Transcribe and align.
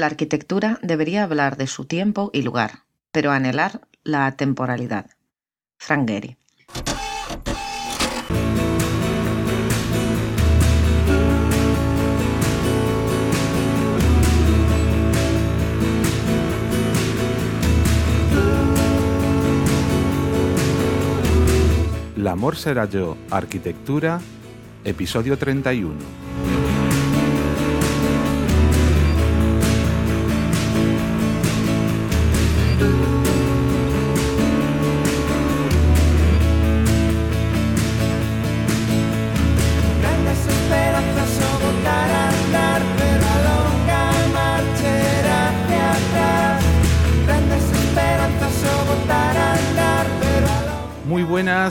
La 0.00 0.06
arquitectura 0.06 0.78
debería 0.80 1.24
hablar 1.24 1.58
de 1.58 1.66
su 1.66 1.84
tiempo 1.84 2.30
y 2.32 2.40
lugar, 2.40 2.84
pero 3.12 3.32
anhelar 3.32 3.82
la 4.02 4.34
temporalidad. 4.34 5.10
Frank. 5.76 6.10
El 22.16 22.26
amor 22.26 22.56
será 22.56 22.86
yo, 22.86 23.18
arquitectura, 23.30 24.18
episodio 24.82 25.36
31. 25.36 26.29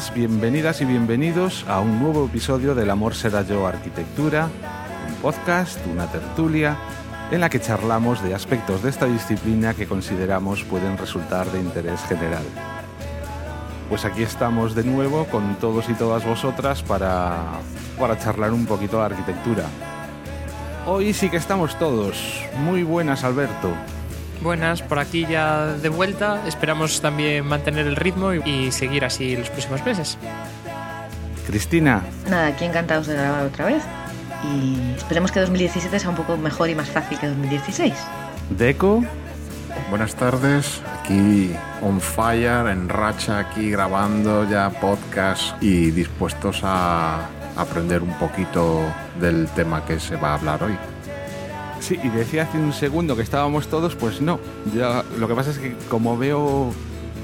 Bienvenidas 0.07 0.79
y 0.79 0.85
bienvenidos 0.85 1.65
a 1.67 1.81
un 1.81 1.99
nuevo 1.99 2.25
episodio 2.25 2.73
del 2.73 2.89
Amor 2.89 3.15
será 3.15 3.41
yo, 3.41 3.67
arquitectura, 3.67 4.47
un 5.09 5.15
podcast, 5.15 5.77
una 5.87 6.09
tertulia, 6.09 6.77
en 7.31 7.41
la 7.41 7.49
que 7.49 7.59
charlamos 7.59 8.23
de 8.23 8.33
aspectos 8.33 8.81
de 8.81 8.91
esta 8.91 9.07
disciplina 9.07 9.73
que 9.73 9.87
consideramos 9.87 10.63
pueden 10.63 10.97
resultar 10.97 11.51
de 11.51 11.59
interés 11.59 12.01
general. 12.05 12.43
Pues 13.89 14.05
aquí 14.05 14.23
estamos 14.23 14.73
de 14.73 14.85
nuevo 14.85 15.25
con 15.25 15.55
todos 15.55 15.89
y 15.89 15.93
todas 15.93 16.25
vosotras 16.25 16.81
para, 16.81 17.59
para 17.99 18.17
charlar 18.17 18.53
un 18.53 18.65
poquito 18.65 18.99
de 18.99 19.05
arquitectura. 19.05 19.65
Hoy 20.87 21.13
sí 21.13 21.29
que 21.29 21.37
estamos 21.37 21.77
todos. 21.77 22.41
Muy 22.63 22.83
buenas, 22.83 23.25
Alberto. 23.25 23.73
Buenas, 24.41 24.81
por 24.81 24.99
aquí 24.99 25.25
ya 25.25 25.67
de 25.67 25.89
vuelta. 25.89 26.41
Esperamos 26.47 27.01
también 27.01 27.45
mantener 27.45 27.87
el 27.87 27.95
ritmo 27.95 28.33
y, 28.33 28.41
y 28.49 28.71
seguir 28.71 29.05
así 29.05 29.35
los 29.35 29.49
próximos 29.49 29.85
meses. 29.85 30.17
Cristina, 31.47 32.03
Nada, 32.29 32.47
aquí 32.47 32.65
encantados 32.65 33.07
de 33.07 33.15
grabar 33.15 33.45
otra 33.45 33.65
vez. 33.65 33.83
Y 34.43 34.95
esperemos 34.95 35.31
que 35.31 35.39
2017 35.39 35.99
sea 35.99 36.09
un 36.09 36.15
poco 36.15 36.37
mejor 36.37 36.69
y 36.69 36.75
más 36.75 36.89
fácil 36.89 37.19
que 37.19 37.27
2016. 37.27 37.93
Deco, 38.51 39.03
Buenas 39.89 40.13
tardes, 40.13 40.81
aquí 41.01 41.51
on 41.81 41.99
fire, 41.99 42.67
en 42.69 42.89
racha, 42.89 43.39
aquí 43.39 43.71
grabando 43.71 44.47
ya 44.47 44.69
podcast 44.69 45.61
y 45.63 45.89
dispuestos 45.91 46.61
a 46.63 47.27
aprender 47.55 48.03
un 48.03 48.13
poquito 48.19 48.83
del 49.19 49.47
tema 49.49 49.83
que 49.85 49.99
se 49.99 50.15
va 50.15 50.31
a 50.31 50.33
hablar 50.35 50.63
hoy. 50.63 50.77
Sí, 51.79 51.97
y 52.03 52.09
decía 52.09 52.43
hace 52.43 52.57
un 52.57 52.73
segundo 52.73 53.15
que 53.15 53.21
estábamos 53.21 53.67
todos, 53.67 53.95
pues 53.95 54.21
no. 54.21 54.39
Ya, 54.75 55.03
lo 55.17 55.27
que 55.27 55.33
pasa 55.35 55.51
es 55.51 55.57
que 55.59 55.73
como 55.89 56.17
veo 56.17 56.71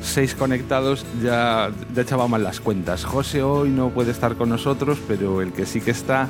seis 0.01 0.33
conectados, 0.35 1.05
ya, 1.21 1.69
ya 1.93 2.01
echaba 2.01 2.27
mal 2.27 2.43
las 2.43 2.59
cuentas. 2.61 3.03
José 3.03 3.43
hoy 3.43 3.69
no 3.69 3.89
puede 3.89 4.11
estar 4.11 4.35
con 4.35 4.49
nosotros, 4.49 4.97
pero 5.07 5.41
el 5.41 5.51
que 5.51 5.65
sí 5.65 5.81
que 5.81 5.91
está 5.91 6.27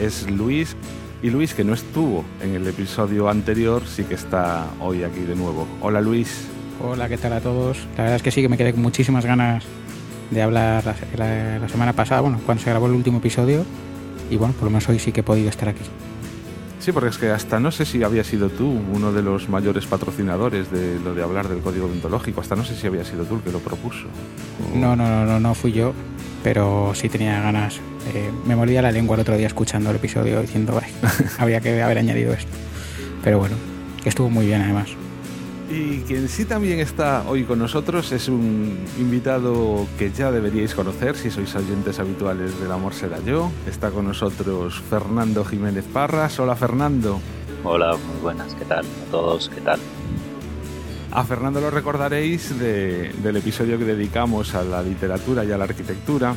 es 0.00 0.28
Luis. 0.30 0.74
Y 1.22 1.30
Luis, 1.30 1.54
que 1.54 1.64
no 1.64 1.74
estuvo 1.74 2.24
en 2.42 2.54
el 2.54 2.66
episodio 2.66 3.28
anterior, 3.28 3.82
sí 3.86 4.04
que 4.04 4.14
está 4.14 4.66
hoy 4.80 5.02
aquí 5.02 5.20
de 5.20 5.34
nuevo. 5.34 5.66
Hola 5.80 6.00
Luis. 6.00 6.46
Hola, 6.82 7.08
¿qué 7.08 7.16
tal 7.16 7.32
a 7.32 7.40
todos? 7.40 7.78
La 7.96 8.02
verdad 8.04 8.16
es 8.16 8.22
que 8.22 8.30
sí, 8.30 8.42
que 8.42 8.48
me 8.48 8.56
quedé 8.58 8.72
con 8.72 8.82
muchísimas 8.82 9.24
ganas 9.24 9.64
de 10.30 10.42
hablar 10.42 10.84
la, 11.16 11.58
la- 11.60 11.68
semana 11.68 11.92
pasada, 11.94 12.20
bueno, 12.20 12.38
cuando 12.44 12.62
se 12.62 12.70
grabó 12.70 12.86
el 12.86 12.92
último 12.92 13.18
episodio. 13.18 13.64
Y 14.30 14.36
bueno, 14.36 14.54
por 14.54 14.64
lo 14.64 14.70
menos 14.70 14.88
hoy 14.88 14.98
sí 14.98 15.10
que 15.12 15.20
he 15.20 15.22
podido 15.22 15.48
estar 15.48 15.68
aquí. 15.68 15.82
Sí, 16.86 16.92
porque 16.92 17.08
es 17.08 17.18
que 17.18 17.30
hasta 17.30 17.58
no 17.58 17.72
sé 17.72 17.84
si 17.84 18.04
había 18.04 18.22
sido 18.22 18.48
tú 18.48 18.64
uno 18.92 19.12
de 19.12 19.20
los 19.20 19.48
mayores 19.48 19.86
patrocinadores 19.86 20.70
de 20.70 21.00
lo 21.00 21.16
de 21.16 21.22
hablar 21.24 21.48
del 21.48 21.58
código 21.58 21.88
deontológico. 21.88 22.40
Hasta 22.40 22.54
no 22.54 22.64
sé 22.64 22.76
si 22.76 22.86
había 22.86 23.04
sido 23.04 23.24
tú 23.24 23.34
el 23.34 23.40
que 23.40 23.50
lo 23.50 23.58
propuso. 23.58 24.06
O- 24.72 24.78
No, 24.78 24.94
no, 24.94 25.08
no, 25.08 25.26
no, 25.26 25.40
no 25.40 25.52
fui 25.56 25.72
yo, 25.72 25.94
pero 26.44 26.92
sí 26.94 27.08
tenía 27.08 27.40
ganas. 27.40 27.78
Eh, 28.14 28.30
me 28.46 28.54
mordía 28.54 28.82
la 28.82 28.92
lengua 28.92 29.16
el 29.16 29.22
otro 29.22 29.36
día 29.36 29.48
escuchando 29.48 29.90
el 29.90 29.96
episodio 29.96 30.40
diciendo, 30.40 30.80
"Ay, 30.80 30.92
habría 31.38 31.60
que 31.60 31.82
haber 31.82 31.98
añadido 31.98 32.32
esto. 32.32 32.52
Pero 33.24 33.40
bueno, 33.40 33.56
estuvo 34.04 34.30
muy 34.30 34.46
bien 34.46 34.62
además. 34.62 34.90
Y 35.68 35.98
quien 36.02 36.28
sí 36.28 36.44
también 36.44 36.78
está 36.78 37.24
hoy 37.28 37.42
con 37.42 37.58
nosotros 37.58 38.12
es 38.12 38.28
un 38.28 38.78
invitado 38.98 39.86
que 39.98 40.12
ya 40.12 40.30
deberíais 40.30 40.74
conocer 40.76 41.16
si 41.16 41.28
sois 41.28 41.52
oyentes 41.56 41.98
habituales 41.98 42.58
del 42.60 42.70
Amor 42.70 42.94
Será 42.94 43.18
Yo. 43.24 43.50
Está 43.66 43.90
con 43.90 44.06
nosotros 44.06 44.80
Fernando 44.88 45.44
Jiménez 45.44 45.84
Parras. 45.92 46.38
Hola 46.38 46.54
Fernando. 46.54 47.20
Hola, 47.64 47.96
muy 47.96 48.22
buenas, 48.22 48.54
¿qué 48.54 48.64
tal? 48.64 48.84
A 48.86 49.10
todos, 49.10 49.48
¿qué 49.48 49.60
tal? 49.60 49.80
A 51.10 51.24
Fernando 51.24 51.60
lo 51.60 51.70
recordaréis 51.70 52.56
de- 52.60 53.12
del 53.22 53.36
episodio 53.36 53.76
que 53.76 53.84
dedicamos 53.84 54.54
a 54.54 54.62
la 54.62 54.82
literatura 54.82 55.44
y 55.44 55.50
a 55.50 55.58
la 55.58 55.64
arquitectura. 55.64 56.34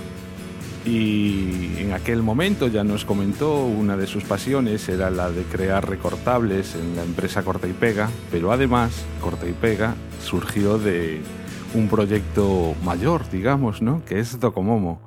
Y 0.85 1.77
en 1.77 1.93
aquel 1.93 2.23
momento 2.23 2.67
ya 2.67 2.83
nos 2.83 3.03
comentó 3.03 3.65
una 3.65 3.97
de 3.97 4.07
sus 4.07 4.23
pasiones 4.23 4.87
era 4.87 5.09
la 5.09 5.29
de 5.29 5.43
crear 5.43 5.87
recortables 5.87 6.75
en 6.75 6.95
la 6.95 7.03
empresa 7.03 7.43
Corta 7.43 7.67
y 7.67 7.73
Pega, 7.73 8.09
pero 8.31 8.51
además 8.51 9.05
Corta 9.21 9.47
y 9.47 9.53
Pega 9.53 9.95
surgió 10.21 10.77
de 10.77 11.21
un 11.73 11.87
proyecto 11.89 12.75
mayor, 12.83 13.29
digamos, 13.29 13.81
¿no? 13.81 14.03
Que 14.05 14.19
es 14.19 14.39
Docomomo. 14.39 15.01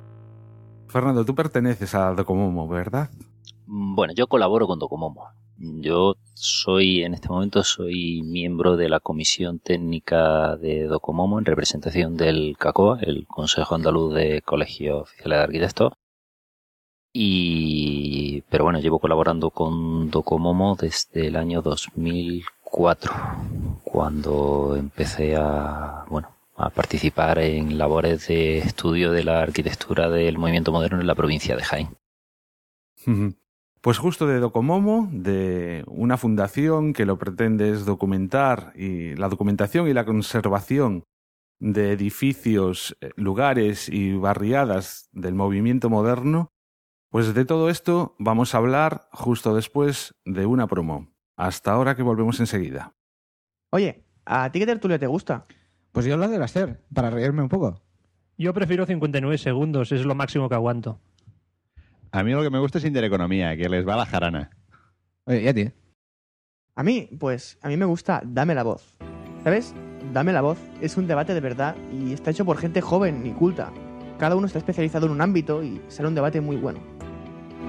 Fernando, 0.87 1.25
tú 1.25 1.33
perteneces 1.33 1.95
a 1.95 2.13
Docomomo, 2.13 2.67
¿verdad? 2.67 3.09
Bueno, 3.65 4.13
yo 4.13 4.27
colaboro 4.27 4.67
con 4.67 4.77
Docomomo. 4.79 5.29
Yo 5.57 6.15
soy, 6.33 7.03
en 7.03 7.13
este 7.13 7.29
momento, 7.29 7.63
soy 7.63 8.21
miembro 8.23 8.75
de 8.77 8.89
la 8.89 8.99
comisión 8.99 9.59
técnica 9.59 10.55
de 10.57 10.85
Docomomo 10.85 11.39
en 11.39 11.45
representación 11.45 12.17
del 12.17 12.55
CACOA, 12.57 12.99
el 13.01 13.25
Consejo 13.27 13.75
Andaluz 13.75 14.13
de 14.13 14.41
Colegios 14.41 15.03
Oficiales 15.03 15.37
de 15.37 15.43
Arquitectos. 15.43 15.93
Y, 17.13 18.41
pero 18.49 18.63
bueno, 18.63 18.79
llevo 18.79 18.99
colaborando 18.99 19.51
con 19.51 20.09
Docomomo 20.09 20.75
desde 20.75 21.27
el 21.27 21.35
año 21.35 21.61
2004, 21.61 23.13
cuando 23.83 24.75
empecé 24.75 25.35
a, 25.35 26.05
bueno, 26.09 26.35
a 26.55 26.71
participar 26.71 27.37
en 27.39 27.77
labores 27.77 28.27
de 28.27 28.57
estudio 28.57 29.11
de 29.11 29.23
la 29.23 29.41
arquitectura 29.41 30.09
del 30.09 30.39
movimiento 30.39 30.71
moderno 30.71 30.99
en 31.01 31.07
la 31.07 31.15
provincia 31.15 31.55
de 31.55 31.63
Jaén. 31.63 31.89
Pues 33.83 33.97
justo 33.97 34.27
de 34.27 34.39
Docomomo, 34.39 35.09
de 35.11 35.83
una 35.87 36.15
fundación 36.15 36.93
que 36.93 37.05
lo 37.05 37.17
pretende 37.17 37.69
es 37.69 37.83
documentar 37.83 38.71
y 38.77 39.13
la 39.15 39.27
documentación 39.27 39.89
y 39.89 39.93
la 39.93 40.05
conservación 40.05 41.03
de 41.59 41.91
edificios, 41.91 42.95
eh, 43.01 43.09
lugares 43.17 43.89
y 43.89 44.15
barriadas 44.15 45.09
del 45.11 45.35
movimiento 45.35 45.89
moderno, 45.89 46.47
pues 47.09 47.33
de 47.33 47.43
todo 47.43 47.69
esto 47.69 48.15
vamos 48.19 48.55
a 48.55 48.59
hablar 48.59 49.09
justo 49.11 49.53
después 49.53 50.15
de 50.23 50.45
una 50.45 50.65
promo. 50.67 51.09
Hasta 51.35 51.73
ahora 51.73 51.97
que 51.97 52.03
volvemos 52.03 52.39
enseguida. 52.39 52.93
Oye, 53.69 54.05
¿a 54.23 54.49
ti 54.53 54.59
qué 54.59 54.65
tertulia 54.65 54.97
te 54.97 55.07
gusta? 55.07 55.45
Pues 55.91 56.05
yo 56.05 56.15
lo 56.15 56.29
debo 56.29 56.45
hacer, 56.45 56.85
para 56.93 57.09
reírme 57.09 57.41
un 57.41 57.49
poco. 57.49 57.81
Yo 58.37 58.53
prefiero 58.53 58.85
59 58.85 59.37
segundos, 59.37 59.91
es 59.91 60.05
lo 60.05 60.15
máximo 60.15 60.47
que 60.47 60.55
aguanto. 60.55 61.01
A 62.13 62.23
mí 62.23 62.31
lo 62.31 62.43
que 62.43 62.51
me 62.51 62.59
gusta 62.59 62.77
es 62.77 62.85
Intereconomía, 62.85 63.57
que 63.57 63.67
les 63.67 63.87
va 63.87 63.97
la 63.97 64.05
jarana. 64.05 64.51
Oye, 65.25 65.41
¿y 65.41 65.47
a 65.47 65.53
ti? 65.53 65.71
A 66.75 66.83
mí, 66.83 67.09
pues, 67.19 67.57
a 67.63 67.67
mí 67.67 67.75
me 67.75 67.85
gusta 67.85 68.21
Dame 68.23 68.53
la 68.53 68.61
voz. 68.61 68.95
¿Sabes? 69.43 69.73
Dame 70.13 70.31
la 70.31 70.41
voz 70.41 70.59
es 70.79 70.95
un 70.95 71.07
debate 71.07 71.33
de 71.33 71.39
verdad 71.39 71.75
y 71.91 72.13
está 72.13 72.29
hecho 72.29 72.45
por 72.45 72.57
gente 72.57 72.81
joven 72.81 73.25
y 73.25 73.31
culta. 73.31 73.73
Cada 74.19 74.35
uno 74.35 74.45
está 74.45 74.59
especializado 74.59 75.07
en 75.07 75.11
un 75.11 75.21
ámbito 75.21 75.63
y 75.63 75.81
será 75.87 76.07
un 76.07 76.13
debate 76.13 76.39
muy 76.39 76.55
bueno. 76.55 76.79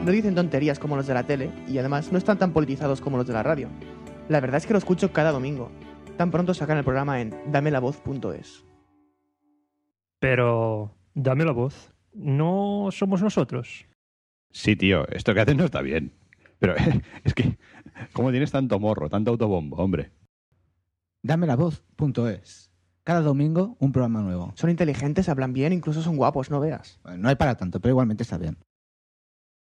No 0.04 0.10
dicen 0.10 0.34
tonterías 0.34 0.78
como 0.78 0.96
los 0.96 1.06
de 1.06 1.14
la 1.14 1.22
tele 1.22 1.50
y 1.66 1.78
además 1.78 2.12
no 2.12 2.18
están 2.18 2.38
tan 2.38 2.52
politizados 2.52 3.00
como 3.00 3.16
los 3.16 3.26
de 3.26 3.32
la 3.32 3.42
radio. 3.42 3.70
La 4.28 4.40
verdad 4.40 4.58
es 4.58 4.66
que 4.66 4.74
lo 4.74 4.78
escucho 4.78 5.10
cada 5.10 5.32
domingo. 5.32 5.70
Tan 6.18 6.30
pronto 6.30 6.52
sacan 6.52 6.76
el 6.76 6.84
programa 6.84 7.22
en 7.22 7.34
damelavoz.es. 7.50 8.62
Pero 10.18 10.94
dame 11.14 11.46
la 11.46 11.52
voz. 11.52 11.94
No 12.12 12.90
somos 12.92 13.22
nosotros. 13.22 13.86
Sí, 14.54 14.76
tío, 14.76 15.06
esto 15.08 15.34
que 15.34 15.40
haces 15.40 15.56
no 15.56 15.64
está 15.64 15.82
bien. 15.82 16.12
Pero 16.60 16.74
es 17.24 17.34
que, 17.34 17.58
¿cómo 18.12 18.30
tienes 18.30 18.52
tanto 18.52 18.78
morro, 18.78 19.10
tanto 19.10 19.32
autobombo, 19.32 19.76
hombre? 19.76 20.12
Dame 21.22 21.46
la 21.46 21.56
voz.es. 21.56 22.70
Cada 23.02 23.20
domingo 23.20 23.76
un 23.80 23.92
programa 23.92 24.22
nuevo. 24.22 24.52
Son 24.56 24.70
inteligentes, 24.70 25.28
hablan 25.28 25.52
bien, 25.52 25.72
incluso 25.72 26.00
son 26.02 26.16
guapos, 26.16 26.50
no 26.50 26.60
veas. 26.60 27.00
No 27.18 27.28
hay 27.28 27.34
para 27.34 27.56
tanto, 27.56 27.80
pero 27.80 27.92
igualmente 27.92 28.22
está 28.22 28.38
bien. 28.38 28.56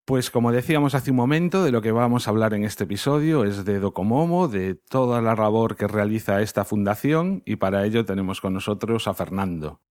Pues 0.05 0.29
como 0.29 0.51
decíamos 0.51 0.93
hace 0.93 1.09
un 1.09 1.17
momento, 1.17 1.63
de 1.63 1.71
lo 1.71 1.81
que 1.81 1.91
vamos 1.91 2.27
a 2.27 2.31
hablar 2.31 2.53
en 2.53 2.63
este 2.63 2.83
episodio 2.83 3.43
es 3.43 3.65
de 3.65 3.79
Docomomo, 3.79 4.47
de 4.47 4.75
toda 4.75 5.21
la 5.21 5.33
labor 5.33 5.75
que 5.75 5.87
realiza 5.87 6.41
esta 6.41 6.65
fundación 6.65 7.41
y 7.45 7.55
para 7.55 7.85
ello 7.85 8.05
tenemos 8.05 8.41
con 8.41 8.53
nosotros 8.53 9.07
a 9.07 9.15
Fernando. 9.15 9.81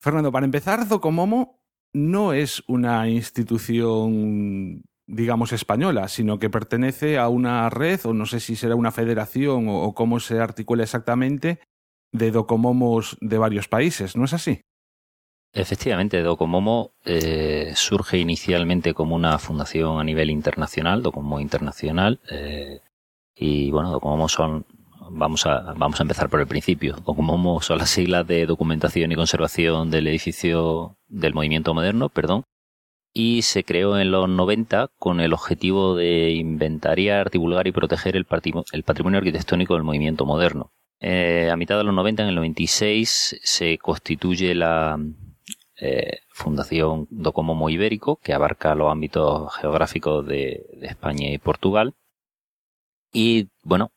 Fernando, 0.00 0.32
para 0.32 0.44
empezar, 0.44 0.86
Docomomo 0.88 1.59
no 1.92 2.32
es 2.32 2.62
una 2.66 3.08
institución, 3.08 4.82
digamos, 5.06 5.52
española, 5.52 6.08
sino 6.08 6.38
que 6.38 6.50
pertenece 6.50 7.18
a 7.18 7.28
una 7.28 7.68
red, 7.70 8.00
o 8.04 8.14
no 8.14 8.26
sé 8.26 8.40
si 8.40 8.56
será 8.56 8.76
una 8.76 8.92
federación 8.92 9.66
o, 9.68 9.92
cómo 9.94 10.20
se 10.20 10.38
articula 10.40 10.84
exactamente, 10.84 11.60
de 12.12 12.30
Docomomos 12.30 13.16
de 13.20 13.38
varios 13.38 13.68
países, 13.68 14.16
¿no 14.16 14.24
es 14.24 14.32
así? 14.32 14.62
Efectivamente, 15.52 16.22
Docomomo 16.22 16.92
eh, 17.04 17.72
surge 17.74 18.18
inicialmente 18.18 18.94
como 18.94 19.16
una 19.16 19.36
fundación 19.38 19.98
a 19.98 20.04
nivel 20.04 20.30
internacional, 20.30 21.02
Docomomo 21.02 21.40
Internacional, 21.40 22.20
eh, 22.30 22.80
y 23.34 23.70
bueno, 23.72 23.90
Docomomo 23.90 24.28
son, 24.28 24.64
vamos 25.10 25.46
a, 25.46 25.74
vamos 25.76 26.00
a 26.00 26.04
empezar 26.04 26.28
por 26.28 26.40
el 26.40 26.46
principio, 26.46 26.96
Docomomo 27.04 27.60
son 27.60 27.78
las 27.78 27.90
siglas 27.90 28.26
de 28.26 28.46
documentación 28.46 29.12
y 29.12 29.16
conservación 29.16 29.90
del 29.90 30.06
edificio 30.06 30.96
del 31.08 31.34
movimiento 31.34 31.74
moderno, 31.74 32.08
perdón, 32.08 32.44
y 33.12 33.42
se 33.42 33.64
creó 33.64 33.98
en 33.98 34.10
los 34.10 34.28
90 34.28 34.88
con 34.98 35.20
el 35.20 35.32
objetivo 35.32 35.96
de 35.96 36.30
inventariar, 36.30 37.30
divulgar 37.30 37.66
y 37.66 37.72
proteger 37.72 38.16
el, 38.16 38.26
el 38.72 38.82
patrimonio 38.84 39.18
arquitectónico 39.18 39.74
del 39.74 39.82
movimiento 39.82 40.26
moderno. 40.26 40.72
Eh, 41.00 41.48
a 41.50 41.56
mitad 41.56 41.78
de 41.78 41.84
los 41.84 41.94
90, 41.94 42.22
en 42.22 42.28
el 42.28 42.34
96, 42.34 43.40
se 43.42 43.78
constituye 43.78 44.54
la, 44.54 44.98
eh, 45.80 46.20
Fundación 46.28 47.06
Docomomo 47.10 47.70
Ibérico, 47.70 48.16
que 48.16 48.34
abarca 48.34 48.74
los 48.74 48.92
ámbitos 48.92 49.54
geográficos 49.56 50.26
de, 50.26 50.66
España 50.82 51.30
y 51.30 51.38
Portugal. 51.38 51.94
Y, 53.12 53.48
bueno, 53.62 53.90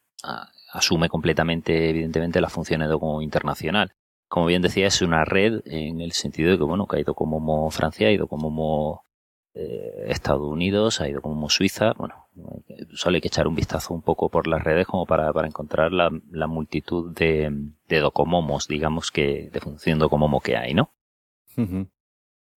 asume 0.74 1.08
completamente, 1.08 1.90
evidentemente, 1.90 2.42
las 2.42 2.52
funciones 2.52 2.88
de 2.88 2.94
Docomomo 2.94 3.22
Internacional. 3.22 3.94
Como 4.28 4.48
bien 4.48 4.64
decía, 4.64 4.88
es 4.88 5.02
una 5.02 5.24
red 5.24 5.62
en 5.66 6.02
el 6.02 6.12
sentido 6.12 6.52
de 6.52 6.58
que, 6.58 6.64
bueno, 6.64 6.88
que 6.88 6.98
ha 6.98 7.00
ido 7.00 7.14
como 7.14 7.70
Francia, 7.70 8.08
ha 8.08 8.12
ido 8.12 8.28
como 8.28 9.06
eh, 9.54 10.06
Estados 10.08 10.52
Unidos, 10.52 11.00
ha 11.00 11.08
ido 11.08 11.22
como 11.22 11.50
Suiza. 11.50 11.94
Bueno, 11.94 12.28
solo 12.94 13.16
hay 13.16 13.22
que 13.22 13.28
echar 13.28 13.48
un 13.48 13.54
vistazo 13.54 13.94
un 13.94 14.02
poco 14.02 14.30
por 14.30 14.48
las 14.48 14.64
redes 14.64 14.88
como 14.88 15.06
para, 15.06 15.32
para 15.32 15.48
encontrar 15.48 15.92
la, 15.92 16.10
la 16.32 16.48
multitud 16.48 17.14
de, 17.14 17.52
de 17.88 18.00
docomomos, 18.00 18.68
digamos, 18.68 19.12
que, 19.12 19.52
de 19.54 19.60
función 19.60 20.00
docomomo 20.00 20.42
que 20.42 20.58
hay, 20.58 20.74
¿no? 20.74 20.92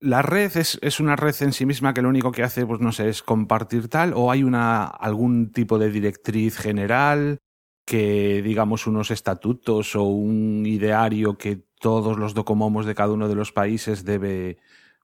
¿La 0.01 0.23
red 0.23 0.57
es, 0.57 0.79
es, 0.81 1.01
una 1.01 1.17
red 1.17 1.35
en 1.41 1.53
sí 1.53 1.67
misma 1.67 1.93
que 1.93 2.01
lo 2.01 2.09
único 2.09 2.33
que 2.33 2.43
hace, 2.43 2.65
pues 2.65 2.81
no 2.81 2.93
sé, 2.93 3.11
es 3.11 3.23
compartir 3.23 3.89
tal? 3.89 4.15
¿O 4.15 4.31
hay 4.31 4.43
una, 4.43 4.87
algún 4.87 5.53
tipo 5.53 5.79
de 5.79 5.91
directriz 5.91 6.57
general 6.57 7.41
que, 7.87 8.43
digamos, 8.43 8.87
unos 8.87 9.11
estatutos 9.11 9.97
o 9.97 10.03
un 10.03 10.67
ideario 10.67 11.39
que 11.39 11.63
todos 11.81 12.19
los 12.19 12.35
docomomos 12.35 12.85
de 12.85 12.95
cada 12.95 13.13
uno 13.13 13.29
de 13.29 13.37
los 13.37 13.53
países 13.53 14.05
debe 14.05 14.59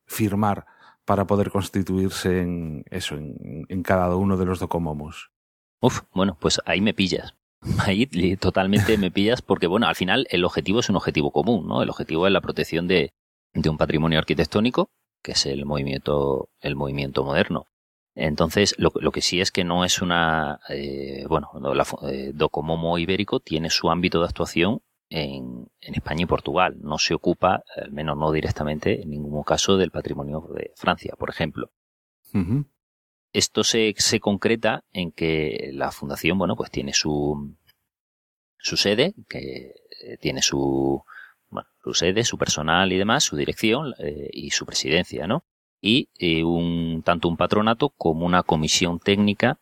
firmar 0.05 0.67
para 1.05 1.27
poder 1.27 1.51
constituirse 1.51 2.41
en 2.41 2.85
eso, 2.91 3.15
en, 3.17 3.83
cada 3.83 4.15
uno 4.17 4.37
de 4.37 4.47
los 4.47 4.59
docomomos? 4.59 5.31
Uf, 5.81 6.03
bueno, 6.13 6.37
pues 6.41 6.61
ahí 6.67 6.81
me 6.81 6.93
pillas. 6.93 7.35
Ahí 7.79 8.07
totalmente 8.37 8.99
me 8.99 9.13
pillas 9.13 9.43
porque, 9.43 9.69
bueno, 9.69 9.87
al 9.87 9.95
final 9.95 10.27
el 10.31 10.45
objetivo 10.45 10.81
es 10.81 10.89
un 10.89 10.97
objetivo 10.97 11.31
común, 11.31 11.69
¿no? 11.69 11.83
El 11.83 11.91
objetivo 11.91 12.27
es 12.27 12.33
la 12.33 12.41
protección 12.41 12.89
de, 12.89 13.13
de 13.55 13.71
un 13.71 13.77
patrimonio 13.77 14.19
arquitectónico, 14.19 14.91
que 15.23 15.33
es 15.33 15.47
el 15.47 15.65
movimiento, 15.65 16.49
el 16.61 16.75
movimiento 16.75 17.25
moderno. 17.25 17.67
Entonces, 18.15 18.75
lo, 18.79 18.93
lo 18.95 19.11
que 19.11 19.23
sí 19.23 19.41
es 19.41 19.51
que 19.51 19.65
no 19.65 19.85
es 19.85 20.03
una, 20.03 20.61
eh, 20.69 21.25
bueno, 21.29 21.51
la, 21.75 21.87
eh, 22.11 22.33
Docomomo 22.35 22.99
Ibérico 22.99 23.41
tiene 23.41 23.71
su 23.71 23.91
ámbito 23.91 24.21
de 24.21 24.27
actuación 24.27 24.83
en, 25.09 25.71
en, 25.81 25.95
España 25.95 26.23
y 26.23 26.27
Portugal. 26.27 26.77
No 26.81 26.99
se 26.99 27.15
ocupa, 27.15 27.65
al 27.77 27.93
menos 27.93 28.19
no 28.19 28.31
directamente, 28.31 29.01
en 29.03 29.11
ningún 29.11 29.43
caso 29.45 29.79
del 29.79 29.91
patrimonio 29.91 30.47
de 30.55 30.73
Francia, 30.77 31.15
por 31.19 31.31
ejemplo. 31.31 31.71
Uh 32.35 32.39
-huh. 32.39 32.67
Esto 33.33 33.65
se, 33.65 33.95
se 33.97 34.21
concreta 34.21 34.85
en 34.93 35.11
que 35.11 35.71
la 35.73 35.91
fundación, 35.91 36.37
bueno, 36.37 36.55
pues 36.55 36.71
tiene 36.71 36.93
su, 36.93 37.57
su 38.59 38.77
sede, 38.77 39.15
que 39.27 39.73
tiene 40.21 40.43
su, 40.43 41.03
bueno, 41.49 41.69
su 41.83 41.95
sede, 41.95 42.25
su 42.25 42.37
personal 42.37 42.93
y 42.93 42.99
demás, 42.99 43.25
su 43.25 43.37
dirección 43.37 43.95
eh, 43.99 44.29
y 44.33 44.51
su 44.51 44.67
presidencia, 44.67 45.27
¿no? 45.27 45.45
Y 45.83 46.09
eh, 46.19 46.45
un, 46.45 47.03
tanto 47.05 47.29
un 47.29 47.37
patronato 47.37 47.91
como 47.91 48.25
una 48.25 48.45
comisión 48.45 49.01
técnica 49.01 49.59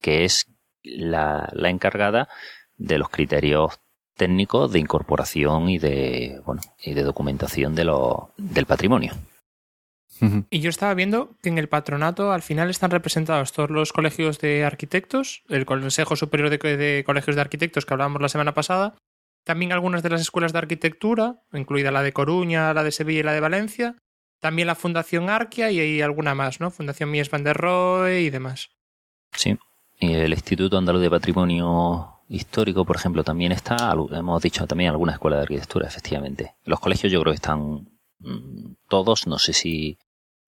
que 0.00 0.24
es 0.24 0.46
la, 0.82 1.48
la 1.52 1.68
encargada 1.68 2.28
de 2.76 2.98
los 2.98 3.10
criterios 3.10 3.78
técnicos 4.16 4.72
de 4.72 4.80
incorporación 4.80 5.68
y 5.68 5.78
de, 5.78 6.40
bueno, 6.44 6.62
y 6.82 6.94
de 6.94 7.02
documentación 7.02 7.74
de 7.74 7.84
lo, 7.84 8.32
del 8.36 8.66
patrimonio. 8.66 9.12
Y 10.50 10.60
yo 10.60 10.70
estaba 10.70 10.94
viendo 10.94 11.36
que 11.42 11.48
en 11.48 11.58
el 11.58 11.68
patronato 11.68 12.32
al 12.32 12.42
final 12.42 12.70
están 12.70 12.90
representados 12.90 13.52
todos 13.52 13.70
los 13.70 13.92
colegios 13.92 14.40
de 14.40 14.64
arquitectos, 14.64 15.44
el 15.48 15.64
Consejo 15.64 16.16
Superior 16.16 16.50
de, 16.50 16.58
de 16.76 17.04
Colegios 17.04 17.36
de 17.36 17.42
Arquitectos 17.42 17.86
que 17.86 17.94
hablábamos 17.94 18.20
la 18.20 18.28
semana 18.28 18.52
pasada, 18.52 18.96
también 19.44 19.70
algunas 19.70 20.02
de 20.02 20.10
las 20.10 20.20
escuelas 20.20 20.52
de 20.52 20.58
arquitectura, 20.58 21.36
incluida 21.52 21.92
la 21.92 22.02
de 22.02 22.12
Coruña, 22.12 22.74
la 22.74 22.82
de 22.82 22.90
Sevilla 22.90 23.20
y 23.20 23.22
la 23.22 23.32
de 23.32 23.40
Valencia, 23.40 23.96
también 24.40 24.66
la 24.66 24.74
Fundación 24.74 25.30
Arquia 25.30 25.70
y 25.70 25.80
hay 25.80 26.00
alguna 26.00 26.34
más, 26.34 26.60
¿no? 26.60 26.70
Fundación 26.70 27.10
Mies 27.10 27.30
van 27.30 27.44
der 27.44 27.56
Rohe 27.56 28.22
y 28.22 28.30
demás. 28.30 28.70
Sí, 29.32 29.58
y 30.00 30.14
el 30.14 30.32
Instituto 30.32 30.78
Andaluz 30.78 31.02
de 31.02 31.10
Patrimonio 31.10 32.20
Histórico, 32.28 32.84
por 32.84 32.96
ejemplo, 32.96 33.24
también 33.24 33.52
está, 33.52 33.94
hemos 34.12 34.42
dicho 34.42 34.66
también 34.66 34.90
alguna 34.90 35.12
escuela 35.12 35.36
de 35.36 35.42
arquitectura, 35.42 35.88
efectivamente. 35.88 36.54
Los 36.64 36.80
colegios 36.80 37.12
yo 37.12 37.20
creo 37.20 37.32
que 37.32 37.36
están 37.36 37.88
mmm, 38.18 38.74
todos, 38.88 39.26
no 39.26 39.38
sé 39.38 39.52
si, 39.52 39.98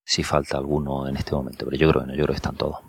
si 0.05 0.23
falta 0.23 0.59
alguno 0.59 1.09
en 1.09 1.17
este 1.17 1.33
momento, 1.33 1.65
pero 1.65 1.77
yo 1.77 1.89
creo 1.91 2.03
que 2.03 2.09
no, 2.09 2.15
yo 2.15 2.25
creo 2.25 2.35
que 2.35 2.37
están 2.37 2.57
todos. 2.57 2.81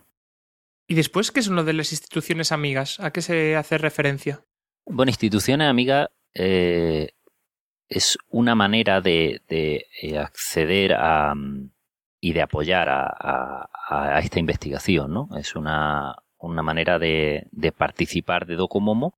¿Y 0.88 0.96
después 0.96 1.32
qué 1.32 1.42
son 1.42 1.56
lo 1.56 1.64
de 1.64 1.74
las 1.74 1.94
instituciones 1.94 2.52
amigas? 2.52 3.00
¿A 3.00 3.12
qué 3.12 3.22
se 3.22 3.56
hace 3.56 3.78
referencia? 3.78 4.44
Bueno, 4.86 5.10
instituciones 5.10 5.70
amigas 5.70 6.10
eh, 6.34 7.12
es 7.92 8.18
una 8.30 8.56
manera 8.56 9.02
de, 9.02 9.42
de 9.50 10.18
acceder 10.18 10.94
a 10.94 11.34
y 12.22 12.34
de 12.34 12.42
apoyar 12.42 12.88
a, 12.88 13.06
a, 13.06 13.70
a, 13.90 14.20
esta 14.20 14.40
investigación, 14.40 15.12
¿no? 15.12 15.28
Es 15.38 15.56
una, 15.56 16.16
una 16.38 16.62
manera 16.62 17.00
de, 17.00 17.48
de, 17.52 17.72
participar 17.72 18.46
de 18.46 18.56
Docomomo 18.56 19.16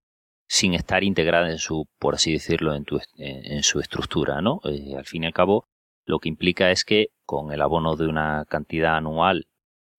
sin 0.47 0.73
estar 0.73 1.03
integrada 1.03 1.51
en 1.51 1.59
su, 1.59 1.87
por 1.99 2.15
así 2.15 2.31
decirlo, 2.31 2.73
en, 2.73 2.85
tu, 2.85 2.99
en 3.17 3.61
su 3.61 3.79
estructura, 3.79 4.41
¿no? 4.41 4.59
Eh, 4.63 4.95
al 4.97 5.05
fin 5.05 5.23
y 5.23 5.27
al 5.27 5.33
cabo, 5.33 5.67
lo 6.05 6.19
que 6.19 6.29
implica 6.29 6.71
es 6.71 6.83
que 6.85 7.09
con 7.25 7.51
el 7.51 7.61
abono 7.61 7.95
de 7.95 8.07
una 8.07 8.45
cantidad 8.49 8.95
anual 8.95 9.47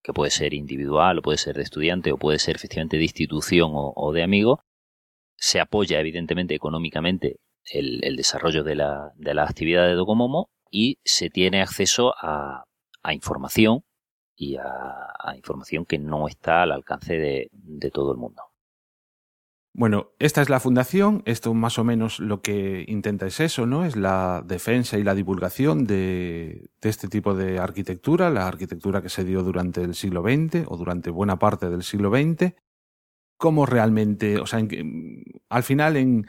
que 0.03 0.13
puede 0.13 0.31
ser 0.31 0.53
individual 0.53 1.19
o 1.19 1.21
puede 1.21 1.37
ser 1.37 1.55
de 1.55 1.63
estudiante 1.63 2.11
o 2.11 2.17
puede 2.17 2.39
ser 2.39 2.57
efectivamente 2.57 2.97
de 2.97 3.03
institución 3.03 3.71
o 3.73 4.11
de 4.13 4.23
amigo, 4.23 4.61
se 5.37 5.59
apoya 5.59 5.99
evidentemente 5.99 6.55
económicamente 6.55 7.39
el, 7.71 8.03
el 8.03 8.15
desarrollo 8.15 8.63
de 8.63 8.75
la, 8.75 9.11
de 9.15 9.33
la, 9.33 9.43
actividad 9.43 9.87
de 9.87 9.93
Docomomo 9.93 10.49
y 10.69 10.99
se 11.03 11.29
tiene 11.29 11.61
acceso 11.61 12.13
a, 12.19 12.65
a 13.03 13.13
información 13.13 13.83
y 14.35 14.57
a, 14.57 15.35
información 15.35 15.85
que 15.85 15.97
no 15.97 16.27
está 16.27 16.63
al 16.63 16.71
alcance 16.71 17.15
de, 17.15 17.49
de, 17.51 17.91
todo 17.91 18.11
el 18.11 18.17
mundo. 18.17 18.43
Bueno, 19.73 20.11
esta 20.19 20.41
es 20.41 20.49
la 20.49 20.59
fundación, 20.59 21.21
esto 21.25 21.53
más 21.53 21.79
o 21.79 21.83
menos 21.83 22.19
lo 22.19 22.41
que 22.41 22.85
intenta 22.87 23.25
es 23.25 23.39
eso, 23.39 23.65
¿no? 23.65 23.85
Es 23.85 23.95
la 23.95 24.41
defensa 24.45 24.97
y 24.97 25.03
la 25.03 25.15
divulgación 25.15 25.85
de, 25.85 26.69
de 26.81 26.89
este 26.89 27.07
tipo 27.07 27.33
de 27.33 27.59
arquitectura, 27.59 28.29
la 28.29 28.47
arquitectura 28.47 29.01
que 29.01 29.09
se 29.09 29.25
dio 29.25 29.43
durante 29.43 29.81
el 29.81 29.95
siglo 29.95 30.21
XX 30.21 30.65
o 30.67 30.77
durante 30.77 31.09
buena 31.09 31.39
parte 31.39 31.69
del 31.69 31.83
siglo 31.83 32.09
XX 32.09 32.53
cómo 33.37 33.65
realmente, 33.65 34.39
o 34.39 34.45
sea, 34.45 34.59
en, 34.59 35.23
al 35.49 35.63
final, 35.63 35.97
en, 35.97 36.27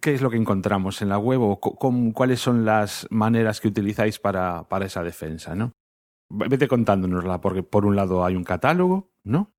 ¿qué 0.00 0.14
es 0.14 0.22
lo 0.22 0.30
que 0.30 0.36
encontramos 0.36 1.02
en 1.02 1.08
la 1.08 1.18
web 1.18 1.40
o 1.40 1.60
con, 1.60 2.12
cuáles 2.12 2.40
son 2.40 2.64
las 2.64 3.06
maneras 3.10 3.60
que 3.60 3.68
utilizáis 3.68 4.18
para, 4.18 4.64
para 4.68 4.86
esa 4.86 5.02
defensa, 5.02 5.54
¿no? 5.54 5.72
Vete 6.28 6.66
contándonosla, 6.66 7.40
porque 7.40 7.62
por 7.62 7.86
un 7.86 7.96
lado 7.96 8.24
hay 8.24 8.34
un 8.34 8.44
catálogo, 8.44 9.10
¿no? 9.22 9.52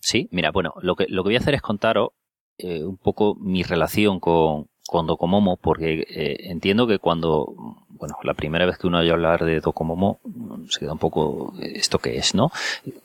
Sí, 0.00 0.28
mira, 0.32 0.50
bueno, 0.50 0.74
lo 0.80 0.96
que, 0.96 1.06
lo 1.08 1.22
que 1.22 1.28
voy 1.28 1.36
a 1.36 1.40
hacer 1.40 1.54
es 1.54 1.62
contaros 1.62 2.10
eh, 2.58 2.84
un 2.84 2.96
poco 2.96 3.36
mi 3.36 3.62
relación 3.62 4.18
con, 4.20 4.66
con 4.86 5.06
Docomomo, 5.06 5.56
porque 5.56 6.06
eh, 6.08 6.36
entiendo 6.50 6.86
que 6.86 6.98
cuando, 6.98 7.54
bueno, 7.88 8.16
la 8.22 8.34
primera 8.34 8.66
vez 8.66 8.78
que 8.78 8.88
uno 8.88 8.98
oye 8.98 9.12
hablar 9.12 9.44
de 9.44 9.60
Docomomo, 9.60 10.20
se 10.68 10.80
queda 10.80 10.92
un 10.92 10.98
poco, 10.98 11.54
¿esto 11.60 11.98
qué 11.98 12.16
es, 12.16 12.34
no? 12.34 12.50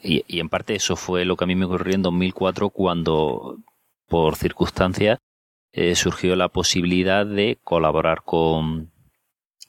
Y, 0.02 0.24
y 0.28 0.40
en 0.40 0.50
parte 0.50 0.76
eso 0.76 0.96
fue 0.96 1.26
lo 1.26 1.36
que 1.36 1.44
a 1.44 1.48
mí 1.48 1.56
me 1.56 1.66
ocurrió 1.66 1.94
en 1.94 2.02
2004 2.02 2.70
cuando, 2.70 3.58
por 4.08 4.36
circunstancias, 4.36 5.20
eh, 5.74 5.96
surgió 5.96 6.36
la 6.36 6.50
posibilidad 6.50 7.26
de 7.26 7.58
colaborar 7.64 8.22
con, 8.24 8.92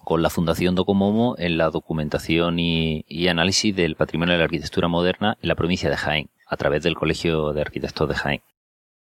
con 0.04 0.20
la 0.20 0.28
Fundación 0.28 0.74
Docomomo 0.74 1.34
en 1.38 1.56
la 1.56 1.70
documentación 1.70 2.58
y, 2.58 3.26
análisis 3.26 3.74
del 3.74 3.96
patrimonio 3.96 4.32
de 4.34 4.38
la 4.38 4.44
arquitectura 4.44 4.86
moderna 4.86 5.38
en 5.40 5.48
la 5.48 5.54
provincia 5.54 5.88
de 5.88 5.96
Jaén, 5.96 6.30
a 6.46 6.58
través 6.58 6.82
del 6.82 6.94
Colegio 6.94 7.54
de 7.54 7.62
Arquitectos 7.62 8.06
de 8.06 8.14
Jaén. 8.14 8.42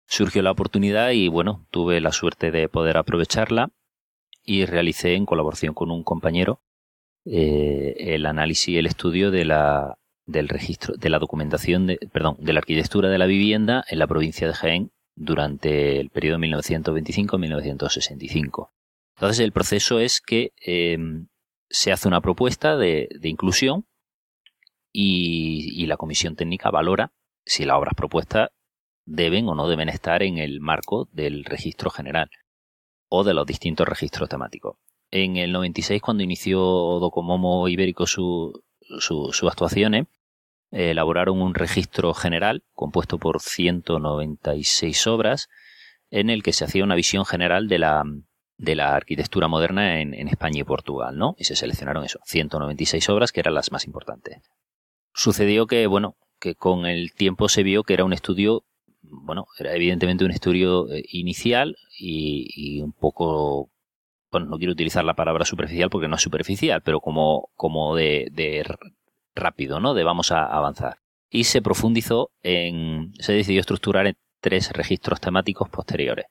Surgió 0.05 0.43
la 0.43 0.51
oportunidad 0.51 1.09
y 1.09 1.27
bueno, 1.27 1.65
tuve 1.71 1.99
la 2.01 2.11
suerte 2.11 2.51
de 2.51 2.69
poder 2.69 2.97
aprovecharla 2.97 3.71
y 4.43 4.65
realicé 4.65 5.15
en 5.15 5.25
colaboración 5.25 5.73
con 5.73 5.89
un 5.89 6.03
compañero 6.03 6.61
eh, 7.25 7.95
el 7.97 8.27
análisis 8.27 8.67
y 8.67 8.77
el 8.77 8.85
estudio 8.85 9.31
de 9.31 9.45
la 9.45 9.97
del 10.27 10.49
registro 10.49 10.95
de 10.95 11.09
la 11.09 11.17
documentación 11.17 11.87
de 11.87 11.97
perdón 12.11 12.37
de 12.39 12.53
la 12.53 12.59
arquitectura 12.59 13.09
de 13.09 13.17
la 13.17 13.25
vivienda 13.25 13.83
en 13.89 13.97
la 13.97 14.07
provincia 14.07 14.47
de 14.47 14.53
Jaén 14.53 14.91
durante 15.15 15.99
el 15.99 16.09
periodo 16.09 16.39
1925-1965. 16.39 18.69
Entonces 19.15 19.39
el 19.39 19.51
proceso 19.51 19.99
es 19.99 20.21
que 20.21 20.53
eh, 20.65 20.97
se 21.69 21.91
hace 21.91 22.07
una 22.07 22.21
propuesta 22.21 22.77
de, 22.77 23.09
inclusión 23.23 23.85
y, 24.91 25.81
y, 25.81 25.87
la 25.87 25.97
comisión 25.97 26.35
técnica 26.35 26.69
valora 26.69 27.11
si 27.45 27.65
las 27.65 27.77
obras 27.77 27.95
propuestas 27.95 28.49
deben 29.05 29.47
o 29.47 29.55
no 29.55 29.67
deben 29.67 29.89
estar 29.89 30.21
en 30.23 30.37
el 30.37 30.61
marco 30.61 31.09
del 31.11 31.43
registro 31.45 31.89
general 31.89 32.29
o 33.09 33.23
de 33.23 33.33
los 33.33 33.45
distintos 33.45 33.87
registros 33.87 34.29
temáticos. 34.29 34.77
En 35.11 35.37
el 35.37 35.51
96, 35.51 36.01
cuando 36.01 36.23
inició 36.23 36.59
Docomomo 36.59 37.67
Ibérico 37.67 38.07
sus 38.07 38.53
su, 38.99 39.31
su 39.31 39.47
actuaciones, 39.47 40.07
eh, 40.07 40.09
elaboraron 40.75 41.41
un 41.41 41.55
registro 41.55 42.13
general 42.13 42.63
compuesto 42.73 43.17
por 43.17 43.41
196 43.41 45.07
obras 45.07 45.47
en 46.11 46.29
el 46.29 46.43
que 46.43 46.53
se 46.53 46.65
hacía 46.65 46.83
una 46.83 46.95
visión 46.95 47.25
general 47.25 47.67
de 47.69 47.79
la, 47.79 48.03
de 48.57 48.75
la 48.75 48.93
arquitectura 48.95 49.47
moderna 49.47 50.01
en, 50.01 50.27
España 50.27 50.61
y 50.61 50.63
Portugal, 50.63 51.17
¿no? 51.17 51.35
Y 51.37 51.45
se 51.45 51.55
seleccionaron 51.55 52.03
eso, 52.03 52.19
196 52.25 53.09
obras 53.09 53.31
que 53.31 53.39
eran 53.39 53.53
las 53.53 53.71
más 53.71 53.85
importantes. 53.85 54.41
Sucedió 55.13 55.65
que, 55.65 55.87
bueno, 55.87 56.17
que 56.39 56.55
con 56.55 56.85
el 56.85 57.13
tiempo 57.13 57.47
se 57.47 57.63
vio 57.63 57.83
que 57.83 57.93
era 57.93 58.03
un 58.03 58.13
estudio, 58.13 58.65
bueno, 59.01 59.45
era 59.57 59.73
evidentemente 59.73 60.25
un 60.25 60.31
estudio 60.31 60.91
eh, 60.91 61.03
inicial 61.09 61.77
y, 61.97 62.81
un 62.81 62.91
poco 62.91 63.69
bueno, 64.29 64.47
no 64.47 64.57
quiero 64.57 64.73
utilizar 64.73 65.05
la 65.05 65.13
palabra 65.13 65.45
superficial 65.45 65.89
porque 65.89 66.09
no 66.09 66.17
es 66.17 66.21
superficial, 66.21 66.81
pero 66.81 66.99
como, 66.99 67.47
como 67.55 67.95
de 67.95 68.29
rápido, 69.35 69.79
¿no? 69.79 69.93
De 69.93 70.03
vamos 70.03 70.31
a 70.31 70.45
avanzar. 70.45 70.97
Y 71.29 71.45
se 71.45 71.61
profundizó 71.61 72.31
en, 72.43 73.13
se 73.19 73.33
decidió 73.33 73.59
estructurar 73.59 74.07
en 74.07 74.15
tres 74.41 74.71
registros 74.71 75.19
temáticos 75.19 75.69
posteriores. 75.69 76.27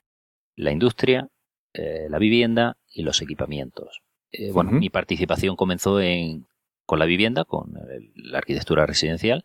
La 0.56 0.70
industria, 0.70 1.28
eh, 1.74 2.06
la 2.08 2.18
vivienda 2.18 2.76
y 2.88 3.02
los 3.02 3.20
equipamientos. 3.20 4.00
Eh, 4.32 4.52
bueno, 4.52 4.70
uh 4.70 4.74
-huh. 4.74 4.80
mi 4.80 4.90
participación 4.90 5.56
comenzó 5.56 6.00
en, 6.00 6.46
con 6.86 6.98
la 6.98 7.04
vivienda, 7.04 7.44
con 7.44 7.74
el, 7.90 8.12
la 8.14 8.38
arquitectura 8.38 8.86
residencial, 8.86 9.44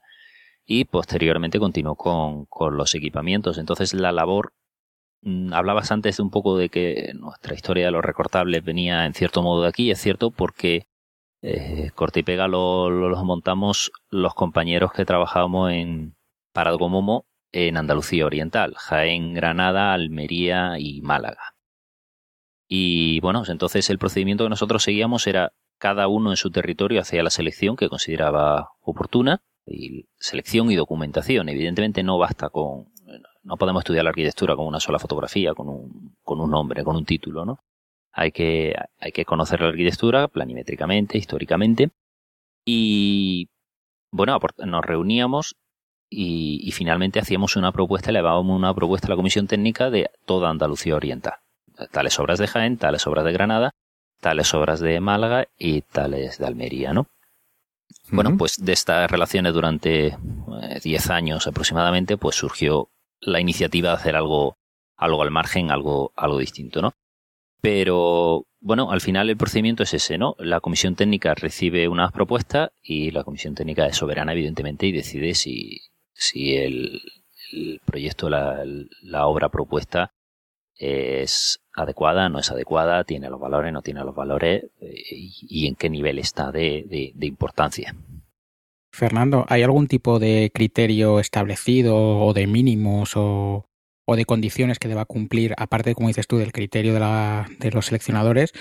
y 0.66 0.86
posteriormente 0.86 1.60
continuó 1.60 1.96
con, 1.96 2.46
con 2.46 2.78
los 2.78 2.94
equipamientos. 2.94 3.58
Entonces 3.58 3.94
la 3.94 4.12
labor 4.12 4.54
mm, 5.22 5.52
hablabas 5.54 5.92
antes 5.92 6.20
un 6.20 6.30
poco 6.30 6.58
de 6.58 6.70
que 6.70 7.12
nuestra 7.16 7.56
historia 7.56 7.86
de 7.86 7.92
los 7.92 8.06
recortables 8.06 8.64
venía 8.64 9.06
en 9.08 9.16
cierto 9.16 9.42
modo 9.42 9.64
de 9.64 9.70
aquí, 9.70 9.90
es 9.90 10.00
cierto, 10.00 10.30
porque 10.30 10.86
eh, 11.42 11.92
corte 11.96 12.22
y 12.22 12.24
pega 12.24 12.48
lo, 12.48 12.90
lo, 12.90 13.10
los 13.10 13.24
montamos 13.24 13.92
los 14.10 14.34
compañeros 14.34 14.92
que 14.92 15.06
trabajábamos 15.06 15.72
en 15.72 16.16
Paradomomo 16.54 17.26
en 17.52 17.78
Andalucía 17.78 18.26
Oriental, 18.26 18.76
Jaén, 18.76 19.34
Granada, 19.34 19.94
Almería 19.94 20.78
y 20.78 21.02
Málaga. 21.02 21.56
Y 22.68 23.20
bueno, 23.22 23.44
entonces 23.48 23.90
el 23.90 23.98
procedimiento 23.98 24.44
que 24.44 24.52
nosotros 24.52 24.84
seguíamos 24.84 25.26
era 25.26 25.54
cada 25.80 26.08
uno 26.08 26.30
en 26.30 26.38
su 26.38 26.52
territorio 26.52 27.02
hacía 27.02 27.24
la 27.24 27.30
selección 27.30 27.76
que 27.76 27.90
consideraba 27.90 28.72
oportuna, 28.82 29.42
y 29.66 30.08
selección 30.18 30.72
y 30.72 30.76
documentación. 30.76 31.50
Evidentemente 31.50 32.04
no 32.04 32.18
basta 32.18 32.50
con, 32.50 32.92
no 33.44 33.58
podemos 33.58 33.82
estudiar 33.82 34.04
la 34.04 34.10
arquitectura 34.10 34.56
con 34.56 34.68
una 34.68 34.80
sola 34.80 35.00
fotografía, 35.00 35.54
con 35.54 35.70
un, 35.70 36.18
con 36.24 36.42
un 36.42 36.52
nombre, 36.52 36.84
con 36.84 36.96
un 36.96 37.06
título, 37.06 37.46
¿no? 37.46 37.60
Hay 38.20 38.34
que, 38.34 38.76
hay 39.00 39.14
que 39.14 39.24
conocer 39.24 39.62
la 39.62 39.70
arquitectura 39.70 40.28
planimétricamente, 40.28 41.18
históricamente. 41.18 41.92
Y 42.66 43.48
bueno, 44.12 44.38
nos 44.58 44.86
reuníamos 44.86 45.56
y, 46.10 46.60
y, 46.62 46.72
finalmente 46.74 47.20
hacíamos 47.20 47.56
una 47.56 47.72
propuesta, 47.72 48.10
elevábamos 48.10 48.58
una 48.58 48.74
propuesta 48.74 49.08
a 49.08 49.12
la 49.12 49.16
Comisión 49.16 49.48
Técnica 49.48 49.90
de 49.90 50.10
toda 50.26 50.50
Andalucía 50.50 50.98
Oriental. 50.98 51.36
Tales 51.92 52.20
obras 52.20 52.40
de 52.40 52.48
Jaén, 52.48 52.78
tales 52.78 53.08
obras 53.08 53.24
de 53.24 53.32
Granada, 53.32 53.72
tales 54.20 54.54
obras 54.54 54.82
de 54.82 55.00
Málaga 55.00 55.48
y 55.58 55.84
tales 55.84 56.40
de 56.40 56.46
Almería, 56.46 56.92
¿no? 56.92 57.08
Bueno, 58.12 58.36
pues 58.38 58.58
de 58.60 58.74
estas 58.74 59.10
relaciones 59.10 59.54
durante 59.54 60.18
10 60.84 61.10
eh, 61.10 61.14
años 61.14 61.48
aproximadamente, 61.48 62.18
pues 62.18 62.36
surgió 62.36 62.90
la 63.22 63.40
iniciativa 63.40 63.92
de 63.92 63.96
hacer 63.96 64.18
algo, 64.18 64.58
algo 64.98 65.22
al 65.22 65.32
margen, 65.32 65.72
algo, 65.72 66.12
algo 66.18 66.38
distinto, 66.38 66.82
¿no? 66.82 66.96
Pero 67.62 68.46
bueno, 68.62 68.92
al 68.92 69.02
final 69.02 69.30
el 69.30 69.38
procedimiento 69.38 69.84
es 69.84 69.94
ese, 69.94 70.18
¿no? 70.18 70.36
La 70.40 70.60
comisión 70.60 70.96
técnica 70.96 71.34
recibe 71.34 71.88
unas 71.88 72.12
propuestas 72.12 72.72
y 72.82 73.12
la 73.12 73.24
comisión 73.24 73.56
técnica 73.56 73.88
es 73.88 73.98
soberana, 73.98 74.34
evidentemente, 74.34 74.86
y 74.86 74.92
decide 74.92 75.34
si, 75.34 75.82
si 76.14 76.56
el, 76.56 77.02
proyecto, 77.86 78.30
la, 78.30 78.64
la 79.02 79.28
obra 79.28 79.50
propuesta 79.50 80.14
es 80.76 81.60
adecuada, 81.74 82.30
no 82.30 82.40
es 82.40 82.52
adecuada, 82.52 83.04
tiene 83.04 83.30
los 83.30 83.40
valores, 83.40 83.74
no 83.74 83.82
tiene 83.82 84.04
los 84.04 84.16
valores 84.16 84.66
eh, 84.82 84.94
y, 85.12 85.64
y, 85.64 85.68
en 85.68 85.76
qué 85.76 85.90
nivel 85.90 86.20
está 86.20 86.52
de, 86.52 86.86
de, 86.88 87.12
de, 87.16 87.28
importancia. 87.28 87.96
Fernando, 88.92 89.46
¿hay 89.50 89.64
algún 89.64 89.88
tipo 89.88 90.20
de 90.20 90.52
criterio 90.54 91.20
establecido 91.20 92.20
o 92.20 92.34
de 92.34 92.48
mínimos 92.48 93.14
o, 93.16 93.69
o 94.10 94.16
de 94.16 94.26
condiciones 94.26 94.80
que 94.80 94.88
deba 94.88 95.06
cumplir, 95.06 95.54
aparte, 95.58 95.94
como 95.94 96.08
dices 96.08 96.26
tú, 96.26 96.38
del 96.38 96.52
criterio 96.52 96.96
de, 96.96 97.00
la, 97.00 97.46
de 97.60 97.70
los 97.70 97.86
seleccionadores? 97.86 98.54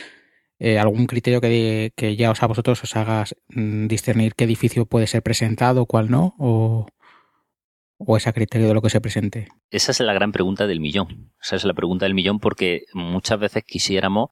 Eh, 0.59 0.79
¿Algún 0.79 1.07
criterio 1.07 1.41
que, 1.41 1.93
que, 1.97 2.17
ya 2.17 2.31
os 2.31 2.43
a 2.43 2.47
vosotros 2.47 2.83
os 2.83 2.95
haga 2.97 3.25
mm, 3.49 3.87
discernir 3.87 4.35
qué 4.35 4.45
edificio 4.45 4.85
puede 4.85 5.07
ser 5.07 5.23
presentado, 5.23 5.87
cuál 5.87 6.11
no? 6.11 6.35
¿O, 6.39 6.87
o 7.97 8.17
es 8.19 8.25
criterio 8.25 8.69
de 8.69 8.75
lo 8.75 8.83
que 8.83 8.91
se 8.91 9.01
presente? 9.01 9.49
Esa 9.71 9.93
es 9.93 10.01
la 10.01 10.13
gran 10.13 10.33
pregunta 10.33 10.67
del 10.67 10.81
millón. 10.81 11.33
Esa 11.41 11.57
es 11.57 11.65
la 11.65 11.73
pregunta 11.73 12.05
del 12.05 12.13
millón 12.13 12.41
porque 12.41 12.83
muchas 12.93 13.41
veces 13.41 13.65
quisiéramos, 13.65 14.31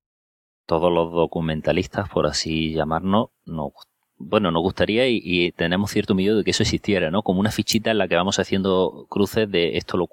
todos 0.67 0.93
los 0.93 1.13
documentalistas, 1.13 2.11
por 2.11 2.27
así 2.27 2.75
llamarnos, 2.75 3.29
nos, 3.47 3.73
bueno, 4.19 4.51
nos 4.51 4.61
gustaría 4.63 5.09
y, 5.09 5.23
y, 5.23 5.53
tenemos 5.53 5.93
cierto 5.93 6.15
miedo 6.15 6.37
de 6.37 6.45
que 6.45 6.51
eso 6.51 6.63
existiera, 6.63 7.11
¿no? 7.11 7.23
Como 7.23 7.41
una 7.41 7.53
fichita 7.53 7.91
en 7.91 7.97
la 7.97 8.07
que 8.07 8.17
vamos 8.17 8.39
haciendo 8.39 9.07
cruces 9.09 9.51
de 9.51 9.79
esto 9.79 9.97
lo 9.97 10.09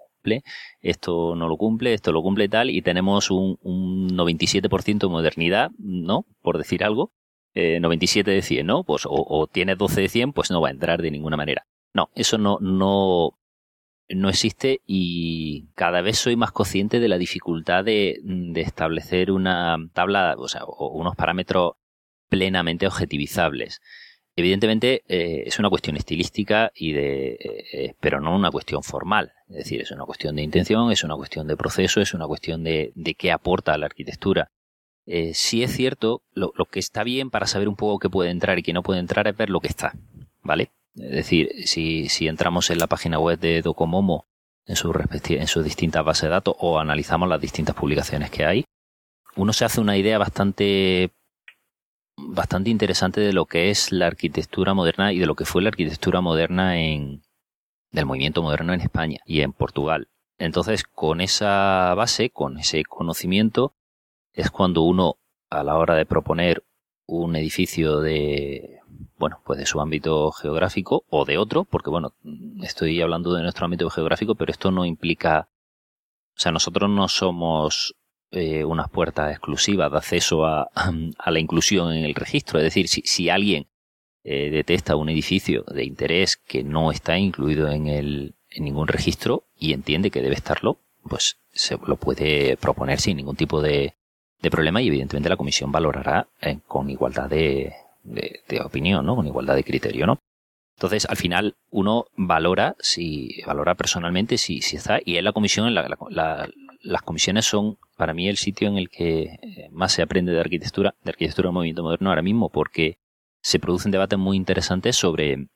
esto 0.81 1.35
no 1.35 1.47
lo 1.47 1.57
cumple, 1.57 1.93
esto 1.93 2.11
lo 2.11 2.21
cumple 2.21 2.49
tal, 2.49 2.69
y 2.69 2.81
tenemos 2.81 3.31
un, 3.31 3.57
un 3.61 4.09
97% 4.09 4.99
de 4.99 5.07
modernidad, 5.07 5.71
¿no? 5.77 6.25
Por 6.41 6.57
decir 6.57 6.83
algo. 6.83 7.11
Eh, 7.55 7.79
97 7.79 8.31
de 8.31 8.41
100, 8.41 8.65
¿no? 8.65 8.83
Pues 8.83 9.05
o, 9.05 9.11
o 9.11 9.47
tienes 9.47 9.77
12 9.77 10.01
de 10.01 10.09
100, 10.09 10.33
pues 10.33 10.49
no 10.49 10.59
va 10.61 10.69
a 10.69 10.71
entrar 10.71 11.01
de 11.01 11.11
ninguna 11.11 11.37
manera. 11.37 11.67
No, 11.93 12.09
eso 12.15 12.39
no, 12.39 12.57
no, 12.61 13.37
no 14.09 14.29
existe 14.29 14.81
y 14.87 15.67
cada 15.75 16.01
vez 16.01 16.17
soy 16.17 16.35
más 16.35 16.51
consciente 16.51 16.99
de 16.99 17.07
la 17.07 17.17
dificultad 17.17 17.83
de, 17.83 18.19
de 18.23 18.61
establecer 18.61 19.31
una 19.31 19.77
tabla, 19.93 20.35
o 20.37 20.47
sea, 20.47 20.63
o 20.65 20.87
unos 20.97 21.15
parámetros 21.15 21.73
plenamente 22.29 22.87
objetivizables. 22.87 23.81
Evidentemente 24.35 25.03
eh, 25.07 25.43
es 25.45 25.59
una 25.59 25.69
cuestión 25.69 25.95
estilística 25.95 26.71
y 26.73 26.93
de, 26.93 27.37
eh, 27.71 27.93
pero 27.99 28.19
no 28.19 28.35
una 28.35 28.49
cuestión 28.49 28.81
formal. 28.81 29.33
Es 29.47 29.57
decir, 29.57 29.81
es 29.81 29.91
una 29.91 30.05
cuestión 30.05 30.35
de 30.35 30.41
intención, 30.41 30.91
es 30.91 31.03
una 31.03 31.15
cuestión 31.15 31.47
de 31.47 31.55
proceso, 31.55 32.01
es 32.01 32.13
una 32.13 32.25
cuestión 32.25 32.63
de, 32.63 32.93
qué 33.17 33.31
aporta 33.31 33.73
a 33.73 33.77
la 33.77 33.85
arquitectura. 33.85 34.49
Eh, 35.05 35.33
sí 35.35 35.63
es 35.63 35.71
cierto, 35.75 36.23
lo, 36.33 36.51
que 36.65 36.79
está 36.79 37.03
bien 37.03 37.29
para 37.29 37.45
saber 37.45 37.67
un 37.67 37.75
poco 37.75 37.99
qué 37.99 38.09
puede 38.09 38.31
entrar 38.31 38.57
y 38.57 38.63
qué 38.63 38.73
no 38.73 38.81
puede 38.81 39.01
entrar 39.01 39.27
es 39.27 39.37
ver 39.37 39.49
lo 39.49 39.59
que 39.59 39.67
está, 39.67 39.93
¿vale? 40.41 40.71
Es 40.95 41.11
decir, 41.11 41.51
si, 41.67 42.09
si 42.09 42.27
entramos 42.27 42.69
en 42.69 42.79
la 42.79 42.87
página 42.87 43.19
web 43.19 43.39
de 43.39 43.61
Docomomo 43.61 44.27
en 44.65 44.75
sus 44.77 44.95
en 45.29 45.47
sus 45.47 45.63
distintas 45.63 46.05
bases 46.05 46.23
de 46.23 46.29
datos 46.29 46.55
o 46.57 46.79
analizamos 46.79 47.27
las 47.27 47.41
distintas 47.41 47.75
publicaciones 47.75 48.31
que 48.31 48.45
hay, 48.45 48.65
uno 49.35 49.53
se 49.53 49.65
hace 49.65 49.81
una 49.81 49.97
idea 49.97 50.17
bastante 50.17 51.11
bastante 52.17 52.69
interesante 52.69 53.21
de 53.21 53.33
lo 53.33 53.45
que 53.45 53.69
es 53.69 53.91
la 53.91 54.07
arquitectura 54.07 54.73
moderna 54.73 55.13
y 55.13 55.19
de 55.19 55.25
lo 55.25 55.35
que 55.35 55.45
fue 55.45 55.61
la 55.61 55.69
arquitectura 55.69 56.21
moderna 56.21 56.79
en 56.79 57.23
del 57.91 58.05
movimiento 58.05 58.41
moderno 58.41 58.73
en 58.73 58.81
España 58.81 59.19
y 59.25 59.41
en 59.41 59.53
Portugal. 59.53 60.09
Entonces, 60.39 60.83
con 60.83 61.21
esa 61.21 61.93
base, 61.95 62.31
con 62.31 62.57
ese 62.57 62.83
conocimiento, 62.83 63.75
es 64.33 64.49
cuando 64.49 64.81
uno, 64.81 65.17
a 65.49 65.63
la 65.63 65.77
hora 65.77 65.95
de 65.95 66.07
proponer 66.07 66.65
un 67.05 67.35
edificio 67.35 67.99
de, 67.99 68.79
bueno, 69.17 69.41
pues 69.45 69.59
de 69.59 69.65
su 69.65 69.79
ámbito 69.79 70.31
geográfico 70.31 71.05
o 71.09 71.25
de 71.25 71.37
otro, 71.37 71.65
porque 71.65 71.91
bueno, 71.91 72.13
estoy 72.63 72.99
hablando 73.01 73.33
de 73.33 73.43
nuestro 73.43 73.65
ámbito 73.65 73.89
geográfico, 73.89 74.35
pero 74.35 74.51
esto 74.51 74.71
no 74.71 74.85
implica, 74.85 75.49
o 76.35 76.39
sea, 76.39 76.51
nosotros 76.51 76.89
no 76.89 77.07
somos 77.07 77.95
eh, 78.33 78.65
unas 78.65 78.89
puertas 78.89 79.31
exclusivas 79.31 79.91
de 79.91 79.97
acceso 79.97 80.45
a, 80.45 80.63
a, 80.73 81.31
la 81.31 81.39
inclusión 81.39 81.93
en 81.93 82.03
el 82.03 82.15
registro. 82.15 82.59
Es 82.59 82.65
decir, 82.65 82.87
si, 82.87 83.03
si 83.05 83.29
alguien 83.29 83.67
eh, 84.23 84.49
detecta 84.49 84.95
un 84.95 85.09
edificio 85.09 85.63
de 85.67 85.83
interés 85.83 86.37
que 86.37 86.63
no 86.63 86.91
está 86.91 87.17
incluido 87.17 87.69
en, 87.69 87.87
el, 87.87 88.33
en 88.49 88.63
ningún 88.63 88.87
registro 88.87 89.43
y 89.55 89.73
entiende 89.73 90.09
que 90.09 90.21
debe 90.21 90.33
estarlo, 90.35 90.79
pues 91.07 91.37
se 91.51 91.77
lo 91.85 91.95
puede 91.97 92.57
proponer 92.57 92.99
sin 92.99 93.17
ningún 93.17 93.35
tipo 93.35 93.61
de, 93.61 93.93
problema 94.49 94.81
y 94.81 94.87
evidentemente 94.87 95.29
la 95.29 95.37
comisión 95.37 95.71
valorará 95.71 96.27
eh, 96.41 96.59
con 96.67 96.89
igualdad 96.89 97.29
de, 97.29 97.73
de, 98.03 98.61
opinión, 98.61 99.05
¿no? 99.05 99.15
Con 99.15 99.27
igualdad 99.27 99.55
de 99.55 99.63
criterio, 99.63 100.07
¿no? 100.07 100.19
Entonces, 100.75 101.05
al 101.05 101.17
final, 101.17 101.55
uno 101.69 102.07
valora 102.15 102.75
si, 102.79 103.41
valora 103.45 103.75
personalmente 103.75 104.37
si, 104.37 104.61
si 104.61 104.75
está, 104.75 104.99
y 105.05 105.17
en 105.17 105.23
la 105.23 105.33
comisión, 105.33 105.73
la, 105.73 105.87
la, 106.09 106.49
las 106.83 107.01
comisiones 107.01 107.45
son 107.45 107.77
para 107.97 108.13
mí 108.13 108.27
el 108.27 108.37
sitio 108.37 108.67
en 108.67 108.77
el 108.77 108.89
que 108.89 109.39
eh, 109.41 109.69
más 109.71 109.93
se 109.93 110.01
aprende 110.01 110.33
de 110.33 110.39
arquitectura, 110.39 110.95
de 111.01 111.09
arquitectura 111.09 111.47
del 111.47 111.53
movimiento 111.53 111.83
moderno 111.83 112.09
ahora 112.09 112.21
mismo, 112.21 112.49
porque 112.49 112.99
se 113.41 113.59
producen 113.59 113.91
debates 113.91 114.19
muy 114.19 114.37
interesantes 114.37 114.95
sobre, 114.95 115.47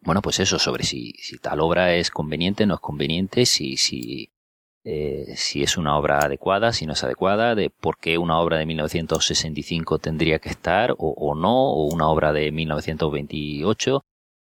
bueno, 0.00 0.22
pues 0.22 0.40
eso, 0.40 0.58
sobre 0.58 0.84
si, 0.84 1.12
si 1.18 1.38
tal 1.38 1.60
obra 1.60 1.94
es 1.94 2.10
conveniente, 2.10 2.66
no 2.66 2.74
es 2.74 2.80
conveniente, 2.80 3.44
si, 3.44 3.76
si, 3.76 4.32
eh, 4.84 5.34
si 5.36 5.62
es 5.62 5.76
una 5.76 5.98
obra 5.98 6.20
adecuada, 6.20 6.72
si 6.72 6.86
no 6.86 6.92
es 6.92 7.02
adecuada, 7.02 7.54
de 7.54 7.70
por 7.70 7.98
qué 7.98 8.18
una 8.18 8.38
obra 8.38 8.58
de 8.58 8.66
1965 8.66 9.98
tendría 9.98 10.38
que 10.38 10.48
estar 10.48 10.92
o, 10.92 10.96
o 10.96 11.34
no, 11.34 11.70
o 11.72 11.92
una 11.92 12.08
obra 12.08 12.32
de 12.32 12.52
1928. 12.52 14.04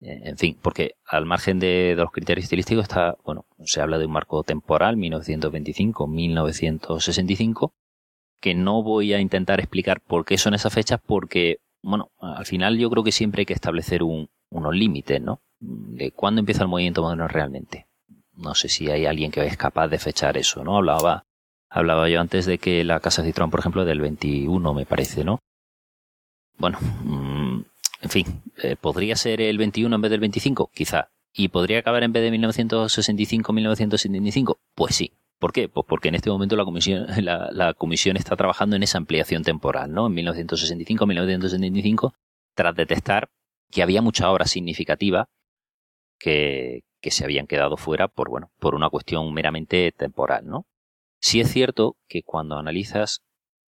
Eh, 0.01 0.21
en 0.25 0.37
fin, 0.37 0.59
porque 0.61 0.97
al 1.07 1.25
margen 1.27 1.59
de, 1.59 1.95
los 1.97 2.11
criterios 2.11 2.45
estilísticos 2.45 2.83
está, 2.85 3.17
bueno, 3.25 3.47
se 3.65 3.81
habla 3.81 3.97
de 3.99 4.05
un 4.07 4.13
marco 4.13 4.43
temporal, 4.43 4.97
1925-1965, 4.97 7.73
que 8.41 8.55
no 8.55 8.83
voy 8.83 9.15
a 9.15 9.21
intentar 9.21 9.61
explicar 9.61 10.01
por 10.01 10.25
qué 10.25 10.39
son 10.39 10.55
esas 10.55 10.73
fechas, 10.73 11.01
porque, 11.05 11.59
bueno, 11.83 12.11
al 12.21 12.47
final 12.47 12.79
yo 12.79 12.91
creo 12.91 13.05
que 13.05 13.13
siempre 13.13 13.43
hay 13.43 13.47
que 13.47 13.55
establecer 13.55 14.03
un, 14.03 14.29
unos 14.51 14.75
límites, 14.75 15.21
¿no? 15.21 15.41
De 15.59 16.13
cuándo 16.13 16.41
empieza 16.41 16.63
el 16.63 16.69
movimiento 16.69 17.03
moderno 17.03 17.29
realmente. 17.29 17.87
No 18.35 18.55
sé 18.55 18.69
si 18.69 18.91
hay 18.91 19.07
alguien 19.07 19.31
que 19.31 19.47
es 19.47 19.57
capaz 19.57 19.89
de 19.89 19.99
fechar 19.99 20.37
eso, 20.37 20.63
¿no? 20.63 20.77
Hablaba, 20.77 21.25
hablaba 21.71 22.11
yo 22.11 22.21
antes 22.21 22.45
de 22.45 22.59
que 22.59 22.85
la 22.85 23.01
Casa 23.01 23.25
Citrón, 23.25 23.51
por 23.51 23.61
ejemplo, 23.61 23.87
del 23.87 24.01
21, 24.01 24.75
me 24.75 24.85
parece, 24.85 25.25
¿no? 25.25 25.39
Bueno, 26.59 26.79
mmm, 27.05 27.61
en 28.03 28.11
fin, 28.11 28.43
eh, 28.63 28.77
¿podría 28.77 29.17
ser 29.17 29.41
el 29.41 29.57
21 29.59 29.95
en 29.95 30.03
vez 30.03 30.11
del 30.11 30.21
25? 30.21 30.71
Quizá. 30.75 31.09
¿Y 31.33 31.49
podría 31.49 31.79
acabar 31.81 32.03
en 32.03 32.13
vez 32.13 32.23
de 32.23 32.31
1965-1975? 32.39 34.59
Pues 34.75 34.95
sí. 34.95 35.13
¿Por 35.39 35.53
qué? 35.53 35.69
Pues 35.69 35.85
porque 35.87 36.09
en 36.09 36.15
este 36.15 36.31
momento 36.31 36.57
la 36.57 36.65
comisión, 36.65 37.07
la, 37.25 37.75
comisión 37.75 38.17
está 38.17 38.37
trabajando 38.37 38.77
en 38.77 38.83
esa 38.83 38.97
ampliación 38.99 39.43
temporal, 39.43 39.93
¿no? 39.93 40.07
En 40.07 40.15
1965-1975, 40.15 42.15
tras 42.55 42.75
detectar 42.75 43.29
que 43.71 43.83
había 43.83 44.01
mucha 44.01 44.31
obra 44.31 44.47
significativa 44.47 45.29
que, 46.19 46.85
que 47.01 47.11
se 47.11 47.25
habían 47.25 47.47
quedado 47.47 47.77
fuera 47.77 48.09
por, 48.09 48.31
bueno, 48.31 48.51
por 48.59 48.75
una 48.75 48.89
cuestión 48.89 49.33
meramente 49.35 49.93
temporal, 49.93 50.47
¿no? 50.47 50.67
Sí 51.21 51.41
es 51.41 51.51
cierto 51.51 51.97
que 52.09 52.23
cuando 52.23 52.57
analizas, 52.57 53.21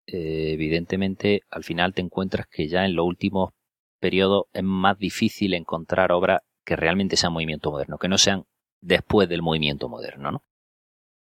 eh, 0.07 0.53
evidentemente, 0.53 1.41
al 1.49 1.63
final 1.63 1.93
te 1.93 2.01
encuentras 2.01 2.47
que 2.47 2.67
ya 2.67 2.85
en 2.85 2.95
los 2.95 3.05
últimos 3.05 3.51
periodos 3.99 4.45
es 4.53 4.63
más 4.63 4.97
difícil 4.97 5.53
encontrar 5.53 6.11
obras 6.11 6.41
que 6.65 6.75
realmente 6.75 7.17
sean 7.17 7.33
movimiento 7.33 7.71
moderno, 7.71 7.97
que 7.97 8.07
no 8.07 8.17
sean 8.17 8.45
después 8.81 9.27
del 9.27 9.41
movimiento 9.41 9.89
moderno, 9.89 10.31
¿no? 10.31 10.43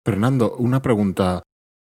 Fernando, 0.05 0.55
una 0.57 0.83
pregunta. 0.83 1.43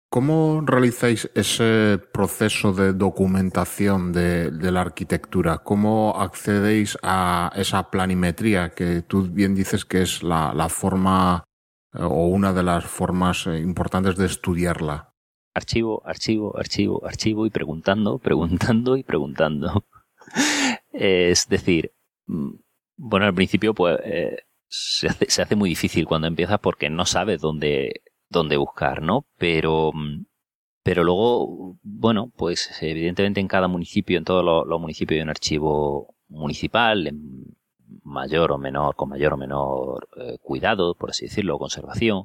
¿Cómo 0.09 0.62
realizáis 0.64 1.30
ese 1.35 2.00
proceso 2.12 2.73
de 2.73 2.92
documentación 2.92 4.12
de, 4.12 4.50
de, 4.50 4.71
la 4.71 4.80
arquitectura? 4.80 5.59
¿Cómo 5.59 6.14
accedéis 6.16 6.97
a 7.02 7.52
esa 7.56 7.90
planimetría 7.90 8.71
que 8.71 9.02
tú 9.02 9.23
bien 9.23 9.54
dices 9.54 9.85
que 9.85 10.02
es 10.02 10.23
la, 10.23 10.54
la 10.54 10.68
forma 10.68 11.45
eh, 11.92 12.02
o 12.02 12.28
una 12.28 12.52
de 12.52 12.62
las 12.62 12.85
formas 12.87 13.47
eh, 13.47 13.59
importantes 13.59 14.16
de 14.16 14.26
estudiarla? 14.26 15.12
Archivo, 15.54 16.02
archivo, 16.06 16.56
archivo, 16.56 17.04
archivo 17.04 17.45
y 17.45 17.50
preguntando, 17.50 18.19
preguntando 18.19 18.97
y 18.97 19.02
preguntando. 19.02 19.84
Es 20.92 21.49
decir, 21.49 21.92
mm, 22.26 22.54
bueno, 22.96 23.26
al 23.26 23.34
principio 23.34 23.75
pues 23.75 23.99
eh, 24.04 24.38
se, 24.68 25.08
hace, 25.08 25.56
muy 25.56 25.70
difícil 25.70 26.06
cuando 26.06 26.26
empiezas 26.26 26.58
porque 26.60 26.90
no 26.90 27.04
sabes 27.06 27.40
dónde 27.40 28.02
dónde 28.28 28.56
buscar, 28.56 29.02
¿no? 29.02 29.26
Pero, 29.38 29.92
pero 30.82 31.04
luego, 31.04 31.78
bueno, 31.82 32.32
pues 32.36 32.70
evidentemente 32.82 33.40
en 33.40 33.49
cada 33.49 33.68
municipio, 33.68 34.18
en 34.18 34.25
todos 34.25 34.44
los, 34.44 34.66
los 34.66 34.80
municipios 34.80 35.18
hay 35.18 35.22
un 35.22 35.30
archivo 35.30 36.14
municipal, 36.28 37.06
en 37.06 37.56
mayor 38.02 38.52
o 38.52 38.58
menor, 38.58 38.96
con 38.96 39.08
mayor 39.08 39.34
o 39.34 39.36
menor 39.36 40.08
eh, 40.16 40.38
cuidado, 40.40 40.94
por 40.94 41.10
así 41.10 41.26
decirlo, 41.26 41.58
conservación. 41.58 42.25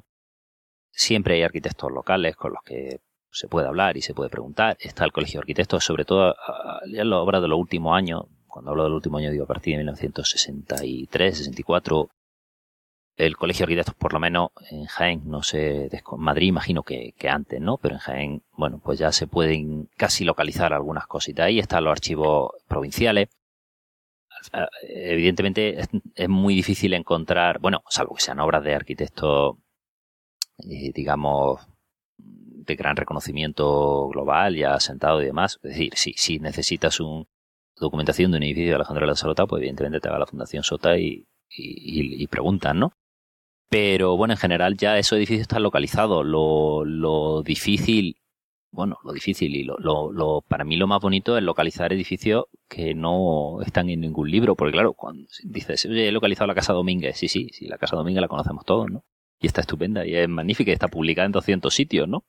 Siempre 0.90 1.34
hay 1.34 1.42
arquitectos 1.42 1.90
locales 1.90 2.36
con 2.36 2.52
los 2.52 2.62
que 2.64 3.00
se 3.32 3.48
puede 3.48 3.66
hablar 3.66 3.96
y 3.96 4.02
se 4.02 4.14
puede 4.14 4.30
preguntar. 4.30 4.76
Está 4.78 5.04
el 5.04 5.12
Colegio 5.12 5.38
de 5.38 5.42
Arquitectos, 5.42 5.84
sobre 5.84 6.04
todo 6.04 6.36
ya 6.86 7.02
en 7.02 7.10
la 7.10 7.18
obra 7.18 7.40
de 7.40 7.48
los 7.48 7.58
últimos 7.58 7.96
años, 7.96 8.24
cuando 8.46 8.70
hablo 8.70 8.84
del 8.84 8.92
último 8.92 9.18
año 9.18 9.30
digo 9.30 9.44
a 9.44 9.48
partir 9.48 9.72
de 9.72 9.78
1963, 9.78 11.38
64, 11.38 12.10
el 13.16 13.36
Colegio 13.36 13.66
de 13.66 13.72
Arquitectos, 13.72 13.94
por 13.94 14.12
lo 14.12 14.20
menos 14.20 14.50
en 14.70 14.84
Jaén, 14.84 15.22
no 15.24 15.42
sé, 15.42 15.88
Madrid 16.18 16.48
imagino 16.48 16.82
que, 16.82 17.14
que, 17.18 17.28
antes, 17.28 17.60
¿no? 17.60 17.78
Pero 17.78 17.94
en 17.94 18.00
Jaén, 18.00 18.42
bueno, 18.52 18.80
pues 18.84 18.98
ya 18.98 19.12
se 19.12 19.26
pueden 19.26 19.88
casi 19.96 20.24
localizar 20.24 20.72
algunas 20.72 21.06
cositas. 21.06 21.46
Ahí 21.46 21.58
están 21.58 21.84
los 21.84 21.92
archivos 21.92 22.52
provinciales. 22.68 23.28
Evidentemente 24.82 25.80
es, 25.80 25.88
es 26.14 26.28
muy 26.28 26.54
difícil 26.54 26.94
encontrar, 26.94 27.58
bueno, 27.60 27.82
salvo 27.88 28.14
que 28.14 28.22
sean 28.22 28.40
obras 28.40 28.64
de 28.64 28.74
arquitectos, 28.74 29.56
eh, 30.58 30.92
digamos, 30.92 31.60
de 32.64 32.76
gran 32.76 32.96
reconocimiento 32.96 34.08
global, 34.08 34.56
ya 34.56 34.74
asentado 34.74 35.22
y 35.22 35.26
demás. 35.26 35.58
Es 35.62 35.70
decir, 35.70 35.92
si, 35.96 36.12
si 36.16 36.38
necesitas 36.38 37.00
un 37.00 37.26
documentación 37.82 38.30
de 38.30 38.38
un 38.38 38.42
edificio 38.44 38.70
de 38.70 38.74
Alejandro 38.76 39.06
de 39.06 39.12
la 39.12 39.46
pues 39.46 39.60
evidentemente 39.60 40.00
te 40.00 40.08
va 40.08 40.16
a 40.16 40.20
la 40.20 40.26
Fundación 40.26 40.62
Sota 40.62 40.98
y, 40.98 41.26
y, 41.50 42.22
y, 42.22 42.26
preguntan, 42.28 42.78
¿no? 42.78 42.92
Pero 43.68 44.16
bueno, 44.16 44.34
en 44.34 44.38
general 44.38 44.76
ya 44.76 44.98
esos 44.98 45.16
edificios 45.16 45.42
están 45.42 45.62
localizados. 45.62 46.24
Lo, 46.24 46.84
lo 46.84 47.42
difícil, 47.42 48.16
bueno, 48.70 48.98
lo 49.02 49.12
difícil 49.12 49.54
y 49.56 49.64
lo, 49.64 49.76
lo, 49.78 50.12
lo, 50.12 50.42
para 50.42 50.64
mí 50.64 50.76
lo 50.76 50.86
más 50.86 51.00
bonito 51.00 51.36
es 51.36 51.42
localizar 51.42 51.92
edificios 51.92 52.44
que 52.68 52.94
no 52.94 53.60
están 53.62 53.88
en 53.88 54.00
ningún 54.00 54.30
libro. 54.30 54.56
Porque 54.56 54.72
claro, 54.72 54.92
cuando 54.92 55.26
dices, 55.44 55.86
oye, 55.86 56.08
he 56.08 56.12
localizado 56.12 56.46
la 56.48 56.54
Casa 56.54 56.72
Domínguez. 56.72 57.16
Sí, 57.16 57.28
sí, 57.28 57.48
sí, 57.52 57.66
la 57.66 57.78
Casa 57.78 57.96
Domínguez 57.96 58.20
la 58.20 58.28
conocemos 58.28 58.64
todos, 58.64 58.90
¿no? 58.90 59.04
Y 59.40 59.46
está 59.46 59.62
estupenda 59.62 60.06
y 60.06 60.14
es 60.14 60.28
magnífica 60.28 60.70
y 60.70 60.74
está 60.74 60.88
publicada 60.88 61.26
en 61.26 61.32
200 61.32 61.72
sitios, 61.74 62.08
¿no? 62.08 62.24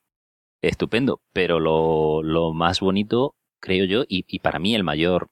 Estupendo. 0.63 1.21
Pero 1.33 1.59
lo, 1.59 2.53
más 2.53 2.79
bonito, 2.79 3.35
creo 3.59 3.85
yo, 3.85 4.03
y, 4.07 4.25
y 4.27 4.39
para 4.39 4.59
mí 4.59 4.73
el 4.73 4.83
mayor, 4.83 5.29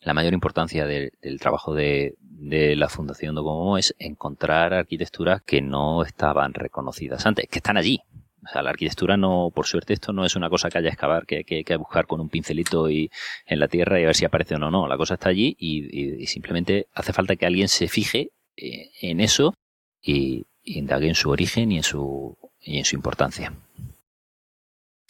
la 0.00 0.14
mayor 0.14 0.34
importancia 0.34 0.86
de, 0.86 1.12
del 1.22 1.40
trabajo 1.40 1.74
de, 1.74 2.16
de 2.20 2.76
la 2.76 2.88
Fundación 2.88 3.34
Docomomo 3.34 3.78
es 3.78 3.94
encontrar 3.98 4.74
arquitecturas 4.74 5.42
que 5.42 5.62
no 5.62 6.02
estaban 6.02 6.54
reconocidas 6.54 7.24
antes, 7.26 7.46
que 7.48 7.58
están 7.58 7.76
allí. 7.76 8.00
O 8.42 8.48
sea, 8.50 8.62
la 8.62 8.70
arquitectura 8.70 9.16
no, 9.16 9.52
por 9.54 9.66
suerte, 9.66 9.92
esto 9.92 10.12
no 10.12 10.24
es 10.24 10.34
una 10.34 10.48
cosa 10.48 10.70
que 10.70 10.78
haya 10.78 10.88
que 10.88 10.94
excavar, 10.94 11.26
que, 11.26 11.44
que, 11.44 11.62
que 11.62 11.76
buscar 11.76 12.06
con 12.06 12.20
un 12.20 12.30
pincelito 12.30 12.88
y 12.90 13.10
en 13.46 13.60
la 13.60 13.68
tierra 13.68 14.00
y 14.00 14.04
a 14.04 14.06
ver 14.06 14.16
si 14.16 14.24
aparece 14.24 14.54
o 14.54 14.58
no. 14.58 14.70
No, 14.70 14.88
la 14.88 14.96
cosa 14.96 15.14
está 15.14 15.28
allí 15.28 15.54
y 15.58 16.26
simplemente 16.26 16.86
hace 16.94 17.12
falta 17.12 17.36
que 17.36 17.46
alguien 17.46 17.68
se 17.68 17.86
fije 17.86 18.30
eh, 18.56 18.90
en 19.02 19.20
eso 19.20 19.54
y, 20.02 20.46
y, 20.62 20.78
indague 20.78 21.08
en 21.08 21.14
su 21.14 21.30
origen 21.30 21.70
y 21.70 21.76
en 21.76 21.82
su, 21.82 22.36
y 22.60 22.78
en 22.78 22.84
su 22.84 22.96
importancia. 22.96 23.52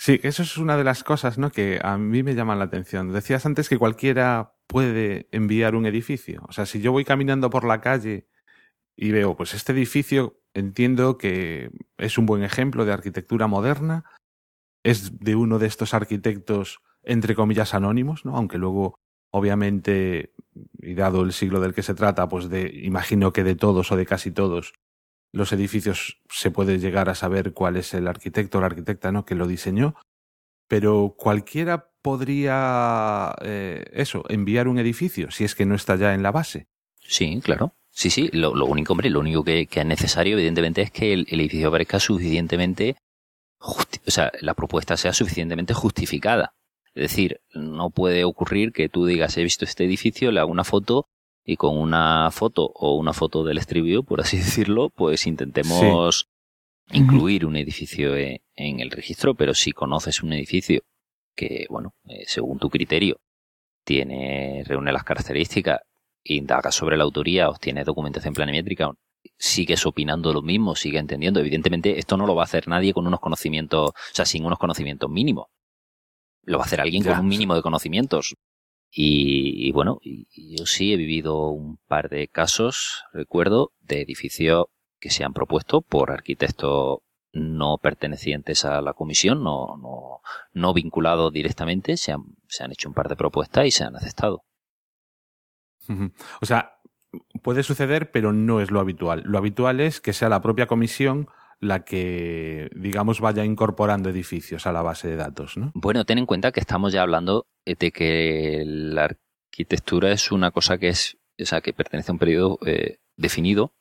Sí, 0.03 0.19
eso 0.23 0.43
es 0.43 0.57
una 0.57 0.79
de 0.79 0.85
las 0.85 1.05
cosas 1.05 1.37
¿no? 1.37 1.51
que 1.51 1.79
a 1.83 1.99
mí 1.99 2.23
me 2.23 2.35
llaman 2.35 2.59
la 2.59 2.65
atención. 2.65 3.13
Decías 3.13 3.45
antes 3.45 3.69
que 3.69 3.77
cualquiera 3.77 4.55
puede 4.67 5.29
enviar 5.31 5.75
un 5.75 5.85
edificio. 5.85 6.43
O 6.49 6.53
sea, 6.53 6.65
si 6.65 6.81
yo 6.81 6.91
voy 6.91 7.05
caminando 7.05 7.51
por 7.51 7.65
la 7.65 7.83
calle 7.83 8.27
y 8.97 9.11
veo, 9.11 9.37
pues 9.37 9.53
este 9.53 9.73
edificio 9.73 10.41
entiendo 10.55 11.19
que 11.19 11.71
es 11.99 12.17
un 12.17 12.25
buen 12.25 12.43
ejemplo 12.43 12.87
de 12.87 12.95
arquitectura 12.95 13.47
moderna, 13.47 14.07
es 14.85 15.19
de 15.21 15.37
uno 15.37 15.59
de 15.59 15.67
estos 15.67 15.93
arquitectos, 15.93 16.81
entre 17.03 17.35
comillas, 17.35 17.75
anónimos, 17.75 18.25
¿no? 18.25 18.39
Aunque 18.39 18.57
luego, 18.57 18.99
obviamente, 19.31 20.33
y 20.79 20.95
dado 20.95 21.25
el 21.25 21.35
siglo 21.35 21.61
del 21.61 21.75
que 21.75 21.83
se 21.83 21.93
trata, 21.95 22.27
pues 22.27 22.49
de, 22.49 22.73
imagino 22.85 23.35
que 23.35 23.45
de 23.45 23.55
todos 23.55 23.93
o 23.93 23.97
de 23.97 24.07
casi 24.07 24.31
todos 24.31 24.73
los 25.33 25.53
edificios 25.53 26.19
se 26.29 26.51
puede 26.51 26.79
llegar 26.79 27.09
a 27.09 27.15
saber 27.15 27.53
cuál 27.53 27.77
es 27.77 27.95
el 27.95 28.09
arquitecto 28.09 28.59
o 28.59 28.61
la 28.61 28.67
arquitecta, 28.67 29.13
¿no? 29.13 29.25
Que 29.25 29.35
lo 29.35 29.47
diseñó. 29.47 29.95
Pero 30.69 31.15
cualquiera 31.17 31.91
podría, 32.03 33.35
eh, 33.43 33.85
eso, 33.93 34.25
enviar 34.29 34.69
un 34.69 34.79
edificio 34.79 35.31
si 35.31 35.45
es 35.45 35.55
que 35.55 35.67
no 35.67 35.75
está 35.75 35.97
ya 35.97 36.15
en 36.15 36.23
la 36.23 36.33
base. 36.33 36.69
Sí, 37.01 37.41
claro. 37.43 37.75
Sí, 37.91 38.11
sí. 38.11 38.31
Lo, 38.33 38.53
único, 38.65 38.93
hombre, 38.93 39.11
lo 39.11 39.21
único 39.21 39.45
que, 39.45 39.69
es 39.71 39.87
necesario, 39.87 40.35
evidentemente, 40.35 40.83
es 40.83 40.91
que 40.91 41.13
el, 41.13 41.27
edificio 41.29 41.71
parezca 41.71 41.99
suficientemente 41.99 42.97
o 43.61 44.11
sea, 44.11 44.33
la 44.41 44.55
propuesta 44.55 44.97
sea 44.97 45.13
suficientemente 45.13 45.75
justificada. 45.75 46.55
Es 46.95 47.11
decir, 47.11 47.41
no 47.55 47.91
puede 47.91 48.25
ocurrir 48.25 48.73
que 48.73 48.89
tú 48.89 49.07
digas, 49.07 49.37
he 49.37 49.43
visto 49.43 49.65
este 49.65 49.85
edificio, 49.85 50.33
le 50.33 50.41
hago 50.41 50.51
una 50.51 50.65
foto 50.65 51.09
y 51.51 51.57
con 51.57 51.77
una 51.77 52.31
foto 52.31 52.71
o 52.77 52.95
una 52.95 53.13
foto 53.13 53.43
del 53.43 53.59
estribillo, 53.59 54.05
por 54.05 54.21
así 54.21 54.37
decirlo, 54.39 54.89
pues 54.91 55.27
intentemos 55.27 56.29
incluir 56.93 57.45
un 57.45 57.57
edificio 57.57 58.15
e- 58.15 58.43
en, 58.55 58.79
el 58.79 58.93
registro, 58.93 59.35
pero 59.35 59.53
si 59.53 59.73
conoces 59.73 60.23
un 60.23 60.33
edificio 60.33 60.83
que, 61.35 61.67
bueno, 61.69 61.95
eh, 62.07 62.23
según 62.27 62.61
tu 62.61 62.71
criterio, 62.71 63.17
tiene, 63.85 64.63
reúne 64.65 64.93
las 64.93 65.03
características, 65.03 65.81
indaga 66.23 66.71
sobre 66.71 66.97
la 66.97 67.03
autoría, 67.03 67.49
obtiene 67.49 67.83
documentación 67.83 68.33
planimétrica, 68.33 68.93
sigues 69.37 69.85
opinando 69.87 70.33
lo 70.33 70.43
mismo, 70.43 70.77
sigue 70.77 70.99
entendiendo. 70.99 71.41
Evidentemente, 71.41 71.99
esto 71.99 72.17
no 72.17 72.29
lo 72.29 72.37
va 72.37 72.43
a 72.43 72.45
hacer 72.45 72.69
nadie 72.69 72.93
con 72.93 73.09
unos 73.09 73.19
conocimientos, 73.19 73.91
o 73.91 74.15
sea, 74.15 74.25
sin 74.25 74.45
unos 74.45 74.61
conocimientos 74.61 75.11
mínimos. 75.11 75.49
Lo 76.45 76.59
va 76.59 76.65
a 76.65 76.67
hacer 76.67 76.81
alguien 76.81 77.03
Ya, 77.03 77.11
con 77.11 77.21
un 77.21 77.29
mínimo 77.29 77.57
de 77.57 77.63
conocimientos. 77.63 78.37
Y, 78.93 79.69
y 79.69 79.73
bueno, 79.73 79.99
y- 80.03 80.27
yo 80.57 80.67
sí 80.67 80.93
he 80.93 80.97
vivido 80.97 81.49
un 81.51 81.79
par 81.89 82.09
de 82.09 82.29
casos, 82.29 83.05
recuerdo, 83.13 83.73
de 83.81 84.03
edificios 84.03 84.67
que 84.99 85.11
se 85.11 85.25
han 85.25 85.33
propuesto 85.33 85.81
por 85.81 86.11
arquitectos 86.11 86.99
no 87.33 87.79
pertenecientes 87.79 88.65
a 88.65 88.81
la 88.83 88.93
comisión, 88.93 89.45
no, 89.45 89.77
no, 89.77 90.21
no 90.53 90.75
vinculados 90.75 91.33
directamente, 91.33 91.97
se 91.97 92.13
han, 92.13 92.23
se 92.49 92.65
han 92.65 92.73
hecho 92.73 92.89
un 92.89 92.95
par 92.95 93.09
de 93.09 93.17
propuestas 93.17 93.67
y 93.67 93.71
se 93.71 93.85
han 93.85 93.95
aceptado. 93.97 94.43
O 96.41 96.47
sea, 96.47 96.79
puede 97.43 97.63
suceder, 97.63 98.11
pero 98.11 98.33
no 98.33 98.61
es 98.61 98.71
lo 98.71 98.81
habitual. 98.81 99.23
Lo 99.25 99.39
habitual 99.39 99.81
es 99.81 100.01
que 100.01 100.13
sea 100.13 100.29
la 100.29 100.41
propia 100.43 100.67
comisión 100.67 101.29
la 101.61 101.85
que, 101.85 102.71
digamos, 102.75 103.21
vaya 103.21 103.45
incorporando 103.45 104.09
edificios 104.09 104.67
a 104.67 104.73
la 104.73 104.83
base 104.83 105.09
de 105.09 105.17
datos, 105.17 105.57
¿no? 105.59 105.73
Bueno, 105.75 106.05
ten 106.07 106.19
en 106.19 106.27
cuenta 106.27 106.53
que 106.53 106.61
estamos 106.61 106.93
ya 106.93 107.03
hablando 107.03 107.47
eh, 107.67 107.75
de 107.79 107.93
que 107.93 108.63
la 108.67 109.05
arquitectura 109.51 110.11
es 110.11 110.33
una 110.33 110.51
cosa 110.53 110.79
que 110.79 110.89
es, 110.89 111.19
o 111.41 111.45
sea, 111.45 111.61
que 111.61 111.73
pertenece 111.75 112.11
a 112.11 112.15
un 112.15 112.19
periodo 112.19 112.59
eh, 112.67 112.99
definido 113.17 113.75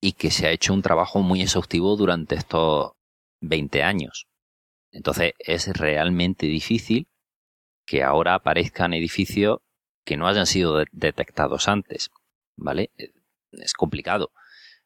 y 0.00 0.12
que 0.12 0.30
se 0.30 0.46
ha 0.46 0.50
hecho 0.50 0.74
un 0.74 0.82
trabajo 0.82 1.20
muy 1.22 1.40
exhaustivo 1.42 1.96
durante 1.96 2.34
estos 2.34 2.92
20 3.40 3.82
años. 3.82 4.26
Entonces 4.90 5.32
es 5.38 5.68
realmente 5.68 6.46
difícil 6.46 7.06
que 7.86 8.02
ahora 8.02 8.34
aparezcan 8.34 8.92
edificios 8.94 9.60
que 10.04 10.16
no 10.16 10.26
hayan 10.28 10.46
sido 10.46 10.76
de- 10.78 10.86
detectados 10.92 11.68
antes, 11.68 12.10
¿vale? 12.56 12.90
Eh, 12.98 13.12
Es 13.52 13.72
complicado. 13.74 14.32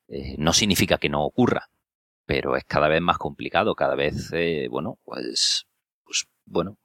Eh, 0.09 0.37
no 0.38 0.53
significa 0.53 0.99
que 0.99 1.09
no 1.09 1.25
ocurra, 1.25 1.69
pero 2.27 2.57
es 2.57 2.64
cada 2.64 2.88
vez 2.88 3.01
más 3.03 3.19
complicado, 3.19 3.75
cada 3.75 3.95
vez, 3.95 4.31
eh, 4.33 4.69
bueno, 4.71 4.99
pues, 5.05 5.66
pues, 6.05 6.27
bueno, 6.45 6.79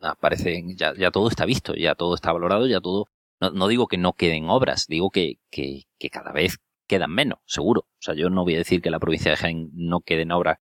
aparecen, 0.00 0.76
ya, 0.76 0.94
ya 0.94 1.10
todo 1.10 1.28
está 1.28 1.44
visto, 1.46 1.74
ya 1.74 1.94
todo 1.94 2.14
está 2.14 2.32
valorado, 2.32 2.66
ya 2.66 2.80
todo, 2.80 3.06
no, 3.40 3.50
no 3.50 3.68
digo 3.68 3.86
que 3.88 3.98
no 3.98 4.14
queden 4.14 4.48
obras, 4.48 4.86
digo 4.88 5.10
que, 5.10 5.38
que, 5.50 5.84
cada 6.10 6.32
vez 6.32 6.58
quedan 6.86 7.12
menos, 7.12 7.38
seguro. 7.46 7.82
O 7.82 8.00
sea, 8.00 8.14
yo 8.14 8.30
no 8.30 8.44
voy 8.44 8.54
a 8.54 8.58
decir 8.58 8.82
que 8.82 8.90
la 8.90 9.00
provincia 9.00 9.30
de 9.30 9.36
Jaén 9.38 9.70
no 9.72 10.00
queden 10.00 10.32
obras 10.32 10.58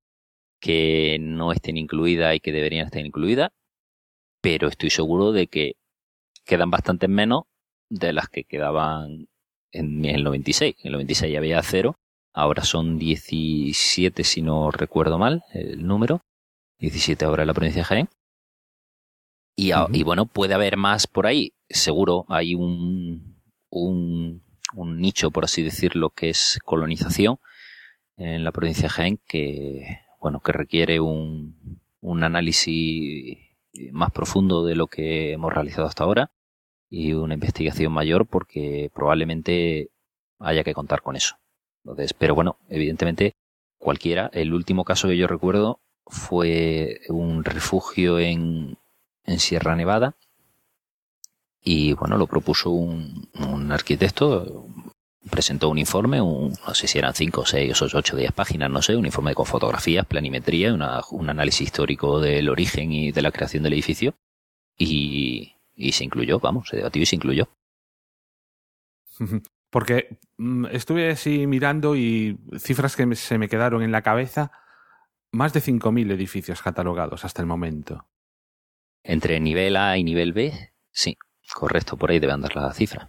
que 0.59 1.17
no 1.19 1.51
estén 1.51 1.77
incluidas 1.77 2.35
y 2.35 2.39
que 2.39 2.53
deberían 2.53 2.85
estar 2.85 3.05
incluidas, 3.05 3.51
pero 4.41 4.69
estoy 4.69 4.89
seguro 4.89 5.31
de 5.33 5.47
que 5.47 5.75
quedan 6.45 6.71
bastantes 6.71 7.09
menos 7.09 7.43
de 7.89 8.13
las 8.13 8.29
que 8.29 8.45
quedaban 8.45 9.27
en 9.71 10.05
el 10.05 10.23
96. 10.23 10.75
En 10.79 10.87
el 10.87 10.93
96 10.93 11.37
había 11.37 11.61
cero, 11.63 11.97
ahora 12.33 12.63
son 12.63 12.97
17 12.97 14.23
si 14.23 14.41
no 14.41 14.71
recuerdo 14.71 15.17
mal 15.17 15.43
el 15.53 15.85
número, 15.85 16.21
17 16.79 17.23
ahora 17.25 17.43
en 17.43 17.47
la 17.47 17.53
provincia 17.53 17.81
de 17.81 17.85
Jaén. 17.85 18.09
Y, 19.55 20.03
bueno, 20.03 20.25
puede 20.25 20.55
haber 20.55 20.77
más 20.77 21.05
por 21.05 21.27
ahí, 21.27 21.53
seguro 21.69 22.25
hay 22.27 22.55
un, 22.55 23.39
un, 23.69 24.43
un 24.73 24.99
nicho, 24.99 25.29
por 25.29 25.43
así 25.45 25.61
decirlo, 25.61 26.09
que 26.09 26.29
es 26.29 26.59
colonización 26.65 27.37
en 28.17 28.43
la 28.43 28.51
provincia 28.51 28.83
de 28.83 28.89
Jaén 28.89 29.19
que, 29.27 29.99
bueno, 30.19 30.39
que 30.39 30.53
requiere 30.53 30.99
un, 30.99 31.79
un 32.01 32.23
análisis 32.23 33.37
más 33.91 34.11
profundo 34.11 34.65
de 34.65 34.75
lo 34.75 34.87
que 34.87 35.31
hemos 35.33 35.53
realizado 35.53 35.87
hasta 35.87 36.03
ahora 36.03 36.31
y 36.89 37.13
una 37.13 37.33
investigación 37.33 37.91
mayor 37.91 38.27
porque 38.27 38.91
probablemente 38.93 39.89
haya 40.39 40.63
que 40.63 40.73
contar 40.73 41.01
con 41.01 41.15
eso. 41.15 41.35
Entonces, 41.83 42.13
pero 42.13 42.35
bueno, 42.35 42.57
evidentemente 42.69 43.35
cualquiera. 43.77 44.29
El 44.33 44.53
último 44.53 44.85
caso 44.85 45.07
que 45.07 45.17
yo 45.17 45.27
recuerdo 45.27 45.79
fue 46.05 47.01
un 47.09 47.43
refugio 47.43 48.19
en, 48.19 48.77
en 49.25 49.39
Sierra 49.39 49.75
Nevada 49.75 50.15
y 51.63 51.93
bueno, 51.93 52.17
lo 52.17 52.27
propuso 52.27 52.69
un, 52.71 53.29
un 53.39 53.71
arquitecto, 53.71 54.65
presentó 55.29 55.69
un 55.69 55.77
informe, 55.77 56.19
un, 56.21 56.53
no 56.67 56.73
sé 56.73 56.87
si 56.87 56.97
eran 56.97 57.13
5, 57.13 57.45
6 57.45 57.81
o 57.81 57.85
8, 57.93 58.17
10 58.17 58.31
páginas, 58.33 58.69
no 58.69 58.81
sé, 58.81 58.95
un 58.97 59.05
informe 59.05 59.33
con 59.33 59.45
fotografías, 59.45 60.05
planimetría, 60.05 60.73
una- 60.73 61.01
un 61.11 61.29
análisis 61.29 61.61
histórico 61.67 62.19
del 62.19 62.49
origen 62.49 62.91
y 62.91 63.11
de 63.11 63.21
la 63.21 63.31
creación 63.31 63.63
del 63.63 63.73
edificio 63.73 64.13
y, 64.77 65.53
y 65.75 65.91
se 65.93 66.03
incluyó, 66.05 66.39
vamos, 66.39 66.67
se 66.69 66.77
debatió 66.77 67.01
y 67.01 67.05
se 67.05 67.15
incluyó. 67.15 67.47
Porque 69.73 70.19
mm, 70.37 70.67
estuve 70.67 71.09
así 71.09 71.47
mirando 71.47 71.95
y 71.95 72.37
cifras 72.59 72.95
que 72.95 73.15
se 73.15 73.39
me 73.39 73.49
quedaron 73.49 73.81
en 73.81 73.91
la 73.91 74.03
cabeza, 74.03 74.51
más 75.31 75.51
de 75.51 75.61
5.000 75.61 76.11
edificios 76.11 76.61
catalogados 76.61 77.25
hasta 77.25 77.41
el 77.41 77.47
momento. 77.47 78.07
Entre 79.03 79.39
nivel 79.39 79.75
A 79.75 79.97
y 79.97 80.03
nivel 80.03 80.31
B, 80.31 80.53
sí, 80.91 81.17
correcto, 81.55 81.97
por 81.97 82.11
ahí 82.11 82.19
debe 82.19 82.33
andar 82.33 82.55
la 82.55 82.71
cifra. 82.71 83.07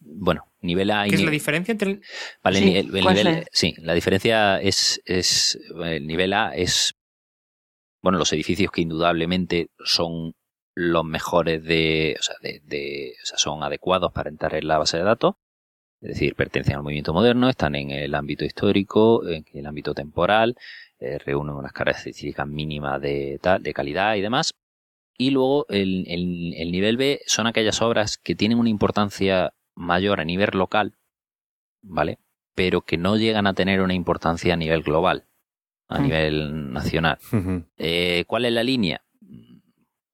Bueno, 0.00 0.52
nivel 0.60 0.90
A 0.90 1.06
y 1.06 1.10
¿Qué 1.10 1.16
es 1.16 1.22
la 1.22 1.30
diferencia 1.30 1.70
entre 1.70 1.90
el... 1.92 2.02
Vale, 2.42 2.58
Sí, 2.58 2.76
el, 2.76 2.96
el 2.96 3.02
¿cuál 3.04 3.14
nivel, 3.16 3.26
es? 3.38 3.46
sí, 3.52 3.74
la 3.78 3.94
diferencia 3.94 4.60
es, 4.60 5.00
es, 5.04 5.56
el 5.84 6.04
nivel 6.04 6.32
A 6.32 6.54
es, 6.56 6.94
bueno, 8.02 8.18
los 8.18 8.32
edificios 8.32 8.72
que 8.72 8.80
indudablemente 8.82 9.70
son 9.84 10.34
los 10.74 11.04
mejores 11.04 11.62
de, 11.62 12.16
o 12.18 12.22
sea, 12.24 12.34
de, 12.42 12.60
de- 12.64 13.12
o 13.22 13.26
sea, 13.26 13.38
son 13.38 13.62
adecuados 13.62 14.10
para 14.12 14.30
entrar 14.30 14.56
en 14.56 14.66
la 14.66 14.78
base 14.78 14.96
de 14.96 15.04
datos, 15.04 15.36
es 16.02 16.08
decir, 16.08 16.34
pertenecen 16.34 16.76
al 16.76 16.82
movimiento 16.82 17.14
moderno, 17.14 17.48
están 17.48 17.74
en 17.76 17.90
el 17.90 18.14
ámbito 18.14 18.44
histórico, 18.44 19.26
en 19.28 19.44
el 19.54 19.66
ámbito 19.66 19.94
temporal, 19.94 20.56
eh, 20.98 21.18
reúnen 21.18 21.54
unas 21.54 21.72
características 21.72 22.46
mínimas 22.46 23.00
de, 23.00 23.38
tal, 23.40 23.62
de 23.62 23.72
calidad 23.72 24.14
y 24.16 24.20
demás. 24.20 24.52
Y 25.16 25.30
luego 25.30 25.66
el, 25.68 26.04
el- 26.08 26.54
el 26.56 26.72
nivel 26.72 26.96
B 26.96 27.20
son 27.26 27.46
aquellas 27.46 27.80
obras 27.82 28.18
que 28.18 28.34
tienen 28.34 28.58
una 28.58 28.68
importancia 28.70 29.52
mayor 29.74 30.20
a 30.20 30.24
nivel 30.24 30.50
local, 30.54 30.94
¿vale? 31.82 32.18
Pero 32.54 32.80
que 32.82 32.96
no 32.98 33.16
llegan 33.16 33.46
a 33.46 33.54
tener 33.54 33.80
una 33.80 33.94
importancia 33.94 34.54
a 34.54 34.56
nivel 34.56 34.82
global, 34.82 35.24
a 35.88 35.98
Mm. 35.98 36.02
nivel 36.02 36.72
nacional. 36.72 37.18
Eh, 37.78 38.24
¿Cuál 38.26 38.44
es 38.46 38.52
la 38.52 38.62
línea? 38.64 39.02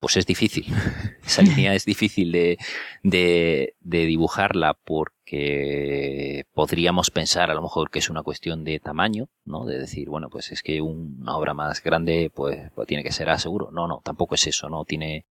Pues 0.01 0.17
es 0.17 0.27
difícil. 0.27 0.65
Esa 1.25 1.43
línea 1.43 1.75
es 1.75 1.85
difícil 1.85 2.31
de, 2.33 2.59
de, 3.03 3.75
de 3.81 4.07
dibujarla 4.07 4.75
porque 5.29 6.45
podríamos 6.55 7.11
pensar 7.11 7.51
a 7.51 7.55
lo 7.55 7.61
mejor 7.61 7.91
que 7.91 7.99
es 7.99 8.09
una 8.09 8.23
cuestión 8.23 8.65
de 8.65 8.81
tamaño, 8.81 9.29
¿no? 9.45 9.67
De 9.67 9.79
decir, 9.79 10.09
bueno, 10.09 10.31
pues 10.31 10.53
es 10.53 10.63
que 10.63 10.81
una 10.81 11.37
obra 11.37 11.53
más 11.53 11.83
grande 11.83 12.31
pues, 12.35 12.71
pues 12.75 12.89
tiene 12.89 13.03
que 13.03 13.13
ser 13.13 13.29
A 13.29 13.39
seguro. 13.39 13.71
No, 13.71 13.87
no, 13.87 14.01
tampoco 14.03 14.37
es 14.37 14.47
eso, 14.47 14.71
no 14.71 14.87
tiene, 14.87 15.27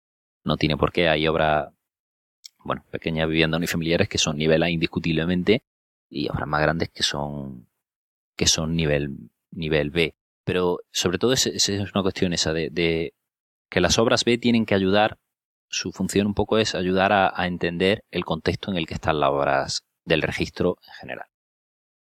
no 0.45 0.59
tiene 0.59 0.77
por 0.77 0.93
qué. 0.93 1.09
Hay 1.09 1.27
obras, 1.27 1.73
bueno, 2.63 2.85
pequeñas 2.91 3.27
viviendas 3.29 3.57
unifamiliares 3.59 4.09
que 4.09 4.19
son 4.19 4.37
nivel 4.37 4.63
A 4.63 4.71
indiscutiblemente 4.71 5.63
y 6.11 6.29
obras 6.29 6.47
más 6.47 6.61
grandes 6.61 6.91
que 6.91 7.03
son, 7.03 7.67
que 8.37 8.47
son 8.47 8.77
nivel, 8.77 9.31
nivel 9.51 9.91
B. 9.91 10.15
Pero 10.45 10.81
sobre 10.93 11.17
todo 11.19 11.33
es, 11.33 11.47
es 11.47 11.71
una 11.95 12.03
cuestión 12.03 12.35
esa 12.35 12.53
de, 12.53 12.69
de 12.71 13.15
que 13.71 13.81
las 13.81 13.99
obras 13.99 14.25
B 14.25 14.37
tienen 14.37 14.67
que 14.67 14.75
ayudar, 14.75 15.19
su 15.69 15.91
función 15.91 16.27
un 16.27 16.35
poco 16.35 16.59
es 16.59 16.75
ayudar 16.75 17.13
a, 17.13 17.33
a 17.35 17.47
entender 17.47 18.05
el 18.11 18.27
contexto 18.27 18.71
en 18.71 18.77
el 18.77 18.87
que 18.87 18.95
están 18.95 19.21
las 19.21 19.31
obras 19.31 19.86
del 20.07 20.23
registro 20.23 20.79
en 20.87 20.95
general. 20.95 21.27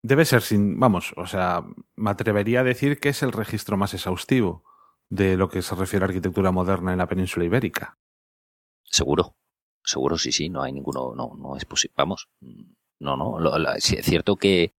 Debe 0.02 0.26
ser 0.26 0.42
sin, 0.42 0.78
vamos, 0.78 1.14
o 1.16 1.26
sea, 1.26 1.64
me 1.96 2.10
atrevería 2.10 2.60
a 2.60 2.64
decir 2.64 3.00
que 3.00 3.08
es 3.08 3.22
el 3.22 3.32
registro 3.32 3.78
más 3.78 3.94
exhaustivo 3.94 4.62
de 5.08 5.36
lo 5.38 5.48
que 5.48 5.62
se 5.62 5.74
refiere 5.74 6.04
a 6.04 6.08
arquitectura 6.08 6.50
moderna 6.50 6.92
en 6.92 6.98
la 6.98 7.06
península 7.08 7.46
ibérica. 7.46 7.96
Seguro, 8.82 9.34
seguro 9.82 10.18
sí, 10.18 10.30
sí, 10.30 10.50
no 10.50 10.62
hay 10.62 10.72
ninguno, 10.72 11.14
no, 11.14 11.32
no 11.38 11.56
es 11.56 11.64
posible, 11.64 11.94
vamos, 11.96 12.28
no, 13.00 13.16
no, 13.16 13.38
lo- 13.40 13.58
la- 13.58 13.80
sí, 13.80 13.96
es 13.96 14.04
cierto 14.04 14.36
que, 14.36 14.74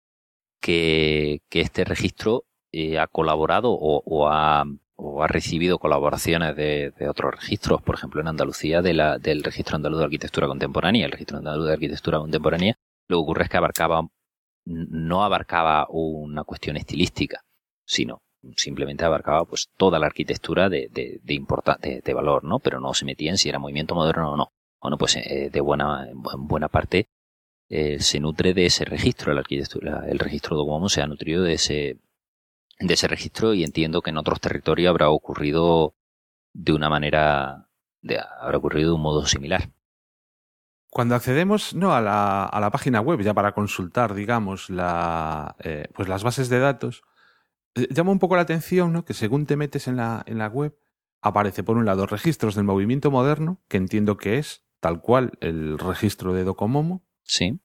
que, 0.61 1.41
que 1.49 1.61
este 1.61 1.83
registro 1.85 2.45
eh, 2.71 2.99
ha 2.99 3.07
colaborado 3.07 3.71
o, 3.71 4.03
o 4.05 4.29
ha, 4.29 4.63
o 4.95 5.23
ha 5.23 5.27
recibido 5.27 5.79
colaboraciones 5.79 6.55
de, 6.55 6.91
de 6.97 7.09
otros 7.09 7.33
registros, 7.35 7.81
por 7.81 7.95
ejemplo 7.95 8.21
en 8.21 8.27
Andalucía 8.27 8.81
de 8.81 8.93
la, 8.93 9.17
del 9.17 9.43
registro 9.43 9.75
andaluz 9.75 9.99
de 9.99 10.05
arquitectura 10.05 10.47
contemporánea, 10.47 11.05
el 11.05 11.11
registro 11.11 11.37
andaluz 11.37 11.67
de 11.67 11.73
arquitectura 11.73 12.19
contemporánea, 12.19 12.77
lo 13.07 13.17
que 13.17 13.21
ocurre 13.21 13.43
es 13.43 13.49
que 13.49 13.57
abarcaba, 13.57 14.07
no 14.65 15.23
abarcaba 15.23 15.87
una 15.89 16.43
cuestión 16.43 16.77
estilística, 16.77 17.41
sino 17.85 18.21
simplemente 18.57 19.05
abarcaba 19.05 19.45
pues 19.45 19.69
toda 19.77 19.97
la 19.99 20.05
arquitectura 20.07 20.69
de, 20.69 20.87
de, 20.91 21.19
de, 21.23 21.45
de, 21.81 22.01
de 22.01 22.13
valor, 22.13 22.43
¿no? 22.43 22.59
Pero 22.59 22.79
no 22.79 22.93
se 22.93 23.05
metía 23.05 23.31
en 23.31 23.37
si 23.37 23.49
era 23.49 23.59
movimiento 23.59 23.95
moderno 23.95 24.33
o 24.33 24.37
no. 24.37 24.51
Bueno, 24.81 24.97
pues 24.97 25.15
eh, 25.17 25.49
de 25.51 25.61
buena, 25.61 26.07
en 26.09 26.17
bu- 26.21 26.33
en 26.35 26.47
buena 26.47 26.67
parte 26.69 27.07
eh, 27.69 27.99
se 27.99 28.19
nutre 28.19 28.53
de 28.53 28.67
ese 28.67 28.85
registro, 28.85 29.33
la 29.33 29.41
arquitectura, 29.41 30.05
el 30.07 30.19
registro 30.19 30.55
Docomomo 30.57 30.89
se 30.89 31.01
ha 31.01 31.07
nutrido 31.07 31.43
de 31.43 31.53
ese, 31.53 31.99
de 32.79 32.93
ese 32.93 33.07
registro 33.07 33.53
y 33.53 33.63
entiendo 33.63 34.01
que 34.01 34.11
en 34.11 34.17
otros 34.17 34.39
territorios 34.39 34.89
habrá 34.89 35.09
ocurrido 35.09 35.95
de 36.53 36.73
una 36.73 36.89
manera, 36.89 37.67
de, 38.01 38.19
habrá 38.41 38.57
ocurrido 38.59 38.89
de 38.91 38.95
un 38.95 39.01
modo 39.01 39.25
similar. 39.25 39.69
Cuando 40.95 41.15
accedemos 41.15 41.73
no 41.75 41.93
a 41.93 41.99
la, 41.99 42.45
a 42.45 42.59
la 42.61 42.71
página 42.71 43.01
web 43.01 43.19
ya 43.19 43.33
para 43.33 43.51
consultar, 43.51 44.13
digamos, 44.13 44.69
la, 44.69 45.57
eh, 45.59 45.89
pues 45.93 46.07
las 46.07 46.23
bases 46.23 46.47
de 46.47 46.59
datos, 46.59 47.03
eh, 47.75 47.89
llama 47.91 48.11
un 48.13 48.19
poco 48.19 48.37
la 48.37 48.43
atención 48.43 48.93
¿no? 48.93 49.03
que 49.03 49.13
según 49.13 49.45
te 49.45 49.57
metes 49.57 49.89
en 49.89 49.97
la, 49.97 50.23
en 50.25 50.37
la 50.37 50.47
web, 50.47 50.73
aparece 51.21 51.63
por 51.63 51.75
un 51.75 51.83
lado 51.83 52.05
registros 52.05 52.55
del 52.55 52.63
movimiento 52.63 53.11
moderno, 53.11 53.61
que 53.67 53.75
entiendo 53.75 54.15
que 54.15 54.37
es 54.37 54.63
tal 54.79 55.01
cual 55.01 55.33
el 55.41 55.77
registro 55.79 56.33
de 56.33 56.45
Docomomo, 56.45 57.03
Sí. 57.23 57.59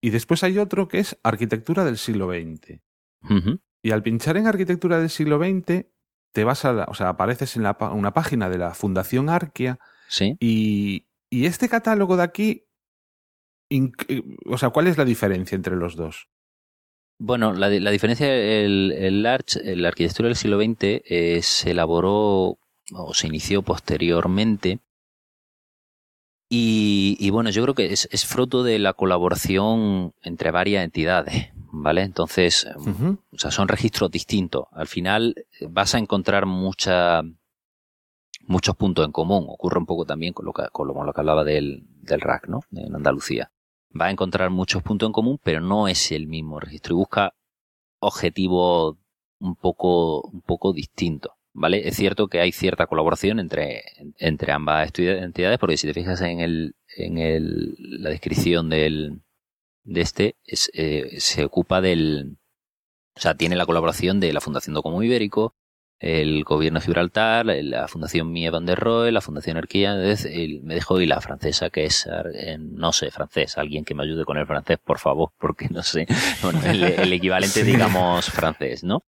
y 0.00 0.10
después 0.10 0.44
hay 0.44 0.58
otro 0.58 0.86
que 0.86 1.00
es 1.00 1.18
arquitectura 1.24 1.84
del 1.84 1.98
siglo 1.98 2.28
XX. 2.28 2.82
Y 3.82 3.90
al 3.90 4.04
pinchar 4.04 4.36
en 4.36 4.46
arquitectura 4.46 5.00
del 5.00 5.10
siglo 5.10 5.38
XX, 5.40 5.86
te 6.32 6.44
vas 6.44 6.64
a 6.64 6.72
la, 6.72 6.84
o 6.84 6.94
sea, 6.94 7.08
apareces 7.08 7.56
en 7.56 7.64
la, 7.64 7.76
una 7.92 8.12
página 8.12 8.48
de 8.48 8.58
la 8.58 8.74
Fundación 8.74 9.28
Arquia 9.28 9.80
Sí. 10.06 10.36
y, 10.38 11.06
y 11.30 11.46
este 11.46 11.68
catálogo 11.68 12.16
de 12.16 12.22
aquí, 12.22 12.64
eh, 13.70 14.22
o 14.46 14.58
sea, 14.58 14.70
¿cuál 14.70 14.88
es 14.88 14.98
la 14.98 15.04
diferencia 15.04 15.56
entre 15.56 15.76
los 15.76 15.96
dos? 15.96 16.28
Bueno, 17.18 17.52
la, 17.52 17.68
la 17.68 17.90
diferencia, 17.90 18.34
el, 18.34 18.92
el 18.92 19.24
Arch, 19.26 19.56
la 19.62 19.88
arquitectura 19.88 20.28
del 20.28 20.36
siglo 20.36 20.58
XX 20.58 20.76
eh, 20.80 21.40
se 21.42 21.72
elaboró 21.72 22.58
o 22.92 23.14
se 23.14 23.26
inició 23.26 23.62
posteriormente 23.62 24.80
y, 26.52 27.16
y 27.20 27.30
bueno, 27.30 27.50
yo 27.50 27.62
creo 27.62 27.74
que 27.76 27.92
es, 27.92 28.08
es 28.10 28.26
fruto 28.26 28.64
de 28.64 28.80
la 28.80 28.92
colaboración 28.94 30.12
entre 30.22 30.50
varias 30.50 30.82
entidades, 30.84 31.50
¿vale? 31.70 32.02
Entonces, 32.02 32.66
o 33.32 33.38
sea, 33.38 33.52
son 33.52 33.68
registros 33.68 34.10
distintos. 34.10 34.64
Al 34.72 34.88
final 34.88 35.34
eh, 35.38 35.68
vas 35.70 35.94
a 35.94 35.98
encontrar 35.98 36.46
mucha, 36.46 37.22
muchos 38.50 38.74
puntos 38.76 39.06
en 39.06 39.12
común. 39.12 39.46
Ocurre 39.48 39.78
un 39.78 39.86
poco 39.86 40.04
también 40.04 40.32
con 40.34 40.44
lo 40.44 40.52
que, 40.52 40.64
con 40.72 40.88
lo, 40.88 41.12
que 41.12 41.20
hablaba 41.20 41.44
del, 41.44 41.84
del 42.02 42.20
RAC, 42.20 42.48
¿no? 42.48 42.60
En 42.72 42.94
Andalucía. 42.94 43.52
Va 43.98 44.06
a 44.06 44.10
encontrar 44.10 44.50
muchos 44.50 44.82
puntos 44.82 45.06
en 45.06 45.12
común, 45.12 45.38
pero 45.42 45.60
no 45.60 45.88
es 45.88 46.12
el 46.12 46.26
mismo 46.26 46.58
registro 46.60 46.94
y 46.94 46.98
busca 46.98 47.34
objetivos 48.00 48.96
un 49.38 49.54
poco, 49.56 50.22
un 50.22 50.42
poco 50.42 50.72
distintos. 50.72 51.32
¿Vale? 51.52 51.88
Es 51.88 51.96
cierto 51.96 52.28
que 52.28 52.40
hay 52.40 52.52
cierta 52.52 52.86
colaboración 52.86 53.40
entre, 53.40 53.82
entre 54.18 54.52
ambas 54.52 54.92
entidades, 54.96 55.58
porque 55.58 55.76
si 55.76 55.88
te 55.88 55.94
fijas 55.94 56.20
en 56.20 56.40
el, 56.40 56.76
en 56.96 57.18
el, 57.18 57.74
la 57.78 58.10
descripción 58.10 58.68
del, 58.68 59.22
de 59.82 60.00
este, 60.00 60.36
es, 60.44 60.70
eh, 60.74 61.16
se 61.18 61.44
ocupa 61.44 61.80
del, 61.80 62.38
o 63.16 63.20
sea, 63.20 63.34
tiene 63.34 63.56
la 63.56 63.66
colaboración 63.66 64.20
de 64.20 64.32
la 64.32 64.40
Fundación 64.40 64.74
Docomo 64.74 65.02
Ibérico, 65.02 65.56
el 66.00 66.44
Gobierno 66.44 66.80
de 66.80 66.86
Gibraltar, 66.86 67.46
la 67.46 67.86
Fundación 67.86 68.32
Mie 68.32 68.50
van 68.50 68.66
der 68.66 68.80
Rohe, 68.80 69.12
la 69.12 69.20
Fundación 69.20 69.58
Arquía, 69.58 70.02
es 70.02 70.24
el 70.24 70.62
Medejo 70.62 71.00
y 71.00 71.06
la 71.06 71.20
francesa, 71.20 71.70
que 71.70 71.84
es, 71.84 72.08
eh, 72.34 72.56
no 72.58 72.92
sé, 72.92 73.10
francés. 73.10 73.58
Alguien 73.58 73.84
que 73.84 73.94
me 73.94 74.02
ayude 74.02 74.24
con 74.24 74.38
el 74.38 74.46
francés, 74.46 74.78
por 74.82 74.98
favor, 74.98 75.30
porque 75.38 75.68
no 75.68 75.82
sé. 75.82 76.06
Bueno, 76.42 76.60
el, 76.64 76.82
el 76.82 77.12
equivalente, 77.12 77.62
digamos, 77.64 78.26
francés, 78.30 78.82
¿no? 78.82 79.04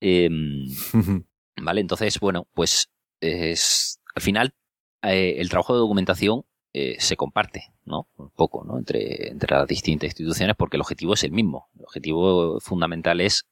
Em, 0.00 0.66
Vale, 1.62 1.80
entonces, 1.80 2.18
bueno, 2.20 2.46
pues 2.54 2.90
es, 3.20 4.00
al 4.14 4.22
final 4.22 4.54
eh, 5.02 5.36
el 5.38 5.50
trabajo 5.50 5.74
de 5.74 5.80
documentación 5.80 6.44
eh, 6.72 6.96
se 6.98 7.16
comparte, 7.16 7.72
¿no? 7.84 8.08
Un 8.16 8.30
poco, 8.30 8.64
¿no? 8.64 8.78
Entre, 8.78 9.28
entre 9.28 9.56
las 9.56 9.68
distintas 9.68 10.08
instituciones 10.08 10.56
porque 10.56 10.76
el 10.76 10.82
objetivo 10.82 11.14
es 11.14 11.24
el 11.24 11.32
mismo. 11.32 11.68
El 11.76 11.84
objetivo 11.84 12.60
fundamental 12.60 13.20
es 13.20 13.46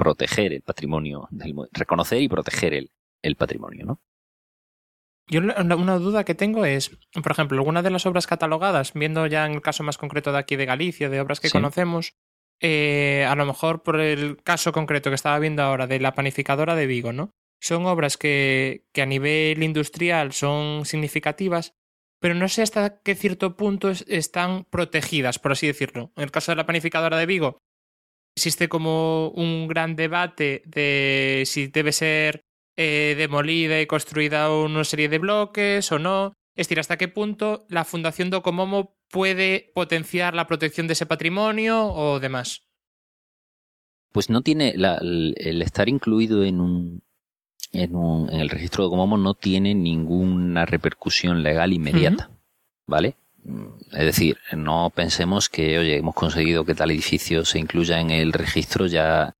proteger 0.00 0.52
el 0.52 0.62
patrimonio, 0.62 1.28
del, 1.30 1.54
reconocer 1.72 2.20
y 2.22 2.28
proteger 2.28 2.74
el, 2.74 2.90
el 3.22 3.36
patrimonio, 3.36 3.84
¿no? 3.86 4.00
Yo 5.28 5.40
una, 5.40 5.98
duda 5.98 6.24
que 6.24 6.34
tengo 6.34 6.64
es, 6.64 6.90
por 7.22 7.30
ejemplo, 7.30 7.56
algunas 7.58 7.84
de 7.84 7.90
las 7.90 8.04
obras 8.06 8.26
catalogadas, 8.26 8.92
viendo 8.94 9.26
ya 9.28 9.46
en 9.46 9.52
el 9.52 9.60
caso 9.62 9.84
más 9.84 9.96
concreto 9.96 10.32
de 10.32 10.38
aquí 10.38 10.56
de 10.56 10.66
Galicia, 10.66 11.08
de 11.08 11.20
obras 11.20 11.38
que 11.38 11.48
Sí. 11.48 11.52
conocemos, 11.52 12.14
eh, 12.60 13.24
a 13.28 13.34
lo 13.36 13.46
mejor 13.46 13.82
por 13.84 14.00
el 14.00 14.42
caso 14.42 14.72
concreto 14.72 15.08
que 15.10 15.14
estaba 15.14 15.38
viendo 15.38 15.62
ahora 15.62 15.86
de 15.86 16.00
la 16.00 16.14
panificadora 16.14 16.74
de 16.74 16.86
Vigo, 16.86 17.12
¿no? 17.12 17.30
Son 17.60 17.86
obras 17.86 18.16
que, 18.16 18.86
que 18.92 19.02
a 19.02 19.06
nivel 19.06 19.62
industrial 19.62 20.32
son 20.32 20.84
significativas, 20.84 21.74
pero 22.20 22.34
no 22.34 22.48
sé 22.48 22.62
hasta 22.62 23.00
qué 23.02 23.14
cierto 23.14 23.56
punto 23.56 23.88
es- 23.90 24.04
están 24.08 24.64
protegidas, 24.64 25.38
por 25.38 25.52
así 25.52 25.66
decirlo. 25.68 26.10
En 26.16 26.24
el 26.24 26.30
caso 26.32 26.50
de 26.52 26.56
la 26.56 26.66
panificadora 26.66 27.16
de 27.18 27.26
Vigo, 27.26 27.58
existe 28.40 28.68
como 28.70 29.28
un 29.36 29.68
gran 29.68 29.96
debate 29.96 30.62
de 30.64 31.42
si 31.44 31.66
debe 31.66 31.92
ser 31.92 32.40
eh, 32.76 33.14
demolida 33.18 33.80
y 33.80 33.86
construida 33.86 34.50
una 34.50 34.84
serie 34.84 35.10
de 35.10 35.18
bloques 35.18 35.92
o 35.92 35.98
no. 35.98 36.32
Es 36.56 36.66
decir, 36.66 36.80
hasta 36.80 36.96
qué 36.96 37.08
punto 37.08 37.66
la 37.68 37.84
Fundación 37.84 38.30
Docomomo 38.30 38.96
puede 39.10 39.70
potenciar 39.74 40.34
la 40.34 40.46
protección 40.46 40.86
de 40.86 40.94
ese 40.94 41.04
patrimonio 41.04 41.86
o 41.86 42.18
demás. 42.18 42.62
Pues 44.12 44.30
no 44.30 44.40
tiene, 44.40 44.72
la- 44.76 44.96
el, 44.96 45.34
el 45.36 45.60
estar 45.62 45.88
incluido 45.88 46.42
en 46.42 46.60
un, 46.60 47.02
en 47.72 47.94
un, 47.94 48.30
en 48.30 48.40
el 48.40 48.48
registro 48.48 48.84
de 48.84 48.90
Comomo 48.90 49.18
no 49.18 49.34
tiene 49.34 49.74
ninguna 49.74 50.64
repercusión 50.64 51.42
legal 51.42 51.72
inmediata, 51.72 52.30
¿vale? 52.86 53.16
Es 53.92 54.04
decir, 54.04 54.38
no 54.52 54.92
pensemos 54.94 55.48
que, 55.48 55.78
oye, 55.78 55.96
hemos 55.96 56.14
conseguido 56.14 56.64
que 56.64 56.74
tal 56.74 56.90
edificio 56.90 57.44
se 57.44 57.58
incluya 57.58 58.00
en 58.00 58.10
el 58.10 58.32
registro, 58.32 58.86
ya, 58.86 59.34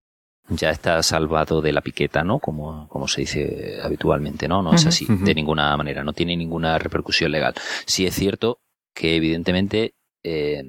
ya 0.49 0.71
está 0.71 1.03
salvado 1.03 1.61
de 1.61 1.73
la 1.73 1.81
piqueta, 1.81 2.25
¿no? 2.25 2.39
Como, 2.39 2.89
como 2.89 3.07
se 3.09 3.23
dice 3.23 3.79
habitualmente, 3.83 4.49
¿no? 4.49 4.63
No 4.63 4.75
es 4.75 4.87
así, 4.87 5.07
de 5.09 5.35
ninguna 5.35 5.77
manera, 5.77 6.03
no 6.03 6.13
tiene 6.13 6.37
ninguna 6.37 6.79
repercusión 6.79 7.31
legal. 7.31 7.55
Sí 7.87 8.07
es 8.07 8.15
cierto 8.15 8.61
que 8.95 9.17
evidentemente 9.17 9.95
eh, 10.23 10.63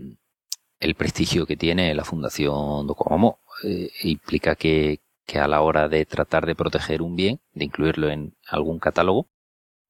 el 0.80 0.96
prestigio 0.96 1.46
que 1.46 1.58
tiene 1.58 1.96
la 1.96 2.04
Fundación 2.04 2.86
Docomomo 2.86 3.40
eh, 3.64 3.90
implica 4.04 4.56
que, 4.56 5.00
que 5.26 5.40
a 5.40 5.48
la 5.48 5.62
hora 5.62 5.88
de 5.88 6.06
tratar 6.06 6.46
de 6.46 6.56
proteger 6.56 7.02
un 7.02 7.16
bien, 7.16 7.40
de 7.54 7.66
incluirlo 7.66 8.10
en 8.10 8.36
algún 8.48 8.80
catálogo 8.80 9.28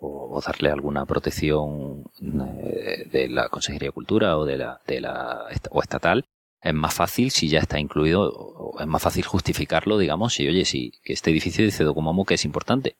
o, 0.01 0.41
darle 0.41 0.69
alguna 0.71 1.05
protección 1.05 2.03
eh, 2.21 3.07
de 3.11 3.29
la 3.29 3.49
Consejería 3.49 3.89
de 3.89 3.93
Cultura 3.93 4.37
o 4.37 4.45
de 4.45 4.57
la, 4.57 4.81
de 4.87 4.99
la 5.01 5.45
o 5.69 5.81
estatal, 5.81 6.25
es 6.61 6.73
más 6.73 6.93
fácil 6.93 7.31
si 7.31 7.47
ya 7.49 7.59
está 7.59 7.79
incluido, 7.79 8.31
o 8.33 8.79
es 8.79 8.87
más 8.87 9.01
fácil 9.01 9.23
justificarlo, 9.25 9.97
digamos, 9.97 10.33
si 10.33 10.47
oye, 10.47 10.65
si 10.65 10.91
que 11.03 11.13
este 11.13 11.31
edificio 11.31 11.63
dice 11.63 11.83
Docomomo 11.83 12.25
que 12.25 12.35
es 12.35 12.45
importante. 12.45 12.97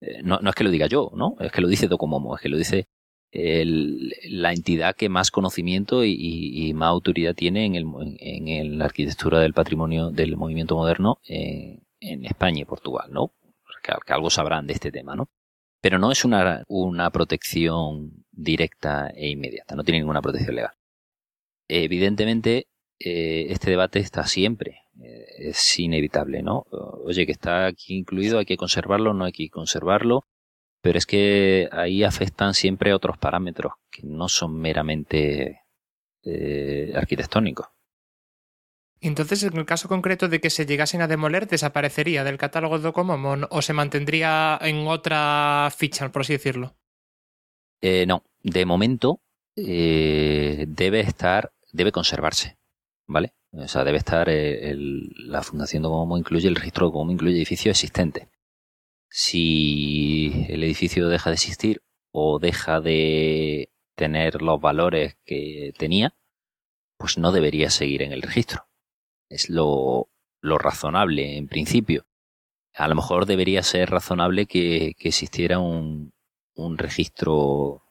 Eh, 0.00 0.22
no, 0.22 0.40
no 0.40 0.50
es 0.50 0.56
que 0.56 0.64
lo 0.64 0.70
diga 0.70 0.86
yo, 0.86 1.10
¿no? 1.14 1.36
Es 1.40 1.52
que 1.52 1.60
lo 1.62 1.68
dice 1.68 1.88
Docomomo, 1.88 2.36
es 2.36 2.42
que 2.42 2.48
lo 2.48 2.58
dice 2.58 2.88
la 3.34 4.52
entidad 4.52 4.94
que 4.94 5.08
más 5.08 5.30
conocimiento 5.30 6.04
y, 6.04 6.70
más 6.74 6.88
autoridad 6.88 7.34
tiene 7.34 7.64
en, 7.64 7.76
el, 7.76 7.86
en, 8.20 8.78
la 8.78 8.84
arquitectura 8.84 9.40
del 9.40 9.54
patrimonio 9.54 10.10
del 10.10 10.36
movimiento 10.36 10.76
moderno 10.76 11.18
en, 11.24 11.82
en 12.00 12.26
España 12.26 12.60
y 12.60 12.64
Portugal, 12.66 13.08
¿no? 13.10 13.32
Que, 13.82 13.94
que 14.06 14.12
algo 14.12 14.28
sabrán 14.28 14.66
de 14.66 14.74
este 14.74 14.92
tema, 14.92 15.16
¿no? 15.16 15.30
Pero 15.82 15.98
no 15.98 16.10
es 16.12 16.24
una, 16.24 16.64
una 16.68 17.10
protección 17.10 18.24
directa 18.30 19.10
e 19.14 19.28
inmediata, 19.28 19.74
no 19.74 19.84
tiene 19.84 19.98
ninguna 19.98 20.22
protección 20.22 20.56
legal. 20.56 20.72
Evidentemente, 21.68 22.68
eh, 22.98 23.46
este 23.50 23.70
debate 23.70 23.98
está 23.98 24.26
siempre, 24.26 24.82
eh, 25.02 25.26
es 25.38 25.78
inevitable, 25.78 26.42
¿no? 26.42 26.66
Oye, 27.04 27.26
que 27.26 27.32
está 27.32 27.66
aquí 27.66 27.96
incluido, 27.96 28.38
hay 28.38 28.44
que 28.46 28.56
conservarlo, 28.56 29.12
no 29.12 29.24
hay 29.24 29.32
que 29.32 29.50
conservarlo, 29.50 30.24
pero 30.82 30.98
es 30.98 31.06
que 31.06 31.68
ahí 31.72 32.04
afectan 32.04 32.54
siempre 32.54 32.94
otros 32.94 33.18
parámetros 33.18 33.74
que 33.90 34.02
no 34.04 34.28
son 34.28 34.56
meramente 34.60 35.62
eh, 36.24 36.92
arquitectónicos. 36.94 37.66
Entonces, 39.02 39.42
en 39.42 39.56
el 39.56 39.66
caso 39.66 39.88
concreto 39.88 40.28
de 40.28 40.40
que 40.40 40.48
se 40.48 40.64
llegasen 40.64 41.02
a 41.02 41.08
demoler, 41.08 41.48
¿desaparecería 41.48 42.22
del 42.24 42.38
catálogo 42.38 42.78
de 42.78 42.84
Docomomo 42.84 43.34
o- 43.50 43.60
se 43.62 43.72
mantendría 43.72 44.58
en 44.62 44.86
otra 44.86 45.68
ficha, 45.76 46.10
por 46.12 46.22
así 46.22 46.34
decirlo? 46.34 46.76
Eh, 47.80 48.06
no, 48.06 48.24
de 48.42 48.64
momento 48.64 49.20
eh, 49.56 50.64
debe 50.68 51.00
estar, 51.00 51.52
debe 51.72 51.90
conservarse, 51.90 52.58
¿vale? 53.08 53.34
O 53.50 53.66
sea, 53.68 53.82
debe 53.84 53.98
estar 53.98 54.28
eh, 54.28 54.70
el- 54.70 55.10
la 55.16 55.42
Fundación 55.42 55.82
Docomomo 55.82 56.16
incluye 56.16 56.46
el 56.48 56.54
registro 56.56 56.86
Docomomo 56.86 57.10
incluye 57.12 57.36
edificios 57.36 57.72
existentes. 57.72 58.28
Si 59.10 60.46
el 60.48 60.62
edificio 60.64 61.08
deja 61.08 61.30
de 61.30 61.34
existir 61.34 61.82
o 62.12 62.38
deja 62.38 62.80
de 62.80 63.70
tener 63.94 64.40
los 64.42 64.60
valores 64.60 65.16
que 65.26 65.72
tenía, 65.76 66.14
pues 66.98 67.18
no 67.18 67.32
debería 67.32 67.68
seguir 67.68 68.02
en 68.02 68.12
el 68.12 68.22
registro. 68.22 68.64
Es 69.32 69.48
lo, 69.50 70.08
lo 70.40 70.58
razonable 70.58 71.36
en 71.38 71.48
principio. 71.48 72.04
a 72.74 72.88
lo 72.88 72.94
mejor 72.94 73.26
debería 73.26 73.62
ser 73.62 73.90
razonable 73.90 74.46
que, 74.46 74.94
que 74.98 75.08
existiera 75.08 75.58
un, 75.58 76.12
un 76.54 76.78
registro 76.78 77.82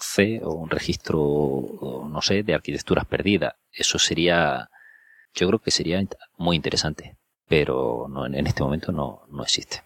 C 0.00 0.40
o 0.44 0.52
un 0.52 0.70
registro, 0.70 2.06
no 2.10 2.20
sé, 2.22 2.42
de 2.42 2.54
arquitecturas 2.54 3.06
perdidas. 3.06 3.54
Eso 3.72 3.98
sería, 3.98 4.68
yo 5.34 5.48
creo 5.48 5.58
que 5.58 5.70
sería 5.70 6.02
muy 6.36 6.56
interesante, 6.56 7.16
pero 7.48 8.06
no, 8.08 8.26
en 8.26 8.46
este 8.46 8.62
momento 8.62 8.92
no, 8.92 9.22
no 9.30 9.42
existe. 9.42 9.82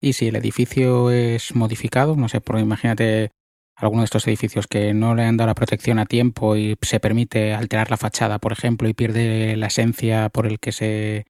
Y 0.00 0.14
si 0.14 0.28
el 0.28 0.36
edificio 0.36 1.10
es 1.10 1.54
modificado, 1.54 2.16
no 2.16 2.28
sé, 2.28 2.40
por 2.40 2.58
imagínate 2.58 3.32
alguno 3.80 4.02
de 4.02 4.06
estos 4.06 4.26
edificios 4.26 4.66
que 4.66 4.94
no 4.94 5.14
le 5.14 5.24
han 5.24 5.36
dado 5.36 5.48
la 5.48 5.54
protección 5.54 5.98
a 5.98 6.06
tiempo 6.06 6.56
y 6.56 6.76
se 6.82 7.00
permite 7.00 7.54
alterar 7.54 7.90
la 7.90 7.96
fachada, 7.96 8.38
por 8.38 8.52
ejemplo, 8.52 8.88
y 8.88 8.94
pierde 8.94 9.56
la 9.56 9.66
esencia 9.66 10.28
por 10.28 10.46
el 10.46 10.60
que 10.60 10.72
se 10.72 11.26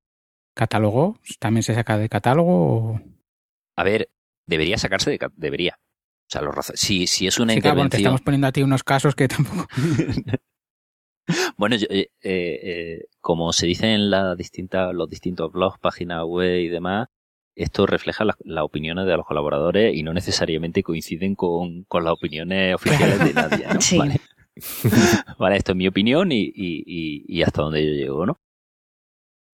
catalogó, 0.54 1.18
¿también 1.38 1.62
se 1.62 1.74
saca 1.74 1.96
de 1.96 2.08
catálogo? 2.08 2.52
O... 2.52 3.00
A 3.76 3.84
ver, 3.84 4.10
debería 4.46 4.78
sacarse 4.78 5.10
de 5.10 5.18
debería. 5.36 5.78
O 5.80 6.32
sea, 6.32 6.42
los 6.42 6.54
si, 6.74 7.06
si 7.06 7.26
es 7.26 7.38
una 7.38 7.52
sí, 7.52 7.58
intervención... 7.58 7.88
Claro, 7.88 7.90
te 7.90 7.96
estamos 7.96 8.20
poniendo 8.20 8.46
a 8.46 8.52
ti 8.52 8.62
unos 8.62 8.84
casos 8.84 9.14
que 9.14 9.28
tampoco... 9.28 9.66
bueno, 11.56 11.76
yo, 11.76 11.86
eh, 11.90 12.10
eh, 12.22 13.04
como 13.20 13.52
se 13.52 13.66
dice 13.66 13.94
en 13.94 14.10
la 14.10 14.34
distinta, 14.36 14.92
los 14.92 15.08
distintos 15.08 15.50
blogs, 15.52 15.78
páginas 15.78 16.24
web 16.24 16.60
y 16.60 16.68
demás, 16.68 17.08
esto 17.54 17.86
refleja 17.86 18.24
las 18.24 18.36
la 18.40 18.64
opiniones 18.64 19.06
de 19.06 19.16
los 19.16 19.26
colaboradores 19.26 19.94
y 19.94 20.02
no 20.02 20.12
necesariamente 20.12 20.82
coinciden 20.82 21.34
con, 21.34 21.84
con 21.84 22.04
las 22.04 22.14
opiniones 22.14 22.74
oficiales 22.74 23.18
de 23.18 23.32
nadie. 23.34 23.66
¿no? 23.72 23.80
Sí. 23.80 23.98
¿Vale? 23.98 24.20
vale, 25.38 25.56
esto 25.56 25.72
es 25.72 25.76
mi 25.76 25.88
opinión 25.88 26.32
y, 26.32 26.42
y, 26.42 27.24
y, 27.26 27.42
hasta 27.42 27.62
donde 27.62 27.84
yo 27.84 27.92
llego, 27.92 28.26
¿no? 28.26 28.40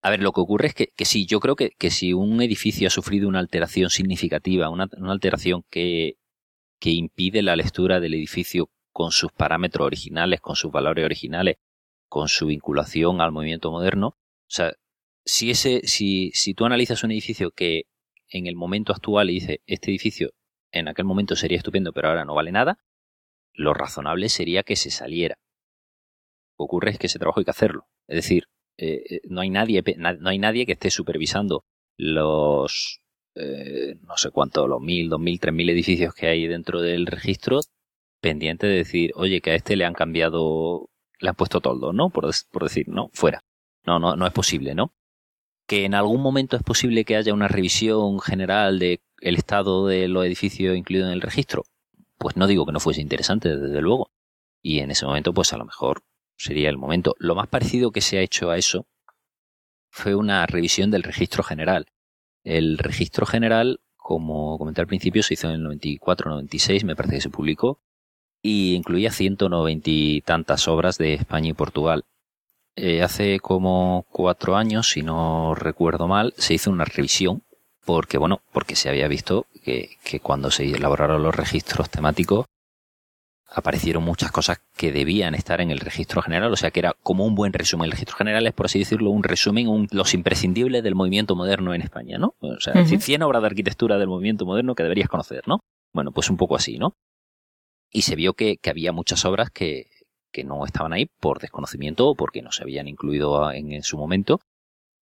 A 0.03 0.11
ver, 0.11 0.23
lo 0.23 0.33
que 0.33 0.41
ocurre 0.41 0.69
es 0.69 0.75
que, 0.75 0.89
que 0.97 1.05
sí, 1.05 1.27
yo 1.27 1.41
creo 1.41 1.57
que, 1.57 1.71
que, 1.79 1.91
si 1.91 2.13
un 2.13 2.41
edificio 2.41 2.87
ha 2.87 2.91
sufrido 2.91 3.29
una 3.29 3.41
alteración 3.41 3.91
significativa, 3.91 4.69
una, 4.69 4.89
una 4.97 5.13
alteración 5.13 5.65
que, 5.71 6.17
que 6.81 6.91
impide 6.91 7.43
la 7.43 7.57
lectura 7.57 8.01
del 8.01 8.15
edificio 8.15 8.71
con 8.93 9.11
sus 9.11 9.33
parámetros 9.33 9.87
originales, 9.87 10.41
con 10.41 10.57
sus 10.57 10.71
valores 10.71 11.05
originales, 11.05 11.57
con 12.09 12.29
su 12.29 12.47
vinculación 12.47 13.21
al 13.21 13.33
movimiento 13.33 13.71
moderno, 13.71 14.09
o 14.09 14.17
sea, 14.49 14.73
si 15.27 15.51
ese, 15.51 15.83
si, 15.85 16.31
si 16.33 16.55
tú 16.55 16.65
analizas 16.65 17.05
un 17.05 17.11
edificio 17.11 17.51
que 17.51 17.83
en 18.31 18.47
el 18.47 18.57
momento 18.57 18.93
actual 18.93 19.29
y 19.29 19.35
dice 19.35 19.61
este 19.67 19.91
edificio 19.91 20.31
en 20.73 20.89
aquel 20.89 21.05
momento 21.05 21.37
sería 21.37 21.59
estupendo, 21.59 21.93
pero 21.93 22.09
ahora 22.09 22.25
no 22.25 22.35
vale 22.35 22.53
nada, 22.53 22.79
lo 23.53 23.75
razonable 23.75 24.29
sería 24.29 24.63
que 24.63 24.77
se 24.77 24.91
saliera. 24.91 25.37
Ocurre 26.57 26.91
es 26.91 26.99
que 26.99 27.09
ese 27.09 27.19
trabajo 27.19 27.41
hay 27.41 27.45
que 27.45 27.51
hacerlo. 27.51 27.87
Es 28.09 28.17
decir, 28.17 28.45
eh, 28.79 29.21
no 29.29 29.41
hay 29.41 29.51
nadie, 29.51 29.83
no 29.99 30.29
hay 30.29 30.39
nadie 30.39 30.65
que 30.65 30.73
esté 30.73 30.91
supervisando 30.91 31.65
los 31.97 33.01
eh, 33.37 33.97
no 34.03 34.17
sé 34.17 34.31
cuánto, 34.31 34.67
los 34.67 34.81
mil, 34.81 35.09
dos 35.11 35.21
mil, 35.21 35.39
tres 35.39 35.55
mil 35.55 35.69
edificios 35.69 36.15
que 36.15 36.27
hay 36.27 36.47
dentro 36.47 36.81
del 36.81 37.07
registro, 37.07 37.61
pendiente 38.21 38.67
de 38.67 38.77
decir, 38.77 39.13
oye, 39.15 39.41
que 39.41 39.51
a 39.51 39.55
este 39.55 39.77
le 39.77 39.85
han 39.85 39.93
cambiado, 39.95 40.89
le 41.21 41.29
han 41.29 41.35
puesto 41.35 41.61
toldo, 41.61 41.93
¿no? 41.93 42.11
Por, 42.11 42.31
por 42.51 42.63
decir, 42.63 42.89
no, 42.89 43.11
fuera. 43.13 43.43
No, 43.85 43.99
no, 43.99 44.17
no 44.17 44.27
es 44.27 44.33
posible, 44.33 44.75
¿no? 44.75 44.93
Que 45.67 45.85
en 45.85 45.95
algún 45.95 46.23
momento 46.23 46.57
es 46.57 46.63
posible 46.63 47.05
que 47.05 47.17
haya 47.17 47.35
una 47.35 47.49
revisión 47.49 48.21
general 48.21 48.79
de 48.79 49.01
el 49.21 49.37
estado 49.37 49.87
de 49.87 50.09
los 50.09 50.25
edificios 50.25 50.77
incluidos 50.77 51.09
en 51.09 51.15
el 51.15 51.23
registro. 51.23 51.65
Pues 52.19 52.37
no 52.37 52.47
digo 52.47 52.67
que 52.67 52.73
no 52.73 52.81
fuese 52.81 53.01
interesante, 53.01 53.57
desde 53.57 53.81
luego. 53.81 54.11
Y 54.63 54.81
en 54.81 54.91
ese 54.91 55.07
momento, 55.07 55.33
pues 55.33 55.53
a 55.53 55.57
lo 55.57 55.65
mejor 55.65 56.03
sería 56.37 56.69
el 56.69 56.79
momento. 56.79 57.15
Lo 57.19 57.35
más 57.35 57.49
parecido 57.49 57.91
que 57.91 58.01
se 58.01 58.19
ha 58.19 58.23
hecho 58.23 58.51
a 58.51 58.59
eso 58.59 58.87
fue 59.91 60.15
una 60.15 60.47
revisión 60.47 60.91
del 60.91 61.03
registro 61.03 61.43
general. 61.43 61.87
El 62.45 62.79
registro 62.79 63.27
general, 63.27 63.81
como 63.97 64.59
comenté 64.59 64.81
al 64.81 64.87
principio, 64.87 65.23
se 65.23 65.35
hizo 65.35 65.49
en 65.49 65.55
el 65.55 65.81
94-96, 65.81 66.85
me 66.85 66.95
parece 66.95 67.17
que 67.17 67.21
se 67.23 67.31
publicó, 67.31 67.81
y 68.43 68.75
incluía 68.75 69.11
190 69.11 69.91
y 69.91 70.21
tantas 70.21 70.69
obras 70.69 70.99
de 70.99 71.15
España 71.15 71.51
y 71.51 71.55
Portugal. 71.55 72.05
Eh, 72.77 73.03
hace 73.03 73.41
como 73.41 74.05
cuatro 74.11 74.55
años, 74.55 74.91
si 74.91 75.03
no 75.03 75.55
recuerdo 75.55 76.09
mal, 76.09 76.35
se 76.37 76.53
hizo 76.55 76.71
una 76.71 76.85
revisión, 76.85 77.43
porque 77.87 78.19
bueno, 78.19 78.43
porque 78.53 78.77
se 78.77 78.91
había 78.91 79.09
visto 79.09 79.47
que, 79.65 79.97
que 80.05 80.21
cuando 80.21 80.51
se 80.51 80.65
elaboraron 80.65 81.23
los 81.23 81.35
registros 81.35 81.89
temáticos, 81.89 82.45
aparecieron 83.49 84.03
muchas 84.03 84.31
cosas 84.31 84.61
que 84.77 84.93
debían 84.93 85.35
estar 85.35 85.63
en 85.63 85.71
el 85.71 85.81
registro 85.81 86.21
general, 86.21 86.53
o 86.53 86.57
sea 86.57 86.71
que 86.71 86.81
era 86.81 86.95
como 87.03 87.25
un 87.25 87.35
buen 87.35 87.55
resumen. 87.55 87.87
El 87.87 87.93
registro 87.93 88.17
general 88.17 88.47
es, 88.47 88.53
por 88.53 88.67
así 88.67 88.81
decirlo, 88.81 89.09
un 89.09 89.23
resumen, 89.23 89.69
un, 89.69 89.89
los 89.93 90.13
imprescindibles 90.13 90.83
del 90.83 90.95
movimiento 90.95 91.35
moderno 91.35 91.73
en 91.73 91.81
España, 91.81 92.19
¿no? 92.19 92.35
O 92.41 92.61
sea, 92.61 92.75
uh 92.75 92.85
-huh. 92.85 93.01
100 93.01 93.23
obras 93.23 93.41
de 93.41 93.47
arquitectura 93.47 93.97
del 93.97 94.09
movimiento 94.09 94.45
moderno 94.45 94.75
que 94.75 94.83
deberías 94.83 95.09
conocer, 95.09 95.49
¿no? 95.49 95.61
Bueno, 95.95 96.13
pues 96.13 96.29
un 96.29 96.37
poco 96.37 96.57
así, 96.57 96.77
¿no? 96.77 96.93
Y 97.91 98.03
se 98.03 98.17
vio 98.17 98.35
que, 98.35 98.59
que 98.59 98.69
había 98.69 98.93
muchas 98.93 99.25
obras 99.25 99.49
que, 99.51 99.87
que, 100.37 100.45
no 100.45 100.65
estaban 100.65 100.93
ahí 100.93 101.07
por 101.21 101.41
desconocimiento 101.41 102.09
o 102.09 102.15
porque 102.15 102.43
no 102.43 102.53
se 102.53 102.63
habían 102.63 102.89
incluido 102.89 103.51
en, 103.53 103.83
su 103.83 103.97
momento 103.97 104.41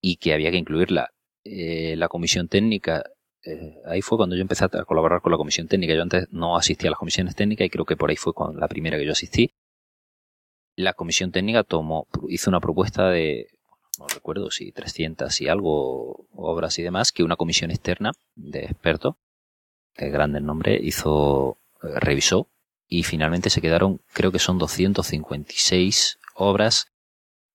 y 0.00 0.16
que 0.16 0.32
había 0.32 0.50
que 0.50 0.58
incluirla. 0.58 1.10
Eh, 1.44 1.94
la 1.96 2.08
comisión 2.08 2.48
técnica 2.48 3.04
eh, 3.44 3.76
ahí 3.84 4.00
fue 4.00 4.16
cuando 4.16 4.36
yo 4.36 4.42
empecé 4.42 4.64
a 4.64 4.68
colaborar 4.84 5.20
con 5.20 5.32
la 5.32 5.38
comisión 5.38 5.68
técnica. 5.68 5.94
Yo 5.94 6.02
antes 6.02 6.28
no 6.30 6.56
asistía 6.56 6.88
a 6.88 6.92
las 6.92 6.98
comisiones 6.98 7.34
técnicas 7.34 7.66
y 7.66 7.70
creo 7.70 7.84
que 7.84 7.96
por 7.96 8.10
ahí 8.10 8.16
fue 8.16 8.32
con 8.32 8.58
la 8.58 8.68
primera 8.68 8.96
que 8.96 9.04
yo 9.04 9.12
asistí. 9.12 9.50
La 10.76 10.92
comisión 10.94 11.30
técnica 11.30 11.62
tomó, 11.62 12.08
hizo 12.28 12.50
una 12.50 12.60
propuesta 12.60 13.08
de, 13.10 13.46
no 13.98 14.08
recuerdo 14.08 14.50
si 14.50 14.72
300 14.72 15.40
y 15.40 15.48
algo 15.48 16.26
obras 16.32 16.78
y 16.78 16.82
demás, 16.82 17.12
que 17.12 17.22
una 17.22 17.36
comisión 17.36 17.70
externa 17.70 18.12
de 18.34 18.64
expertos, 18.64 19.14
de 19.96 20.10
grande 20.10 20.38
el 20.38 20.46
nombre, 20.46 20.78
hizo, 20.82 21.58
eh, 21.82 22.00
revisó 22.00 22.48
y 22.88 23.02
finalmente 23.02 23.50
se 23.50 23.60
quedaron, 23.60 24.00
creo 24.12 24.32
que 24.32 24.38
son 24.38 24.58
256 24.58 26.18
obras 26.34 26.88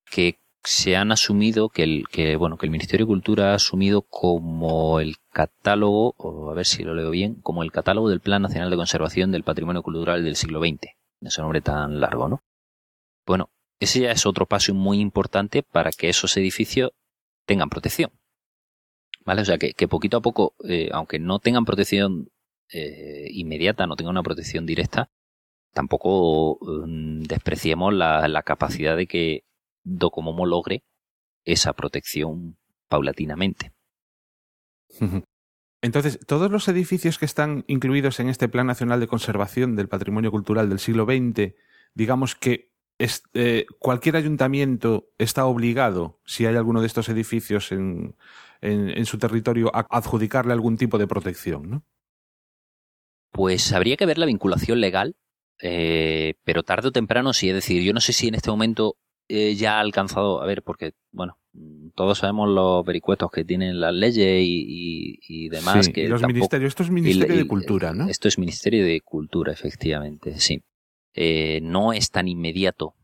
que 0.09 0.39
se 0.63 0.95
han 0.97 1.11
asumido 1.11 1.69
que 1.69 1.83
el 1.83 2.07
que 2.11 2.35
bueno 2.35 2.57
que 2.57 2.65
el 2.65 2.71
Ministerio 2.71 3.05
de 3.05 3.09
Cultura 3.09 3.51
ha 3.51 3.55
asumido 3.55 4.01
como 4.01 4.99
el 4.99 5.15
catálogo 5.31 6.15
a 6.51 6.53
ver 6.53 6.65
si 6.65 6.83
lo 6.83 6.93
leo 6.93 7.11
bien 7.11 7.35
como 7.35 7.63
el 7.63 7.71
catálogo 7.71 8.09
del 8.09 8.19
Plan 8.19 8.41
Nacional 8.41 8.69
de 8.69 8.75
Conservación 8.75 9.31
del 9.31 9.43
Patrimonio 9.43 9.83
Cultural 9.83 10.23
del 10.23 10.35
siglo 10.35 10.59
XX 10.59 10.95
ese 11.21 11.41
nombre 11.41 11.61
tan 11.61 12.01
largo 12.01 12.27
no 12.27 12.43
bueno 13.25 13.49
ese 13.79 14.01
ya 14.01 14.11
es 14.11 14.25
otro 14.25 14.45
paso 14.45 14.73
muy 14.73 14.99
importante 14.99 15.63
para 15.63 15.91
que 15.91 16.09
esos 16.09 16.35
edificios 16.35 16.91
tengan 17.45 17.69
protección 17.69 18.11
vale 19.25 19.43
o 19.43 19.45
sea 19.45 19.57
que, 19.57 19.73
que 19.73 19.87
poquito 19.87 20.17
a 20.17 20.21
poco 20.21 20.55
eh, 20.67 20.89
aunque 20.91 21.19
no 21.19 21.39
tengan 21.39 21.63
protección 21.63 22.31
eh, 22.71 23.27
inmediata 23.31 23.87
no 23.87 23.95
tengan 23.95 24.11
una 24.11 24.23
protección 24.23 24.65
directa 24.65 25.09
tampoco 25.73 26.55
um, 26.55 27.21
despreciemos 27.21 27.93
la, 27.93 28.27
la 28.27 28.43
capacidad 28.43 28.95
de 28.97 29.07
que 29.07 29.43
Docomomo 29.83 30.45
logre 30.45 30.83
esa 31.45 31.73
protección 31.73 32.57
paulatinamente. 32.87 33.73
Entonces, 35.81 36.19
todos 36.27 36.51
los 36.51 36.67
edificios 36.67 37.17
que 37.17 37.25
están 37.25 37.63
incluidos 37.67 38.19
en 38.19 38.27
este 38.27 38.49
Plan 38.49 38.67
Nacional 38.67 38.99
de 38.99 39.07
Conservación 39.07 39.75
del 39.77 39.87
Patrimonio 39.87 40.29
Cultural 40.29 40.67
del 40.67 40.79
siglo 40.79 41.05
XX, 41.05 41.53
digamos 41.93 42.35
que 42.35 42.69
es, 42.97 43.23
eh, 43.33 43.65
cualquier 43.79 44.17
ayuntamiento 44.17 45.09
está 45.17 45.45
obligado, 45.45 46.19
si 46.25 46.45
hay 46.45 46.57
alguno 46.57 46.81
de 46.81 46.87
estos 46.87 47.07
edificios 47.07 47.71
en, 47.71 48.17
en, 48.59 48.89
en 48.89 49.05
su 49.05 49.17
territorio, 49.17 49.73
a 49.73 49.87
adjudicarle 49.89 50.51
algún 50.51 50.75
tipo 50.75 50.97
de 50.97 51.07
protección, 51.07 51.69
¿no? 51.69 51.85
Pues 53.31 53.71
habría 53.71 53.95
que 53.95 54.05
ver 54.05 54.17
la 54.17 54.25
vinculación 54.25 54.81
legal, 54.81 55.15
eh, 55.61 56.35
pero 56.43 56.63
tarde 56.63 56.89
o 56.89 56.91
temprano 56.91 57.33
sí. 57.33 57.49
Es 57.49 57.55
decir, 57.55 57.83
yo 57.83 57.93
no 57.93 58.01
sé 58.01 58.13
si 58.13 58.27
en 58.27 58.35
este 58.35 58.49
momento 58.49 58.97
eh, 59.27 59.55
ya 59.55 59.77
ha 59.77 59.79
alcanzado, 59.79 60.41
a 60.41 60.45
ver, 60.45 60.63
porque, 60.63 60.93
bueno, 61.11 61.37
todos 61.95 62.19
sabemos 62.19 62.49
los 62.49 62.85
vericuetos 62.85 63.31
que 63.31 63.43
tienen 63.43 63.79
las 63.79 63.93
leyes 63.93 64.43
y, 64.43 64.65
y, 64.67 65.19
y 65.27 65.49
demás. 65.49 65.85
Sí, 65.85 65.93
que 65.93 66.03
y 66.03 66.07
los 66.07 66.21
tampoco, 66.21 66.35
ministerios, 66.35 66.69
esto 66.69 66.83
es 66.83 66.89
Ministerio 66.91 67.37
de 67.37 67.47
Cultura, 67.47 67.93
¿no? 67.93 68.07
Esto 68.07 68.27
es 68.27 68.37
Ministerio 68.37 68.85
de 68.85 69.01
Cultura, 69.01 69.51
efectivamente, 69.51 70.39
sí. 70.39 70.63
Eh, 71.13 71.59
no 71.61 71.93
es 71.93 72.11
tan 72.11 72.27
inmediato. 72.27 72.95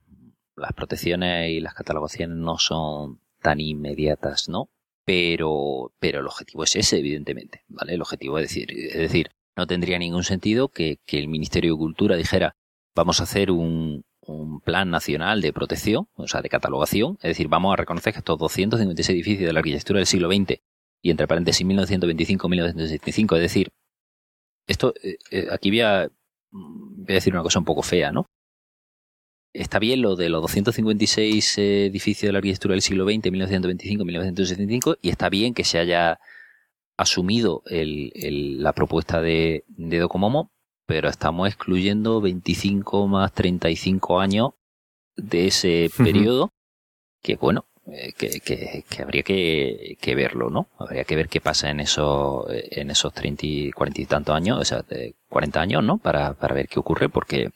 Las 0.56 0.74
protecciones 0.74 1.50
y 1.52 1.60
las 1.60 1.74
catalogaciones 1.74 2.38
no 2.38 2.58
son 2.58 3.20
tan 3.42 3.60
inmediatas, 3.60 4.48
¿no? 4.48 4.70
Pero, 5.04 5.94
pero 6.00 6.22
el 6.22 6.26
objetivo 6.28 6.64
es 6.64 6.76
ese, 6.76 6.98
evidentemente, 7.00 7.64
¿vale? 7.68 7.94
El 7.94 8.02
objetivo 8.02 8.40
es 8.40 8.46
decir, 8.48 8.72
es 8.72 8.98
decir, 8.98 9.30
no 9.56 9.68
tendría 9.68 9.98
ningún 10.00 10.24
sentido 10.24 10.70
que, 10.70 11.00
el 11.08 11.28
Ministerio 11.28 11.74
de 11.74 11.78
Cultura 11.78 12.16
dijera, 12.16 12.56
vamos 12.96 13.20
a 13.20 13.24
hacer 13.24 13.52
un, 13.52 14.04
un 14.22 14.60
plan 14.62 14.90
nacional 14.90 15.42
de 15.42 15.54
protección, 15.54 16.08
o 16.16 16.28
sea, 16.28 16.42
de 16.42 16.50
catalogación, 16.50 17.18
es 17.22 17.30
decir, 17.30 17.48
vamos 17.48 17.74
a 17.74 17.78
reconocer 17.78 18.14
que 18.14 18.20
estos 18.20 18.38
256 18.38 19.10
edificios 19.10 19.48
de 19.48 19.54
la 19.54 19.60
arquitectura 19.60 20.00
del 20.00 20.08
siglo 20.08 20.30
XX 20.30 20.62
y 21.02 21.12
entre 21.12 21.28
paréntesis 21.28 21.66
1925-1975, 21.68 23.36
es 23.36 23.42
decir, 23.42 23.70
esto, 24.68 24.94
eh, 25.04 25.18
eh, 25.32 25.48
aquí 25.52 25.70
voy 25.70 25.82
a, 25.82 26.10
voy 26.52 27.12
a 27.12 27.14
decir 27.14 27.34
una 27.34 27.44
cosa 27.44 27.60
un 27.60 27.66
poco 27.66 27.84
fea, 27.84 28.12
¿no? 28.12 28.26
Está 29.54 29.80
bien 29.80 30.02
lo 30.02 30.18
de 30.18 30.28
los 30.28 30.42
256 30.42 31.58
edificios 31.60 32.28
de 32.28 32.34
la 32.34 32.40
arquitectura 32.40 32.74
del 32.74 32.82
siglo 32.82 33.06
XX, 33.06 33.32
1925-1975, 33.32 34.98
y 35.02 35.10
está 35.10 35.30
bien 35.30 35.54
que 35.54 35.64
se 35.64 35.80
haya 35.80 36.20
asumido 36.98 37.62
el, 37.68 38.12
el- 38.16 38.64
la 38.64 38.74
propuesta 38.74 39.22
de, 39.22 39.64
de 39.68 40.00
Docomomo, 40.00 40.52
pero 40.86 41.10
estamos 41.10 41.48
excluyendo 41.48 42.22
25 42.22 43.08
más 43.08 43.34
35 43.34 44.20
años 44.20 44.52
de 45.16 45.48
ese 45.48 45.90
periodo, 46.04 46.52
que 47.22 47.36
bueno, 47.38 47.66
eh, 47.88 48.14
que, 48.18 48.40
que- 48.40 48.84
que 48.90 49.02
habría 49.02 49.24
que, 49.24 49.98
que 50.00 50.16
verlo, 50.16 50.50
¿no? 50.50 50.68
Habría 50.80 51.04
que 51.04 51.16
ver 51.16 51.28
qué 51.30 51.42
pasa 51.42 51.70
en 51.70 51.80
esos, 51.80 52.46
en 52.50 52.92
esos 52.92 53.14
30 53.14 53.46
y 53.46 53.72
40 53.72 54.02
y 54.02 54.06
tantos 54.06 54.36
años, 54.36 54.60
o 54.60 54.66
sea, 54.66 54.82
de 54.84 55.16
40 55.30 55.62
años, 55.62 55.84
¿no? 55.84 55.98
Para, 55.98 56.34
para 56.34 56.54
ver 56.56 56.68
qué 56.68 56.80
ocurre, 56.80 57.10
porque, 57.10 57.52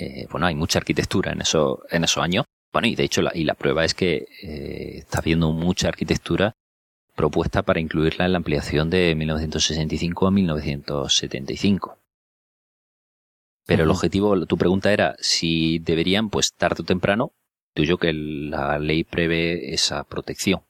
eh, 0.00 0.26
bueno, 0.30 0.46
hay 0.46 0.54
mucha 0.54 0.78
arquitectura 0.78 1.32
en 1.32 1.40
esos, 1.42 1.78
en 1.90 2.04
esos 2.04 2.22
años. 2.22 2.44
Bueno, 2.72 2.88
y 2.88 2.94
de 2.96 3.04
hecho, 3.04 3.22
la, 3.22 3.30
y 3.34 3.44
la 3.44 3.54
prueba 3.54 3.84
es 3.84 3.94
que 3.94 4.26
eh, 4.42 4.98
está 4.98 5.18
habiendo 5.18 5.50
mucha 5.52 5.88
arquitectura 5.88 6.54
propuesta 7.14 7.62
para 7.62 7.80
incluirla 7.80 8.26
en 8.26 8.32
la 8.32 8.38
ampliación 8.38 8.90
de 8.90 9.14
1965 9.14 10.26
a 10.26 10.30
1975. 10.30 11.98
Pero 13.66 13.84
el 13.84 13.90
objetivo, 13.90 14.46
tu 14.46 14.58
pregunta 14.58 14.92
era 14.92 15.16
si 15.18 15.78
deberían, 15.78 16.28
pues 16.28 16.52
tarde 16.52 16.82
o 16.82 16.84
temprano, 16.84 17.32
tuyo 17.72 17.96
que 17.98 18.12
la 18.12 18.78
ley 18.78 19.04
prevé 19.04 19.72
esa 19.72 20.04
protección. 20.04 20.62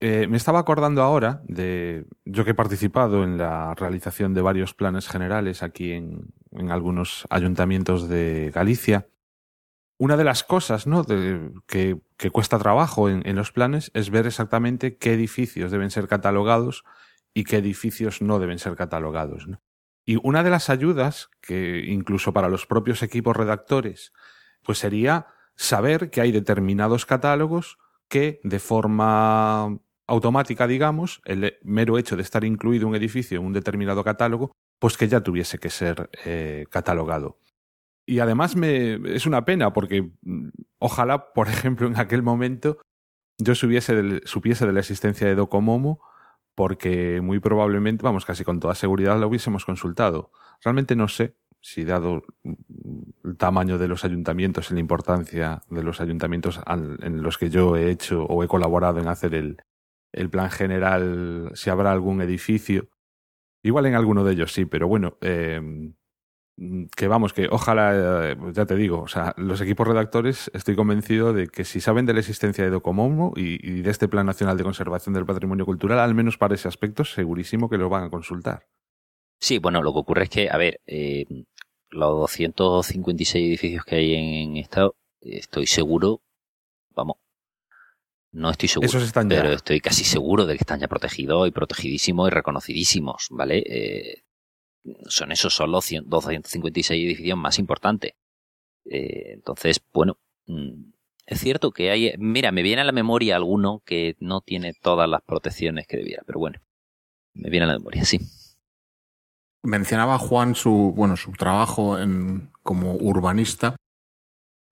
Eh, 0.00 0.26
me 0.28 0.36
estaba 0.36 0.60
acordando 0.60 1.02
ahora 1.02 1.42
de 1.48 2.04
yo 2.24 2.44
que 2.44 2.52
he 2.52 2.54
participado 2.54 3.24
en 3.24 3.36
la 3.36 3.74
realización 3.74 4.32
de 4.32 4.42
varios 4.42 4.74
planes 4.74 5.08
generales 5.08 5.62
aquí 5.62 5.92
en, 5.92 6.32
en 6.52 6.70
algunos 6.70 7.26
ayuntamientos 7.30 8.08
de 8.08 8.52
Galicia. 8.54 9.08
Una 9.98 10.16
de 10.16 10.24
las 10.24 10.44
cosas 10.44 10.86
¿no? 10.86 11.04
que, 11.04 12.00
cuesta 12.32 12.58
trabajo 12.58 13.08
en, 13.08 13.36
los 13.36 13.50
planes 13.50 13.90
es 13.94 14.10
ver 14.10 14.26
exactamente 14.26 14.96
qué 14.96 15.12
edificios 15.14 15.72
deben 15.72 15.90
ser 15.90 16.06
catalogados 16.06 16.84
y 17.34 17.42
qué 17.44 17.56
edificios 17.56 18.22
no 18.22 18.38
deben 18.38 18.60
ser 18.60 18.76
catalogados. 18.76 19.46
Y 20.04 20.16
una 20.22 20.44
de 20.44 20.50
las 20.50 20.70
ayudas, 20.70 21.30
que 21.40 21.84
incluso 21.86 22.32
para 22.32 22.48
los 22.48 22.64
propios 22.64 23.02
equipos 23.02 23.36
redactores, 23.36 24.12
pues 24.62 24.78
sería 24.78 25.26
saber 25.56 26.10
que 26.10 26.20
hay 26.20 26.30
determinados 26.30 27.04
catálogos 27.04 27.78
que 28.08 28.40
de 28.44 28.60
forma 28.60 29.78
automática, 30.06 30.68
digamos, 30.68 31.20
el 31.24 31.58
mero 31.62 31.98
hecho 31.98 32.16
de 32.16 32.22
estar 32.22 32.44
incluido 32.44 32.86
un 32.86 32.94
edificio 32.94 33.38
en 33.38 33.46
un 33.46 33.52
determinado 33.52 34.04
catálogo, 34.04 34.52
pues 34.78 34.96
que 34.96 35.08
ya 35.08 35.20
tuviese 35.20 35.58
que 35.58 35.70
ser 35.70 36.08
eh, 36.24 36.66
catalogado. 36.70 37.38
Y 38.08 38.20
además 38.20 38.56
me, 38.56 38.94
es 39.14 39.26
una 39.26 39.44
pena 39.44 39.74
porque 39.74 40.10
mm, 40.22 40.48
ojalá, 40.78 41.32
por 41.34 41.48
ejemplo, 41.48 41.86
en 41.86 41.98
aquel 41.98 42.22
momento 42.22 42.78
yo 43.38 43.54
supiese 43.54 43.94
del- 43.94 44.22
supiese 44.24 44.66
de 44.66 44.72
la 44.72 44.80
existencia 44.80 45.26
de 45.26 45.34
Docomomo 45.34 46.00
porque 46.54 47.20
muy 47.20 47.38
probablemente, 47.38 48.02
vamos, 48.02 48.24
casi 48.24 48.44
con 48.44 48.60
toda 48.60 48.74
seguridad 48.74 49.20
lo 49.20 49.28
hubiésemos 49.28 49.66
consultado. 49.66 50.32
Realmente 50.64 50.96
no 50.96 51.06
sé 51.06 51.36
si 51.60 51.84
dado 51.84 52.22
mm, 52.44 52.54
el 53.24 53.36
tamaño 53.36 53.76
de 53.76 53.88
los 53.88 54.06
ayuntamientos 54.06 54.70
y 54.70 54.74
la 54.74 54.80
importancia 54.80 55.62
de 55.68 55.82
los 55.82 56.00
ayuntamientos 56.00 56.60
en 56.66 57.22
los 57.22 57.36
que 57.36 57.50
yo 57.50 57.76
he 57.76 57.90
hecho 57.90 58.24
o 58.24 58.42
he 58.42 58.48
colaborado 58.48 59.00
en 59.00 59.08
hacer 59.08 59.34
el, 59.34 59.58
el 60.12 60.30
plan 60.30 60.50
general, 60.50 61.50
si 61.54 61.68
habrá 61.68 61.92
algún 61.92 62.22
edificio. 62.22 62.88
Igual 63.62 63.84
en 63.84 63.96
alguno 63.96 64.24
de 64.24 64.32
ellos 64.32 64.52
sí, 64.54 64.64
pero 64.64 64.88
bueno, 64.88 65.18
eh, 65.20 65.60
que 66.96 67.08
vamos, 67.08 67.32
que 67.32 67.48
ojalá, 67.50 68.30
eh, 68.32 68.36
ya 68.52 68.66
te 68.66 68.74
digo, 68.74 69.00
o 69.00 69.08
sea, 69.08 69.34
los 69.36 69.60
equipos 69.60 69.86
redactores 69.86 70.50
estoy 70.54 70.74
convencido 70.74 71.32
de 71.32 71.48
que 71.48 71.64
si 71.64 71.80
saben 71.80 72.06
de 72.06 72.14
la 72.14 72.20
existencia 72.20 72.64
de 72.64 72.70
Docomomo 72.70 73.32
y, 73.36 73.64
y 73.66 73.82
de 73.82 73.90
este 73.90 74.08
Plan 74.08 74.26
Nacional 74.26 74.56
de 74.56 74.64
Conservación 74.64 75.14
del 75.14 75.26
Patrimonio 75.26 75.64
Cultural, 75.64 75.98
al 76.00 76.14
menos 76.14 76.36
para 76.36 76.54
ese 76.54 76.68
aspecto, 76.68 77.04
segurísimo 77.04 77.68
que 77.68 77.78
lo 77.78 77.88
van 77.88 78.04
a 78.04 78.10
consultar. 78.10 78.66
Sí, 79.38 79.58
bueno, 79.58 79.82
lo 79.82 79.92
que 79.92 79.98
ocurre 80.00 80.24
es 80.24 80.30
que, 80.30 80.50
a 80.50 80.56
ver, 80.56 80.80
eh, 80.86 81.24
los 81.90 82.10
256 82.20 83.46
edificios 83.46 83.84
que 83.84 83.96
hay 83.96 84.14
en 84.14 84.56
estado, 84.56 84.96
estoy 85.20 85.66
seguro, 85.66 86.22
vamos, 86.94 87.16
no 88.32 88.50
estoy 88.50 88.68
seguro, 88.68 88.86
Esos 88.88 89.04
están 89.04 89.30
ya. 89.30 89.40
pero 89.40 89.54
estoy 89.54 89.80
casi 89.80 90.04
seguro 90.04 90.44
de 90.44 90.54
que 90.54 90.62
están 90.62 90.80
ya 90.80 90.88
protegidos 90.88 91.48
y 91.48 91.50
protegidísimos 91.50 92.28
y 92.28 92.30
reconocidísimos, 92.30 93.28
¿vale? 93.30 93.62
Eh, 93.66 94.22
son 95.06 95.32
esos, 95.32 95.54
son 95.54 95.72
los 95.72 95.84
100 95.84 96.08
256 96.08 97.04
edificios 97.04 97.38
más 97.38 97.58
importantes. 97.58 98.12
Eh, 98.84 99.32
entonces, 99.34 99.80
bueno, 99.92 100.18
mm, 100.46 100.90
es 101.26 101.40
cierto 101.40 101.72
que 101.72 101.90
hay, 101.90 102.14
mira, 102.18 102.52
me 102.52 102.62
viene 102.62 102.82
a 102.82 102.84
la 102.84 102.92
memoria 102.92 103.36
alguno 103.36 103.82
que 103.84 104.16
no 104.20 104.40
tiene 104.40 104.72
todas 104.72 105.08
las 105.08 105.22
protecciones 105.22 105.86
que 105.86 105.98
debiera, 105.98 106.22
pero 106.26 106.38
bueno, 106.38 106.58
me 107.34 107.50
viene 107.50 107.64
a 107.64 107.68
la 107.68 107.78
memoria, 107.78 108.04
sí. 108.04 108.18
Mencionaba 109.62 110.18
Juan 110.18 110.54
su, 110.54 110.92
bueno, 110.96 111.16
su 111.16 111.32
trabajo 111.32 111.98
en, 111.98 112.50
como 112.62 112.94
urbanista. 112.94 113.76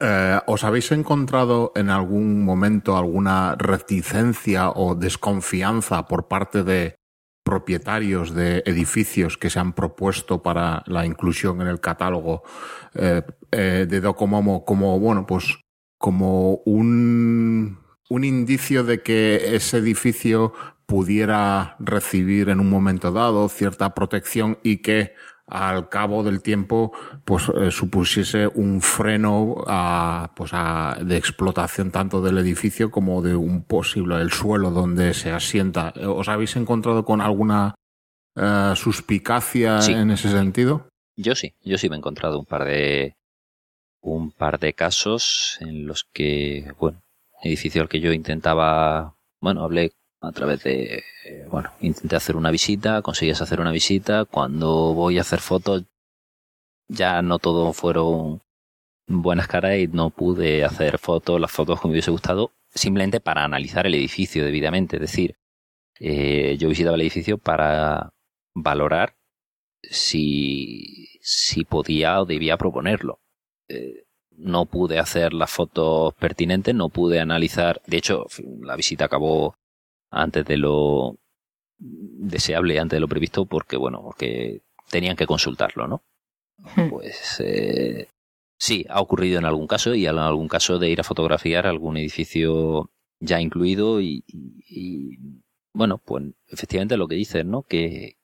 Eh, 0.01 0.39
¿Os 0.47 0.65
habéis 0.65 0.93
encontrado 0.93 1.73
en 1.75 1.91
algún 1.91 2.45
momento 2.45 2.97
alguna 2.97 3.55
reticencia 3.57 4.71
o 4.71 4.95
desconfianza 4.95 6.07
por 6.07 6.29
parte 6.29 6.63
de 6.63 6.97
propietarios 7.47 8.35
de 8.35 8.65
edificios 8.67 9.39
que 9.39 9.51
se 9.51 9.61
han 9.61 9.73
propuesto 9.73 10.43
para 10.43 10.83
la 10.87 11.07
inclusión 11.07 11.61
en 11.61 11.69
el 11.69 11.79
catálogo 11.79 12.43
eh, 12.95 13.23
eh, 13.53 13.87
de 13.89 14.01
Docomomo 14.01 14.65
como, 14.65 14.99
bueno, 14.99 15.27
pues 15.27 15.57
como 15.97 16.57
un, 16.65 17.79
un 18.11 18.25
indicio 18.25 18.83
de 18.83 19.01
que 19.01 19.55
ese 19.55 19.79
edificio 19.79 20.55
pudiera 20.87 21.77
recibir 21.79 22.49
en 22.49 22.59
un 22.59 22.69
momento 22.69 23.13
dado 23.13 23.49
cierta 23.49 23.95
protección 23.95 24.59
y 24.65 24.79
que 24.79 25.15
al 25.49 25.89
cabo 25.89 26.25
del 26.25 26.43
tiempo 26.43 26.93
pues 27.25 27.49
eh, 27.51 27.71
supusiese 27.71 28.49
un 28.49 28.81
freno 28.81 29.57
a, 29.67 30.33
pues 30.35 30.51
a, 30.53 30.99
de 31.01 31.17
explotación 31.17 31.91
tanto 31.93 32.21
del 32.21 32.39
edificio 32.39 32.91
como 32.91 33.23
de 33.23 33.37
un 33.37 33.63
posible 33.63 34.17
el 34.21 34.33
suelo 34.33 34.71
donde 34.71 35.15
se 35.15 35.31
asienta. 35.31 35.93
¿Os 36.07 36.29
habéis 36.29 36.57
encontrado 36.57 37.05
con 37.05 37.21
alguna 37.21 37.75
eh, 38.35 38.73
suspicacia 38.75 39.81
Sí. 39.81 39.93
en 39.93 40.11
ese 40.11 40.31
sentido? 40.31 40.89
Yo 41.17 41.35
sí, 41.35 41.55
yo 41.63 41.79
sí 41.79 41.89
me 41.89 41.97
he 41.97 41.99
encontrado 41.99 42.39
un 42.39 42.45
par 42.45 42.65
de 42.65 43.15
un 44.01 44.31
par 44.33 44.59
de 44.59 44.73
casos 44.75 45.57
en 45.61 45.87
los 45.87 46.05
que, 46.13 46.73
bueno, 46.79 47.03
edificio 47.43 47.83
al 47.83 47.89
que 47.89 48.01
yo 48.01 48.13
intentaba, 48.13 49.15
bueno, 49.41 49.65
hablé 49.65 49.93
a 50.27 50.33
través 50.33 50.63
de, 50.63 51.05
bueno, 51.51 51.71
intenté 51.81 52.17
hacer 52.17 52.37
una 52.37 52.51
visita, 52.51 53.03
conseguías 53.03 53.41
hacer 53.41 53.61
una 53.61 53.71
visita, 53.71 54.25
cuando 54.25 54.95
voy 54.95 55.19
a 55.19 55.23
hacer 55.23 55.41
fotos 55.41 55.85
ya 56.89 57.23
no 57.23 57.39
todo 57.39 57.73
fueron 57.73 58.43
buenas 59.09 59.49
caras 59.49 59.79
y 59.79 59.89
no 59.89 60.11
pude 60.11 60.65
hacer 60.65 60.99
fotos, 60.99 61.41
las 61.41 61.51
fotos 61.51 61.81
que 61.81 61.89
me 61.89 61.93
hubiese 61.93 62.11
gustado, 62.11 62.53
simplemente 62.75 63.21
para 63.21 63.45
analizar 63.45 63.87
el 63.87 63.95
edificio 63.95 64.45
debidamente, 64.45 64.97
es 64.97 65.03
decir, 65.03 65.37
eh, 65.99 66.57
yo 66.59 66.69
visitaba 66.69 66.97
el 66.97 67.03
edificio 67.03 67.39
para 67.39 68.13
valorar 68.55 69.17
si, 69.83 71.19
si 71.23 71.65
podía 71.65 72.21
o 72.21 72.27
debía 72.27 72.57
proponerlo. 72.57 73.21
Eh, 73.69 74.05
no 74.39 74.67
pude 74.67 74.99
hacer 74.99 75.33
las 75.33 75.51
fotos 75.51 76.15
pertinentes, 76.15 76.75
no 76.75 76.91
pude 76.91 77.21
analizar. 77.21 77.81
De 77.87 77.97
hecho, 77.97 78.27
la 78.61 78.77
visita 78.77 79.07
acabó 79.07 79.57
antes 80.23 80.45
de 80.45 80.57
lo 80.57 81.17
deseable, 81.79 82.79
antes 82.79 82.97
de 82.97 83.01
lo 83.01 83.09
previsto, 83.09 83.47
porque, 83.47 83.77
bueno, 83.77 84.03
porque 84.03 84.63
tenían 84.91 85.17
que 85.17 85.27
consultarlo, 85.27 85.87
¿no? 85.89 86.03
Pues 86.89 87.37
eh, 87.45 88.09
sí, 88.59 88.87
ha 88.89 89.01
ocurrido 89.01 89.39
en 89.39 89.45
algún 89.45 89.67
caso 89.67 89.95
y 89.95 90.07
en 90.07 90.19
algún 90.19 90.49
caso 90.49 90.79
de 90.79 90.89
ir 90.91 91.01
a 91.01 91.05
fotografiar 91.05 91.67
algún 91.67 91.97
edificio 91.99 92.91
ya 93.21 93.41
incluido 93.41 94.01
y, 94.01 94.25
y- 94.27 94.65
y, 94.69 95.19
bueno, 95.75 95.99
pues 95.99 96.25
efectivamente 96.49 96.97
lo 96.97 97.09
que 97.09 97.15
dices, 97.17 97.45
¿no? 97.45 97.63
Que, 97.63 98.17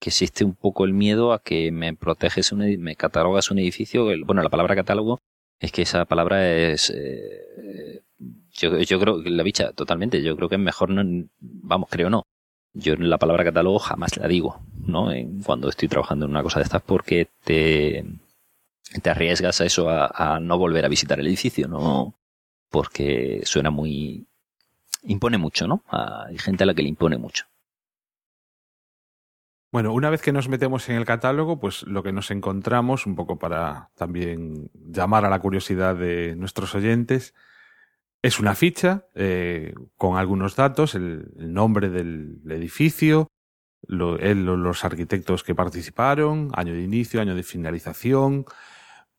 que 0.00 0.10
existe 0.10 0.44
un 0.44 0.54
poco 0.54 0.84
el 0.84 0.92
miedo 0.92 1.32
a 1.32 1.42
que 1.42 1.70
me 1.70 1.94
proteges, 1.94 2.50
un, 2.52 2.58
me 2.80 2.96
catalogas 2.96 3.50
un 3.50 3.58
edificio. 3.60 4.10
el- 4.10 4.24
bueno, 4.24 4.42
la 4.42 4.50
palabra 4.50 4.74
catálogo 4.74 5.20
es 5.60 5.70
que 5.72 5.82
esa 5.82 6.04
palabra 6.06 6.52
es. 6.52 6.90
eh, 6.90 8.02
yo, 8.56 9.00
creo 9.00 9.22
que 9.22 9.30
la 9.30 9.42
bicha, 9.42 9.72
totalmente. 9.72 10.22
Yo 10.22 10.36
creo 10.36 10.48
que 10.48 10.56
es 10.56 10.60
mejor, 10.60 10.90
no, 10.90 11.02
vamos, 11.40 11.88
creo 11.90 12.10
no. 12.10 12.22
Yo 12.74 12.94
la 12.96 13.18
palabra 13.18 13.44
catálogo 13.44 13.78
jamás 13.78 14.16
la 14.16 14.28
digo, 14.28 14.60
¿no? 14.86 15.10
En- 15.12 15.42
cuando 15.42 15.68
estoy 15.68 15.88
trabajando 15.88 16.26
en 16.26 16.30
una 16.32 16.42
cosa 16.42 16.58
de 16.60 16.64
estas, 16.64 16.82
porque 16.82 17.28
te, 17.44 18.04
te 19.02 19.10
arriesgas 19.10 19.60
a 19.60 19.64
eso, 19.66 19.88
a, 19.90 20.06
a 20.36 20.40
no 20.40 20.58
volver 20.58 20.84
a 20.84 20.88
visitar 20.88 21.18
el 21.20 21.26
edificio, 21.26 21.68
¿no? 21.68 22.14
Porque 22.70 23.42
suena 23.44 23.70
muy. 23.70 24.26
impone 25.04 25.38
mucho, 25.38 25.66
¿no? 25.68 25.82
Hay 25.88 26.38
gente 26.38 26.64
a 26.64 26.66
la 26.66 26.74
que 26.74 26.82
le 26.82 26.88
impone 26.90 27.18
mucho. 27.18 27.44
Bueno, 29.72 29.92
una 29.92 30.10
vez 30.10 30.22
que 30.22 30.32
nos 30.32 30.48
metemos 30.48 30.88
en 30.88 30.96
el 30.96 31.04
catálogo, 31.04 31.58
pues 31.58 31.82
lo 31.82 32.02
que 32.02 32.12
nos 32.12 32.30
encontramos, 32.30 33.04
un 33.06 33.14
poco 33.14 33.38
para 33.38 33.90
también 33.96 34.70
llamar 34.74 35.24
a 35.24 35.30
la 35.30 35.40
curiosidad 35.40 35.96
de 35.96 36.34
nuestros 36.36 36.74
oyentes, 36.74 37.34
es 38.26 38.40
una 38.40 38.56
ficha 38.56 39.06
eh, 39.14 39.72
con 39.96 40.16
algunos 40.16 40.56
datos, 40.56 40.96
el, 40.96 41.30
nombre 41.36 41.90
del 41.90 42.40
edificio, 42.50 43.28
los 43.86 44.84
arquitectos 44.84 45.44
que 45.44 45.54
participaron, 45.54 46.50
año 46.54 46.72
de 46.72 46.82
inicio, 46.82 47.20
año 47.20 47.36
de 47.36 47.44
finalización, 47.44 48.44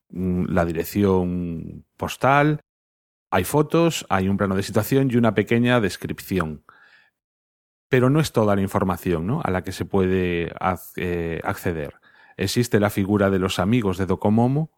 mm, 0.10 0.48
la 0.50 0.66
dirección 0.66 1.86
postal, 1.96 2.60
hay 3.32 3.46
fotos, 3.46 4.06
hay 4.10 4.28
un 4.28 4.36
plano 4.36 4.56
de 4.56 4.64
situación 4.64 5.10
y 5.10 5.16
una 5.16 5.34
pequeña 5.34 5.80
descripción. 5.80 6.66
Pero 7.90 8.10
no 8.10 8.20
es 8.20 8.34
toda 8.34 8.58
la 8.58 8.62
información 8.62 9.26
¿no? 9.26 9.42
a 9.42 9.52
la 9.52 9.64
que 9.64 9.72
se 9.72 9.86
puede 9.86 10.52
eh, 10.98 11.40
acceder. 11.46 11.94
Existe 12.36 12.82
la 12.82 12.90
figura 12.90 13.30
de 13.30 13.40
los 13.40 13.60
amigos 13.60 13.98
de 13.98 14.06
Docomomo, 14.06 14.70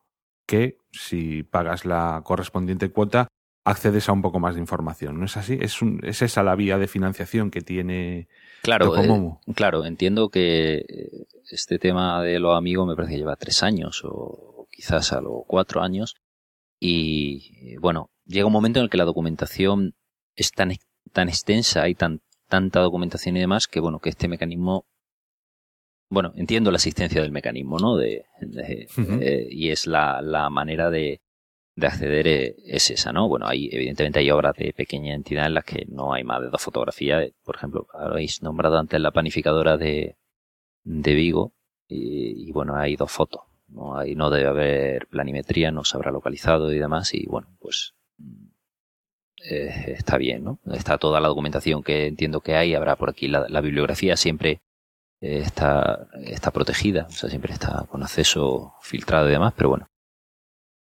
que 0.46 0.78
si 0.92 1.42
pagas 1.42 1.84
la 1.86 2.22
correspondiente 2.24 2.92
cuota, 2.92 3.28
accedes 3.70 4.10
a 4.10 4.14
un 4.14 4.22
poco 4.22 4.40
más 4.40 4.56
de 4.56 4.62
información. 4.62 5.20
¿No 5.20 5.26
es 5.26 5.38
así? 5.38 5.58
Es, 5.62 5.82
un- 5.82 6.00
es 6.04 6.22
esa 6.22 6.44
la 6.44 6.56
vía 6.56 6.78
de 6.78 6.88
financiación 6.88 7.52
que 7.52 7.62
tiene 7.62 8.28
Claro, 8.62 8.86
eh, 9.48 9.54
claro, 9.56 9.86
entiendo 9.86 10.30
que 10.30 10.76
eh, 10.80 11.10
este 11.52 11.80
tema 11.80 12.22
de 12.24 12.40
los 12.40 12.58
amigos 12.58 12.88
me 12.88 12.96
parece 12.96 13.14
que 13.14 13.20
lleva 13.20 13.36
tres 13.36 13.64
años 13.64 14.02
o 14.04 14.68
quizás 14.72 15.14
a 15.14 15.22
los 15.22 15.44
cuatro 15.48 15.82
años. 15.82 16.16
Y 16.80 17.74
eh, 17.74 17.78
bueno, 17.80 18.10
llega 18.26 18.48
un 18.48 18.54
momento 18.54 18.80
en 18.80 18.84
el 18.86 18.90
que 18.90 18.98
la 18.98 19.06
documentación 19.06 19.96
es 20.36 20.52
tan, 20.52 20.72
tan 21.12 21.30
extensa, 21.30 21.84
hay 21.84 21.96
tan, 21.96 22.22
tanta 22.48 22.80
documentación 22.82 23.38
y 23.38 23.42
demás, 23.42 23.68
que 23.68 23.80
bueno, 23.80 24.00
que 24.00 24.10
este 24.10 24.28
mecanismo, 24.28 24.86
bueno, 26.10 26.32
entiendo 26.36 26.72
la 26.72 26.78
existencia 26.78 27.22
del 27.22 27.32
mecanismo, 27.32 27.78
¿no? 27.80 27.96
De, 27.98 28.26
eh, 29.22 29.48
y 29.50 29.70
es 29.70 29.86
la, 29.88 30.22
la 30.22 30.50
manera 30.50 30.90
de, 30.90 31.22
de 31.80 31.88
acceder 31.88 32.28
eh, 32.28 32.56
es 32.66 32.92
esa, 32.92 33.12
¿no? 33.12 33.28
Bueno, 33.28 33.48
hay, 33.48 33.70
evidentemente 33.72 34.20
hay 34.20 34.32
obras 34.32 34.56
de 34.56 34.74
pequeña 34.74 35.14
entidad 35.14 35.48
en 35.48 35.54
las 35.56 35.66
que 35.66 35.86
no 35.88 36.14
hay 36.14 36.24
más 36.24 36.42
de 36.42 36.50
dos 36.50 36.62
fotografías. 36.62 37.32
Por 37.44 37.56
ejemplo, 37.56 37.88
habéis 37.94 38.42
nombrado 38.42 38.78
antes 38.78 39.00
la 39.00 39.12
panificadora 39.12 39.78
de, 39.78 40.18
de 40.84 41.14
Vigo 41.14 41.54
y, 41.88 42.52
bueno, 42.52 42.76
hay 42.76 42.96
dos 42.96 43.12
fotos. 43.12 43.42
No, 43.68 43.98
ahí 43.98 44.16
no 44.16 44.30
debe 44.30 44.48
haber 44.48 45.08
planimetría, 45.08 45.72
no 45.72 45.84
se 45.84 45.96
habrá 45.96 46.12
localizado 46.12 46.74
y 46.74 46.80
demás 46.80 47.14
y 47.14 47.26
bueno, 47.28 47.56
pues 47.60 47.94
mm, 48.18 48.48
eh, 49.50 49.94
está 49.98 50.18
bien, 50.18 50.44
¿no? 50.44 50.60
Está 50.74 50.98
toda 50.98 51.20
la 51.20 51.28
documentación 51.28 51.84
que 51.84 52.08
entiendo 52.08 52.42
que 52.42 52.56
hay, 52.56 52.74
habrá 52.74 52.96
por 52.96 53.10
aquí 53.10 53.28
la, 53.28 53.48
la 53.48 53.62
bibliografía 53.62 54.18
siempre 54.18 54.62
eh, 55.22 55.40
está, 55.40 56.08
está 56.24 56.52
protegida, 56.52 57.06
o 57.10 57.12
sea, 57.12 57.30
siempre 57.30 57.54
está 57.54 57.86
con 57.90 58.04
acceso 58.04 58.76
filtrado 58.82 59.28
y 59.28 59.32
demás, 59.32 59.54
pero 59.56 59.70
bueno. 59.70 59.90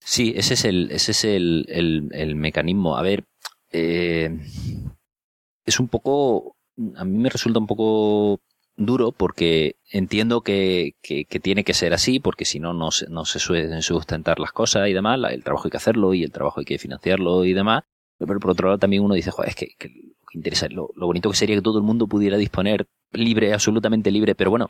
Sí, 0.00 0.32
ese 0.36 0.54
es 0.54 0.64
el, 0.64 0.90
ese 0.90 1.12
es 1.12 1.24
el, 1.24 1.66
el, 1.68 2.08
el 2.12 2.34
mecanismo. 2.34 2.96
A 2.96 3.02
ver, 3.02 3.24
eh, 3.70 4.30
es 5.64 5.80
un 5.80 5.88
poco, 5.88 6.56
a 6.96 7.04
mí 7.04 7.18
me 7.18 7.28
resulta 7.30 7.58
un 7.58 7.66
poco 7.66 8.40
duro 8.76 9.12
porque 9.12 9.76
entiendo 9.90 10.40
que, 10.40 10.94
que, 11.02 11.26
que 11.26 11.38
tiene 11.40 11.64
que 11.64 11.74
ser 11.74 11.92
así, 11.92 12.18
porque 12.18 12.44
si 12.44 12.60
no, 12.60 12.72
no 12.72 12.90
se, 12.90 13.08
no 13.08 13.24
se 13.24 13.38
suelen 13.38 13.82
sustentar 13.82 14.40
las 14.40 14.52
cosas 14.52 14.88
y 14.88 14.92
demás, 14.92 15.20
el 15.30 15.44
trabajo 15.44 15.66
hay 15.66 15.70
que 15.70 15.76
hacerlo 15.76 16.14
y 16.14 16.24
el 16.24 16.32
trabajo 16.32 16.60
hay 16.60 16.66
que 16.66 16.78
financiarlo 16.78 17.44
y 17.44 17.52
demás. 17.52 17.84
Pero 18.18 18.40
por 18.40 18.50
otro 18.50 18.68
lado 18.68 18.78
también 18.78 19.02
uno 19.02 19.14
dice, 19.14 19.30
joder, 19.30 19.50
es 19.50 19.54
que, 19.56 19.68
que 19.78 19.88
lo 19.88 20.26
que 20.30 20.38
interesa, 20.38 20.68
lo, 20.68 20.90
lo 20.94 21.06
bonito 21.06 21.30
que 21.30 21.36
sería 21.36 21.56
que 21.56 21.62
todo 21.62 21.78
el 21.78 21.84
mundo 21.84 22.06
pudiera 22.06 22.36
disponer 22.36 22.86
libre, 23.12 23.52
absolutamente 23.52 24.10
libre, 24.10 24.34
pero 24.34 24.50
bueno, 24.50 24.66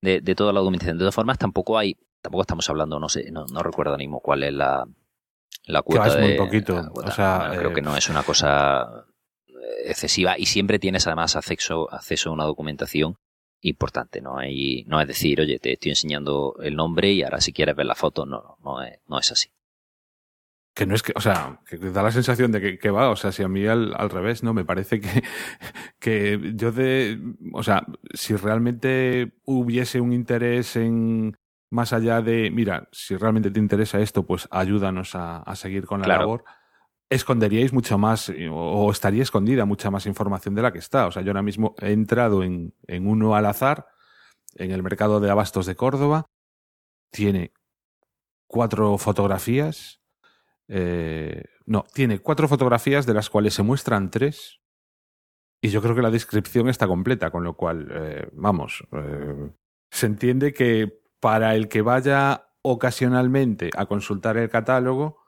de, 0.00 0.20
de 0.20 0.34
toda 0.34 0.52
la 0.52 0.60
documentación. 0.60 0.98
De 0.98 1.02
todas 1.02 1.14
formas, 1.14 1.38
tampoco 1.38 1.78
hay, 1.78 1.96
tampoco 2.22 2.42
estamos 2.42 2.68
hablando, 2.70 2.98
no 2.98 3.08
sé, 3.08 3.30
no, 3.30 3.44
no 3.46 3.62
recuerdo 3.62 3.96
mismo 3.98 4.20
cuál 4.20 4.44
es 4.44 4.52
la, 4.54 4.86
la 5.66 5.82
cuota 5.82 6.06
es 6.08 6.18
muy 6.18 6.30
de- 6.32 6.36
poquito. 6.36 6.74
la 6.76 6.88
cuota. 6.88 7.08
O 7.08 7.12
sea, 7.12 7.38
Bueno, 7.38 7.54
creo 7.58 7.70
eh, 7.70 7.74
que 7.74 7.82
no 7.82 7.96
es 7.96 8.08
una 8.08 8.22
cosa 8.22 9.04
excesiva 9.84 10.38
y 10.38 10.46
siempre 10.46 10.78
tienes 10.78 11.06
además 11.06 11.36
acceso, 11.36 11.92
acceso 11.92 12.30
a 12.30 12.32
una 12.32 12.44
documentación 12.44 13.16
importante, 13.60 14.20
no 14.20 14.38
hay, 14.38 14.84
no 14.88 15.00
es 15.00 15.06
decir, 15.06 15.40
oye, 15.40 15.58
te 15.58 15.72
estoy 15.74 15.90
enseñando 15.90 16.56
el 16.62 16.74
nombre 16.74 17.12
y 17.12 17.22
ahora 17.22 17.40
si 17.40 17.52
quieres 17.52 17.76
ver 17.76 17.86
la 17.86 17.94
foto, 17.94 18.26
no, 18.26 18.42
no, 18.42 18.56
no 18.78 18.82
es, 18.82 18.98
no 19.06 19.18
es 19.20 19.30
así. 19.30 19.50
que 20.74 20.84
no 20.86 20.94
es 20.96 21.02
que, 21.04 21.12
o 21.14 21.20
sea, 21.20 21.60
que 21.68 21.76
da 21.76 22.02
la 22.02 22.10
sensación 22.10 22.50
de 22.50 22.60
que, 22.60 22.78
que 22.78 22.90
va, 22.90 23.10
o 23.10 23.14
sea, 23.16 23.30
si 23.30 23.42
a 23.44 23.48
mí 23.48 23.64
al, 23.66 23.94
al 23.96 24.10
revés, 24.10 24.42
¿no? 24.42 24.52
Me 24.54 24.64
parece 24.64 25.00
que, 25.00 25.22
que 26.00 26.52
yo 26.56 26.72
de, 26.72 27.20
o 27.52 27.62
sea, 27.62 27.84
si 28.14 28.34
realmente 28.34 29.32
hubiese 29.44 30.00
un 30.00 30.12
interés 30.12 30.74
en, 30.76 31.36
más 31.72 31.92
allá 31.92 32.20
de, 32.22 32.50
mira, 32.50 32.88
si 32.92 33.16
realmente 33.16 33.50
te 33.50 33.58
interesa 33.58 33.98
esto, 34.00 34.24
pues 34.24 34.46
ayúdanos 34.50 35.14
a, 35.14 35.38
a 35.38 35.56
seguir 35.56 35.86
con 35.86 36.00
la 36.00 36.04
Claro. 36.04 36.20
labor, 36.20 36.44
esconderíais 37.10 37.72
mucho 37.72 37.98
más, 37.98 38.28
eh, 38.28 38.48
o, 38.48 38.54
o 38.56 38.90
estaría 38.90 39.22
escondida 39.22 39.64
mucha 39.64 39.90
más 39.90 40.06
información 40.06 40.54
de 40.54 40.62
la 40.62 40.72
que 40.72 40.78
está. 40.78 41.06
O 41.06 41.10
sea, 41.10 41.22
yo 41.22 41.30
ahora 41.30 41.42
mismo 41.42 41.74
he 41.80 41.92
entrado 41.92 42.42
en, 42.42 42.74
en 42.86 43.06
uno 43.08 43.34
al 43.34 43.46
azar, 43.46 43.86
en 44.54 44.70
el 44.70 44.82
mercado 44.82 45.18
de 45.18 45.30
abastos 45.30 45.66
de 45.66 45.74
Córdoba, 45.74 46.26
tiene 47.10 47.52
cuatro 48.46 48.98
fotografías, 48.98 50.02
eh, 50.68 51.44
no, 51.64 51.84
tiene 51.94 52.18
cuatro 52.18 52.48
fotografías 52.48 53.06
de 53.06 53.14
las 53.14 53.30
cuales 53.30 53.54
se 53.54 53.62
muestran 53.62 54.10
tres. 54.10 54.60
Y 55.62 55.68
yo 55.70 55.80
creo 55.80 55.94
que 55.94 56.02
la 56.02 56.10
descripción 56.10 56.68
está 56.68 56.86
completa, 56.86 57.30
con 57.30 57.44
lo 57.44 57.54
cual, 57.54 57.88
eh, 57.90 58.28
vamos, 58.32 58.84
eh, 58.92 59.52
se 59.90 60.06
entiende 60.06 60.52
que 60.52 61.01
para 61.22 61.54
el 61.54 61.68
que 61.68 61.82
vaya 61.82 62.48
ocasionalmente 62.62 63.70
a 63.76 63.86
consultar 63.86 64.36
el 64.38 64.50
catálogo, 64.50 65.18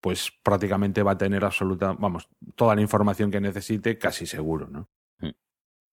pues 0.00 0.32
prácticamente 0.42 1.02
va 1.02 1.12
a 1.12 1.18
tener 1.18 1.44
absoluta, 1.44 1.92
vamos, 1.92 2.30
toda 2.54 2.74
la 2.74 2.80
información 2.80 3.30
que 3.30 3.42
necesite, 3.42 3.98
casi 3.98 4.24
seguro, 4.24 4.68
¿no? 4.68 4.88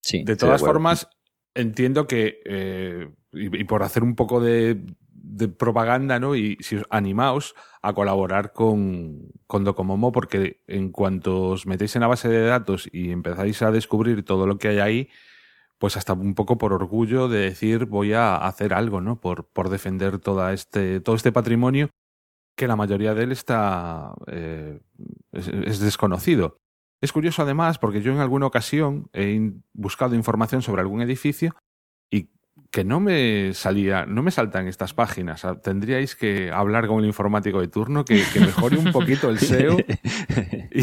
Sí, 0.01 0.23
De 0.23 0.37
todas 0.37 0.61
formas, 0.61 1.09
entiendo 1.53 2.07
que, 2.07 2.39
eh, 2.45 3.09
y, 3.33 3.59
y 3.59 3.63
por 3.65 3.83
hacer 3.83 4.03
un 4.03 4.15
poco 4.15 4.39
de, 4.39 4.85
de 5.09 5.49
propaganda, 5.49 6.17
¿no? 6.17 6.33
Y 6.33 6.57
si 6.61 6.77
os 6.77 6.85
animaos 6.89 7.53
a 7.81 7.91
colaborar 7.91 8.53
con, 8.53 9.33
con 9.47 9.65
Docomomo, 9.65 10.13
porque 10.13 10.61
en 10.65 10.93
cuanto 10.93 11.49
os 11.49 11.65
metéis 11.65 11.93
en 11.97 12.01
la 12.03 12.07
base 12.07 12.29
de 12.29 12.45
datos 12.45 12.87
y 12.89 13.11
empezáis 13.11 13.61
a 13.63 13.71
descubrir 13.71 14.23
todo 14.23 14.47
lo 14.47 14.57
que 14.57 14.69
hay 14.69 14.79
ahí, 14.79 15.09
pues 15.81 15.97
hasta 15.97 16.13
un 16.13 16.35
poco 16.35 16.59
por 16.59 16.73
orgullo 16.73 17.27
de 17.27 17.39
decir 17.39 17.85
voy 17.85 18.13
a 18.13 18.35
hacer 18.35 18.71
algo, 18.71 19.01
¿no? 19.01 19.19
Por, 19.19 19.47
por 19.47 19.69
defender 19.69 20.21
este, 20.53 20.99
todo 20.99 21.15
este 21.15 21.31
patrimonio 21.31 21.89
que 22.55 22.67
la 22.67 22.75
mayoría 22.75 23.15
de 23.15 23.23
él 23.23 23.31
está 23.31 24.13
eh, 24.27 24.79
es, 25.31 25.47
es 25.47 25.79
desconocido. 25.79 26.57
Es 27.01 27.11
curioso 27.11 27.41
además 27.41 27.79
porque 27.79 28.03
yo 28.03 28.11
en 28.11 28.19
alguna 28.19 28.45
ocasión 28.45 29.09
he 29.11 29.53
buscado 29.73 30.13
información 30.13 30.61
sobre 30.61 30.81
algún 30.81 31.01
edificio 31.01 31.55
y 32.11 32.29
que 32.71 32.85
no 32.85 32.99
me 33.01 33.53
salía, 33.53 34.05
no 34.05 34.23
me 34.23 34.31
saltan 34.31 34.67
estas 34.67 34.93
páginas. 34.93 35.43
Ah, 35.43 35.59
Tendríais 35.61 36.15
que 36.15 36.51
hablar 36.51 36.87
con 36.87 36.99
el 36.99 37.05
informático 37.05 37.59
de 37.59 37.67
turno 37.67 38.05
que, 38.05 38.23
que 38.33 38.39
mejore 38.39 38.77
un 38.77 38.91
poquito 38.93 39.29
el 39.29 39.37
SEO 39.39 39.77
y, 40.71 40.81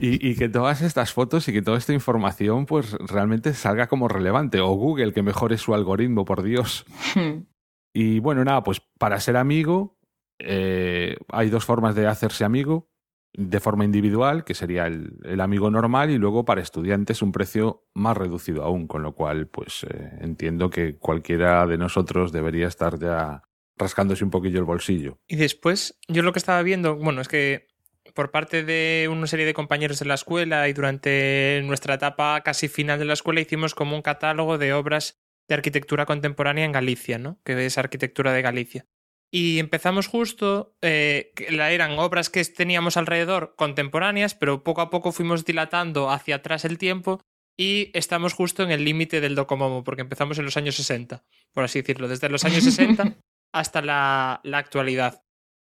y- 0.00 0.30
y 0.30 0.34
que 0.36 0.48
todas 0.48 0.80
estas 0.82 1.12
fotos 1.12 1.46
y 1.48 1.52
que 1.52 1.62
toda 1.62 1.78
esta 1.78 1.92
información 1.92 2.66
pues 2.66 2.92
realmente 2.92 3.54
salga 3.54 3.86
como 3.86 4.08
relevante. 4.08 4.60
O 4.60 4.70
Google 4.74 5.12
que 5.12 5.22
mejore 5.22 5.58
su 5.58 5.74
algoritmo, 5.74 6.24
por 6.24 6.42
Dios. 6.42 6.84
Y 7.92 8.20
bueno, 8.20 8.44
nada, 8.44 8.62
pues 8.62 8.80
para 9.00 9.18
ser 9.18 9.36
amigo 9.36 9.98
eh, 10.38 11.16
hay 11.28 11.50
dos 11.50 11.64
formas 11.64 11.96
de 11.96 12.06
hacerse 12.06 12.44
amigo. 12.44 12.88
De 13.32 13.60
forma 13.60 13.84
individual, 13.84 14.44
que 14.44 14.54
sería 14.54 14.86
el, 14.86 15.12
el 15.24 15.40
amigo 15.40 15.70
normal, 15.70 16.10
y 16.10 16.18
luego 16.18 16.44
para 16.44 16.60
estudiantes 16.60 17.22
un 17.22 17.30
precio 17.30 17.84
más 17.94 18.16
reducido 18.16 18.64
aún, 18.64 18.88
con 18.88 19.02
lo 19.02 19.14
cual 19.14 19.46
pues 19.46 19.84
eh, 19.88 20.18
entiendo 20.20 20.68
que 20.68 20.96
cualquiera 20.96 21.66
de 21.66 21.78
nosotros 21.78 22.32
debería 22.32 22.66
estar 22.66 22.98
ya 22.98 23.42
rascándose 23.76 24.24
un 24.24 24.30
poquillo 24.30 24.58
el 24.58 24.64
bolsillo. 24.64 25.18
Y 25.26 25.36
después, 25.36 25.98
yo 26.08 26.22
lo 26.22 26.32
que 26.32 26.38
estaba 26.38 26.62
viendo, 26.62 26.96
bueno, 26.96 27.20
es 27.20 27.28
que 27.28 27.68
por 28.14 28.30
parte 28.30 28.64
de 28.64 29.08
una 29.10 29.26
serie 29.26 29.46
de 29.46 29.54
compañeros 29.54 29.98
de 29.98 30.06
la 30.06 30.14
escuela 30.14 30.68
y 30.68 30.72
durante 30.72 31.62
nuestra 31.64 31.94
etapa 31.94 32.40
casi 32.42 32.68
final 32.68 32.98
de 32.98 33.04
la 33.04 33.14
escuela 33.14 33.40
hicimos 33.40 33.74
como 33.74 33.96
un 33.96 34.02
catálogo 34.02 34.58
de 34.58 34.72
obras 34.72 35.20
de 35.48 35.54
arquitectura 35.54 36.06
contemporánea 36.06 36.64
en 36.64 36.72
Galicia, 36.72 37.18
¿no? 37.18 37.40
Que 37.44 37.66
es 37.66 37.78
arquitectura 37.78 38.32
de 38.32 38.42
Galicia. 38.42 38.86
Y 39.32 39.60
empezamos 39.60 40.08
justo, 40.08 40.76
eh, 40.82 41.32
eran 41.36 41.98
obras 41.98 42.30
que 42.30 42.44
teníamos 42.44 42.96
alrededor 42.96 43.54
contemporáneas, 43.56 44.34
pero 44.34 44.64
poco 44.64 44.80
a 44.80 44.90
poco 44.90 45.12
fuimos 45.12 45.44
dilatando 45.44 46.10
hacia 46.10 46.36
atrás 46.36 46.64
el 46.64 46.78
tiempo 46.78 47.20
y 47.56 47.90
estamos 47.94 48.32
justo 48.32 48.62
en 48.62 48.72
el 48.72 48.84
límite 48.84 49.20
del 49.20 49.36
Docomomo, 49.36 49.84
porque 49.84 50.02
empezamos 50.02 50.38
en 50.38 50.46
los 50.46 50.56
años 50.56 50.74
60, 50.76 51.24
por 51.52 51.62
así 51.62 51.80
decirlo, 51.80 52.08
desde 52.08 52.28
los 52.28 52.44
años 52.44 52.64
60 52.64 53.18
hasta 53.52 53.82
la, 53.82 54.40
la 54.42 54.58
actualidad. 54.58 55.22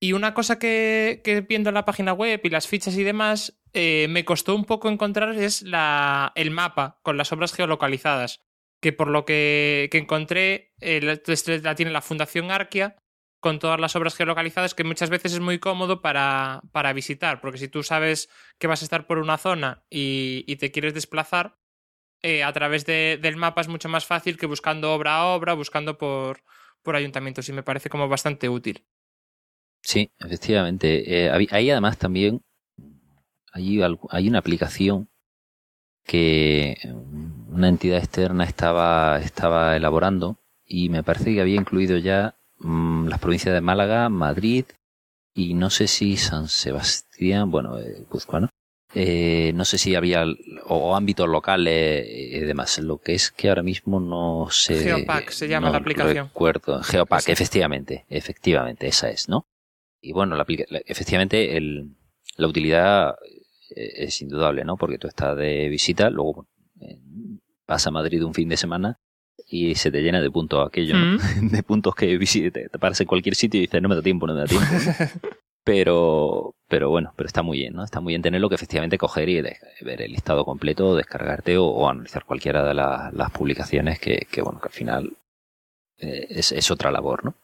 Y 0.00 0.12
una 0.12 0.34
cosa 0.34 0.58
que, 0.58 1.22
que 1.24 1.40
viendo 1.40 1.72
la 1.72 1.84
página 1.84 2.12
web 2.12 2.40
y 2.44 2.50
las 2.50 2.68
fichas 2.68 2.96
y 2.96 3.02
demás, 3.02 3.60
eh, 3.72 4.06
me 4.08 4.24
costó 4.24 4.54
un 4.54 4.64
poco 4.64 4.88
encontrar 4.88 5.34
es 5.36 5.62
la, 5.62 6.32
el 6.36 6.50
mapa 6.50 7.00
con 7.02 7.16
las 7.16 7.32
obras 7.32 7.52
geolocalizadas, 7.52 8.40
que 8.80 8.92
por 8.92 9.08
lo 9.08 9.24
que, 9.24 9.88
que 9.90 9.98
encontré, 9.98 10.74
eh, 10.80 11.00
la, 11.00 11.12
este 11.12 11.60
la 11.60 11.74
tiene 11.74 11.90
la 11.90 12.02
Fundación 12.02 12.50
Arquia, 12.50 12.96
con 13.40 13.58
todas 13.58 13.78
las 13.80 13.94
obras 13.96 14.16
geolocalizadas, 14.16 14.74
que 14.74 14.84
muchas 14.84 15.10
veces 15.10 15.32
es 15.32 15.40
muy 15.40 15.58
cómodo 15.58 16.02
para, 16.02 16.60
para 16.72 16.92
visitar, 16.92 17.40
porque 17.40 17.58
si 17.58 17.68
tú 17.68 17.82
sabes 17.82 18.28
que 18.58 18.66
vas 18.66 18.82
a 18.82 18.84
estar 18.84 19.06
por 19.06 19.18
una 19.18 19.38
zona 19.38 19.84
y, 19.90 20.56
te 20.56 20.70
quieres 20.72 20.94
desplazar, 20.94 21.56
eh, 22.22 22.42
a 22.42 22.52
través 22.52 22.84
de- 22.86 23.18
del 23.20 23.36
mapa 23.36 23.60
es 23.60 23.68
mucho 23.68 23.88
más 23.88 24.06
fácil 24.06 24.36
que 24.36 24.46
buscando 24.46 24.92
obra 24.92 25.16
a 25.16 25.26
obra, 25.26 25.54
buscando 25.54 25.98
por, 25.98 26.42
por 26.82 26.96
ayuntamientos 26.96 27.48
y 27.48 27.52
me 27.52 27.62
parece 27.62 27.90
como 27.90 28.08
bastante 28.08 28.48
útil. 28.48 28.84
Sí, 29.82 30.10
efectivamente. 30.18 31.26
Eh, 31.26 31.48
ahí 31.50 31.70
además 31.70 31.96
también 31.98 32.42
hay, 33.52 33.80
hay 34.10 34.28
una 34.28 34.38
aplicación 34.38 35.08
que 36.04 36.76
una 37.50 37.68
entidad 37.68 37.98
externa 37.98 38.44
estaba, 38.44 39.18
estaba 39.20 39.76
elaborando 39.76 40.38
y 40.64 40.88
me 40.88 41.02
parece 41.02 41.34
que 41.34 41.40
había 41.40 41.56
incluido 41.56 41.98
ya 41.98 42.36
mm, 42.60 43.08
las 43.08 43.18
provincias 43.18 43.54
de 43.54 43.60
Málaga, 43.60 44.08
Madrid 44.08 44.64
y 45.34 45.54
no 45.54 45.70
sé 45.70 45.86
si 45.86 46.16
San 46.16 46.48
Sebastián, 46.48 47.50
bueno, 47.50 47.78
eh, 47.78 47.96
Guipúzcoa, 47.98 48.40
¿no? 48.40 48.48
Eh, 48.94 49.52
no 49.54 49.66
sé 49.66 49.76
si 49.76 49.94
había 49.94 50.24
o, 50.64 50.96
ámbitos 50.96 51.28
locales 51.28 52.06
y 52.08 52.40
demás. 52.40 52.78
Lo 52.78 52.98
que 52.98 53.14
es 53.14 53.30
que 53.30 53.50
ahora 53.50 53.62
mismo 53.62 54.00
no 54.00 54.48
sé. 54.50 54.82
Geopack 54.82 55.30
se 55.30 55.46
llama 55.46 55.66
no 55.66 55.72
la 55.72 55.78
aplicación. 55.78 56.28
Recuerdo. 56.28 56.82
Geopack, 56.82 57.28
efectivamente, 57.28 58.06
efectivamente, 58.08 58.86
esa 58.86 59.10
es, 59.10 59.28
¿no? 59.28 59.46
Y 60.00 60.12
bueno, 60.12 60.36
la 60.36 60.46
efectivamente 60.86 61.56
el, 61.56 61.96
la 62.36 62.46
utilidad 62.46 63.16
eh, 63.76 64.04
es 64.04 64.22
indudable, 64.22 64.64
¿no? 64.64 64.76
Porque 64.76 64.98
tú 64.98 65.08
estás 65.08 65.36
de 65.36 65.68
visita, 65.68 66.08
luego 66.08 66.46
eh, 66.80 66.98
vas 67.66 67.86
a 67.86 67.90
Madrid 67.90 68.24
un 68.24 68.34
fin 68.34 68.48
de 68.48 68.56
semana 68.56 68.98
y 69.50 69.74
se 69.76 69.90
te 69.90 70.02
llena 70.02 70.20
de 70.20 70.30
puntos 70.30 70.66
aquello, 70.66 70.94
¿no? 70.96 71.18
de 71.50 71.62
puntos 71.62 71.94
que 71.94 72.16
visites. 72.18 72.70
Te 72.70 72.78
paras 72.78 73.00
en 73.00 73.06
cualquier 73.06 73.34
sitio 73.34 73.58
y 73.58 73.62
dices, 73.62 73.80
no 73.82 73.88
me 73.88 73.94
da 73.96 74.02
tiempo, 74.02 74.26
no 74.26 74.34
me 74.34 74.40
da 74.40 74.46
tiempo. 74.46 74.66
pero, 75.64 76.54
pero 76.68 76.90
bueno, 76.90 77.12
pero 77.16 77.26
está 77.26 77.42
muy 77.42 77.58
bien, 77.58 77.74
¿no? 77.74 77.84
Está 77.84 78.00
muy 78.00 78.12
bien 78.12 78.22
tenerlo 78.22 78.48
que 78.48 78.54
efectivamente 78.54 78.98
coger 78.98 79.28
y 79.28 79.40
ver 79.40 80.02
el 80.02 80.12
listado 80.12 80.44
completo, 80.44 80.96
descargarte 80.96 81.58
o, 81.58 81.66
o 81.66 81.88
analizar 81.88 82.24
cualquiera 82.24 82.64
de 82.64 82.74
la- 82.74 83.10
las 83.12 83.30
publicaciones 83.30 83.98
que, 84.00 84.26
que, 84.30 84.42
bueno, 84.42 84.60
que 84.60 84.68
al 84.68 84.72
final 84.74 85.12
eh, 85.98 86.26
es, 86.30 86.52
es 86.52 86.70
otra 86.70 86.90
labor, 86.90 87.24
¿no? 87.24 87.34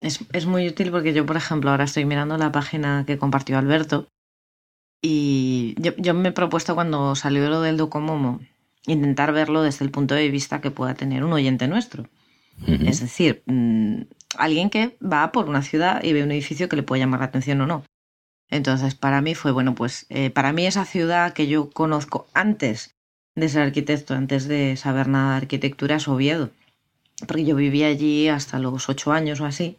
Es, 0.00 0.20
es 0.32 0.46
muy 0.46 0.68
útil 0.68 0.90
porque 0.90 1.12
yo, 1.14 1.24
por 1.26 1.36
ejemplo, 1.36 1.70
ahora 1.70 1.84
estoy 1.84 2.04
mirando 2.04 2.36
la 2.36 2.52
página 2.52 3.04
que 3.06 3.18
compartió 3.18 3.56
Alberto 3.58 4.08
y 5.02 5.74
yo, 5.80 5.92
yo 5.96 6.14
me 6.14 6.28
he 6.28 6.32
propuesto 6.32 6.74
cuando 6.74 7.14
salió 7.14 7.48
lo 7.48 7.60
del 7.62 7.76
Docomomo 7.76 8.40
intentar 8.86 9.32
verlo 9.32 9.62
desde 9.62 9.84
el 9.84 9.90
punto 9.90 10.14
de 10.14 10.30
vista 10.30 10.60
que 10.60 10.70
pueda 10.70 10.94
tener 10.94 11.24
un 11.24 11.32
oyente 11.32 11.68
nuestro. 11.68 12.08
Es 12.66 13.00
decir, 13.00 13.42
mm, 13.46 14.02
alguien 14.38 14.70
que 14.70 14.96
va 15.02 15.30
por 15.30 15.48
una 15.48 15.62
ciudad 15.62 16.02
y 16.02 16.14
ve 16.14 16.22
un 16.22 16.32
edificio 16.32 16.68
que 16.68 16.76
le 16.76 16.82
puede 16.82 17.00
llamar 17.00 17.20
la 17.20 17.26
atención 17.26 17.60
o 17.60 17.66
no. 17.66 17.84
Entonces, 18.48 18.94
para 18.94 19.20
mí 19.20 19.34
fue, 19.34 19.52
bueno, 19.52 19.74
pues 19.74 20.06
eh, 20.08 20.30
para 20.30 20.52
mí 20.52 20.66
esa 20.66 20.84
ciudad 20.84 21.34
que 21.34 21.48
yo 21.48 21.70
conozco 21.70 22.26
antes 22.32 22.94
de 23.34 23.48
ser 23.48 23.62
arquitecto, 23.62 24.14
antes 24.14 24.48
de 24.48 24.76
saber 24.76 25.08
nada 25.08 25.32
de 25.32 25.36
arquitectura, 25.36 25.96
es 25.96 26.08
Oviedo. 26.08 26.50
Porque 27.26 27.44
yo 27.44 27.56
vivía 27.56 27.88
allí 27.88 28.28
hasta 28.28 28.58
los 28.58 28.88
ocho 28.88 29.12
años 29.12 29.40
o 29.40 29.46
así. 29.46 29.78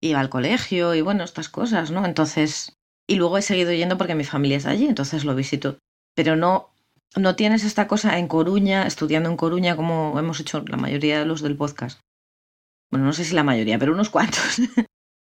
Iba 0.00 0.20
al 0.20 0.30
colegio 0.30 0.94
y 0.94 1.00
bueno, 1.00 1.24
estas 1.24 1.48
cosas, 1.48 1.90
¿no? 1.90 2.04
Entonces, 2.04 2.76
y 3.06 3.16
luego 3.16 3.38
he 3.38 3.42
seguido 3.42 3.72
yendo 3.72 3.98
porque 3.98 4.14
mi 4.14 4.24
familia 4.24 4.56
es 4.56 4.66
allí, 4.66 4.86
entonces 4.86 5.24
lo 5.24 5.34
visito. 5.34 5.78
Pero 6.14 6.36
no, 6.36 6.69
no 7.16 7.36
tienes 7.36 7.64
esta 7.64 7.88
cosa 7.88 8.18
en 8.18 8.28
Coruña, 8.28 8.86
estudiando 8.86 9.28
en 9.30 9.36
Coruña, 9.36 9.76
como 9.76 10.18
hemos 10.18 10.40
hecho 10.40 10.64
la 10.66 10.76
mayoría 10.76 11.18
de 11.18 11.26
los 11.26 11.42
del 11.42 11.56
podcast. 11.56 12.00
Bueno, 12.90 13.06
no 13.06 13.12
sé 13.12 13.24
si 13.24 13.34
la 13.34 13.44
mayoría, 13.44 13.78
pero 13.78 13.92
unos 13.92 14.10
cuantos. 14.10 14.60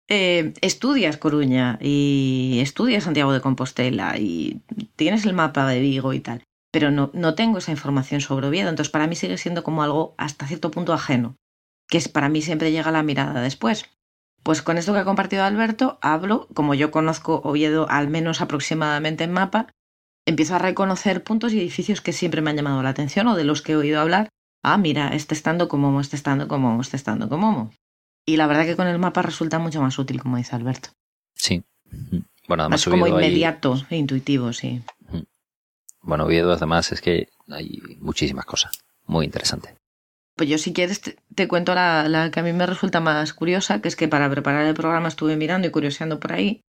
Eh, 0.07 0.53
estudias 0.61 1.17
Coruña 1.17 1.79
y 1.81 2.59
estudias 2.61 3.05
Santiago 3.05 3.33
de 3.33 3.41
Compostela 3.41 4.19
y 4.19 4.61
tienes 4.95 5.25
el 5.25 5.33
mapa 5.33 5.65
de 5.65 5.79
Vigo 5.79 6.13
y 6.13 6.19
tal, 6.19 6.43
pero 6.71 6.91
no, 6.91 7.09
no 7.15 7.33
tengo 7.33 7.57
esa 7.57 7.71
información 7.71 8.21
sobre 8.21 8.45
Oviedo, 8.45 8.69
entonces 8.69 8.91
para 8.91 9.07
mí 9.07 9.15
sigue 9.15 9.39
siendo 9.39 9.63
como 9.63 9.81
algo 9.81 10.13
hasta 10.19 10.45
cierto 10.45 10.69
punto 10.69 10.93
ajeno, 10.93 11.37
que 11.89 11.97
es 11.97 12.07
para 12.07 12.29
mí 12.29 12.43
siempre 12.43 12.71
llega 12.71 12.91
la 12.91 13.01
mirada 13.01 13.41
después. 13.41 13.89
Pues 14.43 14.61
con 14.61 14.77
esto 14.77 14.93
que 14.93 14.99
ha 14.99 15.05
compartido 15.05 15.43
Alberto, 15.43 15.97
hablo, 16.03 16.47
como 16.53 16.75
yo 16.75 16.91
conozco 16.91 17.41
Oviedo 17.43 17.87
al 17.89 18.07
menos 18.07 18.41
aproximadamente 18.41 19.23
en 19.23 19.33
mapa, 19.33 19.73
empiezo 20.25 20.55
a 20.55 20.59
reconocer 20.59 21.23
puntos 21.23 21.53
y 21.53 21.59
edificios 21.59 22.01
que 22.01 22.13
siempre 22.13 22.41
me 22.41 22.49
han 22.49 22.57
llamado 22.57 22.81
la 22.83 22.89
atención 22.89 23.27
o 23.27 23.35
de 23.35 23.43
los 23.43 23.61
que 23.61 23.73
he 23.73 23.75
oído 23.75 23.99
hablar. 23.99 24.29
Ah, 24.63 24.77
mira, 24.77 25.09
este 25.09 25.35
estando 25.35 25.67
como 25.67 26.01
este 26.01 26.15
estando 26.15 26.47
como 26.47 26.81
este 26.81 26.97
estando 26.97 27.29
como 27.29 27.71
Y 28.25 28.37
la 28.37 28.47
verdad 28.47 28.65
que 28.65 28.75
con 28.75 28.87
el 28.87 28.97
mapa 28.97 29.21
resulta 29.21 29.59
mucho 29.59 29.81
más 29.81 29.97
útil, 29.99 30.21
como 30.21 30.37
dice 30.37 30.55
Alberto. 30.55 30.89
Sí. 31.35 31.63
Bueno, 32.47 32.63
además 32.63 32.81
es 32.81 32.91
como 32.91 33.07
inmediato 33.07 33.85
e 33.89 33.97
intuitivo, 33.97 34.53
sí. 34.53 34.81
bueno, 36.01 36.25
Oviedo 36.25 36.51
además 36.51 36.91
es 36.91 37.01
que 37.01 37.29
hay 37.49 37.81
muchísimas 37.99 38.45
cosas 38.45 38.79
muy 39.05 39.25
interesantes. 39.25 39.75
Pues 40.35 40.49
yo 40.49 40.57
si 40.57 40.73
quieres 40.73 40.99
te, 40.99 41.17
te 41.33 41.47
cuento 41.47 41.73
la, 41.75 42.09
la 42.09 42.29
que 42.29 42.39
a 42.39 42.43
mí 42.43 42.51
me 42.51 42.65
resulta 42.65 42.99
más 42.99 43.33
curiosa, 43.33 43.81
que 43.81 43.87
es 43.87 43.95
que 43.95 44.07
para 44.07 44.29
preparar 44.29 44.65
el 44.65 44.73
programa 44.73 45.07
estuve 45.07 45.37
mirando 45.37 45.67
y 45.67 45.71
curioseando 45.71 46.19
por 46.19 46.33
ahí. 46.33 46.64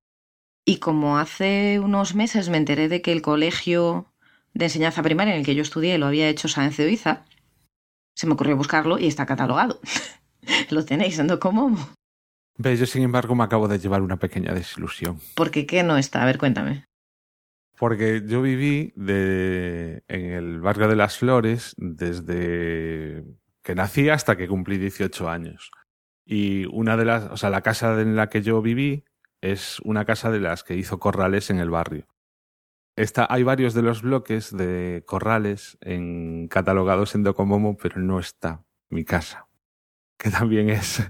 Y 0.68 0.78
como 0.80 1.18
hace 1.18 1.78
unos 1.78 2.16
meses 2.16 2.48
me 2.48 2.56
enteré 2.56 2.88
de 2.88 3.00
que 3.00 3.12
el 3.12 3.22
colegio 3.22 4.12
de 4.52 4.64
enseñanza 4.64 5.00
primaria 5.02 5.32
en 5.32 5.40
el 5.40 5.46
que 5.46 5.54
yo 5.54 5.62
estudié 5.62 5.96
lo 5.96 6.06
había 6.06 6.28
hecho 6.28 6.48
Sáenz 6.48 6.76
de 6.76 6.86
Oiza, 6.86 7.24
se 8.16 8.26
me 8.26 8.32
ocurrió 8.32 8.56
buscarlo 8.56 8.98
y 8.98 9.06
está 9.06 9.26
catalogado. 9.26 9.78
lo 10.70 10.84
tenéis 10.84 11.20
en 11.20 11.28
Docomomo. 11.28 11.78
Ve, 12.58 12.76
yo 12.76 12.86
sin 12.86 13.04
embargo 13.04 13.36
me 13.36 13.44
acabo 13.44 13.68
de 13.68 13.78
llevar 13.78 14.02
una 14.02 14.16
pequeña 14.16 14.52
desilusión. 14.54 15.20
¿Por 15.36 15.52
qué 15.52 15.66
qué 15.66 15.84
no 15.84 15.98
está? 15.98 16.22
A 16.22 16.26
ver, 16.26 16.38
cuéntame. 16.38 16.84
Porque 17.78 18.24
yo 18.26 18.42
viví 18.42 18.92
de, 18.96 20.02
en 20.08 20.32
el 20.32 20.60
barrio 20.60 20.88
de 20.88 20.96
las 20.96 21.18
Flores 21.18 21.74
desde 21.76 23.22
que 23.62 23.74
nací 23.76 24.08
hasta 24.08 24.36
que 24.36 24.48
cumplí 24.48 24.78
18 24.78 25.28
años. 25.28 25.70
Y 26.24 26.64
una 26.66 26.96
de 26.96 27.04
las, 27.04 27.24
o 27.30 27.36
sea, 27.36 27.50
la 27.50 27.60
casa 27.60 28.00
en 28.00 28.16
la 28.16 28.30
que 28.30 28.42
yo 28.42 28.62
viví 28.62 29.04
es 29.40 29.80
una 29.80 30.04
casa 30.04 30.30
de 30.30 30.40
las 30.40 30.64
que 30.64 30.76
hizo 30.76 30.98
corrales 30.98 31.50
en 31.50 31.58
el 31.58 31.70
barrio. 31.70 32.06
Está, 32.96 33.26
hay 33.28 33.42
varios 33.42 33.74
de 33.74 33.82
los 33.82 34.02
bloques 34.02 34.56
de 34.56 35.04
corrales 35.06 35.76
en, 35.82 36.48
catalogados 36.48 37.14
en 37.14 37.24
Docomomo, 37.24 37.76
pero 37.76 38.00
no 38.00 38.18
está 38.18 38.64
mi 38.88 39.04
casa, 39.04 39.48
que 40.18 40.30
también 40.30 40.70
es, 40.70 41.02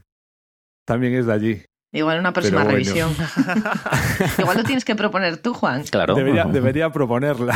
también 0.85 1.14
es 1.14 1.27
de 1.27 1.33
allí. 1.33 1.62
Igual 1.93 2.18
una 2.18 2.33
próxima 2.33 2.64
bueno. 2.64 2.72
revisión. 2.72 3.11
Igual 4.39 4.59
lo 4.59 4.64
tienes 4.64 4.85
que 4.85 4.97
proponer 4.97 5.39
tú, 5.39 5.55
Juan. 5.55 5.85
Debería, 6.14 6.45
debería 6.53 6.91
proponerla. 6.91 7.55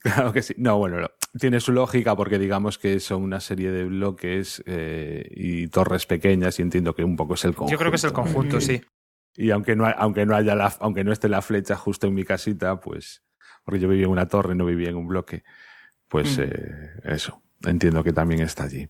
claro 0.00 0.32
que 0.32 0.42
sí. 0.42 0.54
No, 0.56 0.78
bueno, 0.78 1.00
no. 1.00 1.08
tiene 1.40 1.58
su 1.58 1.72
lógica 1.72 2.14
porque 2.14 2.38
digamos 2.38 2.78
que 2.78 3.00
son 3.00 3.22
una 3.22 3.40
serie 3.40 3.72
de 3.72 3.84
bloques 3.84 4.62
eh, 4.66 5.26
y 5.30 5.66
torres 5.68 6.06
pequeñas 6.06 6.58
y 6.58 6.62
entiendo 6.62 6.94
que 6.94 7.02
un 7.02 7.16
poco 7.16 7.34
es 7.34 7.44
el 7.44 7.54
conjunto. 7.54 7.72
Yo 7.72 7.78
creo 7.78 7.90
que 7.90 7.96
es 7.96 8.04
el 8.04 8.12
conjunto, 8.12 8.60
sí. 8.60 8.82
Y 9.40 9.52
aunque 9.52 9.76
no, 9.76 9.86
aunque 9.86 10.26
no 10.26 10.34
haya 10.34 10.56
la, 10.56 10.74
aunque 10.80 11.04
no 11.04 11.12
esté 11.12 11.28
la 11.28 11.40
flecha 11.42 11.76
justo 11.76 12.08
en 12.08 12.14
mi 12.14 12.24
casita, 12.24 12.80
pues, 12.80 13.22
porque 13.64 13.78
yo 13.78 13.88
vivía 13.88 14.06
en 14.06 14.10
una 14.10 14.26
torre, 14.26 14.54
no 14.56 14.64
vivía 14.66 14.88
en 14.90 14.96
un 14.96 15.06
bloque, 15.06 15.44
pues 16.08 16.36
Mm. 16.38 16.42
eh, 16.42 16.90
eso. 17.04 17.40
Entiendo 17.64 18.02
que 18.02 18.12
también 18.12 18.40
está 18.40 18.64
allí. 18.64 18.88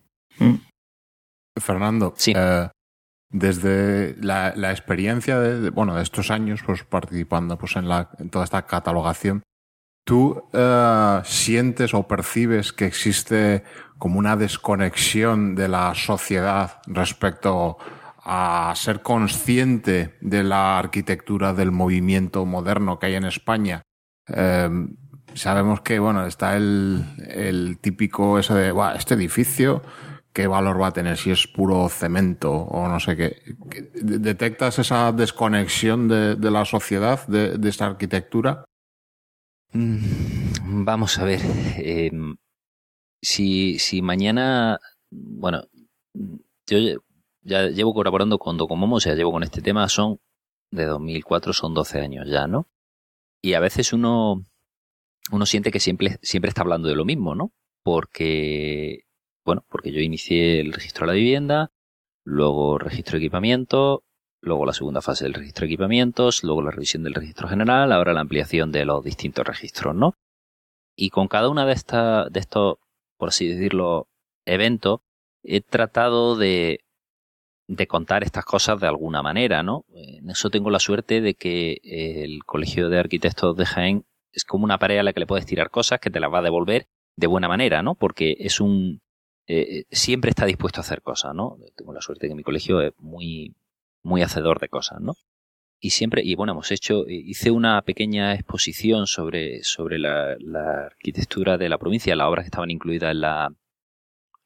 Fernando, 1.60 2.14
eh, 2.26 2.68
desde 3.30 4.16
la, 4.22 4.54
la 4.56 4.70
experiencia 4.70 5.38
de, 5.38 5.60
de- 5.60 5.70
bueno, 5.70 5.94
de 5.96 6.02
estos 6.02 6.30
años, 6.30 6.62
pues 6.64 6.84
participando 6.84 7.58
pues, 7.58 7.76
en, 7.76 7.88
la, 7.88 8.10
en 8.18 8.30
toda 8.30 8.44
esta 8.44 8.64
catalogación, 8.64 9.42
¿tú 10.06 10.42
eh, 10.52 11.20
sientes 11.24 11.92
o 11.94 12.06
percibes 12.06 12.72
que 12.72 12.86
existe 12.86 13.64
como 13.98 14.18
una 14.18 14.36
desconexión 14.36 15.54
de 15.56 15.68
la 15.68 15.94
sociedad 15.94 16.80
respecto 16.86 17.76
a 17.80 17.97
ser 18.76 19.02
consciente 19.02 20.16
de 20.20 20.42
la 20.42 20.78
arquitectura 20.78 21.54
del 21.54 21.70
movimiento 21.72 22.44
moderno 22.44 22.98
que 22.98 23.06
hay 23.06 23.14
en 23.14 23.24
España? 23.24 23.82
Eh, 24.28 24.68
sabemos 25.34 25.80
que, 25.80 25.98
bueno, 25.98 26.26
está 26.26 26.56
el, 26.56 27.04
el 27.28 27.78
típico 27.80 28.38
ese 28.38 28.54
de, 28.54 28.72
"Buah, 28.72 28.96
este 28.96 29.14
edificio, 29.14 29.82
¿qué 30.32 30.46
valor 30.46 30.80
va 30.80 30.88
a 30.88 30.92
tener 30.92 31.16
si 31.16 31.30
es 31.30 31.46
puro 31.46 31.88
cemento 31.88 32.52
o 32.52 32.88
no 32.88 33.00
sé 33.00 33.16
qué? 33.16 33.42
¿Qué- 33.70 33.90
¿Detectas 33.94 34.78
esa 34.78 35.10
desconexión 35.12 36.08
de, 36.08 36.36
de 36.36 36.50
la 36.50 36.64
sociedad 36.64 37.26
de, 37.28 37.56
esta 37.68 37.86
arquitectura? 37.86 38.64
Mm, 39.72 40.84
Vamos 40.84 41.18
a 41.18 41.24
ver. 41.24 41.40
eh, 41.78 42.10
si, 43.22 43.78
si 43.78 44.02
mañana. 44.02 44.78
Bueno, 45.10 45.64
yo 46.66 46.78
ya 47.48 47.68
llevo 47.68 47.94
colaborando 47.94 48.38
con 48.38 48.56
Docomomo, 48.56 48.96
o 48.96 49.00
sea, 49.00 49.14
llevo 49.14 49.32
con 49.32 49.42
este 49.42 49.62
tema, 49.62 49.88
son 49.88 50.20
de 50.70 50.84
2004, 50.84 51.52
son 51.52 51.74
12 51.74 52.00
años 52.00 52.28
ya, 52.28 52.46
¿no? 52.46 52.68
Y 53.42 53.54
a 53.54 53.60
veces 53.60 53.92
uno, 53.92 54.44
uno 55.32 55.46
siente 55.46 55.70
que 55.70 55.80
siempre, 55.80 56.18
siempre 56.22 56.50
está 56.50 56.62
hablando 56.62 56.88
de 56.88 56.96
lo 56.96 57.04
mismo, 57.04 57.34
¿no? 57.34 57.52
Porque, 57.82 59.04
bueno, 59.44 59.64
porque 59.68 59.92
yo 59.92 60.00
inicié 60.00 60.60
el 60.60 60.72
registro 60.72 61.06
de 61.06 61.12
la 61.12 61.16
vivienda, 61.16 61.72
luego 62.24 62.78
registro 62.78 63.18
de 63.18 63.24
equipamiento, 63.24 64.04
luego 64.42 64.66
la 64.66 64.74
segunda 64.74 65.00
fase 65.00 65.24
del 65.24 65.34
registro 65.34 65.62
de 65.62 65.72
equipamientos, 65.72 66.44
luego 66.44 66.62
la 66.62 66.70
revisión 66.70 67.02
del 67.02 67.14
registro 67.14 67.48
general, 67.48 67.92
ahora 67.92 68.12
la 68.12 68.20
ampliación 68.20 68.72
de 68.72 68.84
los 68.84 69.02
distintos 69.02 69.46
registros, 69.46 69.94
¿no? 69.94 70.14
Y 70.94 71.10
con 71.10 71.28
cada 71.28 71.48
una 71.48 71.64
de 71.64 71.72
estas, 71.72 72.30
de 72.30 72.40
estos, 72.40 72.76
por 73.16 73.30
así 73.30 73.48
decirlo, 73.48 74.08
evento, 74.44 75.02
he 75.42 75.60
tratado 75.60 76.36
de, 76.36 76.80
de 77.68 77.86
contar 77.86 78.24
estas 78.24 78.46
cosas 78.46 78.80
de 78.80 78.88
alguna 78.88 79.22
manera, 79.22 79.62
¿no? 79.62 79.84
En 79.94 80.30
eso 80.30 80.48
tengo 80.50 80.70
la 80.70 80.78
suerte 80.80 81.20
de 81.20 81.34
que 81.34 81.78
el 81.84 82.42
Colegio 82.44 82.88
de 82.88 82.98
Arquitectos 82.98 83.56
de 83.56 83.66
Jaén 83.66 84.04
es 84.32 84.44
como 84.44 84.64
una 84.64 84.78
pared 84.78 84.98
a 84.98 85.02
la 85.02 85.12
que 85.12 85.20
le 85.20 85.26
puedes 85.26 85.46
tirar 85.46 85.70
cosas 85.70 86.00
que 86.00 86.10
te 86.10 86.18
las 86.18 86.32
va 86.32 86.38
a 86.38 86.42
devolver 86.42 86.88
de 87.16 87.26
buena 87.26 87.46
manera, 87.46 87.82
¿no? 87.82 87.94
Porque 87.94 88.36
es 88.38 88.60
un... 88.60 89.02
eh, 89.46 89.84
siempre 89.90 90.30
está 90.30 90.46
dispuesto 90.46 90.80
a 90.80 90.82
hacer 90.82 91.02
cosas, 91.02 91.34
¿no? 91.34 91.58
Tengo 91.76 91.92
la 91.92 92.00
suerte 92.00 92.26
de 92.26 92.30
que 92.30 92.36
mi 92.36 92.42
colegio 92.42 92.80
es 92.80 92.92
muy, 92.98 93.54
muy 94.02 94.22
hacedor 94.22 94.60
de 94.60 94.68
cosas, 94.68 95.00
¿no? 95.00 95.12
Y 95.80 95.90
siempre, 95.90 96.22
y 96.24 96.34
bueno, 96.34 96.54
hemos 96.54 96.72
hecho, 96.72 97.04
hice 97.06 97.50
una 97.50 97.82
pequeña 97.82 98.34
exposición 98.34 99.06
sobre, 99.06 99.62
sobre 99.62 99.98
la, 99.98 100.36
la 100.40 100.86
arquitectura 100.86 101.58
de 101.58 101.68
la 101.68 101.78
provincia, 101.78 102.16
las 102.16 102.28
obras 102.28 102.44
que 102.44 102.48
estaban 102.48 102.70
incluidas 102.70 103.12
en 103.12 103.20
la, 103.20 103.52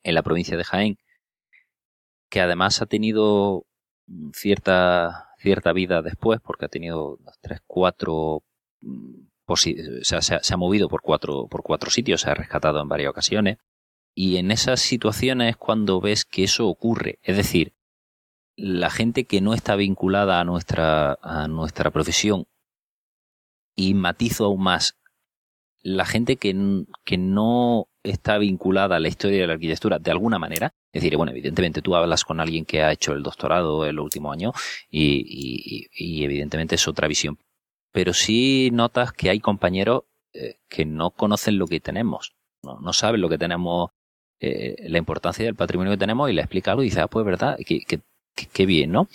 en 0.02 0.14
la 0.14 0.22
provincia 0.22 0.56
de 0.56 0.64
Jaén, 0.64 0.98
que 2.33 2.41
además 2.41 2.80
ha 2.80 2.87
tenido 2.87 3.66
cierta, 4.33 5.35
cierta 5.37 5.74
vida 5.74 6.01
después, 6.01 6.41
porque 6.41 6.64
ha 6.64 6.68
tenido 6.68 7.18
tres, 7.43 7.61
cuatro, 7.66 8.43
mm, 8.80 9.26
posi- 9.47 10.01
o 10.01 10.03
sea, 10.05 10.22
se, 10.22 10.55
ha, 10.55 10.57
movido 10.57 10.89
por 10.89 11.03
cuatro, 11.03 11.47
por 11.47 11.62
cuatro 11.62 11.91
sitios, 11.91 12.22
se 12.22 12.30
ha 12.30 12.35
rescatado 12.35 12.80
en 12.80 12.89
varias 12.89 13.11
ocasiones. 13.11 13.59
Y 14.14 14.39
en 14.39 14.51
esas 14.51 14.80
situaciones 14.80 15.51
es 15.51 15.57
cuando 15.59 16.01
ves 16.01 16.24
que 16.24 16.45
eso 16.45 16.68
ocurre. 16.68 17.18
Es 17.22 17.37
decir, 17.37 17.74
la 18.57 18.89
gente 18.89 19.24
que 19.24 19.43
no 19.43 19.53
está 19.53 19.76
vinculada 19.76 20.41
a 20.41 20.45
nuestra, 20.45 21.18
a 21.20 21.49
nuestra 21.49 21.91
profesión 21.91 22.47
y 23.76 23.93
matizo 23.93 24.47
aún 24.47 24.62
más, 24.62 24.99
la 25.83 26.07
gente 26.07 26.39
que, 26.39 26.87
que 27.05 27.18
no 27.18 27.89
está 28.05 28.38
vinculada 28.38 28.96
a 28.96 29.00
la 29.00 29.09
historia 29.09 29.40
de 29.42 29.46
la 29.46 29.53
arquitectura 29.55 29.98
de 29.98 30.11
alguna 30.11 30.38
manera, 30.38 30.72
es 30.92 31.03
decir, 31.03 31.16
bueno, 31.16 31.32
evidentemente 31.32 31.82
tú 31.82 31.94
hablas 31.94 32.24
con 32.24 32.40
alguien 32.40 32.64
que 32.64 32.82
ha 32.82 32.92
hecho 32.92 33.12
el 33.12 33.22
doctorado 33.22 33.84
el 33.86 33.98
último 34.00 34.32
año 34.32 34.53
y, 34.90 35.24
y- 35.26 35.86
y 35.94 36.24
evidentemente 36.24 36.74
es 36.74 36.88
otra 36.88 37.07
visión, 37.09 37.38
pero 37.92 38.12
sí 38.12 38.70
notas 38.72 39.12
que 39.12 39.30
hay 39.30 39.40
compañeros 39.40 40.03
eh, 40.34 40.57
que 40.68 40.84
no 40.84 41.11
conocen 41.11 41.59
lo 41.59 41.66
que 41.66 41.78
tenemos, 41.80 42.32
no, 42.62 42.78
no 42.80 42.92
saben 42.92 43.20
lo 43.20 43.28
que 43.28 43.38
tenemos, 43.38 43.90
eh, 44.40 44.76
la 44.88 44.98
importancia 44.98 45.44
del 45.44 45.55
patrimonio 45.55 45.92
que 45.92 45.98
tenemos 45.98 46.28
y 46.28 46.32
le 46.32 46.40
explica 46.42 46.72
algo 46.72 46.82
y 46.82 46.86
dice, 46.86 47.00
ah, 47.00 47.07
pues 47.09 47.24
verdad, 47.24 47.57
que- 47.64 47.80
que 48.53 48.66
bien, 48.66 48.90
¿no? 48.92 49.09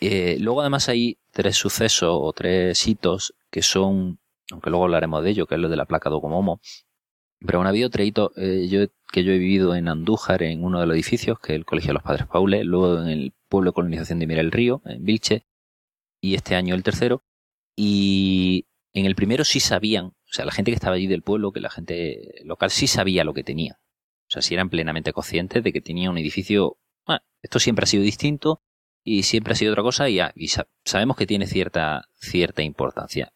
Eh, 0.00 0.36
luego 0.40 0.60
además 0.60 0.88
hay 0.88 1.18
tres 1.32 1.56
sucesos 1.56 2.10
o 2.12 2.32
tres 2.32 2.86
hitos 2.86 3.34
que 3.50 3.62
son, 3.62 4.18
aunque 4.50 4.70
luego 4.70 4.84
hablaremos 4.84 5.22
de 5.24 5.30
ello, 5.30 5.46
que 5.46 5.54
es 5.56 5.60
lo 5.60 5.68
de 5.68 5.76
la 5.76 5.86
placa 5.86 6.10
Docomomo, 6.10 6.60
pero 7.46 7.60
han 7.60 7.66
habido 7.66 7.90
tres 7.90 8.08
hitos 8.08 8.32
eh, 8.36 8.66
yo, 8.68 8.80
que 9.12 9.24
yo 9.24 9.32
he 9.32 9.38
vivido 9.38 9.74
en 9.74 9.88
Andújar, 9.88 10.42
en 10.42 10.64
uno 10.64 10.80
de 10.80 10.86
los 10.86 10.94
edificios, 10.94 11.38
que 11.40 11.52
es 11.52 11.56
el 11.58 11.64
Colegio 11.64 11.88
de 11.88 11.94
los 11.94 12.02
Padres 12.02 12.26
Paules, 12.26 12.64
luego 12.64 13.00
en 13.02 13.08
el 13.08 13.32
pueblo 13.48 13.70
de 13.70 13.74
colonización 13.74 14.18
de 14.18 14.26
Mira 14.26 14.40
el 14.40 14.50
Río, 14.52 14.82
en 14.84 15.04
Vilche, 15.04 15.46
y 16.20 16.34
este 16.34 16.54
año 16.56 16.74
el 16.74 16.82
tercero. 16.82 17.22
Y 17.76 18.66
en 18.92 19.06
el 19.06 19.14
primero 19.14 19.44
sí 19.44 19.60
sabían, 19.60 20.06
o 20.06 20.14
sea, 20.32 20.44
la 20.44 20.52
gente 20.52 20.70
que 20.70 20.74
estaba 20.76 20.96
allí 20.96 21.06
del 21.06 21.22
pueblo, 21.22 21.52
que 21.52 21.60
la 21.60 21.70
gente 21.70 22.34
local 22.44 22.70
sí 22.70 22.86
sabía 22.86 23.24
lo 23.24 23.34
que 23.34 23.44
tenía. 23.44 23.78
O 24.26 24.30
sea, 24.30 24.42
sí 24.42 24.54
eran 24.54 24.68
plenamente 24.68 25.12
conscientes 25.12 25.62
de 25.62 25.72
que 25.72 25.80
tenía 25.80 26.10
un 26.10 26.18
edificio, 26.18 26.78
bueno, 27.06 27.22
esto 27.42 27.60
siempre 27.60 27.84
ha 27.84 27.86
sido 27.86 28.02
distinto 28.02 28.60
y 29.04 29.22
siempre 29.22 29.52
ha 29.52 29.56
sido 29.56 29.72
otra 29.72 29.82
cosa 29.84 30.08
y, 30.08 30.16
ya- 30.16 30.32
y 30.34 30.48
sa- 30.48 30.68
sabemos 30.84 31.16
que 31.16 31.26
tiene 31.26 31.46
cierta, 31.46 32.08
cierta 32.16 32.62
importancia. 32.62 33.32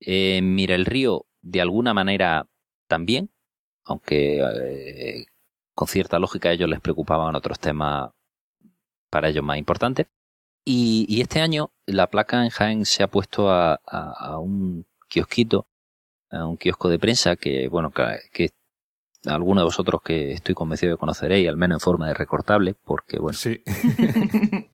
Eh, 0.00 0.40
Mira 0.42 0.74
el 0.76 0.86
Río, 0.86 1.26
de 1.42 1.60
alguna 1.60 1.92
manera, 1.92 2.48
también, 2.88 3.30
aunque 3.90 4.40
eh, 4.40 5.26
con 5.74 5.88
cierta 5.88 6.18
lógica 6.18 6.48
a 6.48 6.52
ellos 6.52 6.68
les 6.70 6.80
preocupaban 6.80 7.34
otros 7.36 7.58
temas 7.58 8.10
para 9.10 9.28
ellos 9.28 9.44
más 9.44 9.58
importantes. 9.58 10.06
Y, 10.64 11.06
y 11.08 11.20
este 11.22 11.40
año 11.40 11.72
la 11.86 12.08
placa 12.08 12.44
en 12.44 12.50
Jaén 12.50 12.84
se 12.84 13.02
ha 13.02 13.08
puesto 13.08 13.50
a, 13.50 13.74
a- 13.86 14.12
a 14.18 14.38
un 14.38 14.86
kiosquito, 15.08 15.66
a 16.30 16.46
un 16.46 16.56
kiosco 16.56 16.88
de 16.88 16.98
prensa 16.98 17.36
que, 17.36 17.68
bueno, 17.68 17.90
que, 17.90 18.04
que 18.32 18.50
alguno 19.26 19.60
de 19.62 19.64
vosotros 19.66 20.00
que 20.02 20.32
estoy 20.32 20.54
convencido 20.54 20.92
de 20.92 20.98
conoceréis, 20.98 21.48
al 21.48 21.56
menos 21.56 21.76
en 21.76 21.80
forma 21.80 22.08
de 22.08 22.14
recortable, 22.14 22.74
porque, 22.74 23.18
bueno. 23.18 23.36
Sí. 23.38 23.62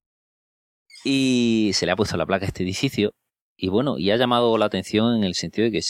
y 1.05 1.71
se 1.75 1.87
le 1.87 1.93
ha 1.93 1.97
puesto 1.97 2.17
la 2.17 2.27
placa 2.27 2.45
a 2.45 2.49
este 2.49 2.63
edificio 2.63 3.13
y, 3.57 3.69
bueno, 3.69 3.99
y 3.99 4.11
ha 4.11 4.17
llamado 4.17 4.59
la 4.59 4.67
atención 4.67 5.17
en 5.17 5.25
el 5.25 5.35
sentido 5.35 5.67
de 5.67 5.73
que, 5.73 5.81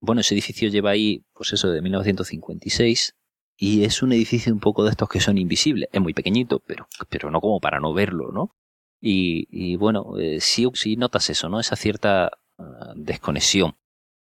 bueno, 0.00 0.20
ese 0.20 0.34
edificio 0.34 0.68
lleva 0.68 0.90
ahí, 0.90 1.24
pues 1.32 1.52
eso, 1.52 1.70
de 1.70 1.82
1956 1.82 3.14
y 3.58 3.84
es 3.84 4.02
un 4.02 4.12
edificio 4.12 4.52
un 4.52 4.60
poco 4.60 4.84
de 4.84 4.90
estos 4.90 5.08
que 5.08 5.20
son 5.20 5.38
invisibles. 5.38 5.88
Es 5.92 6.00
muy 6.00 6.12
pequeñito, 6.12 6.60
pero, 6.60 6.88
pero 7.08 7.30
no 7.30 7.40
como 7.40 7.60
para 7.60 7.80
no 7.80 7.92
verlo, 7.94 8.30
¿no? 8.32 8.54
Y, 9.00 9.46
y 9.50 9.76
bueno, 9.76 10.18
eh, 10.18 10.40
sí, 10.40 10.66
sí 10.74 10.96
notas 10.96 11.30
eso, 11.30 11.48
¿no? 11.48 11.60
Esa 11.60 11.76
cierta 11.76 12.32
ah, 12.58 12.92
desconexión. 12.96 13.76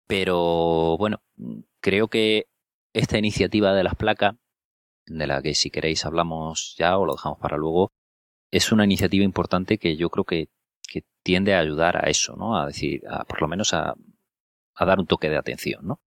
Pero 0.08 0.98
bueno, 0.98 1.22
creo 1.80 2.08
que 2.08 2.48
esta 2.94 3.18
iniciativa 3.18 3.74
de 3.74 3.84
las 3.84 3.96
placas, 3.96 4.36
de 5.06 5.28
la 5.28 5.42
que 5.42 5.54
si 5.56 5.70
queréis 5.72 6.06
hablamos 6.06 6.76
ya 6.78 6.98
o 6.98 7.06
lo 7.06 7.14
dejamos 7.14 7.40
para 7.40 7.58
luego, 7.58 7.92
es 8.52 8.72
una 8.72 8.86
iniciativa 8.86 9.24
importante 9.24 9.78
que 9.78 9.98
yo 9.98 10.10
creo 10.10 10.26
que, 10.26 10.50
que 10.88 11.04
tiende 11.24 11.54
a 11.56 11.60
ayudar 11.60 11.98
a 12.06 12.10
eso, 12.10 12.36
¿no? 12.36 12.58
A 12.58 12.68
decir, 12.68 13.04
a, 13.08 13.24
por 13.26 13.42
lo 13.42 13.48
menos 13.48 13.74
a, 13.74 13.96
a 14.84 14.86
dar 14.86 15.00
un 15.00 15.08
toque 15.08 15.30
de 15.30 15.38
atención, 15.38 15.86
¿no? 15.88 16.02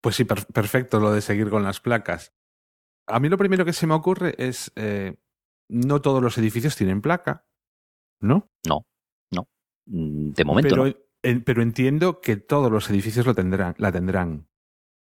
Pues 0.00 0.16
sí, 0.16 0.24
per- 0.24 0.46
perfecto 0.46 1.00
lo 1.00 1.12
de 1.12 1.20
seguir 1.20 1.50
con 1.50 1.62
las 1.62 1.80
placas. 1.80 2.32
A 3.06 3.20
mí 3.20 3.28
lo 3.28 3.38
primero 3.38 3.64
que 3.64 3.72
se 3.72 3.86
me 3.86 3.94
ocurre 3.94 4.34
es, 4.38 4.70
eh, 4.76 5.16
no 5.68 6.00
todos 6.00 6.22
los 6.22 6.36
edificios 6.38 6.76
tienen 6.76 7.00
placa, 7.00 7.46
¿no? 8.20 8.48
No, 8.66 8.86
no. 9.30 9.48
Mm, 9.86 10.30
De 10.32 10.44
momento 10.44 10.68
pero, 10.76 10.86
no. 10.86 11.42
pero 11.44 11.62
entiendo 11.62 12.20
que 12.20 12.36
todos 12.36 12.70
los 12.70 12.88
edificios 12.90 13.26
lo 13.26 13.34
tendrán, 13.34 13.74
la 13.78 13.92
tendrán. 13.92 14.48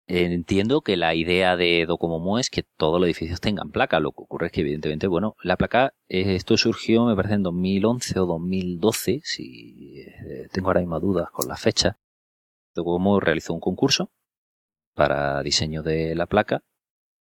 Entiendo 0.09 0.83
que 0.83 0.97
la 0.97 1.17
idea 1.17 1.57
de 1.57 1.85
Docomomo 1.85 2.39
es 2.39 2.49
que 2.49 2.63
todos 2.63 3.01
los 3.01 3.07
edificios 3.09 3.41
tengan 3.41 3.73
placa. 3.73 3.99
Lo 3.99 4.13
que 4.13 4.23
ocurre 4.23 4.47
es 4.47 4.53
que, 4.53 4.61
evidentemente, 4.61 5.09
bueno, 5.09 5.35
la 5.43 5.57
placa, 5.57 5.95
eh, 6.09 6.37
esto 6.37 6.57
surgió, 6.57 7.07
me 7.07 7.17
parece, 7.17 7.35
en 7.35 7.43
2011 7.43 8.21
o 8.21 8.27
2012, 8.27 9.21
si 9.25 10.01
eh, 10.03 10.49
tengo 10.53 10.69
ahora 10.69 10.79
mismo 10.81 11.01
dudas 11.01 11.29
con 11.33 11.49
la 11.49 11.57
fecha. 11.57 11.99
Docomomo 12.77 13.21
realizó 13.21 13.53
un 13.53 13.61
concurso 13.61 14.11
para 14.95 15.43
diseño 15.43 15.83
de 15.83 16.15
la 16.15 16.27
placa 16.27 16.63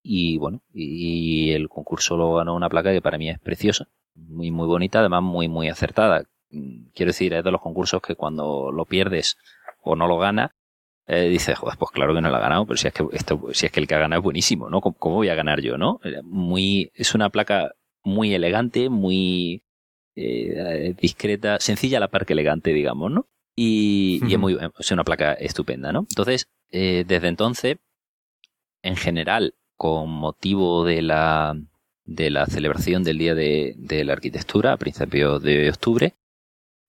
y, 0.04 0.38
bueno, 0.38 0.62
y 0.72 1.52
el 1.54 1.68
concurso 1.68 2.16
lo 2.16 2.36
ganó 2.36 2.56
una 2.56 2.70
placa 2.70 2.92
que 2.92 3.02
para 3.02 3.18
mí 3.18 3.30
es 3.30 3.40
preciosa, 3.40 3.88
muy, 4.14 4.52
muy 4.52 4.68
bonita, 4.68 5.00
además 5.00 5.24
muy, 5.24 5.48
muy 5.48 5.68
acertada. 5.68 6.24
Quiero 6.94 7.10
decir, 7.10 7.34
es 7.34 7.44
de 7.44 7.52
los 7.52 7.62
concursos 7.62 8.02
que 8.02 8.16
cuando 8.16 8.72
lo 8.72 8.86
pierdes 8.86 9.36
o 9.82 9.96
no 9.96 10.08
lo 10.08 10.18
ganas, 10.20 10.52
eh, 11.08 11.30
dices, 11.30 11.58
pues 11.60 11.92
claro 11.92 12.16
que 12.16 12.22
no 12.22 12.30
lo 12.30 12.36
ha 12.36 12.40
ganado, 12.40 12.66
pero 12.66 12.78
si 12.78 12.88
es 12.88 12.94
que 12.94 13.06
esto, 13.12 13.42
si 13.52 13.66
es 13.66 13.72
que 13.72 13.80
el 13.80 13.88
que 13.88 13.96
ha 13.96 14.00
ganado 14.00 14.22
es 14.22 14.24
buenísimo, 14.24 14.70
¿no? 14.70 14.82
¿Cómo, 14.82 14.96
cómo 14.98 15.16
voy 15.16 15.30
a 15.30 15.36
ganar 15.36 15.62
yo, 15.62 15.78
no? 15.78 16.00
Eh, 16.04 16.22
Muy, 16.24 16.92
es 16.96 17.14
una 17.14 17.30
placa 17.30 17.72
muy 18.04 18.34
elegante, 18.34 18.90
muy 18.90 19.64
eh, 20.16 20.96
discreta, 21.00 21.60
sencilla 21.60 21.98
a 21.98 22.02
la 22.02 22.08
par 22.08 22.26
que 22.26 22.34
elegante, 22.34 22.74
digamos, 22.74 23.12
¿no? 23.12 23.28
Y, 23.56 24.22
y 24.28 24.34
es 24.34 24.40
muy, 24.40 24.58
es 24.78 24.92
una 24.92 25.04
placa 25.04 25.34
estupenda, 25.34 25.94
¿no? 25.94 26.00
Entonces, 26.10 26.50
eh, 26.72 27.06
desde 27.08 27.30
entonces, 27.30 27.78
en 28.82 28.98
general, 28.98 29.56
con 29.78 30.10
motivo 30.10 30.84
de 30.84 31.02
la, 31.02 31.56
de 32.04 32.30
la 32.30 32.46
celebración 32.48 33.04
del 33.04 33.18
Día 33.18 33.34
de, 33.34 33.76
de 33.78 34.04
la 34.04 34.14
Arquitectura 34.14 34.74
a 34.74 34.78
principios 34.78 35.42
de 35.42 35.70
octubre, 35.70 36.16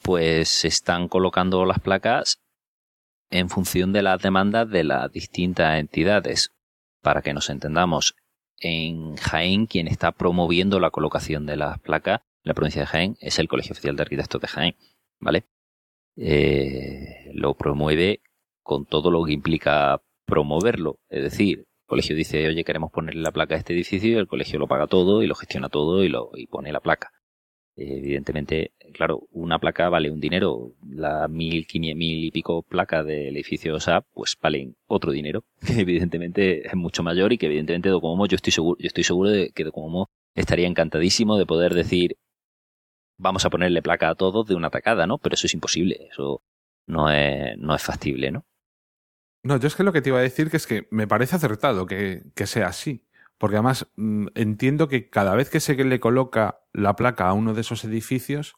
pues 0.03 0.49
se 0.49 0.69
están 0.69 1.09
colocando 1.09 1.64
las 1.64 1.81
placas 1.81 2.41
en 3.31 3.49
función 3.49 3.93
de 3.93 4.03
las 4.03 4.21
demandas 4.21 4.69
de 4.69 4.85
las 4.85 5.11
distintas 5.11 5.79
entidades. 5.79 6.53
Para 7.01 7.23
que 7.23 7.33
nos 7.33 7.51
entendamos, 7.51 8.17
en 8.61 9.17
Jaén 9.17 9.67
quien 9.67 9.89
está 9.89 10.12
promoviendo 10.12 10.81
la 10.81 10.91
colocación 10.91 11.47
de 11.47 11.57
las 11.57 11.79
placas 11.79 12.21
en 12.43 12.49
la 12.49 12.55
provincia 12.55 12.83
de 12.83 12.87
Jaén 12.87 13.17
es 13.21 13.39
el 13.39 13.49
Colegio 13.49 13.73
Oficial 13.73 13.97
de 13.97 14.03
Arquitectos 14.03 14.41
de 14.41 14.49
Jaén, 14.49 14.77
¿vale? 15.21 15.45
Eh, 16.17 17.31
lo 17.35 17.55
promueve 17.55 18.21
con 18.62 18.87
todo 18.87 19.11
lo 19.11 19.25
que 19.25 19.33
implica 19.33 20.03
promoverlo, 20.25 20.99
es 21.09 21.23
decir, 21.23 21.59
el 21.61 21.87
colegio 21.87 22.17
dice, 22.17 22.49
oye, 22.49 22.64
queremos 22.64 22.91
ponerle 22.91 23.23
la 23.23 23.31
placa 23.33 23.55
a 23.55 23.59
este 23.59 23.73
edificio 23.75 24.11
y 24.11 24.14
el 24.14 24.27
colegio 24.27 24.59
lo 24.59 24.67
paga 24.67 24.89
todo 24.89 25.23
y 25.23 25.27
lo 25.27 25.35
gestiona 25.37 25.69
todo 25.69 26.03
y, 26.03 26.09
lo, 26.09 26.31
y 26.35 26.47
pone 26.49 26.73
la 26.73 26.81
placa. 26.81 27.12
Evidentemente, 27.77 28.73
claro, 28.95 29.29
una 29.31 29.59
placa 29.59 29.91
vale 29.91 30.11
un 30.11 30.19
dinero. 30.19 30.73
La 30.89 31.29
mil, 31.29 31.67
quinientos, 31.67 31.99
mil 31.99 32.25
y 32.25 32.31
pico 32.31 32.62
placas 32.62 33.05
del 33.05 33.37
edificio 33.37 33.79
SAP, 33.79 34.07
pues 34.14 34.37
valen 34.41 34.77
otro 34.87 35.12
dinero, 35.12 35.45
que 35.67 35.81
evidentemente 35.81 36.67
es 36.67 36.75
mucho 36.75 37.03
mayor 37.03 37.33
y 37.33 37.39
que 37.39 37.47
evidentemente 37.47 37.91
Docomomo, 37.91 38.27
yo 38.27 38.37
estoy 38.37 38.53
seguro, 38.53 38.79
yo 38.81 38.87
estoy 38.87 39.05
seguro 39.05 39.31
de 39.31 39.51
que 39.51 39.64
Docomomo 39.64 40.09
estaría 40.35 40.67
encantadísimo 40.67 41.37
de 41.37 41.47
poder 41.47 41.75
decir, 41.75 42.17
vamos 43.19 43.45
a 43.45 43.51
ponerle 43.51 43.83
placa 43.83 44.09
a 44.11 44.14
todos 44.14 44.47
de 44.47 44.55
una 44.55 44.71
tacada, 44.71 45.07
¿no? 45.07 45.19
Pero 45.19 45.35
eso 45.35 45.47
es 45.47 45.55
imposible, 45.55 46.09
eso 46.11 46.43
no 46.87 47.11
es, 47.11 47.57
no 47.59 47.75
es 47.75 47.83
factible, 47.83 48.31
¿no? 48.31 48.45
No, 49.43 49.59
yo 49.59 49.69
es 49.69 49.77
que 49.77 49.85
lo 49.85 49.93
que 49.93 50.03
te 50.03 50.11
iba 50.11 50.19
a 50.19 50.23
decir 50.23 50.51
que 50.51 50.57
es 50.57 50.67
que 50.67 50.89
me 50.91 51.07
parece 51.07 51.37
acertado 51.37 51.87
que, 51.87 52.25
que 52.35 52.47
sea 52.47 52.67
así. 52.69 53.05
Porque 53.39 53.57
además 53.57 53.87
mm, 53.97 54.29
entiendo 54.35 54.89
que 54.89 55.09
cada 55.11 55.35
vez 55.35 55.51
que 55.51 55.61
se 55.61 55.75
le 55.75 56.01
coloca 56.01 56.61
la 56.73 56.97
placa 56.97 57.29
a 57.29 57.33
uno 57.35 57.55
de 57.55 57.61
esos 57.61 57.85
edificios, 57.85 58.55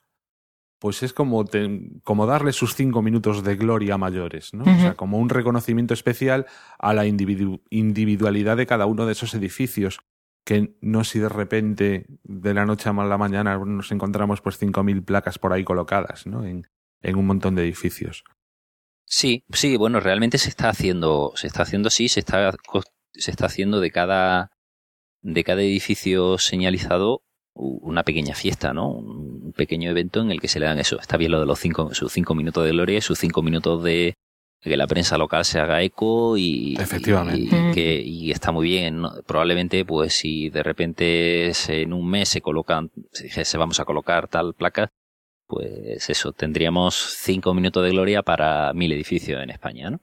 pues 0.79 1.03
es 1.03 1.13
como, 1.13 1.45
te- 1.45 1.91
como 2.05 2.27
darle 2.27 2.53
sus 2.53 2.75
cinco 2.77 3.03
minutos 3.03 3.43
de 3.43 3.57
gloria 3.57 3.99
mayores, 3.99 4.55
¿no? 4.55 4.63
O 4.63 4.81
sea, 4.81 4.95
como 4.95 5.19
un 5.19 5.29
reconocimiento 5.29 5.93
especial 5.93 6.47
a 6.79 6.95
la 6.95 7.05
individu- 7.07 7.61
individualidad 7.71 8.57
de 8.57 8.67
cada 8.67 8.87
uno 8.87 9.05
de 9.05 9.13
esos 9.13 9.35
edificios. 9.35 9.99
Que 10.49 10.75
no 10.81 11.05
si 11.05 11.19
de 11.19 11.29
repente, 11.29 12.07
de 12.23 12.55
la 12.55 12.65
noche 12.65 12.89
a 12.89 12.95
la 12.95 13.19
mañana, 13.19 13.59
nos 13.59 13.93
encontramos 13.93 14.41
pues 14.41 14.59
5.000 14.59 15.05
placas 15.05 15.39
por 15.39 15.53
ahí 15.53 15.63
colocadas, 15.63 16.27
¿no? 16.27 16.43
En, 16.43 16.67
en 17.03 17.17
un 17.17 17.27
montón 17.27 17.55
de 17.55 17.65
edificios. 17.65 18.25
Sí, 19.05 19.45
sí, 19.53 19.77
bueno, 19.77 20.01
realmente 20.01 20.39
se 20.39 20.49
está 20.49 20.71
haciendo, 20.71 21.33
se 21.35 21.49
está 21.49 21.65
haciendo 21.65 21.89
así, 21.89 22.09
se 22.09 22.21
está, 22.21 22.57
se 23.13 23.31
está 23.31 23.45
haciendo 23.45 23.79
de 23.81 23.91
cada, 23.91 24.51
de 25.21 25.45
cada 25.45 25.61
edificio 25.61 26.39
señalizado 26.39 27.21
una 27.53 28.03
pequeña 28.03 28.35
fiesta, 28.35 28.73
¿no? 28.73 28.91
Un 28.91 29.53
pequeño 29.55 29.91
evento 29.91 30.23
en 30.23 30.31
el 30.31 30.41
que 30.41 30.49
se 30.49 30.61
le 30.61 30.65
dan 30.65 30.79
eso. 30.79 30.99
Está 30.99 31.19
bien 31.19 31.33
lo 31.33 31.41
de 31.41 31.47
los 31.47 31.59
cinco, 31.59 31.93
sus 31.93 32.11
cinco 32.11 32.35
minutos 32.35 32.65
de 32.65 32.71
gloria 32.71 32.97
y 32.97 33.03
sus 33.03 33.19
cinco 33.19 33.43
minutos 33.43 33.85
de 33.85 34.15
que 34.61 34.77
la 34.77 34.87
prensa 34.87 35.17
local 35.19 35.45
se 35.45 35.61
haga 35.61 35.83
eco 35.83 36.37
y, 36.37 36.77
Efectivamente. 36.79 37.41
y, 37.41 37.71
y 37.71 37.75
que, 37.75 38.03
y 38.03 38.31
está 38.31 38.53
muy 38.53 38.67
bien. 38.69 39.01
¿no? 39.03 39.13
Probablemente, 39.27 39.85
pues, 39.85 40.15
si 40.15 40.51
de 40.51 40.63
repente 40.63 41.53
se- 41.55 41.83
en 41.83 41.93
un 41.93 42.09
mes 42.09 42.29
se 42.29 42.41
colocan, 42.41 42.91
se 43.13 43.25
dijese 43.25 43.57
vamos 43.59 43.81
a 43.81 43.85
colocar 43.85 44.29
tal 44.29 44.55
placa, 44.55 44.89
pues 45.47 46.11
eso, 46.11 46.33
tendríamos 46.33 46.95
cinco 46.95 47.55
minutos 47.55 47.83
de 47.85 47.91
gloria 47.91 48.23
para 48.23 48.73
mil 48.75 48.93
edificios 48.93 49.43
en 49.43 49.51
España, 49.51 49.91
¿no? 49.91 50.01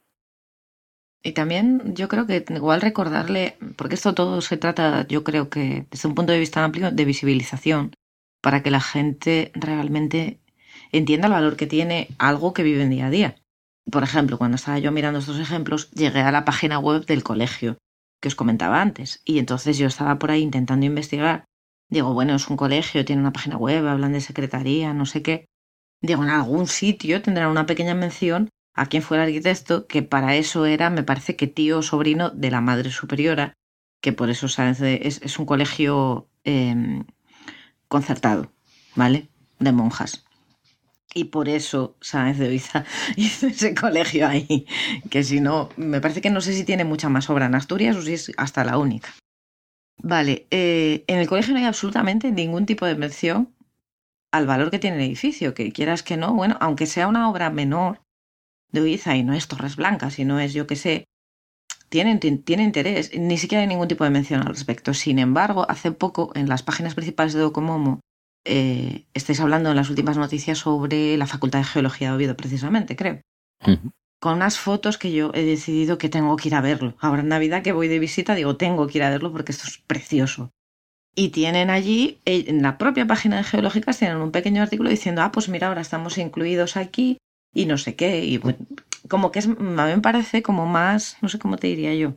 Y 1.23 1.31
también 1.31 1.95
yo 1.95 2.07
creo 2.07 2.27
que 2.27 2.45
igual 2.49 2.81
recordarle, 2.81 3.57
porque 3.77 3.95
esto 3.95 4.13
todo 4.13 4.41
se 4.41 4.57
trata, 4.57 5.07
yo 5.07 5.23
creo 5.23 5.49
que 5.49 5.85
desde 5.89 6.07
un 6.07 6.13
punto 6.15 6.31
de 6.31 6.39
vista 6.39 6.63
amplio, 6.63 6.91
de 6.91 7.05
visibilización, 7.05 7.93
para 8.41 8.61
que 8.61 8.69
la 8.69 8.79
gente 8.81 9.51
realmente 9.55 10.39
entienda 10.91 11.25
el 11.27 11.33
valor 11.33 11.55
que 11.57 11.65
tiene 11.65 12.09
algo 12.19 12.53
que 12.53 12.61
vive 12.63 12.83
en 12.83 12.91
día 12.91 13.07
a 13.07 13.09
día. 13.09 13.35
Por 13.91 14.03
ejemplo, 14.03 14.37
cuando 14.37 14.55
estaba 14.55 14.79
yo 14.79 14.91
mirando 14.91 15.19
estos 15.19 15.39
ejemplos, 15.39 15.91
llegué 15.91 16.21
a 16.21 16.31
la 16.31 16.45
página 16.45 16.79
web 16.79 17.05
del 17.05 17.23
colegio 17.23 17.77
que 18.19 18.29
os 18.29 18.35
comentaba 18.35 18.81
antes. 18.81 19.21
Y 19.23 19.39
entonces 19.39 19.77
yo 19.77 19.87
estaba 19.87 20.17
por 20.17 20.31
ahí 20.31 20.41
intentando 20.41 20.85
investigar. 20.85 21.45
Digo, 21.89 22.13
bueno, 22.13 22.35
es 22.35 22.49
un 22.49 22.57
colegio, 22.57 23.05
tiene 23.05 23.21
una 23.21 23.33
página 23.33 23.57
web, 23.57 23.87
hablan 23.87 24.13
de 24.13 24.21
secretaría, 24.21 24.93
no 24.93 25.05
sé 25.05 25.21
qué. 25.21 25.45
Digo, 26.01 26.23
en 26.23 26.29
algún 26.29 26.67
sitio 26.67 27.21
tendrán 27.21 27.51
una 27.51 27.67
pequeña 27.67 27.93
mención 27.93 28.49
a 28.73 28.87
quien 28.87 29.03
fuera 29.03 29.23
arquitecto, 29.23 29.87
que 29.87 30.03
para 30.03 30.35
eso 30.35 30.65
era, 30.65 30.89
me 30.89 31.03
parece 31.03 31.35
que 31.35 31.47
tío 31.47 31.79
o 31.79 31.81
sobrino 31.83 32.31
de 32.31 32.51
la 32.51 32.61
madre 32.61 32.91
superiora, 32.91 33.53
que 34.01 34.11
por 34.11 34.29
eso 34.29 34.47
es, 34.47 35.39
un 35.39 35.45
colegio 35.45 36.27
eh, 36.43 37.03
concertado, 37.87 38.51
¿vale? 38.95 39.29
De 39.59 39.71
monjas. 39.71 40.25
Y 41.17 41.25
por 41.25 41.47
eso 41.47 41.95
Sáenz 42.01 42.37
de 42.37 42.49
Oiza 42.49 42.83
hizo 43.15 43.47
ese 43.47 43.73
colegio 43.73 44.27
ahí, 44.27 44.67
que 45.09 45.23
si 45.23 45.39
no, 45.39 45.69
me 45.77 46.01
parece 46.01 46.19
que 46.19 46.29
no 46.29 46.41
sé 46.41 46.53
si 46.53 46.65
tiene 46.65 46.83
mucha 46.83 47.07
más 47.07 47.29
obra 47.29 47.45
en 47.45 47.55
Asturias 47.55 47.95
o 47.95 48.01
si 48.01 48.13
es 48.13 48.33
hasta 48.35 48.65
la 48.65 48.77
única. 48.77 49.09
Vale, 49.97 50.45
eh, 50.51 51.05
en 51.07 51.19
el 51.19 51.27
colegio 51.29 51.53
no 51.53 51.59
hay 51.59 51.65
absolutamente 51.65 52.33
ningún 52.33 52.65
tipo 52.65 52.85
de 52.85 52.95
mención 52.95 53.55
al 54.33 54.45
valor 54.45 54.69
que 54.69 54.79
tiene 54.79 54.97
el 54.97 55.03
edificio, 55.03 55.53
que 55.53 55.71
quieras 55.71 56.03
que 56.03 56.17
no, 56.17 56.33
bueno, 56.33 56.57
aunque 56.59 56.85
sea 56.85 57.07
una 57.07 57.29
obra 57.29 57.49
menor 57.49 58.01
de 58.73 58.81
Oiza 58.81 59.15
y 59.15 59.23
no 59.23 59.33
es 59.33 59.47
Torres 59.47 59.77
Blancas 59.77 60.19
y 60.19 60.25
no 60.25 60.41
es 60.41 60.53
yo 60.53 60.67
que 60.67 60.75
sé, 60.75 61.05
tiene, 61.87 62.17
tiene 62.17 62.63
interés, 62.63 63.17
ni 63.17 63.37
siquiera 63.37 63.61
hay 63.61 63.69
ningún 63.69 63.87
tipo 63.87 64.03
de 64.03 64.09
mención 64.09 64.41
al 64.41 64.47
respecto. 64.47 64.93
Sin 64.93 65.17
embargo, 65.17 65.65
hace 65.69 65.93
poco 65.93 66.33
en 66.35 66.49
las 66.49 66.61
páginas 66.61 66.93
principales 66.93 67.33
de 67.33 67.39
Docomomo 67.39 68.01
eh, 68.45 69.05
estáis 69.13 69.39
hablando 69.39 69.71
en 69.71 69.75
las 69.75 69.89
últimas 69.89 70.17
noticias 70.17 70.59
sobre 70.59 71.17
la 71.17 71.27
Facultad 71.27 71.59
de 71.59 71.65
Geología 71.65 72.09
de 72.09 72.15
Oviedo, 72.15 72.37
precisamente, 72.37 72.95
creo. 72.95 73.21
Con 74.21 74.35
unas 74.35 74.59
fotos 74.59 74.97
que 74.97 75.11
yo 75.11 75.31
he 75.33 75.43
decidido 75.43 75.97
que 75.97 76.09
tengo 76.09 76.35
que 76.35 76.49
ir 76.49 76.55
a 76.55 76.61
verlo. 76.61 76.95
Ahora 76.99 77.21
en 77.21 77.27
Navidad 77.27 77.63
que 77.63 77.73
voy 77.73 77.87
de 77.87 77.99
visita, 77.99 78.35
digo, 78.35 78.55
tengo 78.55 78.87
que 78.87 78.99
ir 78.99 79.03
a 79.03 79.09
verlo 79.09 79.31
porque 79.31 79.51
esto 79.51 79.65
es 79.67 79.79
precioso. 79.79 80.51
Y 81.15 81.29
tienen 81.29 81.69
allí, 81.69 82.19
eh, 82.25 82.45
en 82.47 82.61
la 82.61 82.77
propia 82.77 83.07
página 83.07 83.37
de 83.37 83.43
Geológicas, 83.43 83.97
tienen 83.97 84.17
un 84.17 84.31
pequeño 84.31 84.61
artículo 84.61 84.89
diciendo, 84.89 85.21
ah, 85.21 85.31
pues 85.31 85.49
mira, 85.49 85.67
ahora 85.67 85.81
estamos 85.81 86.17
incluidos 86.17 86.77
aquí 86.77 87.17
y 87.53 87.65
no 87.65 87.77
sé 87.77 87.95
qué. 87.95 88.25
Y 88.25 88.37
bueno, 88.37 88.59
como 89.07 89.31
que 89.31 89.39
es, 89.39 89.47
a 89.47 89.49
mí 89.49 89.55
me 89.57 89.99
parece 89.99 90.43
como 90.43 90.65
más, 90.65 91.17
no 91.21 91.29
sé 91.29 91.39
cómo 91.39 91.57
te 91.57 91.67
diría 91.67 91.95
yo. 91.95 92.15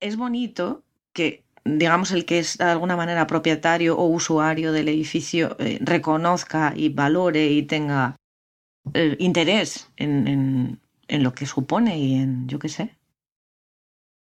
Es 0.00 0.16
bonito 0.16 0.84
que, 1.12 1.42
digamos, 1.76 2.10
el 2.12 2.24
que 2.24 2.38
es 2.38 2.58
de 2.58 2.64
alguna 2.64 2.96
manera 2.96 3.26
propietario 3.26 3.96
o 3.96 4.06
usuario 4.06 4.72
del 4.72 4.88
edificio 4.88 5.56
eh, 5.58 5.78
reconozca 5.80 6.72
y 6.74 6.88
valore 6.88 7.48
y 7.48 7.62
tenga 7.62 8.16
eh, 8.94 9.16
interés 9.18 9.90
en, 9.96 10.80
en, 11.08 11.22
lo 11.22 11.34
que 11.34 11.46
supone 11.46 11.98
y 11.98 12.14
en, 12.14 12.48
yo 12.48 12.58
qué 12.58 12.68
sé. 12.68 12.96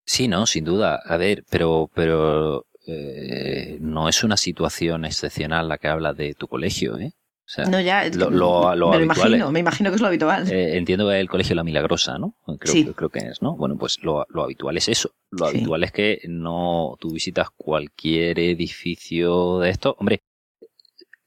Sí, 0.07 0.29
no, 0.29 0.47
sin 0.47 0.65
duda. 0.65 1.01
A 1.05 1.17
ver, 1.17 1.45
pero, 1.51 1.91
pero 1.95 2.67
eh, 2.87 3.79
no 3.81 4.09
es 4.09 4.23
una 4.23 4.37
situación 4.37 5.05
excepcional 5.05 5.69
la 5.69 5.79
que 5.79 5.89
habla 5.89 6.13
de 6.13 6.35
tu 6.35 6.47
colegio, 6.47 6.99
¿eh? 6.99 7.13
O 7.47 7.49
sea, 7.49 7.67
No, 7.67 7.79
ya, 7.81 8.05
lo, 8.07 8.31
que 8.31 8.35
lo, 8.35 8.35
lo 8.35 8.71
me 8.71 8.77
lo 8.77 8.87
habitual 8.95 9.03
imagino, 9.03 9.53
me 9.53 9.61
imagino 9.61 9.91
que 9.91 9.97
es 9.97 10.01
lo 10.01 10.07
habitual. 10.09 10.51
Eh, 10.51 10.79
entiendo 10.79 11.09
que 11.09 11.21
el 11.21 11.29
colegio 11.29 11.55
La 11.55 11.63
Milagrosa, 11.63 12.19
¿no? 12.19 12.37
Creo, 12.59 12.73
Sí. 12.73 12.85
creo 12.97 13.11
que 13.11 13.19
es, 13.19 13.43
¿no? 13.43 13.55
Bueno, 13.57 13.77
pues 13.77 13.99
lo, 14.03 14.25
lo 14.31 14.45
habitual 14.45 14.77
es 14.79 14.89
eso. 14.89 15.11
Lo 15.31 15.49
Sí. 15.51 15.57
habitual 15.59 15.85
es 15.85 15.93
que 15.93 16.21
no 16.27 16.97
tú 17.01 17.11
visitas 17.13 17.49
cualquier 17.55 18.39
edificio 18.39 19.59
de 19.59 19.69
esto. 19.71 19.95
Hombre, 19.99 20.23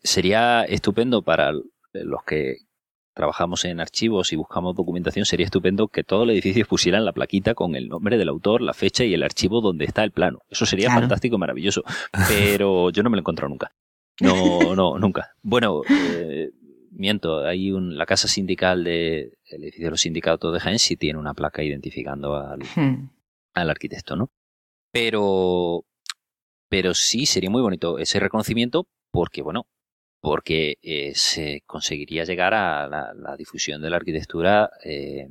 sería 0.02 0.64
estupendo 0.64 1.22
para 1.22 1.52
los 1.52 2.24
que 2.26 2.58
trabajamos 3.14 3.66
en 3.66 3.80
archivos 3.80 4.32
y 4.32 4.36
buscamos 4.36 4.76
documentación, 4.76 5.26
sería 5.26 5.46
estupendo 5.46 5.88
que 5.88 6.04
todos 6.04 6.28
los 6.28 6.34
edificios 6.34 6.68
pusieran 6.68 7.04
la 7.04 7.14
plaquita 7.14 7.56
con 7.56 7.76
el 7.76 7.88
nombre 7.90 8.16
del 8.18 8.30
autor, 8.30 8.62
la 8.62 8.74
fecha 8.74 9.04
y 9.06 9.14
el 9.16 9.24
archivo 9.24 9.60
donde 9.60 9.86
está 9.86 10.04
el 10.04 10.12
plano. 10.12 10.40
Eso 10.50 10.68
sería 10.68 10.88
Claro. 10.88 11.02
fantástico 11.02 11.36
y 11.36 11.40
maravilloso. 11.40 11.84
Pero 12.28 12.92
yo 12.92 13.02
no 13.02 13.10
me 13.10 13.16
lo 13.18 13.20
he 13.20 13.24
encontrado 13.24 13.50
nunca. 13.50 13.72
No, 14.22 14.30
no, 14.76 14.98
nunca. 15.00 15.36
Bueno, 15.42 15.82
eh, 15.90 16.52
miento, 16.92 17.46
hay 17.46 17.72
un, 17.72 17.98
la 17.98 18.06
casa 18.06 18.28
sindical 18.28 18.84
de, 18.84 19.38
el 19.46 19.64
edificio 19.64 19.86
de 19.88 19.92
los 19.92 20.02
sindicatos 20.02 20.54
de 20.54 20.60
Jaén 20.60 20.80
sí 20.80 20.96
tiene 20.98 21.20
una 21.20 21.34
placa 21.34 21.64
identificando 21.64 22.36
al, 22.36 22.60
Hmm. 22.76 23.10
al 23.54 23.70
arquitecto, 23.70 24.16
¿no? 24.16 24.32
Pero, 24.92 25.86
pero 26.70 26.94
sí 26.94 27.26
sería 27.26 27.50
muy 27.50 27.62
bonito 27.62 28.00
ese 28.00 28.20
reconocimiento 28.20 28.88
porque, 29.12 29.42
bueno, 29.42 29.68
porque 30.22 30.78
eh, 30.82 31.14
se 31.16 31.62
conseguiría 31.66 32.24
llegar 32.24 32.54
a 32.54 32.88
la, 32.88 33.14
la 33.14 33.36
difusión 33.38 33.82
de 33.82 33.90
la 33.90 33.98
arquitectura, 33.98 34.72
eh, 34.84 35.30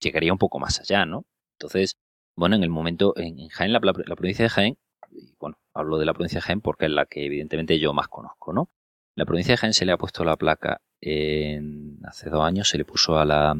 llegaría 0.00 0.32
un 0.32 0.38
poco 0.38 0.58
más 0.58 0.80
allá, 0.80 1.06
¿no? 1.06 1.24
Entonces, 1.58 1.96
bueno, 2.36 2.56
en 2.56 2.64
el 2.64 2.70
momento, 2.70 3.14
en, 3.16 3.48
Jaén, 3.48 3.72
la, 3.72 3.80
la 3.82 4.16
provincia 4.16 4.44
de 4.44 4.48
Jaén, 4.48 4.78
y 5.12 5.34
bueno, 5.38 5.58
hablo 5.74 5.98
de 5.98 6.06
la 6.06 6.14
provincia 6.14 6.38
de 6.38 6.42
Jaén 6.42 6.60
porque 6.60 6.86
es 6.86 6.92
la 6.92 7.06
que 7.06 7.24
evidentemente 7.24 7.78
yo 7.78 7.92
más 7.92 8.08
conozco, 8.08 8.52
¿no? 8.52 8.68
La 9.14 9.24
provincia 9.24 9.52
de 9.52 9.58
Jaén 9.58 9.74
se 9.74 9.84
le 9.84 9.92
ha 9.92 9.98
puesto 9.98 10.24
la 10.24 10.36
placa 10.36 10.80
en, 11.00 11.98
hace 12.04 12.30
dos 12.30 12.44
años, 12.44 12.68
se 12.68 12.78
le 12.78 12.84
puso 12.84 13.18
a 13.18 13.24
la, 13.24 13.54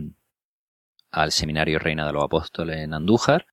al 1.10 1.32
seminario 1.32 1.78
Reina 1.78 2.06
de 2.06 2.12
los 2.12 2.24
Apóstoles 2.24 2.78
en 2.78 2.94
Andújar. 2.94 3.46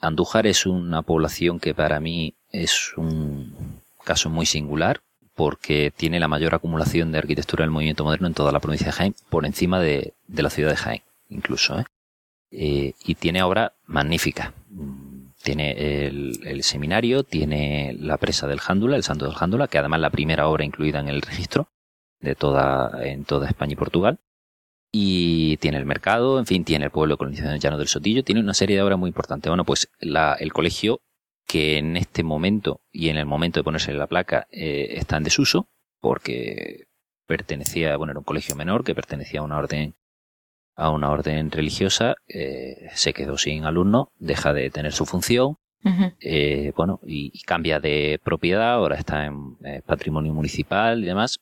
Andújar 0.00 0.46
es 0.46 0.66
una 0.66 1.02
población 1.02 1.58
que 1.58 1.74
para 1.74 2.00
mí 2.00 2.34
es 2.50 2.96
un 2.96 3.80
caso 4.04 4.30
muy 4.30 4.46
singular 4.46 5.00
porque 5.34 5.92
tiene 5.96 6.20
la 6.20 6.28
mayor 6.28 6.54
acumulación 6.54 7.10
de 7.10 7.18
arquitectura 7.18 7.62
del 7.62 7.70
movimiento 7.70 8.04
moderno 8.04 8.26
en 8.26 8.34
toda 8.34 8.52
la 8.52 8.60
provincia 8.60 8.86
de 8.86 8.92
Jaén, 8.92 9.14
por 9.30 9.46
encima 9.46 9.80
de, 9.80 10.14
la 10.28 10.50
ciudad 10.50 10.70
de 10.70 10.76
Jaén, 10.76 11.02
incluso. 11.30 11.78
¿eh? 11.80 11.84
Eh, 12.50 12.92
y 13.04 13.14
tiene 13.14 13.42
obra 13.42 13.72
magnífica. 13.86 14.52
Tiene 15.42 16.06
el, 16.06 16.62
seminario, 16.62 17.24
tiene 17.24 17.96
la 17.98 18.16
presa 18.16 18.46
del 18.46 18.60
Jándula, 18.60 18.96
el 18.96 19.02
Santo 19.02 19.24
del 19.24 19.34
Jándula, 19.34 19.68
que 19.68 19.78
además 19.78 19.98
es 19.98 20.02
la 20.02 20.10
primera 20.10 20.48
obra 20.48 20.64
incluida 20.64 21.00
en 21.00 21.08
el 21.08 21.20
registro 21.20 21.68
de 22.20 22.34
toda, 22.34 23.04
en 23.04 23.24
toda 23.24 23.48
España 23.48 23.72
y 23.72 23.76
Portugal. 23.76 24.20
Y 24.92 25.56
tiene 25.56 25.78
el 25.78 25.86
mercado, 25.86 26.38
en 26.38 26.46
fin, 26.46 26.64
tiene 26.64 26.84
el 26.84 26.90
pueblo 26.90 27.14
de 27.14 27.18
colonización 27.18 27.58
llano 27.58 27.78
del 27.78 27.88
Sotillo, 27.88 28.22
tiene 28.22 28.40
una 28.40 28.54
serie 28.54 28.76
de 28.76 28.82
obras 28.82 28.98
muy 28.98 29.08
importantes. 29.08 29.48
Bueno, 29.48 29.64
pues 29.64 29.88
la, 29.98 30.34
el 30.34 30.52
colegio, 30.52 31.00
que 31.46 31.78
en 31.78 31.96
este 31.96 32.22
momento 32.22 32.80
y 32.92 33.08
en 33.08 33.16
el 33.16 33.26
momento 33.26 33.58
de 33.58 33.64
ponerse 33.64 33.92
la 33.94 34.06
placa 34.06 34.46
eh, 34.50 34.94
está 34.96 35.16
en 35.16 35.24
desuso, 35.24 35.68
porque 36.00 36.86
pertenecía, 37.26 37.96
bueno, 37.96 38.12
era 38.12 38.20
un 38.20 38.24
colegio 38.24 38.54
menor 38.54 38.84
que 38.84 38.94
pertenecía 38.94 39.40
a 39.40 39.44
una 39.44 39.58
orden 39.58 39.94
a 40.74 40.90
una 40.90 41.10
orden 41.10 41.50
religiosa, 41.50 42.14
eh, 42.28 42.88
se 42.94 43.12
quedó 43.12 43.36
sin 43.38 43.64
alumnos, 43.64 44.08
deja 44.18 44.52
de 44.52 44.70
tener 44.70 44.92
su 44.92 45.06
función, 45.06 45.56
Uh 45.84 45.88
-huh. 45.88 46.14
eh, 46.20 46.72
bueno, 46.76 47.00
y, 47.04 47.32
y, 47.34 47.40
cambia 47.42 47.80
de 47.80 48.20
propiedad, 48.22 48.74
ahora 48.74 48.94
está 48.96 49.26
en 49.26 49.56
eh, 49.64 49.82
patrimonio 49.84 50.32
municipal 50.32 51.02
y 51.02 51.06
demás, 51.06 51.40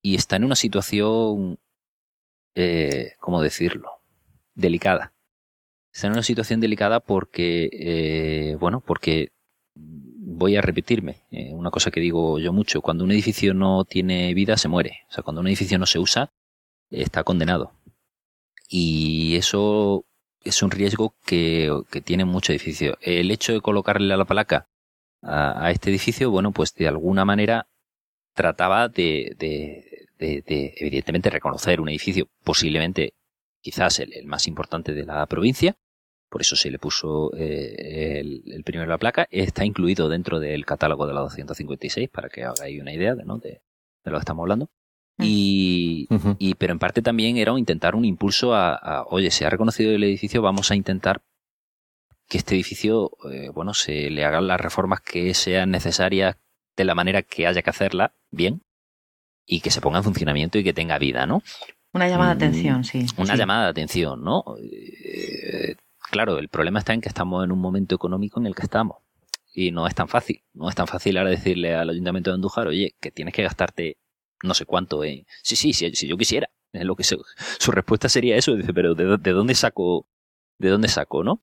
y 0.00 0.14
está 0.14 0.36
en 0.36 0.44
una 0.44 0.54
situación, 0.54 1.58
eh, 2.54 3.12
¿cómo 3.20 3.42
decirlo?, 3.42 3.90
delicada. 4.54 5.12
está 5.92 6.06
en 6.06 6.14
una 6.14 6.22
situación 6.22 6.60
delicada 6.60 7.00
porque, 7.00 8.56
bueno, 8.60 8.80
porque 8.80 9.28
voy 9.74 10.56
a 10.56 10.62
repetirme, 10.62 11.16
una 11.52 11.70
cosa 11.70 11.90
que 11.90 12.00
digo 12.00 12.38
yo 12.38 12.52
mucho, 12.52 12.80
cuando 12.80 13.04
un 13.04 13.12
edificio 13.12 13.52
no 13.52 13.84
tiene 13.84 14.32
vida 14.34 14.56
se 14.56 14.68
muere, 14.68 15.00
o 15.10 15.12
sea, 15.12 15.22
cuando 15.22 15.40
un 15.42 15.48
edificio 15.48 15.78
no 15.78 15.86
se 15.86 15.98
usa 15.98 16.32
está 16.90 17.24
condenado. 17.24 17.72
Y 18.68 19.36
eso 19.36 20.04
es 20.42 20.62
un 20.62 20.70
riesgo 20.70 21.14
que, 21.24 21.70
tiene 22.04 22.24
mucho 22.24 22.52
edificio. 22.52 22.96
El 23.00 23.30
hecho 23.30 23.52
de 23.52 23.60
colocarle 23.60 24.16
la 24.16 24.24
placa 24.24 24.68
a, 25.22 25.66
a, 25.66 25.70
este 25.70 25.90
edificio, 25.90 26.30
bueno, 26.30 26.52
pues 26.52 26.74
de 26.74 26.88
alguna 26.88 27.24
manera 27.24 27.68
trataba 28.34 28.88
de, 28.88 29.34
de, 29.38 30.08
de, 30.18 30.42
de 30.42 30.74
evidentemente, 30.76 31.30
reconocer 31.30 31.80
un 31.80 31.88
edificio 31.88 32.28
posiblemente 32.42 33.14
quizás 33.60 33.98
el, 34.00 34.26
más 34.26 34.46
importante 34.46 34.92
de 34.92 35.04
la 35.04 35.24
provincia, 35.26 35.76
por 36.28 36.42
eso 36.42 36.56
se 36.56 36.70
le 36.70 36.78
puso 36.78 37.34
eh, 37.36 38.20
el, 38.20 38.62
primero 38.64 38.90
la 38.90 38.98
placa, 38.98 39.26
está 39.30 39.64
incluido 39.64 40.08
dentro 40.08 40.40
del 40.40 40.66
catálogo 40.66 41.06
de 41.06 41.14
la 41.14 41.20
256, 41.20 42.10
para 42.10 42.28
que 42.28 42.44
hagáis 42.44 42.80
una 42.80 42.92
idea 42.92 43.14
de, 43.14 43.24
¿no? 43.24 43.38
de, 43.38 43.62
de 44.04 44.10
lo 44.10 44.18
que 44.18 44.20
estamos 44.20 44.42
hablando. 44.42 44.68
Y, 45.18 46.08
uh 46.10 46.14
-huh. 46.14 46.36
y, 46.38 46.54
pero 46.54 46.72
en 46.72 46.78
parte 46.78 47.00
también 47.00 47.36
era 47.36 47.56
intentar 47.56 47.94
un 47.94 48.04
impulso 48.04 48.54
a, 48.54 48.74
a, 48.74 49.04
oye, 49.04 49.30
se 49.30 49.46
ha 49.46 49.50
reconocido 49.50 49.92
el 49.92 50.02
edificio, 50.02 50.42
vamos 50.42 50.70
a 50.70 50.74
intentar 50.74 51.22
que 52.28 52.38
este 52.38 52.54
edificio, 52.54 53.12
eh, 53.30 53.50
bueno, 53.50 53.74
se 53.74 54.10
le 54.10 54.24
hagan 54.24 54.46
las 54.46 54.60
reformas 54.60 55.00
que 55.00 55.34
sean 55.34 55.70
necesarias 55.70 56.36
de 56.76 56.84
la 56.84 56.94
manera 56.94 57.22
que 57.22 57.46
haya 57.46 57.62
que 57.62 57.70
hacerla, 57.70 58.14
bien, 58.30 58.62
y 59.46 59.60
que 59.60 59.70
se 59.70 59.80
ponga 59.80 59.98
en 59.98 60.04
funcionamiento 60.04 60.58
y 60.58 60.64
que 60.64 60.72
tenga 60.72 60.98
vida, 60.98 61.26
¿no? 61.26 61.42
Una 61.92 62.08
llamada 62.08 62.34
de 62.34 62.46
atención, 62.46 62.82
sí. 62.82 63.06
Una 63.16 63.34
sí. 63.34 63.38
llamada 63.38 63.64
de 63.64 63.70
atención, 63.70 64.24
¿no? 64.24 64.42
Eh, 64.60 65.76
claro, 66.10 66.38
el 66.38 66.48
problema 66.48 66.80
está 66.80 66.92
en 66.92 67.00
que 67.00 67.08
estamos 67.08 67.44
en 67.44 67.52
un 67.52 67.60
momento 67.60 67.94
económico 67.94 68.40
en 68.40 68.46
el 68.46 68.54
que 68.54 68.62
estamos. 68.62 68.98
Y 69.52 69.70
no 69.70 69.86
es 69.86 69.94
tan 69.94 70.08
fácil. 70.08 70.42
No 70.52 70.68
es 70.68 70.74
tan 70.74 70.88
fácil 70.88 71.16
ahora 71.16 71.30
decirle 71.30 71.74
al 71.74 71.90
Ayuntamiento 71.90 72.30
de 72.30 72.34
Andújar, 72.34 72.66
oye, 72.66 72.96
que 73.00 73.12
tienes 73.12 73.32
que 73.32 73.44
gastarte 73.44 73.98
no 74.42 74.54
sé 74.54 74.66
cuánto 74.66 75.04
en... 75.04 75.26
Sí, 75.42 75.56
sí, 75.56 75.72
si, 75.72 75.94
si 75.94 76.06
yo 76.08 76.16
quisiera. 76.16 76.50
Es 76.72 76.84
lo 76.84 76.96
que. 76.96 77.04
Su 77.04 77.70
respuesta 77.70 78.08
sería 78.08 78.36
eso. 78.36 78.54
Dice, 78.54 78.74
pero 78.74 78.94
¿de, 78.94 79.16
de 79.18 79.30
dónde 79.30 79.54
saco? 79.54 80.06
¿De 80.58 80.68
dónde 80.68 80.88
saco, 80.88 81.24
no? 81.24 81.42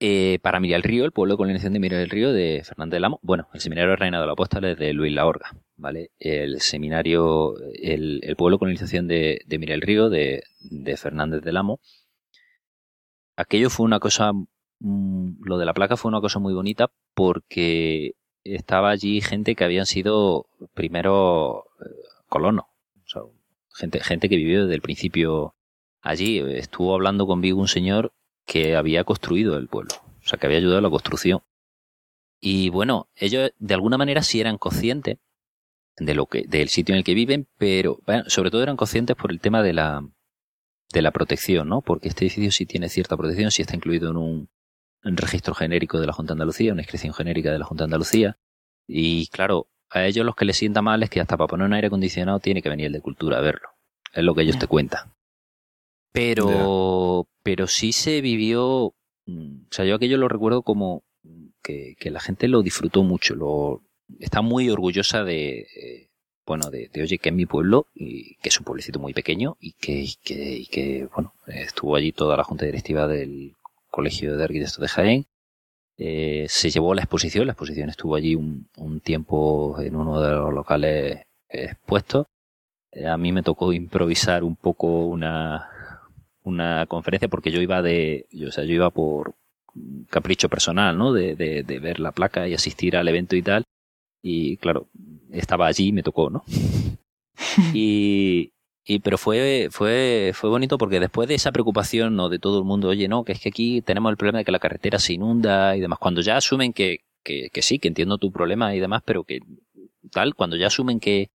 Eh, 0.00 0.38
para 0.42 0.60
Mirar 0.60 0.78
el 0.78 0.82
Río, 0.82 1.04
el 1.04 1.12
pueblo 1.12 1.34
de 1.34 1.38
colonización 1.38 1.72
de 1.72 1.78
Mirar 1.78 2.00
el 2.00 2.10
Río 2.10 2.32
de 2.32 2.62
Fernández 2.64 2.96
del 2.96 3.04
Amo. 3.04 3.20
Bueno, 3.22 3.48
el 3.54 3.60
seminario 3.60 3.90
de 3.90 3.96
Reina 3.96 4.20
de 4.20 4.26
la 4.26 4.32
Apóstol 4.32 4.64
es 4.64 4.78
de 4.78 4.92
Luis 4.92 5.12
La 5.12 5.24
Orga, 5.24 5.52
¿vale? 5.76 6.10
El 6.18 6.60
seminario, 6.60 7.54
el, 7.72 8.20
pueblo 8.36 8.56
de 8.56 8.58
colonización 8.58 9.06
de, 9.08 9.40
de 9.46 9.58
Mirar 9.58 9.76
el 9.76 9.82
Río 9.82 10.10
de, 10.10 10.42
de 10.60 10.96
Fernández 10.96 11.42
del 11.42 11.56
Amo. 11.56 11.80
Aquello 13.36 13.70
fue 13.70 13.86
una 13.86 14.00
cosa, 14.00 14.32
mmm, 14.80 15.44
lo 15.44 15.58
de 15.58 15.64
la 15.64 15.74
placa 15.74 15.96
fue 15.96 16.08
una 16.08 16.20
cosa 16.20 16.38
muy 16.40 16.54
bonita 16.54 16.90
porque 17.14 18.14
estaba 18.44 18.90
allí 18.90 19.20
gente 19.20 19.54
que 19.54 19.64
habían 19.64 19.86
sido 19.86 20.46
primero 20.74 21.64
eh, 21.80 21.84
colonos, 22.28 22.66
o 23.16 23.32
gente, 23.74 24.00
gente 24.00 24.28
que 24.28 24.36
vivió 24.36 24.62
desde 24.62 24.74
el 24.74 24.82
principio 24.82 25.54
allí. 26.00 26.38
Estuvo 26.38 26.94
hablando 26.94 27.26
conmigo 27.26 27.60
un 27.60 27.68
señor 27.68 28.12
que 28.46 28.76
había 28.76 29.04
construido 29.04 29.56
el 29.56 29.68
pueblo, 29.68 29.94
o 29.96 30.28
sea, 30.28 30.38
que 30.38 30.46
había 30.46 30.58
ayudado 30.58 30.78
a 30.78 30.82
la 30.82 30.90
construcción. 30.90 31.40
Y 32.40 32.68
bueno, 32.68 33.08
ellos 33.16 33.52
de 33.58 33.74
alguna 33.74 33.96
manera 33.96 34.22
sí 34.22 34.40
eran 34.40 34.58
conscientes 34.58 35.18
de 35.96 36.14
lo 36.14 36.26
que, 36.26 36.42
del 36.46 36.68
sitio 36.68 36.94
en 36.94 36.98
el 36.98 37.04
que 37.04 37.14
viven, 37.14 37.48
pero 37.56 38.00
bueno, 38.04 38.24
sobre 38.26 38.50
todo 38.50 38.62
eran 38.62 38.76
conscientes 38.76 39.16
por 39.16 39.30
el 39.30 39.40
tema 39.40 39.62
de 39.62 39.72
la, 39.72 40.06
de 40.92 41.02
la 41.02 41.10
protección, 41.10 41.68
¿no? 41.68 41.80
Porque 41.80 42.08
este 42.08 42.26
edificio 42.26 42.52
sí 42.52 42.66
tiene 42.66 42.88
cierta 42.88 43.16
protección, 43.16 43.50
sí 43.50 43.62
está 43.62 43.76
incluido 43.76 44.10
en 44.10 44.16
un 44.16 44.48
registro 45.04 45.54
genérico 45.54 46.00
de 46.00 46.06
la 46.06 46.12
Junta 46.12 46.32
de 46.32 46.36
Andalucía, 46.36 46.72
una 46.72 46.82
inscripción 46.82 47.14
genérica 47.14 47.52
de 47.52 47.58
la 47.58 47.64
Junta 47.64 47.84
de 47.84 47.86
Andalucía. 47.86 48.38
Y 48.86 49.28
claro, 49.28 49.68
a 49.90 50.04
ellos 50.06 50.24
los 50.24 50.34
que 50.34 50.44
les 50.44 50.56
sienta 50.56 50.82
mal 50.82 51.02
es 51.02 51.10
que 51.10 51.20
hasta 51.20 51.36
para 51.36 51.48
poner 51.48 51.66
un 51.66 51.74
aire 51.74 51.88
acondicionado 51.88 52.40
tiene 52.40 52.62
que 52.62 52.68
venir 52.68 52.86
el 52.86 52.92
de 52.92 53.00
cultura 53.00 53.38
a 53.38 53.40
verlo. 53.40 53.68
Es 54.12 54.24
lo 54.24 54.34
que 54.34 54.42
ellos 54.42 54.56
yeah. 54.56 54.60
te 54.60 54.66
cuentan. 54.66 55.12
Pero, 56.12 57.22
yeah. 57.22 57.32
pero 57.42 57.66
sí 57.66 57.92
se 57.92 58.20
vivió, 58.20 58.94
mm, 59.26 59.62
o 59.70 59.74
sea, 59.74 59.84
yo 59.84 59.96
aquello 59.96 60.16
lo 60.16 60.28
recuerdo 60.28 60.62
como 60.62 61.02
que, 61.62 61.96
que 61.98 62.10
la 62.10 62.20
gente 62.20 62.48
lo 62.48 62.62
disfrutó 62.62 63.02
mucho, 63.02 63.34
lo, 63.34 63.82
está 64.20 64.42
muy 64.42 64.70
orgullosa 64.70 65.24
de, 65.24 65.60
eh, 65.60 66.08
bueno, 66.46 66.70
de, 66.70 66.88
de, 66.92 67.02
oye, 67.02 67.18
que 67.18 67.30
es 67.30 67.34
mi 67.34 67.46
pueblo, 67.46 67.88
y 67.94 68.36
que 68.36 68.50
es 68.50 68.58
un 68.58 68.64
pueblecito 68.64 68.98
muy 68.98 69.14
pequeño, 69.14 69.56
y 69.60 69.72
que, 69.72 69.92
y 69.92 70.14
que, 70.22 70.56
y 70.56 70.66
que, 70.66 71.08
bueno, 71.14 71.32
estuvo 71.46 71.96
allí 71.96 72.12
toda 72.12 72.36
la 72.36 72.44
junta 72.44 72.66
directiva 72.66 73.08
del 73.08 73.54
Colegio 73.94 74.36
de 74.36 74.42
Arquitectos 74.42 74.80
de 74.80 74.88
Jaén. 74.88 75.26
Eh, 75.96 76.46
se 76.48 76.70
llevó 76.70 76.94
la 76.94 77.02
exposición, 77.02 77.46
la 77.46 77.52
exposición 77.52 77.88
estuvo 77.88 78.16
allí 78.16 78.34
un, 78.34 78.68
un 78.76 78.98
tiempo 79.00 79.80
en 79.80 79.94
uno 79.94 80.20
de 80.20 80.32
los 80.32 80.52
locales 80.52 81.22
expuestos. 81.48 82.26
Eh, 82.90 83.06
a 83.06 83.16
mí 83.16 83.30
me 83.30 83.44
tocó 83.44 83.72
improvisar 83.72 84.42
un 84.42 84.56
poco 84.56 85.06
una, 85.06 85.70
una 86.42 86.86
conferencia 86.86 87.28
porque 87.28 87.52
yo 87.52 87.60
iba 87.60 87.82
de, 87.82 88.26
yo, 88.32 88.48
o 88.48 88.50
sea, 88.50 88.64
yo 88.64 88.74
iba 88.74 88.90
por 88.90 89.36
capricho 90.10 90.48
personal, 90.48 90.98
¿no? 90.98 91.12
De, 91.12 91.36
de, 91.36 91.62
de 91.62 91.78
ver 91.78 92.00
la 92.00 92.10
placa 92.10 92.48
y 92.48 92.54
asistir 92.54 92.96
al 92.96 93.06
evento 93.06 93.36
y 93.36 93.42
tal. 93.42 93.62
Y 94.22 94.56
claro, 94.56 94.88
estaba 95.30 95.68
allí 95.68 95.88
y 95.88 95.92
me 95.92 96.02
tocó, 96.02 96.30
¿no? 96.30 96.42
y, 97.72 98.53
y 98.86 98.98
pero 99.00 99.16
fue, 99.16 99.68
fue, 99.70 100.32
fue 100.34 100.50
bonito 100.50 100.76
porque 100.76 101.00
después 101.00 101.26
de 101.26 101.34
esa 101.34 101.52
preocupación 101.52 102.16
¿no? 102.16 102.28
de 102.28 102.38
todo 102.38 102.58
el 102.58 102.64
mundo, 102.64 102.88
oye, 102.88 103.08
no, 103.08 103.24
que 103.24 103.32
es 103.32 103.40
que 103.40 103.48
aquí 103.48 103.80
tenemos 103.80 104.10
el 104.10 104.18
problema 104.18 104.38
de 104.38 104.44
que 104.44 104.52
la 104.52 104.58
carretera 104.58 104.98
se 104.98 105.14
inunda 105.14 105.74
y 105.76 105.80
demás, 105.80 105.98
cuando 105.98 106.20
ya 106.20 106.36
asumen 106.36 106.74
que, 106.74 106.98
que, 107.22 107.50
sí, 107.62 107.78
que 107.78 107.88
entiendo 107.88 108.18
tu 108.18 108.30
problema 108.30 108.74
y 108.74 108.80
demás, 108.80 109.02
pero 109.04 109.24
que 109.24 109.40
tal, 110.12 110.34
cuando 110.34 110.56
ya 110.56 110.66
asumen 110.66 111.00
que, 111.00 111.30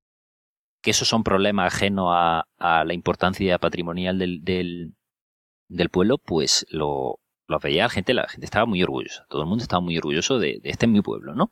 que 0.81 0.91
esos 0.91 1.07
son 1.07 1.23
problemas 1.23 1.73
ajenos 1.73 2.09
a, 2.11 2.45
a 2.59 2.85
la 2.85 2.93
importancia 2.93 3.57
patrimonial 3.57 4.19
del, 4.19 4.43
del, 4.43 5.89
pueblo, 5.89 6.19
pues 6.19 6.67
lo, 6.69 7.19
lo 7.47 7.59
veía 7.59 7.83
la 7.83 7.89
gente, 7.89 8.13
la 8.13 8.27
gente 8.27 8.45
estaba 8.45 8.67
muy 8.67 8.83
orgullosa, 8.83 9.25
todo 9.27 9.41
el 9.41 9.47
mundo 9.47 9.63
estaba 9.63 9.81
muy 9.81 9.97
orgulloso 9.97 10.37
de, 10.37 10.61
este 10.63 10.85
es 10.85 10.91
mi 10.91 11.01
pueblo, 11.01 11.33
¿no? 11.33 11.51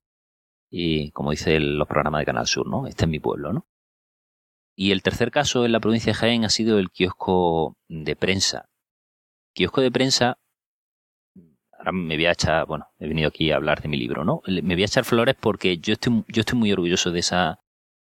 Y 0.69 1.11
como 1.11 1.31
dice 1.31 1.59
los 1.59 1.87
programas 1.87 2.19
de 2.19 2.25
Canal 2.25 2.45
Sur, 2.45 2.67
¿no? 2.67 2.85
Este 2.87 3.05
es 3.05 3.09
mi 3.09 3.19
pueblo, 3.19 3.51
¿no? 3.51 3.67
Y 4.79 4.91
el 4.91 5.01
tercer 5.01 5.31
caso 5.31 5.65
en 5.65 5.71
la 5.71 5.79
provincia 5.79 6.11
de 6.11 6.19
Jaén 6.19 6.45
ha 6.45 6.49
sido 6.49 6.77
el 6.77 6.91
kiosco 6.91 7.75
de 7.87 8.15
prensa. 8.15 8.69
Kiosco 9.53 9.81
de 9.81 9.89
prensa, 9.89 10.37
ahora 11.71 11.91
me 11.91 12.15
voy 12.15 12.27
a 12.27 12.33
echar, 12.33 12.67
bueno, 12.67 12.85
he 12.99 13.07
venido 13.07 13.27
aquí 13.27 13.49
a 13.49 13.55
hablar 13.55 13.81
de 13.81 13.89
mi 13.89 13.97
libro, 13.97 14.23
¿no? 14.23 14.43
Me 14.45 14.75
voy 14.75 14.83
a 14.83 14.85
echar 14.85 15.03
flores 15.03 15.35
porque 15.39 15.79
yo 15.79 15.93
estoy, 15.93 16.23
yo 16.27 16.41
estoy 16.41 16.59
muy 16.59 16.71
orgulloso 16.71 17.09
de 17.09 17.19
esa, 17.21 17.59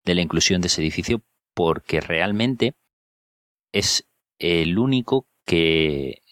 de 0.07 0.14
la 0.14 0.23
inclusión 0.23 0.62
de 0.62 0.68
ese 0.68 0.81
edificio 0.81 1.20
porque 1.53 2.01
realmente 2.01 2.73
es 3.70 4.09
el 4.39 4.79
único 4.79 5.27
que, 5.45 6.23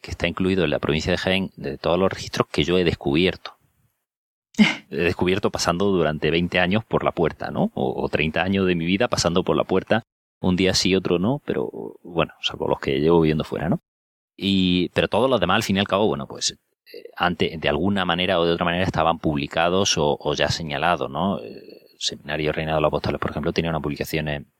que 0.00 0.10
está 0.12 0.28
incluido 0.28 0.62
en 0.62 0.70
la 0.70 0.78
provincia 0.78 1.10
de 1.10 1.18
Jaén 1.18 1.50
de 1.56 1.76
todos 1.76 1.98
los 1.98 2.12
registros 2.12 2.46
que 2.46 2.62
yo 2.62 2.78
he 2.78 2.84
descubierto 2.84 3.58
he 4.58 4.96
descubierto 4.96 5.50
pasando 5.50 5.86
durante 5.86 6.30
20 6.30 6.58
años 6.58 6.84
por 6.84 7.04
la 7.04 7.12
puerta, 7.12 7.50
¿no? 7.50 7.70
O, 7.74 8.02
o, 8.02 8.08
30 8.08 8.42
años 8.42 8.66
de 8.66 8.74
mi 8.74 8.84
vida 8.84 9.08
pasando 9.08 9.42
por 9.42 9.56
la 9.56 9.64
puerta, 9.64 10.02
un 10.40 10.56
día 10.56 10.74
sí, 10.74 10.94
otro 10.94 11.18
no, 11.18 11.40
pero 11.44 11.70
bueno, 12.02 12.34
salvo 12.40 12.68
los 12.68 12.80
que 12.80 13.00
llevo 13.00 13.20
viviendo 13.20 13.44
fuera, 13.44 13.68
¿no? 13.68 13.80
Y, 14.36 14.88
pero 14.90 15.08
todos 15.08 15.30
los 15.30 15.40
demás, 15.40 15.56
al 15.56 15.62
fin 15.62 15.76
y 15.76 15.80
al 15.80 15.86
cabo, 15.88 16.08
bueno, 16.08 16.26
pues 16.26 16.50
eh, 16.52 17.10
antes, 17.16 17.60
de 17.60 17.68
alguna 17.68 18.04
manera 18.04 18.40
o 18.40 18.44
de 18.44 18.52
otra 18.52 18.64
manera 18.64 18.84
estaban 18.84 19.18
publicados 19.18 19.94
o, 19.96 20.34
ya 20.34 20.48
señalados, 20.48 21.10
¿no? 21.10 21.38
El 21.38 21.62
Seminario 21.98 22.52
Reina 22.52 22.74
de 22.74 22.80
los 22.80 22.88
Apóstoles, 22.88 23.20
por 23.20 23.30
ejemplo, 23.30 23.52
tenía 23.52 23.70
una 23.70 23.80
publicación 23.80 24.28
en, 24.28 24.52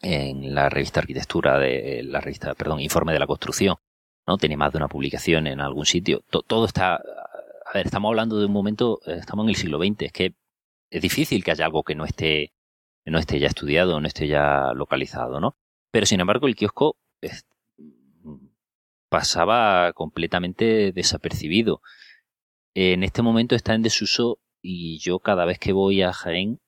en 0.00 0.54
la 0.54 0.68
revista 0.68 1.00
Arquitectura 1.00 1.58
de 1.58 2.02
la 2.04 2.20
revista, 2.20 2.54
perdón, 2.54 2.80
Informe 2.80 3.12
de 3.12 3.18
la 3.18 3.26
Construcción, 3.26 3.76
¿no? 4.26 4.38
Tiene 4.38 4.56
más 4.56 4.72
de 4.72 4.78
una 4.78 4.88
publicación 4.88 5.46
en 5.48 5.60
algún 5.60 5.86
sitio. 5.86 6.22
Todo 6.30 6.66
está 6.66 7.02
a 7.66 7.72
ver, 7.74 7.86
estamos 7.86 8.10
hablando 8.10 8.38
de 8.38 8.46
un 8.46 8.52
momento, 8.52 9.00
eh, 9.06 9.16
estamos 9.18 9.44
en 9.44 9.50
el 9.50 9.56
siglo 9.56 9.78
XX, 9.78 10.02
es 10.02 10.12
que 10.12 10.34
es 10.90 11.02
difícil 11.02 11.42
que 11.42 11.50
haya 11.50 11.66
algo 11.66 11.82
que 11.82 11.94
no 11.96 12.04
esté, 12.04 12.52
no 13.04 13.18
esté 13.18 13.40
ya 13.40 13.48
estudiado, 13.48 14.00
no 14.00 14.06
esté 14.06 14.28
ya 14.28 14.72
localizado, 14.74 15.40
¿no? 15.40 15.56
Pero 15.90 16.06
sin 16.06 16.20
embargo, 16.20 16.46
el 16.46 16.54
kiosco 16.54 16.96
pasaba 19.08 19.92
completamente 19.94 20.92
desapercibido. 20.92 21.80
En 22.74 23.02
este 23.02 23.22
momento 23.22 23.54
está 23.54 23.74
en 23.74 23.82
desuso 23.82 24.38
y 24.62 24.98
yo 24.98 25.18
cada 25.18 25.44
vez 25.44 25.58
que 25.58 25.72
voy 25.72 26.02
a 26.02 26.12
Jaén 26.12 26.60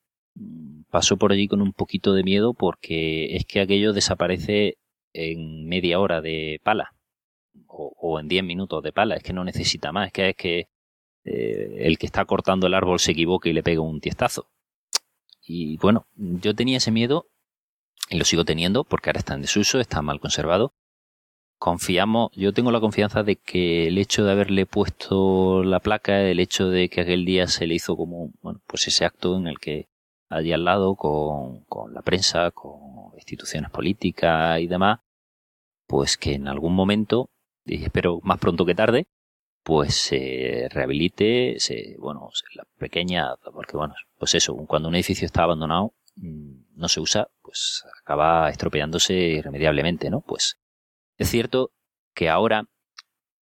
paso 0.91 1.17
por 1.17 1.33
allí 1.33 1.49
con 1.49 1.63
un 1.63 1.73
poquito 1.73 2.15
de 2.15 2.23
miedo 2.23 2.55
porque 2.55 3.37
es 3.37 3.45
que 3.45 3.61
aquello 3.61 3.93
desaparece 3.93 4.79
en 5.13 5.67
media 5.67 6.01
hora 6.01 6.21
de 6.21 6.61
pala 6.63 6.95
o, 7.67 7.93
o 7.97 8.21
en 8.21 8.29
diez 8.29 8.45
minutos 8.45 8.83
de 8.83 8.93
pala, 8.93 9.17
es 9.17 9.23
que 9.23 9.33
no 9.33 9.45
necesita 9.45 9.93
más, 9.93 10.09
es 10.09 10.13
que 10.13 10.29
es 10.31 10.37
que 10.37 10.69
eh, 11.31 11.87
el 11.87 11.99
que 11.99 12.07
está 12.07 12.25
cortando 12.25 12.67
el 12.67 12.75
árbol 12.75 12.99
se 13.01 13.13
equivoque 13.13 13.51
y 13.51 13.53
le 13.53 13.63
pega 13.63 13.83
un 13.83 14.01
tiestazo. 14.01 14.47
Y 15.47 15.77
bueno, 15.77 16.07
yo 16.17 16.55
tenía 16.55 16.79
ese 16.79 16.91
miedo 16.91 17.27
y 18.09 18.19
lo 18.19 18.25
sigo 18.25 18.45
teniendo 18.45 18.85
porque 18.85 19.11
ahora 19.11 19.19
está 19.21 19.35
en 19.35 19.43
desuso, 19.43 19.79
está 19.79 20.01
mal 20.03 20.21
conservado. 20.21 20.73
confiamos, 21.59 22.31
yo 22.35 22.53
tengo 22.53 22.71
la 22.71 22.81
confianza 22.81 23.23
de 23.23 23.37
que 23.37 23.89
el 23.89 23.99
hecho 23.99 24.25
de 24.25 24.33
haberle 24.33 24.65
puesto 24.65 25.63
la 25.65 25.81
placa, 25.81 26.23
el 26.23 26.41
hecho 26.41 26.69
de 26.69 26.89
que 26.89 27.03
aquel 27.03 27.25
día 27.25 27.47
se 27.49 27.67
le 27.67 27.75
hizo 27.75 27.97
como, 27.97 28.33
bueno, 28.43 28.61
pues 28.67 28.87
ese 28.89 29.05
acto 29.05 29.37
en 29.37 29.49
el 29.49 29.59
que 29.59 29.89
allí 30.31 30.53
al 30.53 30.65
lado 30.65 30.95
con, 30.97 31.65
con 31.65 31.93
la 31.95 32.03
prensa, 32.03 32.51
con 32.53 33.13
instituciones 33.17 33.71
políticas 33.71 34.61
y 34.61 34.67
demás, 34.69 35.01
pues 35.87 36.17
que 36.17 36.35
en 36.35 36.49
algún 36.49 36.75
momento, 36.75 37.31
y 37.67 37.83
espero 37.85 38.21
más 38.23 38.39
pronto 38.39 38.65
que 38.65 38.75
tarde, 38.75 39.09
pues 39.63 39.95
se 39.95 40.69
rehabilite, 40.71 41.57
se, 41.59 41.97
bueno, 41.99 42.31
la 42.55 42.65
pequeña, 42.79 43.37
porque 43.53 43.77
bueno, 43.77 43.95
pues 44.19 44.35
eso, 44.35 44.57
cuando 44.67 44.89
un 44.89 44.95
edificio 44.95 45.27
está 45.27 45.43
abandonado, 45.43 45.93
mm, 46.17 46.77
no 46.77 46.89
se 46.89 47.01
usa, 47.01 47.29
pues 47.43 47.85
acaba 48.03 48.49
estropeándose 48.51 49.15
irremediablemente, 49.15 50.11
¿no? 50.11 50.21
Pues 50.21 50.59
es 51.19 51.29
cierto 51.29 51.73
que 52.15 52.29
ahora 52.29 52.65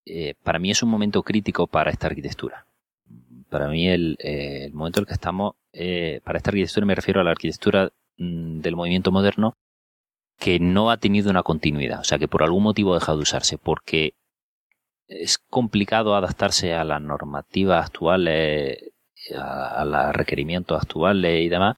eh, 0.06 0.34
para 0.42 0.58
mí 0.58 0.70
es 0.70 0.82
un 0.82 0.88
momento 0.88 1.22
crítico 1.22 1.66
para 1.66 1.90
esta 1.90 2.06
arquitectura. 2.06 2.66
Para 3.50 3.68
mí 3.68 3.88
el, 3.88 4.16
eh, 4.20 4.70
momento 4.72 5.00
en 5.00 5.02
el 5.02 5.06
que 5.06 5.14
estamos, 5.14 5.54
eh, 5.72 6.20
para 6.24 6.38
esta 6.38 6.50
arquitectura 6.50 6.86
me 6.86 6.94
refiero 6.94 7.20
a 7.20 7.24
la 7.24 7.30
arquitectura 7.32 7.92
mm, 8.16 8.60
del 8.60 8.76
movimiento 8.76 9.12
moderno 9.12 9.56
que 10.38 10.60
no 10.60 10.90
ha 10.90 10.98
tenido 10.98 11.30
una 11.30 11.42
continuidad, 11.42 12.00
o 12.00 12.04
sea 12.04 12.18
que 12.18 12.28
por 12.28 12.42
algún 12.42 12.62
motivo 12.62 12.92
ha 12.92 12.98
dejado 12.98 13.18
de 13.18 13.22
usarse, 13.22 13.58
porque 13.58 14.14
es 15.08 15.38
complicado 15.38 16.14
adaptarse 16.14 16.74
a 16.74 16.84
las 16.84 17.00
normativas 17.00 17.86
actuales, 17.86 18.78
a, 19.36 19.82
a 19.82 19.84
los 19.84 20.14
requerimientos 20.14 20.80
actuales 20.80 21.44
y 21.44 21.48
demás, 21.48 21.76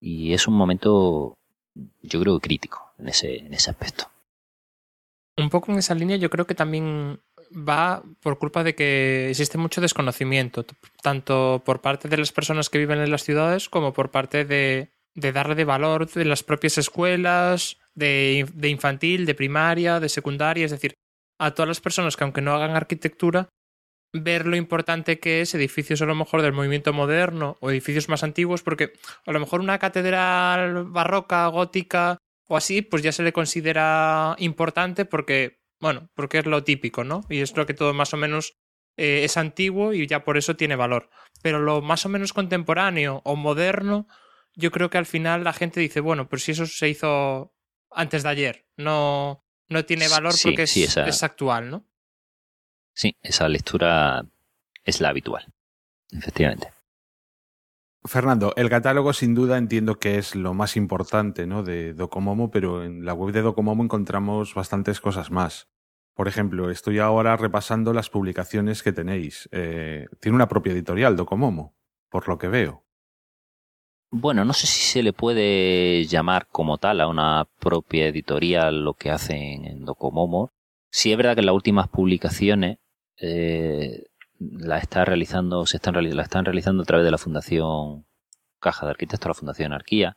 y 0.00 0.32
es 0.32 0.46
un 0.46 0.54
momento, 0.54 1.38
yo 2.02 2.20
creo, 2.20 2.40
crítico 2.40 2.92
en 2.98 3.08
ese, 3.08 3.38
en 3.38 3.54
ese 3.54 3.70
aspecto. 3.70 4.10
Un 5.36 5.50
poco 5.50 5.72
en 5.72 5.78
esa 5.78 5.94
línea 5.94 6.16
yo 6.16 6.30
creo 6.30 6.46
que 6.46 6.54
también 6.54 7.20
va 7.52 8.02
por 8.20 8.38
culpa 8.38 8.64
de 8.64 8.74
que 8.74 9.30
existe 9.30 9.58
mucho 9.58 9.80
desconocimiento, 9.80 10.64
tanto 11.02 11.62
por 11.64 11.80
parte 11.80 12.08
de 12.08 12.16
las 12.16 12.32
personas 12.32 12.70
que 12.70 12.78
viven 12.78 13.00
en 13.00 13.10
las 13.10 13.22
ciudades 13.22 13.68
como 13.68 13.92
por 13.92 14.10
parte 14.10 14.44
de, 14.44 14.90
de 15.14 15.32
darle 15.32 15.54
de 15.54 15.64
valor 15.64 16.10
de 16.10 16.24
las 16.24 16.42
propias 16.42 16.78
escuelas, 16.78 17.78
de, 17.94 18.48
de 18.54 18.68
infantil, 18.68 19.26
de 19.26 19.34
primaria, 19.34 20.00
de 20.00 20.08
secundaria, 20.08 20.64
es 20.64 20.70
decir, 20.70 20.96
a 21.38 21.52
todas 21.52 21.68
las 21.68 21.80
personas 21.80 22.16
que 22.16 22.24
aunque 22.24 22.42
no 22.42 22.54
hagan 22.54 22.76
arquitectura, 22.76 23.48
ver 24.12 24.46
lo 24.46 24.56
importante 24.56 25.18
que 25.18 25.40
es 25.40 25.54
edificios 25.54 26.02
a 26.02 26.06
lo 26.06 26.14
mejor 26.14 26.42
del 26.42 26.52
movimiento 26.52 26.92
moderno 26.92 27.56
o 27.60 27.70
edificios 27.70 28.08
más 28.08 28.22
antiguos, 28.22 28.62
porque 28.62 28.92
a 29.26 29.32
lo 29.32 29.40
mejor 29.40 29.60
una 29.60 29.78
catedral 29.78 30.84
barroca, 30.84 31.46
gótica 31.48 32.18
o 32.48 32.56
así, 32.56 32.82
pues 32.82 33.02
ya 33.02 33.12
se 33.12 33.22
le 33.22 33.32
considera 33.32 34.36
importante 34.38 35.04
porque, 35.04 35.58
bueno, 35.80 36.08
porque 36.14 36.38
es 36.38 36.46
lo 36.46 36.64
típico, 36.64 37.04
¿no? 37.04 37.24
Y 37.28 37.40
es 37.40 37.56
lo 37.56 37.66
que 37.66 37.74
todo 37.74 37.92
más 37.92 38.14
o 38.14 38.16
menos 38.16 38.54
eh, 38.96 39.24
es 39.24 39.36
antiguo 39.36 39.92
y 39.92 40.06
ya 40.06 40.24
por 40.24 40.36
eso 40.36 40.56
tiene 40.56 40.76
valor. 40.76 41.10
Pero 41.42 41.58
lo 41.60 41.82
más 41.82 42.06
o 42.06 42.08
menos 42.08 42.32
contemporáneo 42.32 43.20
o 43.24 43.36
moderno, 43.36 44.06
yo 44.54 44.70
creo 44.70 44.90
que 44.90 44.98
al 44.98 45.06
final 45.06 45.44
la 45.44 45.52
gente 45.52 45.80
dice, 45.80 46.00
bueno, 46.00 46.28
pues 46.28 46.44
si 46.44 46.52
eso 46.52 46.66
se 46.66 46.88
hizo 46.88 47.52
antes 47.90 48.22
de 48.22 48.28
ayer, 48.28 48.66
no, 48.76 49.45
no 49.68 49.84
tiene 49.84 50.08
valor 50.08 50.32
Sí, 50.32 50.48
porque 50.48 50.62
es, 50.64 50.76
esa- 50.76 51.06
es 51.06 51.22
actual, 51.22 51.70
¿no? 51.70 51.84
Sí, 52.94 53.16
esa 53.22 53.48
lectura 53.48 54.24
es 54.84 55.00
la 55.00 55.10
habitual, 55.10 55.46
efectivamente. 56.12 56.68
Fernando, 58.04 58.52
el 58.56 58.70
catálogo 58.70 59.12
sin 59.12 59.34
duda 59.34 59.58
entiendo 59.58 59.98
que 59.98 60.16
es 60.18 60.36
lo 60.36 60.54
más 60.54 60.76
importante 60.76 61.46
¿no? 61.46 61.64
de 61.64 61.92
Docomomo, 61.92 62.50
pero 62.52 62.84
en 62.84 63.04
la 63.04 63.14
web 63.14 63.32
de 63.34 63.42
Docomomo 63.42 63.82
encontramos 63.82 64.54
bastantes 64.54 65.00
cosas 65.00 65.30
más. 65.32 65.68
Por 66.14 66.28
ejemplo, 66.28 66.70
estoy 66.70 67.00
ahora 67.00 67.36
repasando 67.36 67.92
las 67.92 68.08
publicaciones 68.08 68.82
que 68.84 68.92
tenéis. 68.92 69.48
Eh, 69.52 70.06
tiene 70.20 70.36
una 70.36 70.48
propia 70.48 70.72
editorial, 70.72 71.16
Docomomo, 71.16 71.76
por 72.08 72.28
lo 72.28 72.38
que 72.38 72.48
veo. 72.48 72.85
Bueno, 74.10 74.44
no 74.44 74.52
sé 74.52 74.66
si 74.66 74.80
se 74.82 75.02
le 75.02 75.12
puede 75.12 76.04
llamar 76.06 76.46
como 76.50 76.78
tal 76.78 77.00
a 77.00 77.08
una 77.08 77.46
propia 77.58 78.06
editorial 78.06 78.84
lo 78.84 78.94
que 78.94 79.10
hacen 79.10 79.64
en 79.64 79.84
Docomomo. 79.84 80.50
Sí 80.90 81.10
es 81.10 81.16
verdad 81.16 81.34
que 81.34 81.40
en 81.40 81.46
las 81.46 81.54
últimas 81.54 81.88
publicaciones 81.88 82.78
eh, 83.20 84.04
la 84.38 84.78
está 84.78 85.04
realizando, 85.04 85.66
se 85.66 85.76
están 85.78 85.94
la 86.16 86.22
están 86.22 86.44
realizando 86.44 86.82
a 86.82 86.86
través 86.86 87.04
de 87.04 87.10
la 87.10 87.18
Fundación 87.18 88.06
Caja 88.60 88.86
de 88.86 88.92
Arquitectos, 88.92 89.28
la 89.28 89.34
Fundación 89.34 89.72
Arquía. 89.72 90.16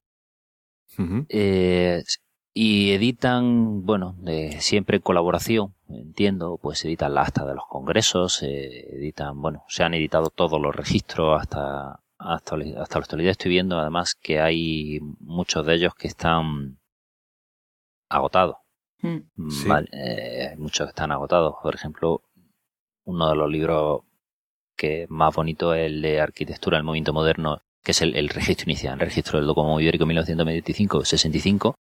Eh, 1.29 2.03
y 2.53 2.91
editan, 2.91 3.85
bueno, 3.85 4.15
de- 4.19 4.59
siempre 4.61 4.97
en 4.97 5.01
colaboración, 5.03 5.75
entiendo, 5.89 6.57
pues 6.61 6.83
editan 6.85 7.13
la 7.13 7.21
acta 7.23 7.45
de 7.45 7.55
los 7.55 7.65
congresos, 7.67 8.41
eh, 8.43 8.87
editan, 8.97 9.41
bueno, 9.41 9.63
se 9.67 9.83
han 9.83 9.93
editado 9.93 10.29
todos 10.29 10.59
los 10.61 10.75
registros 10.75 11.39
hasta, 11.41 12.01
hasta, 12.19 12.55
hasta 12.55 12.99
la 12.99 13.03
actualidad. 13.03 13.31
Estoy 13.31 13.51
viendo 13.51 13.79
además 13.79 14.13
que 14.15 14.39
hay 14.39 14.99
muchos 15.19 15.65
de 15.65 15.75
ellos 15.75 15.95
que 15.95 16.07
están 16.07 16.77
agotados. 18.09 18.57
Mm. 19.01 19.49
Sí. 19.49 19.67
Vale, 19.67 19.87
eh, 19.93 20.55
muchos 20.57 20.87
que 20.87 20.89
están 20.89 21.11
agotados. 21.11 21.55
Por 21.63 21.73
ejemplo, 21.73 22.21
uno 23.05 23.29
de 23.29 23.35
los 23.35 23.49
libros 23.49 24.01
que 24.75 25.07
más 25.09 25.33
bonito 25.33 25.73
es 25.73 25.87
el 25.87 26.01
de 26.01 26.21
Arquitectura 26.21 26.77
del 26.77 26.83
Movimiento 26.83 27.13
Moderno, 27.13 27.61
que 27.83 27.91
es 27.91 28.01
el, 28.01 28.15
el 28.15 28.29
registro 28.29 28.65
inicial, 28.65 28.93
el 28.93 28.99
registro 28.99 29.39
del 29.39 29.47
Docomo 29.47 29.79
Ibérico 29.79 30.05
1925-65, 30.05 31.75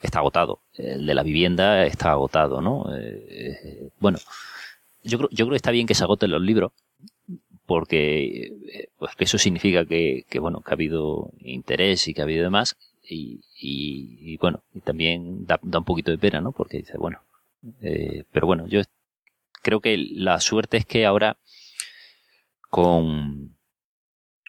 está 0.00 0.18
agotado. 0.18 0.62
El 0.72 1.06
de 1.06 1.14
la 1.14 1.22
vivienda 1.22 1.84
está 1.84 2.12
agotado, 2.12 2.60
¿no? 2.60 2.86
Eh, 2.94 3.26
eh, 3.30 3.90
bueno, 3.98 4.18
yo 5.02 5.18
creo, 5.18 5.30
yo 5.30 5.46
creo 5.46 5.50
que 5.50 5.56
está 5.56 5.70
bien 5.70 5.86
que 5.86 5.94
se 5.94 6.04
agoten 6.04 6.30
los 6.30 6.42
libros, 6.42 6.72
porque 7.66 8.52
eh, 8.72 8.88
pues 8.98 9.12
eso 9.18 9.38
significa 9.38 9.84
que, 9.84 10.24
que, 10.28 10.38
bueno, 10.38 10.60
que 10.60 10.70
ha 10.70 10.74
habido 10.74 11.32
interés 11.40 12.08
y 12.08 12.14
que 12.14 12.22
ha 12.22 12.24
habido 12.24 12.44
demás, 12.44 12.76
y, 13.08 13.40
y, 13.60 14.36
bueno, 14.38 14.62
y 14.74 14.80
también 14.80 15.46
da, 15.46 15.60
da 15.62 15.78
un 15.78 15.84
poquito 15.84 16.10
de 16.10 16.18
pena, 16.18 16.40
¿no? 16.40 16.52
Porque 16.52 16.78
dice, 16.78 16.98
bueno, 16.98 17.20
eh, 17.82 18.24
pero 18.32 18.46
bueno, 18.46 18.66
yo 18.66 18.82
creo 19.62 19.80
que 19.80 19.96
la 19.98 20.40
suerte 20.40 20.76
es 20.76 20.86
que 20.86 21.06
ahora 21.06 21.38
con, 22.70 23.56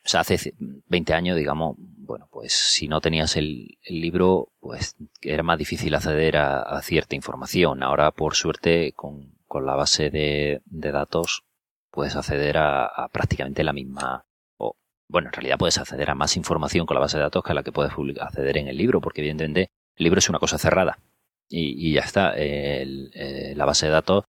o 0.06 0.10
sea, 0.10 0.22
hace 0.22 0.54
20 0.60 1.14
años, 1.14 1.38
digamos, 1.38 1.76
bueno, 1.80 2.30
pues 2.32 2.54
si 2.54 2.88
no 2.88 3.02
tenías 3.02 3.36
el, 3.36 3.78
el 3.84 4.02
libro, 4.02 4.50
pues 4.60 4.96
era 5.22 5.44
más 5.44 5.58
difícil 5.58 5.94
acceder 5.94 6.38
a, 6.38 6.62
a, 6.62 6.82
cierta 6.82 7.16
información. 7.16 7.84
Ahora, 7.84 8.12
por 8.12 8.36
suerte, 8.36 8.94
con, 8.94 9.34
con 9.48 9.66
la 9.66 9.76
base 9.76 10.10
de, 10.10 10.62
de 10.66 10.92
datos, 10.92 11.44
puedes 11.92 12.16
acceder 12.16 12.58
a, 12.58 13.10
prácticamente 13.12 13.64
la 13.64 13.74
misma, 13.74 14.26
o 14.58 14.76
bueno, 15.10 15.30
en 15.30 15.34
realidad 15.34 15.58
puedes 15.58 15.78
acceder 15.78 16.10
a 16.10 16.16
más 16.16 16.38
información 16.38 16.86
con 16.86 16.96
la 16.96 17.02
base 17.02 17.18
de 17.18 17.24
datos 17.24 17.44
que 17.44 17.52
a 17.52 17.56
la 17.56 17.64
que 17.64 17.72
puedes 17.72 17.94
acceder 18.20 18.58
en 18.58 18.68
el 18.68 18.78
libro, 18.78 19.02
porque 19.02 19.22
evidentemente 19.22 19.70
el 19.96 20.04
libro 20.04 20.20
es 20.20 20.30
una 20.30 20.40
cosa 20.40 20.58
cerrada. 20.58 21.00
Y, 21.50 21.90
y 21.90 21.94
ya 21.94 22.02
está, 22.02 22.32
el, 22.36 23.10
eh, 23.14 23.54
la 23.56 23.66
base 23.66 23.86
de 23.86 23.94
datos 23.94 24.26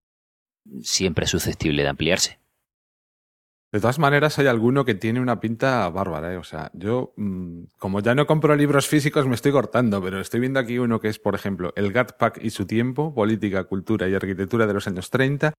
siempre 0.83 1.24
es 1.24 1.31
susceptible 1.31 1.83
de 1.83 1.89
ampliarse. 1.89 2.39
De 3.70 3.81
todas 3.81 3.99
maneras, 3.99 4.39
hay 4.39 4.47
alguno 4.47 4.87
que 4.87 4.95
tiene 4.95 5.20
una 5.20 5.41
pinta 5.41 5.91
bárbara, 5.91 6.33
¿eh? 6.33 6.39
O 6.39 6.45
sea, 6.45 6.70
yo, 6.73 7.12
mmm, 7.16 7.65
como 7.77 8.01
ya 8.01 8.15
no 8.15 8.27
compro 8.27 8.57
libros 8.57 8.87
físicos, 8.87 9.27
me 9.27 9.35
estoy 9.35 9.53
cortando, 9.53 10.03
pero 10.03 10.20
estoy 10.20 10.41
viendo 10.41 10.59
aquí 10.59 10.78
uno 10.78 11.01
que 11.01 11.09
es, 11.09 11.19
por 11.19 11.35
ejemplo, 11.35 11.74
El 11.77 11.93
Gat 11.93 12.16
Pack 12.16 12.39
y 12.43 12.49
su 12.49 12.66
tiempo, 12.66 13.15
Política, 13.15 13.65
Cultura 13.65 14.09
y 14.09 14.15
Arquitectura 14.15 14.66
de 14.66 14.73
los 14.73 14.87
años 14.87 15.11
30, 15.11 15.53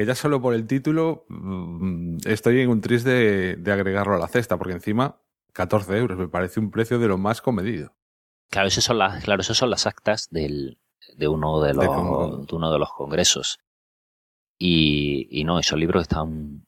que 0.00 0.06
ya 0.06 0.14
solo 0.14 0.40
por 0.40 0.54
el 0.54 0.66
título 0.66 1.26
mmm, 1.28 2.16
estoy 2.24 2.60
en 2.60 2.70
un 2.70 2.80
tris 2.80 3.04
de, 3.04 3.56
de, 3.56 3.70
agregarlo 3.70 4.14
a 4.14 4.18
la 4.18 4.28
cesta, 4.28 4.56
porque 4.56 4.72
encima 4.72 5.20
14 5.52 5.94
euros, 5.98 6.18
me 6.18 6.26
parece 6.26 6.58
un 6.58 6.70
precio 6.70 6.98
de 6.98 7.06
lo 7.06 7.18
más 7.18 7.42
comedido. 7.42 7.94
Claro, 8.48 8.68
esas 8.68 8.84
son 8.84 8.96
las, 8.96 9.22
claro, 9.22 9.42
esas 9.42 9.58
son 9.58 9.68
las 9.68 9.86
actas 9.86 10.28
del, 10.30 10.78
de, 11.18 11.28
uno 11.28 11.60
de, 11.60 11.74
los, 11.74 11.84
de, 11.84 12.46
de 12.46 12.56
uno 12.56 12.72
de 12.72 12.78
los 12.78 12.90
congresos. 12.92 13.58
Y, 14.58 15.28
y 15.30 15.44
no, 15.44 15.58
esos 15.58 15.78
libros 15.78 16.00
están 16.00 16.64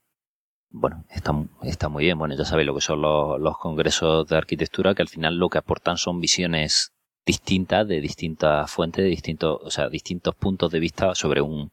bueno, 0.68 1.06
está, 1.08 1.32
está 1.62 1.88
muy 1.88 2.04
bien. 2.04 2.18
Bueno, 2.18 2.34
ya 2.36 2.44
sabéis 2.44 2.66
lo 2.66 2.74
que 2.74 2.82
son 2.82 3.00
los, 3.00 3.40
los, 3.40 3.56
congresos 3.56 4.26
de 4.26 4.36
arquitectura, 4.36 4.94
que 4.94 5.02
al 5.02 5.08
final 5.08 5.38
lo 5.38 5.48
que 5.48 5.56
aportan 5.56 5.96
son 5.96 6.20
visiones 6.20 6.92
distintas 7.24 7.88
de 7.88 8.02
distintas 8.02 8.70
fuentes, 8.70 9.04
de 9.04 9.08
distintos, 9.08 9.58
o 9.62 9.70
sea, 9.70 9.88
distintos 9.88 10.34
puntos 10.34 10.70
de 10.70 10.80
vista 10.80 11.14
sobre 11.14 11.40
un 11.40 11.70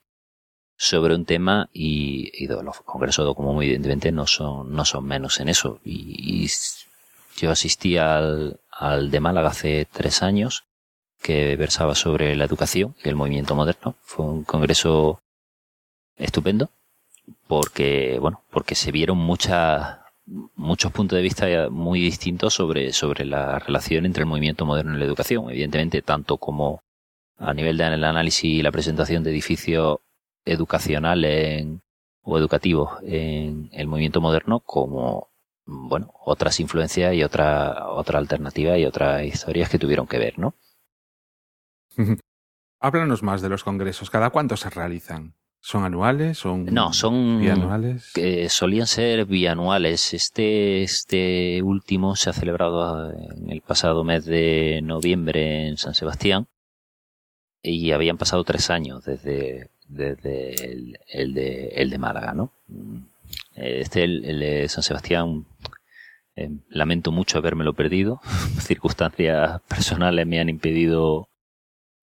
sobre 0.81 1.13
un 1.13 1.25
tema 1.25 1.69
y, 1.73 2.47
los 2.47 2.79
congresos 2.81 3.35
como 3.35 3.53
muy 3.53 3.65
evidentemente 3.65 4.13
no 4.13 4.25
son 4.25 4.73
no 4.73 4.85
son 4.85 5.05
menos 5.05 5.41
en 5.41 5.49
eso. 5.49 5.79
Y, 5.83 6.47
yo 7.35 7.51
asistí 7.51 7.97
al, 7.97 8.59
al 8.71 9.11
de 9.11 9.19
Málaga 9.19 9.49
hace 9.49 9.87
tres 9.91 10.23
años 10.23 10.63
que 11.21 11.55
versaba 11.57 11.95
sobre 11.95 12.35
la 12.35 12.45
educación 12.45 12.95
y 13.03 13.09
el 13.09 13.15
movimiento 13.15 13.55
moderno. 13.55 13.95
Fue 14.03 14.25
un 14.25 14.43
congreso 14.43 15.21
estupendo 16.15 16.69
porque 17.47 18.17
bueno 18.21 18.41
porque 18.49 18.75
se 18.75 18.91
vieron 18.91 19.17
muchas 19.17 19.99
muchos 20.55 20.91
puntos 20.93 21.17
de 21.17 21.23
vista 21.23 21.69
muy 21.69 21.99
distintos 21.99 22.53
sobre 22.53 22.93
sobre 22.93 23.25
la 23.25 23.59
relación 23.59 24.05
entre 24.05 24.21
el 24.23 24.29
movimiento 24.29 24.65
moderno 24.65 24.95
y 24.95 24.99
la 24.99 25.05
educación. 25.05 25.49
Evidentemente 25.49 26.01
tanto 26.01 26.37
como 26.37 26.83
a 27.37 27.53
nivel 27.53 27.77
del 27.77 28.03
análisis 28.03 28.45
y 28.45 28.61
la 28.61 28.71
presentación 28.71 29.23
de 29.23 29.31
edificios 29.31 29.99
educacionales 30.45 31.59
en- 31.61 31.81
o 32.21 32.37
educativos 32.37 32.99
en 33.03 33.69
el 33.71 33.87
movimiento 33.87 34.21
moderno 34.21 34.59
como 34.59 35.29
bueno 35.65 36.13
otras 36.25 36.59
influencias 36.59 37.13
y 37.13 37.23
otra 37.23 37.87
otra 37.89 38.19
alternativa 38.19 38.77
y 38.77 38.85
otras 38.85 39.23
historias 39.25 39.69
que 39.69 39.79
tuvieron 39.79 40.07
que 40.07 40.17
ver 40.19 40.37
no 40.39 40.53
Háblanos 42.81 43.23
más 43.23 43.41
de 43.41 43.49
los 43.49 43.65
congresos. 43.65 44.09
¿Cada 44.09 44.29
cuánto 44.29 44.55
se 44.55 44.69
realizan? 44.69 45.33
¿Son 45.61 45.83
anuales? 45.83 46.37
¿Son 46.37 46.65
no 46.65 46.93
son 46.93 47.41
bianuales? 47.41 48.13
que 48.13 48.47
solían 48.47 48.87
ser 48.87 49.25
bianuales 49.25 50.13
este 50.13 50.83
este 50.83 51.61
último 51.61 52.15
se 52.15 52.29
ha 52.29 52.33
celebrado 52.33 53.11
en 53.11 53.49
el 53.51 53.59
pasado 53.61 54.05
mes 54.05 54.23
de 54.23 54.79
noviembre 54.81 55.67
en 55.67 55.75
San 55.77 55.93
Sebastián 55.93 56.47
y 57.61 57.91
habían 57.91 58.17
pasado 58.17 58.45
tres 58.45 58.69
años 58.69 59.03
desde, 59.03 59.69
desde 59.89 60.53
el, 60.71 60.99
el 61.07 61.33
de, 61.33 61.67
el 61.75 61.89
de 61.89 61.97
Málaga, 61.97 62.33
¿no? 62.33 62.53
Este, 63.55 64.03
el, 64.03 64.23
el 64.23 64.39
de 64.39 64.69
San 64.69 64.83
Sebastián, 64.83 65.45
eh, 66.35 66.49
lamento 66.69 67.11
mucho 67.11 67.37
habérmelo 67.37 67.73
perdido. 67.73 68.21
Circunstancias 68.61 69.61
personales 69.67 70.25
me 70.25 70.39
han 70.39 70.47
impedido, 70.47 71.27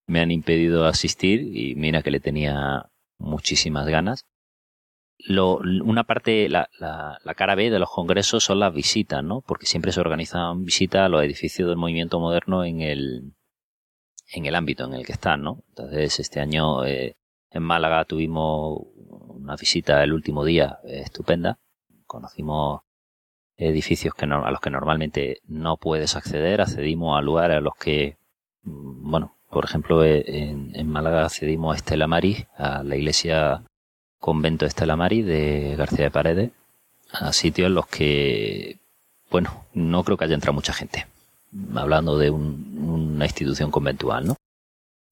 me 0.07 0.21
han 0.21 0.31
impedido 0.31 0.85
asistir 0.85 1.57
y 1.57 1.75
mira 1.77 2.03
que 2.03 2.11
le 2.11 2.21
tenía 2.21 2.91
muchísimas 3.19 3.87
ganas. 3.87 4.27
Lo, 5.19 5.57
una 5.57 6.05
parte, 6.05 6.49
la, 6.51 6.69
la, 6.79 7.19
la 7.25 7.35
cara 7.35 7.55
B 7.55 7.71
de 7.71 7.79
los 7.79 7.89
congresos 7.89 8.45
son 8.45 8.61
las 8.61 8.75
visitas, 8.75 9.25
¿no? 9.25 9.41
Porque 9.41 9.65
siempre 9.65 9.93
se 9.93 10.01
organizan 10.01 10.65
visitas 10.65 11.03
a 11.03 11.09
los 11.09 11.23
edificios 11.23 11.69
del 11.69 11.79
movimiento 11.79 12.21
moderno 12.21 12.65
en 12.65 12.83
el, 12.83 13.33
en 14.35 14.45
el 14.45 14.55
ámbito 14.55 14.85
en 14.85 14.93
el 14.93 15.07
que 15.07 15.13
están, 15.13 15.43
¿no? 15.43 15.63
Entonces, 15.71 16.21
este 16.21 16.41
año 16.41 16.85
eh, 16.85 17.17
en 17.51 17.63
Málaga 17.63 18.05
tuvimos 18.05 18.81
una 19.09 19.57
visita 19.57 20.03
el 20.03 20.13
último 20.13 20.45
día 20.45 20.79
eh, 20.85 21.03
estupenda. 21.05 21.59
Conocimos 22.07 22.83
edificios 23.57 24.15
que 24.15 24.27
a 24.27 24.51
los 24.51 24.61
que 24.61 24.71
normalmente 24.71 25.41
no 25.47 25.77
puedes 25.77 26.17
acceder. 26.17 26.61
Accedimos 26.61 27.19
a 27.19 27.23
lugares 27.23 27.57
a 27.57 27.61
los 27.61 27.75
que, 27.77 28.17
mm, 28.65 29.11
bueno, 29.11 29.37
por 29.51 29.65
ejemplo, 29.65 30.05
eh, 30.05 30.25
en, 30.27 30.73
en 30.75 30.89
Málaga 30.89 31.25
accedimos 31.25 31.75
a 31.75 31.77
Estela 31.77 32.07
Maris, 32.07 32.47
a 32.57 32.83
la 32.83 32.97
iglesia 32.97 33.63
convento 34.19 34.67
Estela 34.67 34.97
Maris 34.97 35.25
de 35.25 35.75
García 35.77 36.07
de 36.07 36.11
Paredes, 36.11 36.51
a 37.13 37.33
sitios 37.33 37.69
en 37.69 37.75
los 37.75 37.87
que, 37.87 38.79
bueno, 39.31 39.65
no 39.73 40.03
creo 40.05 40.17
que 40.17 40.25
haya 40.25 40.35
entrado 40.35 40.55
mucha 40.55 40.73
gente 40.73 41.07
hablando 41.75 42.19
de 42.19 42.31
un- 42.31 42.77
una 43.15 43.25
institución 43.25 43.71
conventual, 43.71 44.27
¿no? 44.27 44.37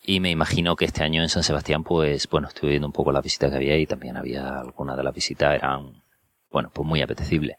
Y 0.06 0.20
me 0.20 0.30
imagino 0.30 0.76
que 0.76 0.84
este 0.84 1.02
año 1.02 1.22
en 1.22 1.30
San 1.30 1.42
Sebastián, 1.42 1.82
pues, 1.82 2.28
bueno, 2.28 2.48
estuve 2.48 2.70
viendo 2.72 2.86
un 2.86 2.92
poco 2.92 3.10
las 3.10 3.24
visitas 3.24 3.50
que 3.50 3.56
había 3.56 3.78
y 3.78 3.86
también 3.86 4.18
había 4.18 4.60
algunas 4.60 4.98
de 4.98 5.02
las 5.02 5.14
visitas 5.14 5.54
eran, 5.54 6.02
bueno, 6.50 6.70
pues 6.74 6.86
muy 6.86 7.00
apetecibles. 7.00 7.56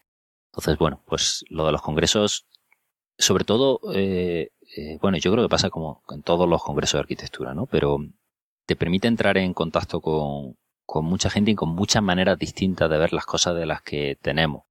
Entonces, 0.51 0.77
bueno, 0.77 1.01
pues 1.07 1.43
lo 1.49 1.65
de 1.65 1.71
los 1.71 1.81
congresos, 1.81 2.45
sobre 3.17 3.45
todo, 3.45 3.79
eh, 3.95 4.51
eh, 4.77 4.99
bueno, 5.01 5.17
yo 5.17 5.31
creo 5.31 5.43
que 5.43 5.49
pasa 5.49 5.71
como 5.71 6.03
en 6.09 6.21
todos 6.21 6.47
los 6.47 6.63
congresos 6.63 6.99
de 6.99 7.01
arquitectura, 7.01 7.55
¿no? 7.55 7.65
Pero 7.65 7.97
te 8.67 8.75
permite 8.75 9.07
entrar 9.07 9.37
en 9.37 9.53
contacto 9.55 9.99
con, 9.99 10.55
con 10.85 11.05
mucha 11.05 11.31
gente 11.31 11.51
y 11.51 11.55
con 11.55 11.69
muchas 11.69 12.03
maneras 12.03 12.37
distintas 12.37 12.89
de 12.91 12.97
ver 12.99 13.11
las 13.11 13.25
cosas 13.25 13.55
de 13.55 13.65
las 13.65 13.81
que 13.81 14.17
tenemos. 14.21 14.65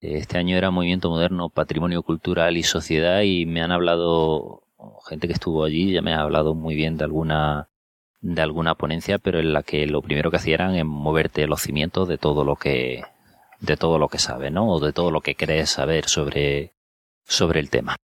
Este 0.00 0.38
año 0.38 0.56
era 0.56 0.70
Movimiento 0.70 1.10
Moderno, 1.10 1.50
Patrimonio 1.50 2.02
Cultural 2.02 2.56
y 2.56 2.62
Sociedad 2.62 3.22
y 3.22 3.46
me 3.46 3.62
han 3.62 3.72
hablado, 3.72 4.62
gente 5.08 5.26
que 5.26 5.32
estuvo 5.32 5.64
allí 5.64 5.92
ya 5.92 6.02
me 6.02 6.14
ha 6.14 6.20
hablado 6.20 6.54
muy 6.54 6.74
bien 6.74 6.96
de 6.96 7.04
alguna, 7.04 7.70
de 8.20 8.42
alguna 8.42 8.74
ponencia, 8.74 9.18
pero 9.18 9.38
en 9.38 9.52
la 9.52 9.62
que 9.62 9.86
lo 9.86 10.02
primero 10.02 10.30
que 10.30 10.36
hacían 10.36 10.74
en 10.74 10.86
moverte 10.86 11.46
los 11.46 11.62
cimientos 11.62 12.08
de 12.08 12.18
todo 12.18 12.44
lo 12.44 12.56
que, 12.56 13.02
de 13.60 13.76
todo 13.76 13.98
lo 13.98 14.08
que 14.08 14.18
sabes, 14.18 14.52
¿no? 14.52 14.68
O 14.68 14.80
de 14.80 14.92
todo 14.92 15.10
lo 15.10 15.20
que 15.20 15.34
crees 15.34 15.70
saber 15.70 16.06
sobre, 16.06 16.74
sobre 17.24 17.60
el 17.60 17.70
tema. 17.70 17.96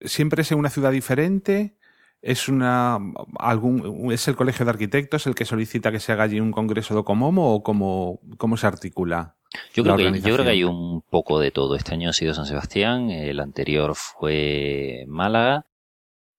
¿Siempre 0.00 0.42
es 0.42 0.52
en 0.52 0.58
una 0.58 0.70
ciudad 0.70 0.90
diferente? 0.90 1.76
¿Es, 2.20 2.48
una, 2.48 2.98
algún, 3.38 4.12
¿Es 4.12 4.28
el 4.28 4.36
Colegio 4.36 4.64
de 4.64 4.70
Arquitectos 4.70 5.26
el 5.26 5.34
que 5.34 5.44
solicita 5.44 5.90
que 5.90 5.98
se 5.98 6.12
haga 6.12 6.24
allí 6.24 6.38
un 6.38 6.52
congreso 6.52 6.94
de 6.94 7.02
Comomo 7.02 7.54
o 7.54 7.62
cómo, 7.62 8.20
cómo 8.38 8.56
se 8.56 8.66
articula? 8.66 9.36
Yo 9.74 9.82
creo, 9.82 9.96
que, 9.96 10.04
yo 10.20 10.34
creo 10.34 10.44
que 10.44 10.50
hay 10.50 10.64
un 10.64 11.02
poco 11.02 11.40
de 11.40 11.50
todo. 11.50 11.74
Este 11.74 11.94
año 11.94 12.10
ha 12.10 12.12
sido 12.12 12.32
San 12.32 12.46
Sebastián, 12.46 13.10
el 13.10 13.40
anterior 13.40 13.94
fue 13.94 15.04
Málaga, 15.08 15.66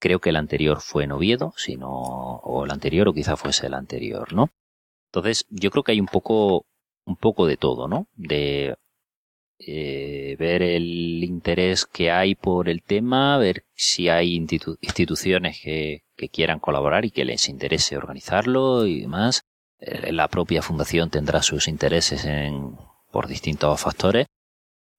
creo 0.03 0.19
que 0.19 0.31
el 0.31 0.35
anterior 0.35 0.81
fue 0.81 1.05
en 1.05 1.13
Oviedo, 1.13 1.53
o 1.81 2.65
el 2.65 2.71
anterior, 2.71 3.07
o 3.07 3.13
quizá 3.13 3.37
fuese 3.37 3.67
el 3.67 3.73
anterior, 3.73 4.33
¿no? 4.33 4.49
Entonces, 5.07 5.45
yo 5.49 5.71
creo 5.71 5.83
que 5.83 5.93
hay 5.93 6.01
un 6.01 6.07
poco, 6.07 6.65
un 7.05 7.15
poco 7.15 7.47
de 7.47 7.55
todo, 7.55 7.87
¿no? 7.87 8.07
De 8.15 8.75
eh, 9.59 10.35
ver 10.37 10.61
el 10.61 11.23
interés 11.23 11.85
que 11.85 12.11
hay 12.11 12.35
por 12.35 12.67
el 12.67 12.81
tema, 12.83 13.37
ver 13.37 13.63
si 13.75 14.09
hay 14.09 14.35
institu- 14.37 14.77
instituciones 14.81 15.61
que, 15.63 16.01
quieran 16.33 16.59
colaborar 16.59 17.05
y 17.05 17.11
que 17.11 17.25
les 17.25 17.47
interese 17.49 17.97
organizarlo 17.97 18.85
y 18.85 19.01
demás. 19.01 19.43
Eh, 19.79 20.11
La 20.11 20.27
propia 20.27 20.61
fundación 20.61 21.09
tendrá 21.09 21.41
sus 21.43 21.67
intereses 21.69 22.25
en, 22.25 22.75
por 23.11 23.27
distintos 23.27 23.79
factores 23.79 24.27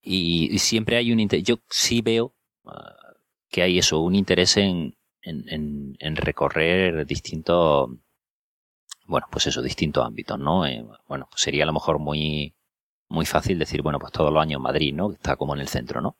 y, 0.02 0.48
y 0.54 0.58
siempre 0.60 0.96
hay 0.96 1.12
un 1.12 1.20
interés. 1.20 1.44
Yo 1.44 1.56
sí 1.70 2.00
veo 2.02 2.34
ah, 2.66 3.03
que 3.54 3.62
hay 3.62 3.78
eso, 3.78 4.00
un 4.00 4.16
interés 4.16 4.56
en, 4.56 4.96
en, 5.22 5.48
en, 5.48 5.96
en 6.00 6.16
recorrer 6.16 7.06
distintos, 7.06 7.88
bueno, 9.06 9.28
pues 9.30 9.46
eso, 9.46 9.62
distintos 9.62 10.04
ámbitos, 10.04 10.40
¿no? 10.40 10.66
Eh, 10.66 10.84
bueno, 11.06 11.28
pues 11.30 11.40
sería 11.40 11.62
a 11.62 11.66
lo 11.66 11.72
mejor 11.72 12.00
muy, 12.00 12.52
muy 13.08 13.24
fácil 13.26 13.56
decir, 13.60 13.80
bueno, 13.80 14.00
pues 14.00 14.10
todos 14.10 14.32
los 14.32 14.42
años 14.42 14.60
Madrid, 14.60 14.92
¿no? 14.92 15.10
Que 15.10 15.14
Está 15.14 15.36
como 15.36 15.54
en 15.54 15.60
el 15.60 15.68
centro, 15.68 16.00
¿no? 16.00 16.16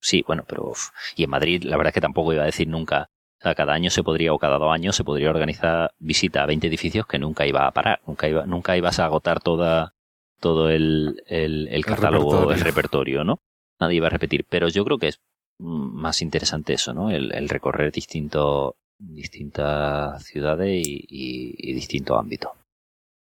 Sí, 0.00 0.24
bueno, 0.26 0.42
pero 0.44 0.70
uf, 0.70 0.88
y 1.14 1.22
en 1.22 1.30
Madrid 1.30 1.62
la 1.62 1.76
verdad 1.76 1.90
es 1.90 1.94
que 1.94 2.00
tampoco 2.00 2.32
iba 2.32 2.42
a 2.42 2.46
decir 2.46 2.66
nunca, 2.66 3.10
o 3.38 3.42
sea, 3.42 3.54
cada 3.54 3.74
año 3.74 3.88
se 3.88 4.02
podría 4.02 4.32
o 4.32 4.40
cada 4.40 4.58
dos 4.58 4.72
años 4.74 4.96
se 4.96 5.04
podría 5.04 5.30
organizar 5.30 5.92
visita 6.00 6.42
a 6.42 6.46
20 6.46 6.66
edificios 6.66 7.06
que 7.06 7.20
nunca 7.20 7.46
iba 7.46 7.64
a 7.64 7.70
parar, 7.70 8.00
nunca 8.08 8.26
iba, 8.26 8.44
nunca 8.44 8.76
ibas 8.76 8.98
a 8.98 9.04
agotar 9.04 9.38
toda 9.40 9.94
todo 10.40 10.68
el, 10.68 11.22
el, 11.28 11.68
el 11.68 11.84
catálogo, 11.84 12.32
repertorio. 12.32 12.54
el 12.56 12.60
repertorio, 12.60 13.24
¿no? 13.24 13.40
Nadie 13.78 13.98
iba 13.98 14.08
a 14.08 14.10
repetir, 14.10 14.44
pero 14.48 14.66
yo 14.66 14.84
creo 14.84 14.98
que 14.98 15.06
es 15.06 15.20
más 15.62 16.22
interesante 16.22 16.74
eso, 16.74 16.92
¿no? 16.92 17.10
El, 17.10 17.32
el 17.32 17.48
recorrer 17.48 17.92
distintos 17.92 18.74
distintas 18.98 20.22
ciudades 20.24 20.86
y, 20.86 21.04
y- 21.08 21.54
y 21.58 21.72
distintos 21.72 22.18
ámbitos. 22.18 22.52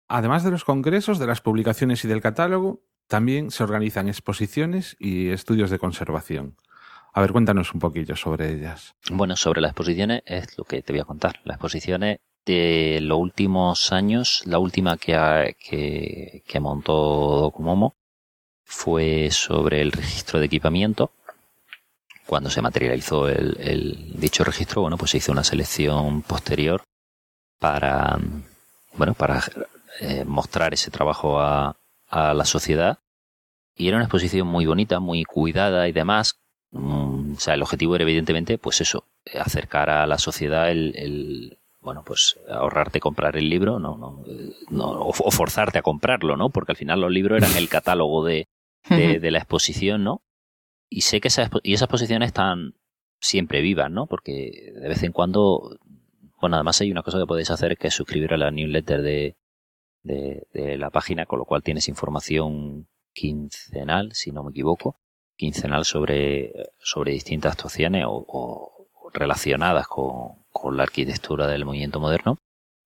Además 0.08 0.44
de 0.44 0.52
los 0.52 0.64
congresos, 0.66 1.18
de 1.20 1.26
las 1.28 1.42
publicaciones 1.42 2.04
y 2.04 2.08
del 2.08 2.22
catálogo, 2.22 2.82
también 3.08 3.50
se 3.52 3.64
organizan 3.64 4.08
exposiciones 4.08 4.96
y 5.00 5.30
estudios 5.30 5.70
de 5.72 5.80
conservación. 5.80 6.56
A 7.14 7.22
ver, 7.22 7.32
cuéntanos 7.32 7.74
un 7.74 7.80
poquillo 7.80 8.16
sobre 8.16 8.52
ellas. 8.54 8.94
Bueno, 9.12 9.36
sobre 9.36 9.62
las 9.62 9.72
exposiciones 9.72 10.22
es 10.26 10.58
lo 10.58 10.64
que 10.64 10.82
te 10.82 10.94
voy 10.94 11.00
a 11.02 11.06
contar. 11.06 11.40
Las 11.44 11.56
exposiciones 11.56 12.20
de 12.46 13.00
los 13.02 13.18
últimos 13.20 13.92
años, 13.94 14.44
la 14.46 14.60
última 14.60 14.98
que, 14.98 15.16
ha- 15.16 15.54
que, 15.54 16.44
que 16.46 16.60
montó 16.60 17.40
Documomo 17.42 17.96
fue 18.64 19.30
sobre 19.32 19.82
el 19.82 19.92
registro 19.92 20.40
de 20.40 20.46
equipamiento. 20.48 21.12
Cuando 22.26 22.50
se 22.50 22.62
materializó 22.62 23.28
el, 23.28 23.58
el 23.60 24.20
dicho 24.20 24.44
registro, 24.44 24.82
bueno, 24.82 24.98
pues 24.98 25.12
se 25.12 25.18
hizo 25.18 25.32
una 25.32 25.44
selección 25.44 26.22
posterior 26.22 26.84
para, 27.60 28.18
bueno, 28.96 29.14
para 29.14 29.44
eh, 30.00 30.24
mostrar 30.26 30.74
ese 30.74 30.92
trabajo 30.92 31.40
a, 31.40 31.76
a 32.08 32.34
la 32.34 32.46
sociedad. 32.46 33.00
Y 33.76 33.88
era 33.88 33.98
una 33.98 34.06
exposición 34.06 34.48
muy 34.48 34.66
bonita, 34.66 35.00
muy 35.00 35.24
cuidada 35.24 35.88
y 35.88 35.92
demás, 35.92 36.36
Mm, 36.74 37.34
o 37.34 37.40
sea, 37.40 37.54
el 37.54 37.62
objetivo 37.62 37.96
era 37.96 38.04
evidentemente, 38.04 38.58
pues 38.58 38.82
eso, 38.82 39.06
acercar 39.40 39.92
a 39.92 40.08
la 40.08 40.18
sociedad 40.18 40.72
el, 40.72 40.94
el 40.96 41.60
bueno, 41.80 42.04
pues 42.04 42.40
ahorrarte 42.50 43.00
comprar 43.00 43.38
el 43.38 43.48
libro, 43.48 43.78
no, 43.78 43.96
no, 43.98 44.24
no, 44.70 44.86
o, 44.86 45.10
o 45.10 45.32
forzarte 45.32 45.78
a 45.78 45.84
comprarlo, 45.84 46.36
¿no? 46.36 46.50
Porque 46.50 46.72
al 46.72 46.78
final 46.78 47.02
los 47.02 47.12
libros 47.12 47.38
eran 47.38 47.56
el 47.58 47.70
catálogo 47.70 48.26
de, 48.26 48.48
de, 48.90 49.20
de 49.20 49.32
la 49.32 49.38
exposición, 49.38 50.04
¿no? 50.04 50.22
Y 50.96 51.02
sé 51.02 51.20
que 51.22 51.30
esa, 51.30 51.50
expo- 51.50 51.62
y 51.64 51.74
esas 51.74 51.88
exposiciones 51.88 52.28
están 52.28 52.76
siempre 53.20 53.62
vivas, 53.62 53.90
¿no? 53.90 54.06
Porque 54.06 54.72
de 54.76 54.88
vez 54.88 55.02
en 55.02 55.12
cuando, 55.12 55.80
bueno, 56.40 56.56
además 56.58 56.80
hay 56.82 56.92
una 56.92 57.02
cosa 57.02 57.18
que 57.18 57.26
podéis 57.26 57.50
hacer 57.50 57.78
que 57.78 57.88
es 57.88 57.94
suscribir 57.96 58.32
a 58.34 58.38
la 58.38 58.52
newsletter 58.52 59.02
de, 59.02 59.36
de, 60.04 60.46
de 60.54 60.78
la 60.78 60.92
página, 60.92 61.26
con 61.26 61.40
lo 61.40 61.46
cual 61.46 61.64
tienes 61.64 61.88
información 61.88 62.88
quincenal, 63.14 64.12
si 64.14 64.32
no 64.32 64.44
me 64.44 64.52
equivoco, 64.52 64.98
quincenal 65.36 65.84
sobre, 65.86 66.54
sobre 66.80 67.14
distintas 67.14 67.54
actuaciones 67.54 68.06
o, 68.08 68.24
o 68.28 68.88
relacionadas 69.14 69.88
con, 69.88 70.44
con 70.52 70.78
la 70.78 70.84
arquitectura 70.84 71.48
del 71.48 71.66
movimiento 71.66 72.00
moderno. 72.00 72.38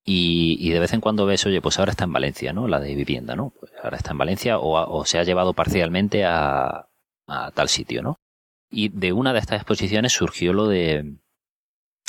Y, 0.06 0.56
y 0.62 0.70
de 0.70 0.80
vez 0.80 0.94
en 0.94 1.02
cuando 1.02 1.26
ves, 1.26 1.46
oye, 1.46 1.62
pues 1.62 1.78
ahora 1.80 1.92
está 1.92 2.06
en 2.06 2.14
Valencia, 2.14 2.54
¿no? 2.54 2.70
La 2.70 2.80
de 2.80 2.96
vivienda, 2.96 3.36
¿no? 3.36 3.52
Pues 3.60 3.74
ahora 3.84 3.98
está 3.98 4.12
en 4.12 4.18
Valencia 4.18 4.60
o 4.60 5.04
se 5.04 5.20
ha 5.20 5.24
llevado 5.24 5.52
parcialmente 5.54 6.24
a, 6.24 6.87
a 7.28 7.52
tal 7.52 7.70
sitio, 7.70 8.02
¿no? 8.02 8.20
Y 8.72 8.90
de 8.90 9.14
una 9.14 9.34
de 9.34 9.40
estas 9.40 9.58
exposiciones 9.62 10.14
surgió 10.14 10.54
lo 10.54 10.68
de 10.68 11.16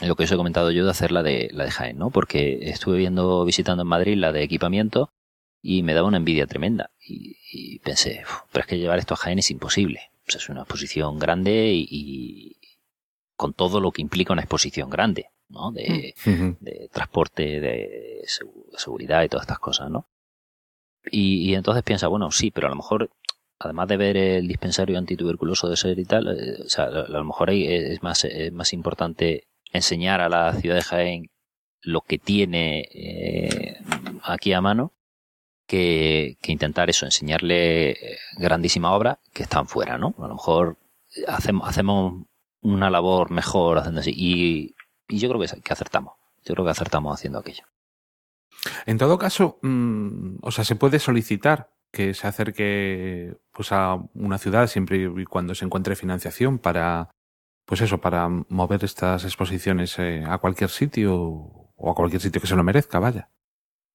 lo 0.03 0.15
que 0.15 0.25
os 0.25 0.33
he 0.33 0.37
comentado 0.37 0.71
yo 0.71 0.85
de 0.85 0.91
hacer 0.93 1.11
la 1.11 1.23
de, 1.25 1.51
la 1.53 1.65
de 1.65 1.71
Jaén, 1.73 1.99
¿no? 1.99 2.11
Porque 2.11 2.59
estuve 2.71 2.99
viendo, 2.99 3.45
visitando 3.45 3.83
en 3.83 3.89
Madrid 3.89 4.17
la 4.17 4.31
de 4.33 4.43
equipamiento 4.45 5.11
y 5.61 5.83
me 5.83 5.93
daba 5.95 6.07
una 6.09 6.19
envidia 6.19 6.47
tremenda. 6.47 6.91
Y, 7.05 7.37
y 7.53 7.79
pensé, 7.81 8.23
"Uf, 8.25 8.43
pero 8.53 8.61
es 8.63 8.67
que 8.69 8.79
llevar 8.79 8.99
esto 9.01 9.15
a 9.15 9.17
Jaén 9.17 9.41
es 9.41 9.51
imposible. 9.51 10.01
O 10.27 10.31
sea, 10.31 10.39
es 10.39 10.49
una 10.49 10.61
exposición 10.61 11.19
grande 11.19 11.73
y, 11.75 11.89
y 11.91 12.57
con 13.37 13.55
todo 13.55 13.81
lo 13.81 13.91
que 13.91 14.03
implica 14.03 14.33
una 14.33 14.43
exposición 14.43 14.89
grande, 14.89 15.31
¿no? 15.49 15.73
De, 15.73 16.15
de 16.61 16.89
transporte, 16.93 17.61
de 17.61 18.23
segu- 18.27 18.67
seguridad 18.77 19.25
y 19.25 19.29
todas 19.29 19.45
estas 19.47 19.59
cosas, 19.59 19.91
¿no? 19.91 20.07
Y, 21.11 21.51
y 21.51 21.55
entonces 21.55 21.83
piensa, 21.83 22.07
bueno, 22.09 22.31
sí, 22.31 22.51
pero 22.51 22.67
a 22.67 22.71
lo 22.71 22.77
mejor, 22.77 23.11
además 23.59 23.89
de 23.89 23.97
ver 23.97 24.17
el 24.17 24.49
dispensario 24.49 24.99
antituberculoso 24.99 25.69
de 25.69 25.77
ser 25.77 25.99
y 25.99 26.05
tal, 26.05 26.29
eh, 26.29 26.63
o 26.65 26.69
sea, 26.69 26.85
a 26.85 27.09
lo 27.09 27.25
mejor 27.25 27.51
es 27.51 28.03
más, 28.03 28.73
importante 28.73 29.49
enseñar 29.73 30.21
a 30.21 30.29
la 30.29 30.55
ciudad 30.55 30.77
de 30.77 30.83
Jaén 30.83 31.31
lo 31.81 32.01
que 32.01 32.19
tiene 32.19 32.89
eh, 32.93 33.79
aquí 34.23 34.53
a 34.53 34.61
mano 34.61 34.93
que, 35.67 36.39
intentar 36.47 36.89
eso, 36.91 37.05
enseñarle 37.05 37.91
eh, 37.91 38.19
grandísima 38.37 38.93
obra 38.95 39.21
que 39.33 39.43
están 39.43 39.69
fuera, 39.69 39.99
¿no? 39.99 40.15
A 40.19 40.29
lo 40.29 40.35
mejor 40.35 40.79
hacemos, 41.27 41.69
hacemos 41.69 42.25
una 42.63 42.91
labor 42.91 43.31
mejor 43.31 43.79
haciendo 43.79 44.01
así. 44.01 44.13
Y, 44.17 44.75
yo 45.09 45.29
creo 45.29 45.41
que, 45.41 45.61
que 45.61 45.73
acertamos. 45.73 46.15
Yo 46.45 46.55
creo 46.55 46.65
que 46.65 46.71
acertamos 46.71 47.15
haciendo 47.15 47.39
aquello. 47.39 47.65
En 48.87 48.99
todo 48.99 49.19
caso, 49.19 49.59
mm, 49.63 50.39
o 50.43 50.51
sea, 50.51 50.65
se 50.65 50.77
puede 50.77 50.99
solicitar 50.99 51.71
que 51.93 52.15
se 52.15 52.27
acerque 52.27 53.37
pues 53.53 53.73
a 53.73 53.99
una 54.15 54.39
ciudad 54.39 54.67
siempre 54.67 55.11
y 55.17 55.25
cuando 55.25 55.55
se 55.55 55.65
encuentre 55.65 55.97
financiación 55.97 56.59
para 56.59 57.11
pues 57.69 57.83
eso, 57.83 57.99
para 57.99 58.29
mover 58.49 58.83
estas 58.83 59.25
exposiciones 59.25 59.99
eh, 59.99 60.25
a 60.27 60.39
cualquier 60.39 60.71
sitio 60.71 61.15
o 61.15 61.91
a 61.91 61.95
cualquier 61.95 62.23
sitio 62.23 62.41
que 62.41 62.47
se 62.47 62.57
lo 62.57 62.65
merezca, 62.65 62.99
vaya. 62.99 63.29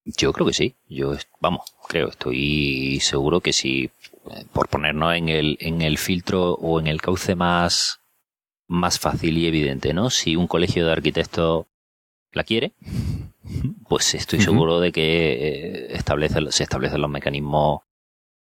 Yo 0.06 0.32
creo 0.32 0.46
que 0.46 0.54
sí. 0.54 0.76
Yo, 0.88 1.16
vamos, 1.40 1.74
creo, 1.88 2.10
estoy 2.10 3.00
seguro 3.00 3.40
que 3.40 3.52
si, 3.52 3.86
eh, 4.30 4.46
por 4.54 4.68
ponernos 4.68 5.16
en 5.16 5.28
el, 5.28 5.58
en 5.60 5.82
el 5.82 5.98
filtro 5.98 6.54
o 6.54 6.80
en 6.80 6.86
el 6.86 7.02
cauce 7.02 7.34
más, 7.34 8.02
más 8.68 9.00
fácil 9.00 9.40
y 9.40 9.48
evidente, 9.48 9.92
¿no? 9.92 10.12
Si 10.12 10.36
un 10.36 10.46
colegio 10.46 10.86
de 10.86 10.92
arquitectos 10.92 11.66
la 12.32 12.44
quiere, 12.44 12.74
pues 13.90 14.14
estoy 14.14 14.42
seguro 14.42 14.82
de 14.82 14.92
que 14.92 15.34
eh, 15.34 15.96
establece, 15.96 16.52
se 16.52 16.62
establecen 16.62 17.02
los 17.02 17.10
mecanismos 17.10 17.82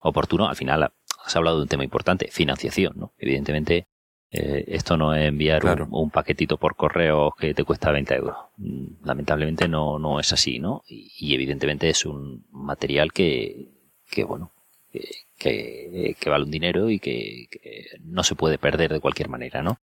oportunos. 0.00 0.48
Al 0.48 0.56
final, 0.56 0.82
has 1.24 1.36
hablado 1.36 1.56
de 1.58 1.62
un 1.62 1.68
tema 1.68 1.84
importante, 1.84 2.28
financiación, 2.30 2.94
¿no? 2.96 3.12
Evidentemente, 3.18 3.86
eh, 4.32 4.64
esto 4.68 4.96
no 4.96 5.14
es 5.14 5.26
enviar 5.26 5.60
Claro. 5.60 5.86
un, 5.90 6.04
un 6.04 6.10
paquetito 6.10 6.56
por 6.56 6.76
correo 6.76 7.32
que 7.38 7.52
te 7.54 7.64
cuesta 7.64 7.90
20 7.90 8.14
euros. 8.14 8.36
Mm, 8.58 9.04
Lamentablemente 9.04 9.68
no, 9.68 9.98
no 9.98 10.20
es 10.20 10.32
así, 10.32 10.58
¿no? 10.58 10.82
Y, 10.88 11.12
y 11.18 11.34
evidentemente 11.34 11.88
es 11.88 12.06
un 12.06 12.46
material 12.50 13.12
que, 13.12 13.68
que 14.10 14.24
bueno, 14.24 14.52
que, 14.92 15.04
que, 15.38 16.16
que 16.18 16.30
vale 16.30 16.44
un 16.44 16.50
dinero 16.50 16.90
y 16.90 16.98
que, 17.00 17.46
que 17.50 17.86
no 18.02 18.22
se 18.22 18.34
puede 18.36 18.58
perder 18.58 18.92
de 18.92 19.00
cualquier 19.00 19.28
manera, 19.28 19.62
¿no? 19.62 19.78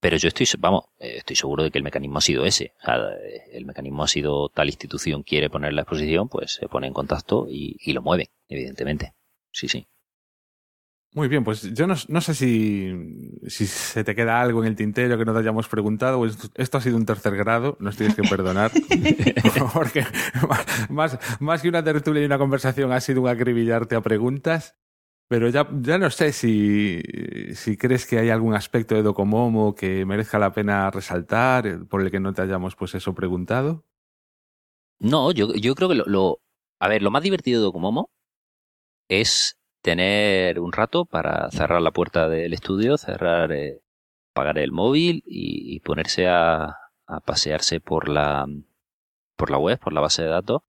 Pero 0.00 0.16
yo 0.18 0.28
estoy, 0.28 0.46
vamos, 0.58 0.84
eh, 0.98 1.14
estoy 1.18 1.34
seguro 1.36 1.62
de 1.62 1.70
que 1.70 1.78
el 1.78 1.84
mecanismo 1.84 2.18
ha 2.18 2.20
sido 2.20 2.44
ese. 2.44 2.72
O 2.82 2.84
sea, 2.84 2.96
eh, 3.22 3.42
el 3.52 3.64
mecanismo 3.64 4.02
ha 4.02 4.08
sido 4.08 4.48
tal 4.50 4.66
institución 4.68 5.22
quiere 5.22 5.48
poner 5.48 5.72
la 5.72 5.82
exposición, 5.82 6.28
pues 6.28 6.52
se 6.54 6.68
pone 6.68 6.88
en 6.88 6.92
contacto 6.92 7.46
y, 7.48 7.76
y 7.80 7.92
lo 7.94 8.02
mueve, 8.02 8.28
evidentemente. 8.48 9.14
Sí, 9.54 9.68
sí. 9.68 9.86
Muy 11.14 11.28
bien, 11.28 11.44
pues 11.44 11.72
yo 11.74 11.86
no, 11.86 11.94
no 12.08 12.20
sé 12.20 12.34
si, 12.34 12.92
si 13.46 13.66
se 13.68 14.02
te 14.02 14.16
queda 14.16 14.40
algo 14.40 14.62
en 14.62 14.68
el 14.68 14.74
tintero 14.74 15.16
que 15.16 15.24
no 15.24 15.32
te 15.32 15.38
hayamos 15.38 15.68
preguntado. 15.68 16.18
o 16.18 16.26
esto, 16.26 16.78
ha 16.78 16.80
sido 16.80 16.96
un 16.96 17.06
tercer 17.06 17.36
grado, 17.36 17.76
nos 17.78 17.96
tienes 17.96 18.16
que 18.16 18.24
perdonar. 18.24 18.72
porque 19.72 20.04
más, 20.48 20.90
más, 20.90 21.18
más 21.40 21.62
que 21.62 21.68
una 21.68 21.84
tertulia 21.84 22.20
y 22.22 22.24
una 22.26 22.38
conversación 22.38 22.90
ha 22.90 23.00
sido 23.00 23.22
un 23.22 23.28
acribillarte 23.28 23.94
a 23.94 24.00
preguntas. 24.02 24.74
Pero 25.28 25.48
ya, 25.48 25.68
ya 25.80 25.98
no 25.98 26.10
sé 26.10 26.32
si, 26.32 27.00
si 27.54 27.76
crees 27.76 28.06
que 28.06 28.18
hay 28.18 28.30
algún 28.30 28.54
aspecto 28.54 28.94
de 28.96 29.02
Docomomo 29.02 29.74
que 29.74 30.04
merezca 30.04 30.38
la 30.40 30.52
pena 30.52 30.90
resaltar, 30.90 31.66
eh, 31.66 31.78
por 31.78 32.02
el 32.02 32.10
que 32.10 32.20
no 32.20 32.32
te 32.34 32.42
hayamos 32.42 32.74
pues 32.76 32.94
eso 32.96 33.14
preguntado. 33.14 33.84
No, 35.00 35.30
yo, 35.32 35.54
yo 35.54 35.74
creo 35.74 35.88
que 35.88 35.94
lo, 35.94 36.04
lo- 36.06 36.40
A 36.80 36.88
ver, 36.88 37.02
lo 37.02 37.10
más 37.10 37.22
divertido 37.22 37.60
de 37.60 37.64
Docomomo 37.64 38.10
es 39.20 39.58
tener 39.82 40.60
un 40.60 40.72
rato 40.72 41.04
para 41.04 41.50
cerrar 41.50 41.82
la 41.82 41.90
puerta 41.90 42.28
del 42.28 42.54
estudio, 42.54 42.96
cerrar, 42.96 43.52
eh, 43.52 43.82
el 44.56 44.72
móvil 44.72 45.22
y, 45.26 45.78
ponerse 45.80 46.26
a, 46.26 46.78
pasearse 47.26 47.80
por 47.80 48.08
la, 48.08 48.46
por 49.36 49.50
la 49.50 49.58
web, 49.58 49.78
por 49.78 49.92
la 49.92 50.00
base 50.00 50.22
de 50.22 50.28
datos, 50.28 50.62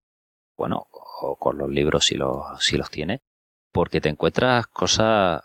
bueno, 0.57 0.87
o 0.91 1.37
con 1.37 1.57
los 1.57 1.69
libros 1.69 2.05
si 2.05 2.15
los, 2.15 2.43
si 2.59 2.77
los 2.77 2.89
tiene, 2.89 3.21
porque 3.71 4.01
te 4.01 4.09
encuentras 4.09 4.67
cosas, 4.67 5.41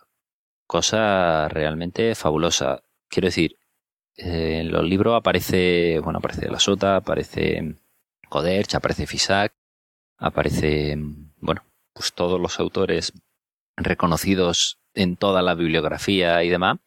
cosas 0.66 1.50
realmente 1.52 2.14
fabulosas. 2.14 2.82
Quiero 3.08 3.26
decir, 3.26 3.56
eh, 4.16 4.58
en 4.60 4.72
los 4.72 4.84
libros 4.84 5.16
aparece, 5.16 6.00
bueno, 6.00 6.18
aparece 6.18 6.50
la 6.50 6.58
Sota, 6.58 6.96
aparece 6.96 7.76
Coderch, 8.28 8.74
aparece 8.74 9.06
Fisac, 9.06 9.54
aparece, 10.18 10.96
bueno, 11.38 11.62
pues 11.92 12.12
todos 12.12 12.40
los 12.40 12.60
autores 12.60 13.12
reconocidos 13.76 14.78
en 14.94 15.16
toda 15.16 15.42
la 15.42 15.54
bibliografía 15.54 16.42
y 16.44 16.48
demás, 16.48 16.78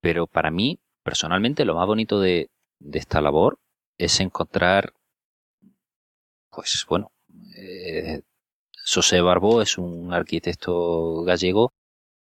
pero 0.00 0.26
para 0.26 0.50
mí, 0.50 0.80
personalmente, 1.02 1.64
lo 1.64 1.74
más 1.74 1.86
bonito 1.86 2.20
de, 2.20 2.50
de 2.78 2.98
esta 2.98 3.20
labor 3.20 3.58
es 3.98 4.20
encontrar, 4.20 4.92
pues 6.50 6.84
bueno, 6.88 7.12
eh, 7.56 8.22
José 8.86 9.20
Barbó 9.20 9.62
es 9.62 9.78
un 9.78 10.12
arquitecto 10.12 11.22
gallego 11.22 11.72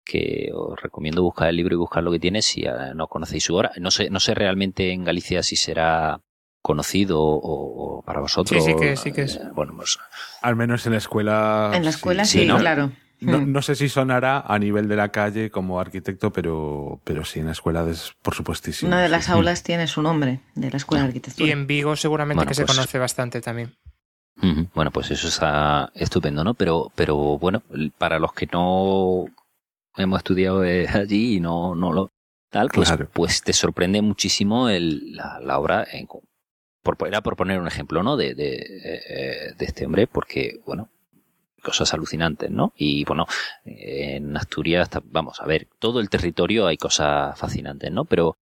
que 0.04 0.50
os 0.54 0.80
recomiendo 0.80 1.22
buscar 1.22 1.48
el 1.48 1.56
libro 1.56 1.74
y 1.74 1.78
buscar 1.78 2.02
lo 2.04 2.12
que 2.12 2.20
tiene 2.20 2.40
si 2.40 2.62
eh, 2.62 2.94
no 2.94 3.08
conocéis 3.08 3.44
su 3.44 3.56
obra. 3.56 3.72
No 3.80 3.90
sé, 3.90 4.08
no 4.10 4.20
sé 4.20 4.34
realmente 4.34 4.92
en 4.92 5.04
Galicia 5.04 5.42
si 5.42 5.56
será 5.56 6.20
conocido 6.66 7.20
o, 7.22 7.98
o 7.98 8.02
para 8.02 8.20
vosotros. 8.20 8.64
Sí, 8.64 8.72
sí 8.72 8.76
que- 8.78 8.96
sí 8.96 9.12
que 9.12 9.22
es. 9.22 9.36
Eh, 9.36 9.42
Bueno, 9.54 9.74
pues 9.76 9.98
Al 10.42 10.56
menos 10.56 10.84
en 10.86 10.92
la 10.92 10.98
escuela. 10.98 11.70
En 11.74 11.84
la 11.84 11.90
escuela 11.90 12.24
sí, 12.24 12.40
sí, 12.40 12.46
¿no? 12.46 12.58
claro. 12.58 12.90
No, 13.20 13.38
Mm. 13.40 13.52
no 13.52 13.62
sé 13.62 13.74
si 13.76 13.88
sonará 13.88 14.40
a 14.40 14.58
nivel 14.58 14.88
de 14.88 14.96
la 14.96 15.08
calle 15.08 15.50
como 15.50 15.80
arquitecto, 15.80 16.32
pero, 16.32 17.00
pero 17.04 17.24
sí 17.24 17.38
en 17.40 17.46
la 17.46 17.52
escuela, 17.52 17.82
es, 17.88 18.12
por 18.20 18.34
supuestísimo. 18.34 18.88
Una 18.88 19.00
de 19.00 19.06
sí. 19.06 19.10
las 19.12 19.30
aulas 19.30 19.62
tiene 19.62 19.86
su 19.86 20.02
nombre, 20.02 20.40
de 20.54 20.70
la 20.70 20.76
Escuela 20.76 21.04
de 21.04 21.08
Arquitectura. 21.08 21.48
Y 21.48 21.50
en 21.52 21.66
Vigo 21.66 21.96
seguramente 21.96 22.36
Bueno, 22.40 22.48
que 22.48 22.54
se 22.54 22.66
pues- 22.66 22.76
conoce 22.76 22.98
bastante 22.98 23.40
también. 23.40 23.74
Bueno, 24.74 24.90
pues 24.90 25.10
eso 25.10 25.28
está 25.28 25.90
estupendo, 25.94 26.44
¿no? 26.44 26.52
Pero, 26.52 26.92
pero 26.94 27.16
bueno, 27.38 27.62
para 27.96 28.18
los 28.18 28.34
que 28.34 28.46
no 28.52 29.24
hemos 29.96 30.18
estudiado 30.18 30.62
eh, 30.62 30.86
allí 30.92 31.36
y 31.36 31.40
no, 31.40 31.74
no 31.74 31.92
lo 31.94 32.10
tal, 32.50 32.68
pues, 32.68 32.88
Claro. 32.90 33.08
pues 33.14 33.40
te 33.42 33.54
sorprende 33.54 34.02
muchísimo 34.02 34.68
el, 34.68 35.16
la, 35.16 35.40
la 35.40 35.58
obra. 35.58 35.86
En, 35.90 36.06
por, 36.94 37.08
era 37.08 37.20
por 37.20 37.36
poner 37.36 37.60
un 37.60 37.66
ejemplo, 37.66 38.02
¿no? 38.02 38.16
De, 38.16 38.34
de, 38.34 38.54
eh, 38.56 39.54
de 39.56 39.64
este 39.64 39.86
hombre, 39.86 40.06
porque, 40.06 40.60
bueno, 40.64 40.90
cosas 41.62 41.92
alucinantes, 41.92 42.50
¿no? 42.50 42.72
Y 42.76 43.04
bueno, 43.04 43.26
en 43.64 44.36
Asturias, 44.36 44.88
vamos 45.04 45.40
a 45.40 45.46
ver, 45.46 45.66
todo 45.78 46.00
el 46.00 46.08
territorio 46.08 46.66
hay 46.66 46.76
cosas 46.76 47.38
fascinantes, 47.38 47.90
¿no? 47.90 48.04
Pero 48.04 48.36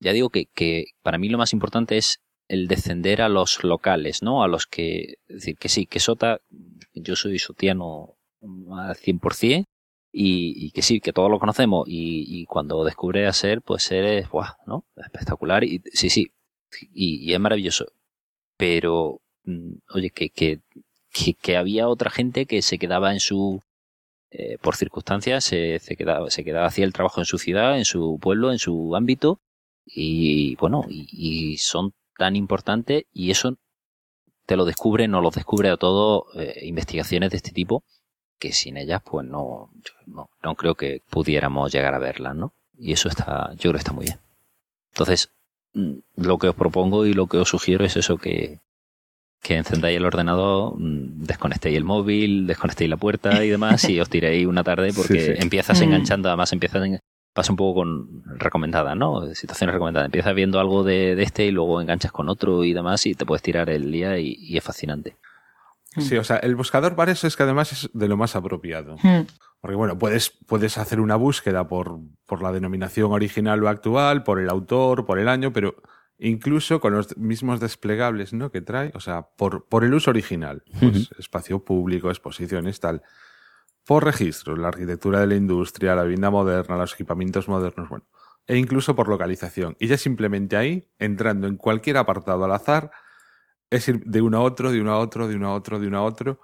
ya 0.00 0.12
digo 0.12 0.30
que, 0.30 0.46
que 0.46 0.86
para 1.02 1.18
mí 1.18 1.28
lo 1.28 1.38
más 1.38 1.52
importante 1.52 1.96
es 1.96 2.20
el 2.48 2.66
descender 2.66 3.22
a 3.22 3.28
los 3.28 3.62
locales, 3.62 4.22
¿no? 4.22 4.42
A 4.42 4.48
los 4.48 4.66
que, 4.66 5.18
es 5.28 5.36
decir, 5.36 5.56
que 5.56 5.68
sí, 5.68 5.86
que 5.86 6.00
Sota, 6.00 6.40
yo 6.92 7.14
soy 7.14 7.38
sotiano 7.38 8.16
al 8.42 8.96
100%, 8.96 9.64
y, 10.18 10.54
y 10.66 10.70
que 10.70 10.80
sí, 10.82 11.00
que 11.00 11.12
todos 11.12 11.30
lo 11.30 11.38
conocemos, 11.38 11.86
y, 11.86 12.24
y 12.26 12.46
cuando 12.46 12.84
descubre 12.84 13.26
a 13.26 13.32
ser, 13.32 13.60
pues 13.62 13.92
eres, 13.92 14.28
¡buah! 14.30 14.56
¿no? 14.66 14.84
Espectacular, 14.96 15.62
y 15.62 15.82
sí, 15.92 16.08
sí, 16.08 16.32
y, 16.92 17.32
es 17.32 17.40
maravilloso. 17.40 17.86
Pero, 18.56 19.20
mm, 19.44 19.72
oye, 19.94 20.10
que, 20.10 20.30
que, 20.30 20.60
que, 21.42 21.56
había 21.56 21.88
otra 21.88 22.10
gente 22.10 22.46
que 22.46 22.62
se 22.62 22.78
quedaba 22.78 23.12
en 23.12 23.20
su, 23.20 23.62
eh, 24.30 24.58
por 24.60 24.76
circunstancias, 24.76 25.44
se, 25.44 25.78
se 25.78 25.96
quedaba, 25.96 26.30
se 26.30 26.44
quedaba, 26.44 26.66
hacía 26.66 26.84
el 26.84 26.92
trabajo 26.92 27.20
en 27.20 27.26
su 27.26 27.38
ciudad, 27.38 27.78
en 27.78 27.84
su 27.84 28.18
pueblo, 28.20 28.52
en 28.52 28.58
su 28.58 28.94
ámbito, 28.96 29.40
y 29.86 30.56
bueno, 30.56 30.84
y, 30.88 31.56
son 31.58 31.94
tan 32.18 32.34
importantes 32.36 33.04
y 33.12 33.30
eso 33.30 33.56
te 34.46 34.56
lo 34.56 34.64
descubre, 34.64 35.06
no 35.08 35.20
lo 35.20 35.30
descubre 35.30 35.70
a 35.70 35.76
todo 35.76 36.26
eh, 36.34 36.60
investigaciones 36.64 37.30
de 37.30 37.36
este 37.36 37.52
tipo 37.52 37.84
que 38.38 38.52
sin 38.52 38.76
ellas 38.76 39.02
pues 39.04 39.26
no, 39.26 39.70
no, 40.06 40.28
no 40.42 40.54
creo 40.54 40.74
que 40.74 41.02
pudiéramos 41.08 41.72
llegar 41.72 41.94
a 41.94 41.98
verlas, 41.98 42.34
¿no? 42.34 42.52
Y 42.78 42.92
eso 42.92 43.08
está, 43.08 43.50
yo 43.54 43.70
creo 43.70 43.72
que 43.72 43.78
está 43.78 43.92
muy 43.92 44.06
bien. 44.06 44.18
Entonces, 44.90 45.30
lo 46.16 46.38
que 46.38 46.48
os 46.48 46.54
propongo 46.54 47.06
y 47.06 47.12
lo 47.12 47.26
que 47.26 47.38
os 47.38 47.48
sugiero 47.48 47.84
es 47.84 47.96
eso 47.96 48.16
que, 48.16 48.60
que 49.42 49.56
encendáis 49.56 49.96
el 49.96 50.04
ordenador, 50.06 50.74
mm, 50.78 51.24
desconectéis 51.24 51.76
el 51.76 51.84
móvil, 51.84 52.46
desconectéis 52.46 52.90
la 52.90 52.96
puerta 52.96 53.44
y 53.44 53.48
demás 53.50 53.88
y 53.88 54.00
os 54.00 54.08
tiréis 54.08 54.46
una 54.46 54.64
tarde 54.64 54.92
porque 54.96 55.20
Sí, 55.20 55.26
sí. 55.26 55.32
empiezas 55.38 55.80
Mm. 55.80 55.84
enganchando, 55.84 56.28
además 56.28 56.52
empiezas 56.52 56.84
en- 56.84 57.00
pasa 57.34 57.52
un 57.52 57.56
poco 57.56 57.80
con 57.80 58.22
recomendadas, 58.38 58.96
¿no? 58.96 59.34
Situaciones 59.34 59.74
recomendadas. 59.74 60.06
Empiezas 60.06 60.34
viendo 60.34 60.58
algo 60.58 60.82
de, 60.84 61.14
de 61.14 61.22
este 61.22 61.44
y 61.44 61.50
luego 61.50 61.82
enganchas 61.82 62.10
con 62.10 62.30
otro 62.30 62.64
y 62.64 62.72
demás 62.72 63.04
y 63.04 63.14
te 63.14 63.26
puedes 63.26 63.42
tirar 63.42 63.68
el 63.68 63.92
día 63.92 64.18
y, 64.18 64.36
y 64.40 64.56
es 64.56 64.64
fascinante. 64.64 65.16
Sí, 65.98 66.16
o 66.16 66.24
sea, 66.24 66.36
el 66.38 66.56
buscador 66.56 66.94
para 66.96 67.12
eso 67.12 67.26
es 67.26 67.36
que 67.36 67.42
además 67.42 67.72
es 67.72 67.90
de 67.92 68.08
lo 68.08 68.16
más 68.16 68.36
apropiado. 68.36 68.96
Mm. 69.02 69.26
Porque 69.66 69.78
bueno, 69.78 69.98
puedes, 69.98 70.30
puedes 70.30 70.78
hacer 70.78 71.00
una 71.00 71.16
búsqueda 71.16 71.66
por, 71.66 71.98
por 72.24 72.40
la 72.40 72.52
denominación 72.52 73.10
original 73.10 73.64
o 73.64 73.68
actual, 73.68 74.22
por 74.22 74.38
el 74.38 74.48
autor, 74.48 75.04
por 75.04 75.18
el 75.18 75.26
año, 75.26 75.52
pero 75.52 75.74
incluso 76.20 76.78
con 76.78 76.92
los 76.92 77.16
mismos 77.16 77.58
desplegables 77.58 78.32
¿no? 78.32 78.52
que 78.52 78.60
trae, 78.60 78.92
o 78.94 79.00
sea, 79.00 79.22
por, 79.22 79.66
por 79.66 79.82
el 79.82 79.92
uso 79.92 80.10
original, 80.10 80.62
pues, 80.78 81.10
espacio 81.18 81.64
público, 81.64 82.10
exposiciones, 82.10 82.78
tal. 82.78 83.02
Por 83.84 84.04
registro, 84.04 84.54
la 84.54 84.68
arquitectura 84.68 85.18
de 85.18 85.26
la 85.26 85.34
industria, 85.34 85.96
la 85.96 86.04
vivienda 86.04 86.30
moderna, 86.30 86.76
los 86.76 86.94
equipamientos 86.94 87.48
modernos, 87.48 87.88
bueno, 87.88 88.04
e 88.46 88.58
incluso 88.58 88.94
por 88.94 89.08
localización. 89.08 89.76
Y 89.80 89.88
ya 89.88 89.98
simplemente 89.98 90.56
ahí, 90.56 90.88
entrando 91.00 91.48
en 91.48 91.56
cualquier 91.56 91.96
apartado 91.96 92.44
al 92.44 92.52
azar, 92.52 92.92
es 93.68 93.88
ir 93.88 94.04
de 94.04 94.22
uno 94.22 94.38
a 94.38 94.42
otro, 94.42 94.70
de 94.70 94.80
uno 94.80 94.92
a 94.92 94.98
otro, 95.00 95.26
de 95.26 95.34
uno 95.34 95.48
a 95.48 95.54
otro, 95.54 95.80
de 95.80 95.88
uno 95.88 95.98
a 95.98 96.02
otro, 96.04 96.38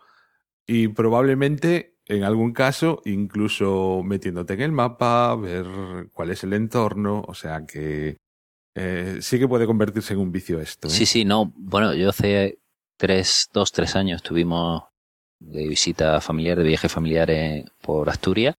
y 0.67 0.89
probablemente, 0.89 2.01
en 2.07 2.25
algún 2.25 2.53
caso, 2.53 3.01
incluso 3.05 4.03
metiéndote 4.05 4.55
en 4.55 4.61
el 4.63 4.73
mapa, 4.73 5.35
ver 5.37 5.67
cuál 6.13 6.31
es 6.31 6.43
el 6.45 6.53
entorno, 6.53 7.23
o 7.27 7.35
sea 7.35 7.65
que 7.67 8.17
eh, 8.75 9.19
sí 9.21 9.39
que 9.39 9.49
puede 9.49 9.67
convertirse 9.67 10.15
en 10.15 10.21
un 10.21 10.33
vicio 10.33 10.61
esto. 10.61 10.89
¿eh? 10.89 10.91
Sí, 10.91 11.07
sí, 11.07 11.25
no. 11.25 11.53
Bueno, 11.57 11.95
yo 11.95 12.09
hace 12.11 12.59
tres, 12.99 13.49
dos, 13.53 13.71
tres 13.73 13.95
años 13.97 14.17
estuvimos 14.23 14.85
de 15.41 15.67
visita 15.69 16.21
familiar, 16.21 16.57
de 16.59 16.65
viaje 16.65 16.89
familiar 16.89 17.31
en- 17.31 17.67
por 17.83 18.09
Asturias. 18.09 18.55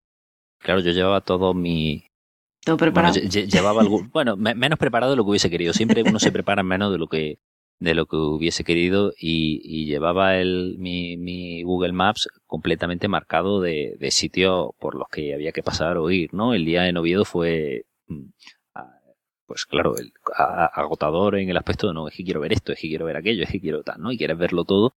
Claro, 0.60 0.80
yo 0.80 0.92
llevaba 0.92 1.20
todo 1.20 1.52
mi... 1.54 2.06
Todo 2.64 2.76
Bueno, 2.76 2.92
preparado. 2.92 3.14
lle- 3.16 3.46
llevaba 3.50 3.80
algún... 3.82 4.10
Bueno, 4.12 4.36
me- 4.36 4.54
menos 4.54 4.78
preparado 4.78 5.12
de 5.12 5.16
lo 5.16 5.24
que 5.24 5.30
hubiese 5.30 5.50
querido. 5.50 5.72
Siempre 5.72 6.02
uno 6.02 6.18
se 6.18 6.32
prepara 6.32 6.62
menos 6.62 6.92
de 6.92 6.98
lo 6.98 7.06
que 7.08 7.38
de 7.78 7.94
lo 7.94 8.06
que 8.06 8.16
hubiese 8.16 8.64
querido 8.64 9.12
y, 9.18 9.86
llevaba 9.86 10.36
el, 10.36 10.76
mi, 10.78 11.62
Google 11.62 11.92
Maps 11.92 12.28
completamente 12.46 13.08
marcado 13.08 13.60
de, 13.60 13.96
de 13.98 14.10
sitios 14.10 14.70
por 14.78 14.94
los 14.94 15.08
que 15.08 15.34
había 15.34 15.52
que 15.52 15.62
pasar 15.62 15.98
o 15.98 16.10
ir, 16.10 16.32
¿no? 16.34 16.54
El 16.54 16.64
día 16.64 16.88
en 16.88 16.96
Oviedo 16.96 17.24
fue, 17.24 17.86
mm, 18.06 18.30
pues 19.46 19.66
claro, 19.66 19.96
el, 19.96 20.12
agotador 20.36 21.36
en 21.36 21.50
el 21.50 21.56
aspecto 21.56 21.88
de 21.88 21.94
no, 21.94 22.08
es 22.08 22.16
que 22.16 22.24
quiero 22.24 22.40
ver 22.40 22.52
esto, 22.52 22.72
es 22.72 22.80
que 22.80 22.88
quiero 22.88 23.04
ver 23.06 23.16
aquello, 23.16 23.44
es 23.44 23.50
que 23.50 23.60
quiero 23.60 23.82
tal, 23.82 24.00
¿no? 24.00 24.12
Y 24.12 24.18
quieres 24.18 24.38
verlo 24.38 24.64
todo. 24.64 24.94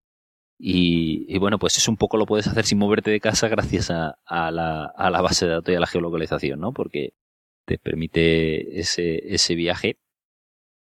Y, 0.59 1.25
y 1.33 1.37
bueno, 1.39 1.59
pues 1.59 1.77
eso 1.77 1.91
un 1.91 1.97
poco 1.97 2.17
lo 2.17 2.25
puedes 2.25 2.47
hacer 2.47 2.65
sin 2.65 2.79
moverte 2.79 3.11
de 3.11 3.19
casa 3.19 3.47
gracias 3.47 3.91
a, 3.91 4.17
a, 4.25 4.51
la, 4.51 4.85
a 4.85 5.09
la 5.11 5.21
base 5.21 5.45
de 5.45 5.51
datos 5.53 5.71
y 5.73 5.75
a 5.77 5.79
la 5.79 5.87
geolocalización, 5.87 6.59
¿no? 6.59 6.73
Porque 6.73 7.13
te 7.65 7.77
permite 7.77 8.79
ese, 8.79 9.33
ese 9.33 9.55
viaje 9.55 9.97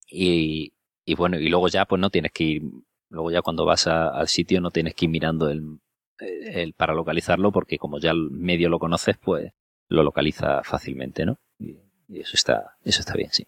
y, 0.08 0.72
y 1.10 1.14
bueno, 1.14 1.38
y 1.38 1.48
luego 1.48 1.68
ya 1.68 1.84
pues 1.84 2.00
no 2.00 2.10
tienes 2.10 2.32
que 2.32 2.44
ir, 2.44 2.62
luego 3.08 3.30
ya 3.30 3.42
cuando 3.42 3.64
vas 3.64 3.86
a- 3.86 4.08
al 4.08 4.28
sitio 4.28 4.60
no 4.60 4.70
tienes 4.70 4.94
que 4.94 5.06
ir 5.06 5.10
mirando 5.10 5.48
el, 5.50 5.78
el 6.18 6.72
para 6.74 6.94
localizarlo 6.94 7.50
porque 7.52 7.78
como 7.78 7.98
ya 7.98 8.10
el 8.12 8.30
medio 8.30 8.68
lo 8.68 8.78
conoces 8.78 9.16
pues 9.18 9.52
lo 9.88 10.02
localiza 10.04 10.62
fácilmente, 10.62 11.24
¿no? 11.26 11.36
Y, 11.58 11.76
y 12.08 12.20
eso 12.20 12.32
está, 12.34 12.76
eso 12.84 13.00
está 13.00 13.14
bien, 13.14 13.30
sí. 13.32 13.44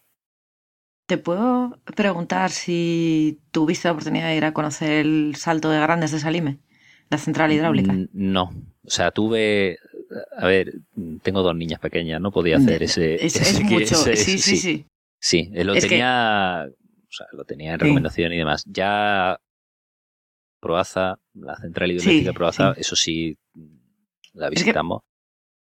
¿Te 1.06 1.18
puedo 1.18 1.78
preguntar 1.96 2.50
si 2.50 3.38
tuviste 3.50 3.88
la 3.88 3.92
oportunidad 3.92 4.28
de 4.28 4.36
ir 4.36 4.44
a 4.44 4.52
conocer 4.52 4.92
el 5.06 5.34
salto 5.36 5.68
de 5.70 5.80
Grandes 5.80 6.12
de 6.12 6.18
Salime? 6.20 6.58
La 7.10 7.18
central 7.18 7.52
hidráulica. 7.52 7.92
Mm, 7.92 8.08
No, 8.12 8.44
o 8.84 8.90
sea, 8.90 9.10
tuve, 9.10 9.78
a 10.38 10.46
ver, 10.46 10.72
tengo 11.22 11.42
dos 11.42 11.54
niñas 11.54 11.80
pequeñas, 11.80 12.20
no 12.20 12.30
podía 12.32 12.56
hacer 12.56 12.82
ese, 12.82 13.24
Es, 13.24 13.36
ese- 13.40 13.58
es 13.64 13.70
mucho. 13.70 14.06
ese- 14.06 14.16
sí, 14.16 14.38
sí, 14.38 14.56
sí. 14.56 14.86
Sí, 15.20 15.50
él 15.54 15.66
lo 15.68 15.74
Es 15.74 15.84
que- 15.84 15.90
tenía, 15.90 16.66
o 17.12 17.14
sea, 17.14 17.26
lo 17.32 17.44
tenía 17.44 17.74
en 17.74 17.78
Sí. 17.78 17.84
recomendación 17.84 18.32
y 18.32 18.38
demás. 18.38 18.64
Ya 18.66 19.38
Proaza, 20.60 21.18
la 21.34 21.56
central 21.56 21.90
hidroeléctrica 21.90 22.20
Sí, 22.20 22.24
de 22.24 22.32
Proaza, 22.32 22.74
sí. 22.74 22.80
eso 22.80 22.96
sí 22.96 23.36
la 24.32 24.46
que- 24.48 24.54
visitamos. 24.56 25.00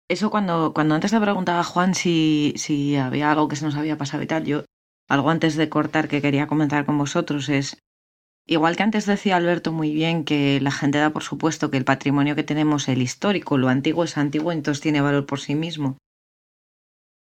Eso 0.08 0.30
cuando, 0.30 0.72
cuando 0.74 0.94
antes 0.94 1.10
te 1.12 1.20
preguntaba 1.20 1.64
Juan 1.64 1.96
si, 1.96 2.54
si 2.58 2.96
había 2.96 3.32
algo 3.32 3.48
que 3.48 3.56
se 3.56 3.66
nos 3.66 3.76
había 3.76 3.98
pasado 3.98 4.22
y 4.22 4.28
tal, 4.28 4.46
yo 4.46 4.64
algo 5.10 5.32
antes 5.32 5.56
de 5.56 5.68
cortar 5.68 6.08
que 6.08 6.22
quería 6.22 6.46
comentar 6.46 6.86
con 6.86 6.98
vosotros 7.00 7.50
es, 7.50 7.80
igual 8.48 8.76
que 8.78 8.84
antes 8.84 9.08
decía 9.08 9.36
Alberto 9.36 9.72
muy 9.72 9.92
bien 9.94 10.24
que 10.24 10.62
la 10.62 10.70
gente 10.72 11.00
da 11.00 11.10
por 11.10 11.24
supuesto 11.24 11.72
que 11.72 11.78
el 11.78 11.86
patrimonio 11.86 12.36
que 12.36 12.44
tenemos, 12.44 12.88
el 12.88 13.02
histórico, 13.02 13.58
lo 13.58 13.68
antiguo 13.68 14.04
es 14.04 14.16
antiguo, 14.18 14.52
entonces 14.52 14.82
tiene 14.82 15.02
valor 15.02 15.26
por 15.26 15.40
sí 15.40 15.56
mismo. 15.56 15.98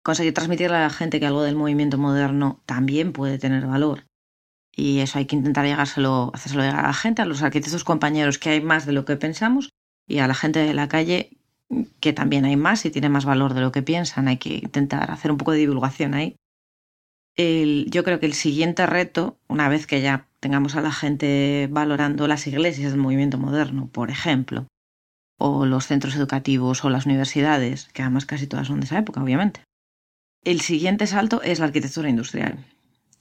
Conseguir 0.08 0.34
transmitirle 0.34 0.78
a 0.78 0.84
la 0.84 0.90
gente 0.90 1.20
que 1.20 1.26
algo 1.26 1.44
del 1.44 1.58
movimiento 1.58 1.98
moderno 1.98 2.62
también 2.66 3.12
puede 3.12 3.38
tener 3.38 3.68
valor. 3.68 4.06
Y 4.74 5.00
eso 5.00 5.18
hay 5.18 5.26
que 5.26 5.36
intentar 5.36 5.66
llegárselo, 5.66 6.32
hacérselo 6.34 6.64
llegar 6.64 6.86
a 6.86 6.88
la 6.88 6.94
gente, 6.94 7.22
a 7.22 7.26
los 7.26 7.44
arquitectos 7.44 7.84
compañeros, 7.84 8.38
que 8.40 8.52
hay 8.52 8.62
más 8.62 8.86
de 8.86 8.94
lo 8.94 9.04
que 9.04 9.18
pensamos, 9.18 9.70
y 10.08 10.20
a 10.20 10.28
la 10.30 10.34
gente 10.34 10.60
de 10.60 10.74
la 10.74 10.88
calle, 10.88 11.32
que 12.00 12.14
también 12.14 12.46
hay 12.46 12.56
más 12.56 12.86
y 12.86 12.90
tiene 12.90 13.10
más 13.10 13.26
valor 13.26 13.54
de 13.54 13.60
lo 13.60 13.74
que 13.74 13.82
piensan. 13.82 14.30
Hay 14.30 14.38
que 14.38 14.62
intentar 14.64 15.12
hacer 15.12 15.30
un 15.30 15.38
poco 15.38 15.52
de 15.52 15.58
divulgación 15.58 16.14
ahí. 16.14 16.38
Yo 17.36 18.06
creo 18.06 18.22
que 18.22 18.28
el 18.28 18.34
siguiente 18.34 18.86
reto, 18.86 19.38
una 19.50 19.68
vez 19.68 19.88
que 19.88 20.00
ya 20.00 20.30
tengamos 20.40 20.78
a 20.78 20.82
la 20.82 20.94
gente 20.94 21.68
valorando 21.70 22.30
las 22.30 22.48
iglesias 22.48 22.92
del 22.92 23.02
movimiento 23.02 23.38
moderno, 23.38 23.90
por 23.92 24.10
ejemplo, 24.10 24.68
o 25.38 25.66
los 25.66 25.86
centros 25.86 26.16
educativos 26.16 26.86
o 26.86 26.90
las 26.90 27.06
universidades, 27.06 27.90
que 27.92 28.04
además 28.04 28.26
casi 28.26 28.48
todas 28.48 28.68
son 28.68 28.80
de 28.80 28.86
esa 28.86 29.00
época, 29.00 29.22
obviamente. 29.22 29.64
El 30.44 30.62
siguiente 30.62 31.08
salto 31.08 31.42
es 31.42 31.60
la 31.60 31.66
arquitectura 31.66 32.10
industrial. 32.10 32.66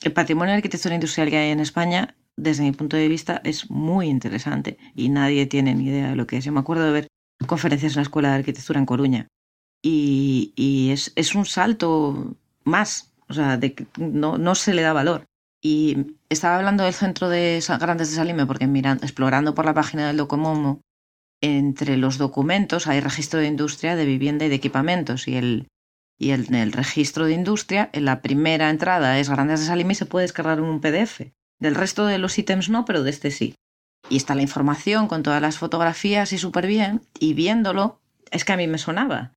El 0.03 0.13
patrimonio 0.13 0.53
de 0.53 0.59
arquitectura 0.59 0.95
industrial 0.95 1.31
que 1.31 1.39
hay 1.39 1.51
en 1.51 1.61
España, 1.61 2.17
desde 2.37 2.63
mi 2.63 2.73
punto 2.73 2.97
de 2.97 3.09
vista, 3.09 3.41
es 3.45 3.71
muy 3.71 4.09
interesante 4.09 4.79
y 4.95 5.09
nadie 5.09 5.47
tiene 5.47 5.75
ni 5.75 5.87
idea 5.87 6.11
de 6.11 6.17
lo 6.17 6.27
que 6.27 6.37
es. 6.37 6.45
Yo 6.45 6.53
me 6.53 6.61
acuerdo 6.61 6.85
de 6.85 6.93
ver 6.93 7.09
conferencias 7.47 7.93
en 7.93 7.97
la 7.97 8.03
Escuela 8.03 8.31
de 8.31 8.37
Arquitectura 8.37 8.79
en 8.79 8.87
Coruña 8.87 9.29
y, 9.83 10.53
y 10.57 10.91
es, 10.91 11.13
es 11.17 11.35
un 11.35 11.47
salto 11.47 12.37
más, 12.65 13.13
o 13.29 13.35
sea, 13.35 13.57
de 13.57 13.75
que 13.75 13.87
no, 13.99 14.55
se 14.55 14.75
le 14.75 14.83
da 14.83 14.93
valor. 14.93 15.25
Y 15.63 16.19
estaba 16.29 16.57
hablando 16.57 16.85
del 16.85 16.93
centro 16.93 17.29
de 17.29 17.65
Grandes 17.81 18.11
de 18.11 18.17
Salime 18.17 18.47
porque 18.47 18.67
mirando, 18.67 19.05
explorando 19.05 19.55
por 19.55 19.65
la 19.65 19.75
página 19.75 20.07
del 20.07 20.19
Docomomo, 20.19 20.81
entre 21.41 21.97
los 21.97 22.19
documentos 22.19 22.87
hay 22.87 23.01
registro 23.01 23.41
de 23.41 23.47
industria, 23.47 23.97
de 23.97 24.07
vivienda 24.07 24.45
y 24.45 24.49
de 24.49 24.55
equipamientos. 24.55 25.29
Y 25.29 25.37
el, 25.37 25.69
y 26.19 26.31
en 26.31 26.55
el 26.55 26.73
registro 26.73 27.27
de 27.27 27.35
industria, 27.35 27.91
en 27.93 28.05
la 28.05 28.23
primera 28.23 28.71
entrada 28.71 29.19
es 29.19 29.29
Grandes 29.29 29.61
de 29.61 29.67
Salime 29.67 29.93
y 29.93 29.97
se 29.97 30.07
puede 30.07 30.25
descargar 30.25 30.61
un 30.61 30.81
PDF. 30.81 31.33
Del 31.59 31.75
resto 31.75 32.07
de 32.07 32.19
los 32.19 32.39
ítems 32.39 32.69
no, 32.69 32.85
pero 32.85 33.03
de 33.03 33.11
este 33.11 33.31
sí. 33.31 33.55
Y 34.09 34.17
está 34.17 34.35
la 34.35 34.43
información 34.43 35.09
con 35.09 35.23
todas 35.23 35.43
las 35.43 35.59
fotografías 35.59 36.33
y 36.33 36.39
súper 36.39 36.67
bien. 36.67 37.03
Y 37.19 37.35
viéndolo, 37.35 38.01
es 38.31 38.45
que 38.45 38.53
a 38.53 38.57
mí 38.57 38.67
me 38.67 38.79
sonaba. 38.79 39.33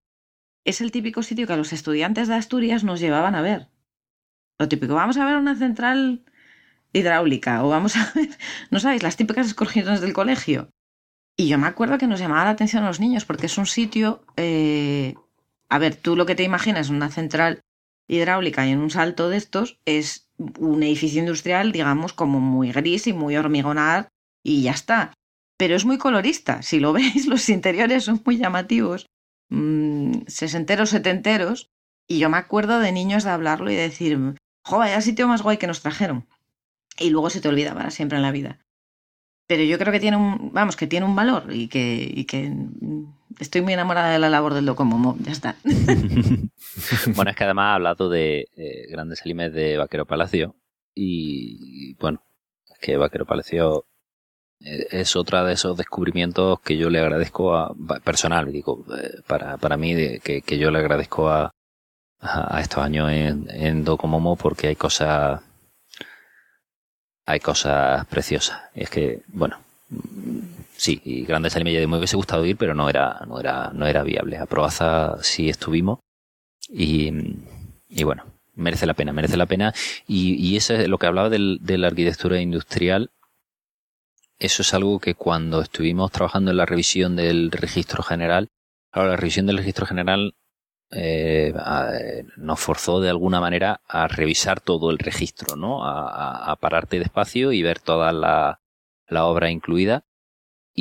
Es 0.66 0.82
el 0.82 0.92
típico 0.92 1.24
sitio 1.24 1.48
que 1.48 1.54
a 1.54 1.58
los 1.58 1.74
estudiantes 1.74 2.28
de 2.28 2.36
Asturias 2.36 2.84
nos 2.84 3.00
llevaban 3.00 3.36
a 3.36 3.42
ver. 3.42 3.70
Lo 4.58 4.68
típico, 4.68 4.94
vamos 4.94 5.18
a 5.18 5.26
ver 5.26 5.38
una 5.38 5.56
central 5.56 6.24
hidráulica 6.94 7.64
o 7.64 7.70
vamos 7.70 7.96
a 7.96 8.12
ver, 8.14 8.30
no 8.72 8.80
sabéis, 8.80 9.04
las 9.04 9.16
típicas 9.16 9.48
excursiones 9.48 10.02
del 10.02 10.14
colegio. 10.14 10.70
Y 11.38 11.48
yo 11.48 11.58
me 11.58 11.68
acuerdo 11.68 11.98
que 11.98 12.08
nos 12.08 12.20
llamaba 12.20 12.44
la 12.44 12.52
atención 12.52 12.84
a 12.84 12.88
los 12.88 13.00
niños 13.00 13.26
porque 13.26 13.46
es 13.46 13.58
un 13.58 13.66
sitio, 13.66 14.26
eh, 14.36 15.16
a 15.70 15.78
ver, 15.78 15.96
tú 15.96 16.16
lo 16.16 16.26
que 16.26 16.36
te 16.36 16.44
imaginas 16.44 16.90
una 16.90 17.10
central 17.10 17.62
hidráulica 18.08 18.66
y 18.66 18.72
en 18.72 18.80
un 18.80 18.90
salto 18.90 19.30
de 19.30 19.38
estos 19.38 19.80
es 19.86 20.28
un 20.38 20.82
edificio 20.84 21.20
industrial, 21.20 21.72
digamos, 21.72 22.14
como 22.14 22.40
muy 22.40 22.72
gris 22.72 23.08
y 23.08 23.14
muy 23.14 23.38
hormigonar 23.38 24.10
y 24.44 24.64
ya 24.64 24.72
está. 24.72 25.14
Pero 25.58 25.76
es 25.76 25.86
muy 25.86 25.98
colorista, 25.98 26.62
si 26.64 26.80
lo 26.80 26.92
veis, 26.94 27.28
los 27.28 27.48
interiores 27.50 28.06
son 28.06 28.22
muy 28.26 28.38
llamativos, 28.38 29.06
mm, 29.50 30.22
sesenteros, 30.28 30.90
setenteros, 30.90 31.70
y 32.08 32.18
yo 32.18 32.30
me 32.30 32.38
acuerdo 32.38 32.80
de 32.80 32.92
niños 32.92 33.24
de 33.24 33.30
hablarlo 33.30 33.70
y 33.70 33.76
decir, 33.76 34.18
jo, 34.64 34.78
vaya 34.80 35.02
sitio 35.02 35.28
más 35.28 35.44
guay 35.44 35.58
que 35.58 35.68
nos 35.68 35.82
trajeron. 35.82 36.28
Y 36.98 37.12
luego 37.12 37.30
se 37.30 37.40
te 37.40 37.48
olvida 37.48 37.76
para 37.76 37.92
siempre 37.92 38.18
en 38.18 38.24
la 38.24 38.32
vida. 38.32 38.60
Pero 39.46 39.64
yo 39.64 39.78
creo 39.78 39.94
que 39.94 40.00
tiene 40.00 40.18
un, 40.18 40.52
vamos, 40.52 40.76
que 40.76 40.88
tiene 40.88 41.06
un 41.06 41.16
valor 41.16 41.54
y 41.54 41.68
que, 41.68 42.12
y 42.12 42.26
que 42.26 42.52
estoy 43.40 43.62
muy 43.62 43.74
enamorada 43.74 44.12
de 44.12 44.20
la 44.20 44.30
labor 44.30 44.54
del 44.54 44.66
Docomomo, 44.66 45.18
ya 45.20 45.32
está. 45.32 45.56
bueno, 47.16 47.32
es 47.32 47.38
que 47.38 47.44
además 47.44 47.66
ha 47.66 47.76
hablado 47.76 48.10
de 48.10 48.48
eh, 48.56 48.88
grandes 48.90 49.22
alimes 49.22 49.54
de 49.54 49.78
Vaquero 49.78 50.06
Palacio 50.06 50.56
y 50.96 51.94
bueno, 51.96 52.24
es 52.72 52.80
que 52.80 52.98
Vaquero 52.98 53.26
Palacio 53.26 53.86
eh, 54.62 54.88
es 54.92 55.16
otra 55.16 55.44
de 55.44 55.54
esos 55.54 55.78
descubrimientos 55.78 56.60
que 56.62 56.78
yo 56.78 56.90
le 56.90 57.00
agradezco 57.00 57.56
a 57.56 57.74
personal, 58.04 58.52
digo, 58.52 58.86
eh, 58.98 59.22
para, 59.28 59.58
para 59.58 59.78
mí 59.78 60.20
que, 60.20 60.42
que 60.42 60.58
yo 60.58 60.72
le 60.72 60.80
agradezco 60.80 61.30
a, 61.30 61.54
a, 62.20 62.62
estos 62.62 62.84
años 62.84 63.10
en, 63.12 63.48
en 63.50 63.84
Docomomo 63.84 64.36
porque 64.36 64.68
hay 64.68 64.76
cosas 64.76 65.42
hay 67.26 67.40
cosas 67.40 68.08
preciosas. 68.08 68.60
Es 68.74 68.90
que, 68.90 69.22
bueno, 69.28 69.60
sí, 70.80 71.02
y 71.06 71.26
Grandes 71.26 71.56
Alimes 71.56 71.74
ya 71.82 71.88
me 71.88 71.98
hubiese 71.98 72.16
gustado 72.18 72.46
ir, 72.46 72.58
pero 72.58 72.74
no 72.76 72.90
era, 72.90 73.22
no 73.28 73.40
era, 73.40 73.72
no 73.74 73.86
era 73.88 74.04
viable. 74.04 74.38
A 74.38 74.46
Proaza 74.48 75.18
sí 75.22 75.50
estuvimos 75.50 76.00
Y, 76.70 77.12
y 77.90 78.04
bueno, 78.06 78.26
merece 78.56 78.86
la 78.88 78.96
pena, 78.96 79.14
merece 79.14 79.38
la 79.38 79.48
pena. 79.48 79.74
Y, 80.08 80.36
y 80.36 80.58
eso 80.58 80.74
es 80.76 80.88
lo 80.90 80.98
que 81.00 81.08
hablaba 81.08 81.30
del, 81.30 81.60
de 81.62 81.78
la 81.80 81.88
arquitectura 81.88 82.42
industrial. 82.42 83.12
Eso 84.40 84.62
es 84.62 84.74
algo 84.74 85.00
que 85.00 85.16
cuando 85.16 85.62
estuvimos 85.62 86.12
trabajando 86.12 86.52
en 86.52 86.58
la 86.58 86.66
revisión 86.66 87.16
del 87.16 87.52
registro 87.52 88.04
general, 88.04 88.48
claro, 88.92 89.10
la 89.10 89.18
revisión 89.18 89.46
del 89.48 89.58
registro 89.58 89.86
general 89.86 90.34
eh, 90.92 91.54
nos 92.38 92.60
forzó 92.60 93.02
de 93.02 93.10
alguna 93.10 93.42
manera 93.42 93.82
a 93.88 94.08
revisar 94.08 94.62
todo 94.62 94.92
el 94.92 95.00
registro, 95.00 95.56
¿no? 95.56 95.86
A, 95.86 96.10
a- 96.10 96.52
a 96.52 96.56
pararte 96.56 97.00
despacio 97.00 97.52
y 97.52 97.62
ver 97.64 97.80
toda 97.80 98.12
la, 98.14 98.62
la 99.10 99.26
obra 99.26 99.52
incluida. 99.52 100.04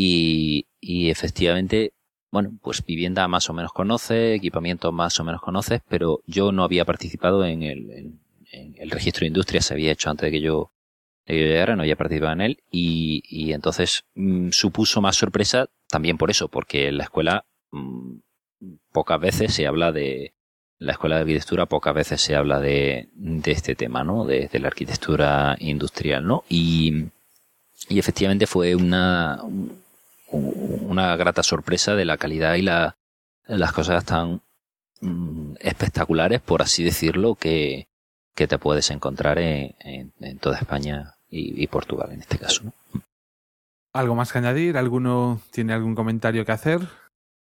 Y, 0.01 1.11
efectivamente, 1.11 1.93
bueno, 2.31 2.53
pues 2.63 2.85
vivienda 2.85 3.27
más 3.27 3.51
o 3.51 3.53
menos 3.53 3.73
conoce, 3.73 4.35
equipamiento 4.35 4.93
más 4.93 5.19
o 5.19 5.25
menos 5.25 5.41
conoces, 5.41 5.81
pero 5.89 6.21
yo 6.27 6.53
no 6.53 6.63
había 6.63 6.85
participado 6.85 7.45
en 7.45 7.63
el, 7.63 7.91
en, 8.53 8.75
el 8.79 8.91
registro 8.91 9.23
de 9.23 9.29
industria, 9.29 9.61
se 9.61 9.75
había 9.75 9.93
hecho 9.93 10.11
antes 10.11 10.27
de 10.27 10.31
que 10.31 10.41
yo, 10.41 10.71
de 11.27 11.35
que 11.35 11.41
yo 11.41 11.47
llegara, 11.47 11.75
no 11.75 11.83
había 11.83 11.97
participado 11.97 12.33
en 12.33 12.43
él, 12.43 12.59
y, 12.71 13.23
y 13.29 13.53
entonces 13.53 14.05
mm, 14.15 14.51
supuso 14.51 15.01
más 15.01 15.17
sorpresa 15.17 15.69
también 15.89 16.17
por 16.19 16.31
eso, 16.31 16.49
porque 16.49 16.89
en 16.89 16.99
la 16.99 17.05
escuela 17.05 17.45
mm, 17.73 18.19
pocas 18.93 19.21
veces 19.21 19.53
se 19.55 19.67
habla 19.67 19.91
de 19.93 20.35
la 20.79 20.93
escuela 20.93 21.17
de 21.17 21.23
arquitectura 21.23 21.67
pocas 21.67 21.93
veces 21.93 22.21
se 22.21 22.37
habla 22.37 22.61
de, 22.61 23.09
de 23.15 23.51
este 23.51 23.75
tema, 23.75 24.05
¿no? 24.05 24.25
De, 24.25 24.49
la 24.61 24.69
arquitectura 24.69 25.57
industrial, 25.59 26.25
¿no? 26.25 26.45
Y, 26.49 27.07
y 27.89 27.99
efectivamente 27.99 28.47
fue 28.47 28.75
una, 28.77 29.41
un- 29.43 29.78
una 30.33 31.17
grata 31.17 31.43
sorpresa 31.43 31.95
de 31.95 32.05
la 32.05 32.17
calidad 32.19 32.55
y 32.55 32.63
la, 32.63 32.97
las 33.47 33.73
cosas 33.73 34.05
tan 34.05 34.43
mm, 35.01 35.55
espectaculares, 35.61 36.41
por 36.41 36.63
así 36.63 36.85
decirlo, 36.85 37.35
que, 37.35 37.89
que 38.35 38.47
te 38.47 38.59
puedes 38.59 38.91
encontrar 38.91 39.39
en, 39.39 39.75
en- 39.81 40.13
en 40.21 40.39
toda 40.39 40.59
España 40.59 41.15
y, 41.31 41.63
y 41.63 41.67
Portugal 41.67 42.11
en 42.13 42.21
este 42.21 42.39
caso. 42.39 42.65
¿no? 42.65 42.73
¿Algo 43.95 44.15
más 44.15 44.33
que 44.33 44.39
añadir? 44.39 44.77
¿Alguno 44.77 45.41
tiene 45.51 45.73
algún 45.73 45.95
comentario 45.95 46.45
que 46.45 46.53
hacer? 46.53 46.81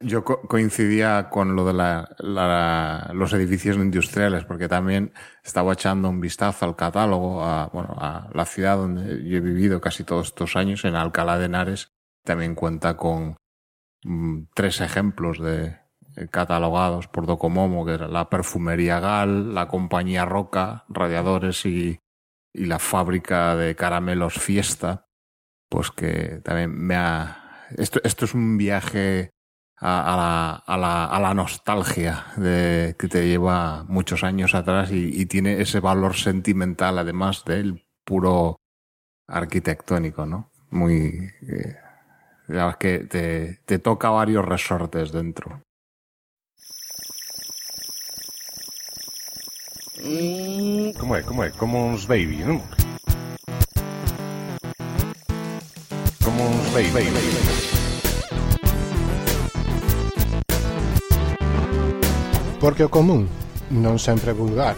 Yo 0.01 0.25
co- 0.25 0.41
coincidía 0.41 1.29
con 1.29 1.55
lo 1.55 1.65
de 1.65 1.73
la- 1.73 2.09
la- 2.19 3.11
los 3.13 3.31
edificios 3.33 3.77
industriales, 3.77 4.43
porque 4.43 4.67
también 4.67 5.13
estaba 5.43 5.71
echando 5.73 6.09
un 6.09 6.19
vistazo 6.19 6.65
al 6.65 6.75
catálogo, 6.75 7.41
a, 7.43 7.67
bueno, 7.67 7.95
a 7.97 8.29
la 8.33 8.45
ciudad 8.45 8.75
donde 8.77 9.23
yo 9.27 9.37
he 9.37 9.41
vivido 9.41 9.79
casi 9.79 10.03
todos 10.03 10.27
estos 10.27 10.57
años, 10.57 10.83
en 10.83 10.95
Alcalá 10.95 11.39
de 11.39 11.45
Henares, 11.45 11.93
también 12.25 12.55
cuenta 12.55 12.97
con 12.97 13.37
mm, 14.03 14.47
tres 14.53 14.81
ejemplos 14.81 15.39
de 15.39 15.77
eh, 16.17 16.27
catalogados 16.29 17.07
por 17.07 17.25
Docomomo, 17.25 17.85
que 17.85 17.93
era 17.93 18.07
la 18.07 18.29
perfumería 18.29 18.99
Gal, 18.99 19.53
la 19.53 19.67
compañía 19.67 20.25
Roca, 20.25 20.85
radiadores 20.89 21.65
y, 21.65 21.99
y 22.53 22.65
la 22.65 22.79
fábrica 22.79 23.55
de 23.55 23.75
caramelos 23.75 24.33
Fiesta, 24.33 25.05
pues 25.69 25.91
que 25.91 26.41
también 26.43 26.71
me 26.75 26.95
ha... 26.95 27.67
Esto, 27.77 27.99
esto 28.03 28.25
es 28.25 28.33
un 28.33 28.57
viaje 28.57 29.31
a, 29.77 30.15
la, 30.15 30.73
a, 30.73 30.77
la, 30.77 31.05
a 31.05 31.19
la 31.19 31.33
nostalgia 31.33 32.25
de, 32.37 32.95
que 32.97 33.07
te 33.07 33.27
lleva 33.27 33.83
muchos 33.87 34.23
años 34.23 34.55
atrás 34.55 34.91
y, 34.91 35.21
y 35.21 35.25
tiene 35.25 35.61
ese 35.61 35.79
valor 35.79 36.15
sentimental 36.15 36.97
además 36.97 37.43
del 37.45 37.85
puro 38.05 38.57
arquitectónico, 39.27 40.25
¿no? 40.25 40.51
Muy... 40.69 41.31
eh, 41.47 41.75
digamos 42.47 42.77
que 42.77 42.99
te, 42.99 43.59
te 43.65 43.79
toca 43.79 44.09
varios 44.09 44.45
resortes 44.45 45.11
dentro. 45.11 45.61
Como 50.99 51.15
é, 51.15 51.23
como 51.23 51.43
é? 51.43 51.49
Como 51.51 51.87
uns 51.87 52.05
baby, 52.05 52.45
non? 52.45 52.61
Como 56.21 56.45
uns 56.45 56.69
baby, 56.73 56.91
baby, 56.93 57.09
baby. 57.09 57.55
Porque 62.61 62.85
o 62.85 62.89
común 62.89 63.25
non 63.73 63.97
sempre 63.97 64.29
é 64.29 64.37
vulgar. 64.37 64.77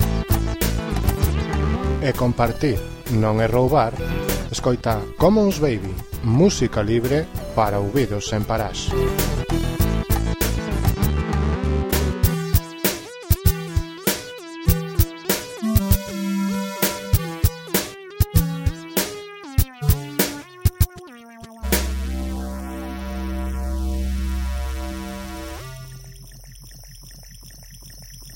E 2.00 2.16
compartir 2.16 2.80
non 3.12 3.44
é 3.44 3.48
roubar. 3.52 3.92
Escoita, 4.48 5.04
como 5.20 5.44
uns 5.44 5.60
baby. 5.60 6.07
Música 6.24 6.84
libre 6.84 7.26
para 7.56 7.80
ouvidos 7.80 8.28
sen 8.28 8.44
parás. 8.44 8.90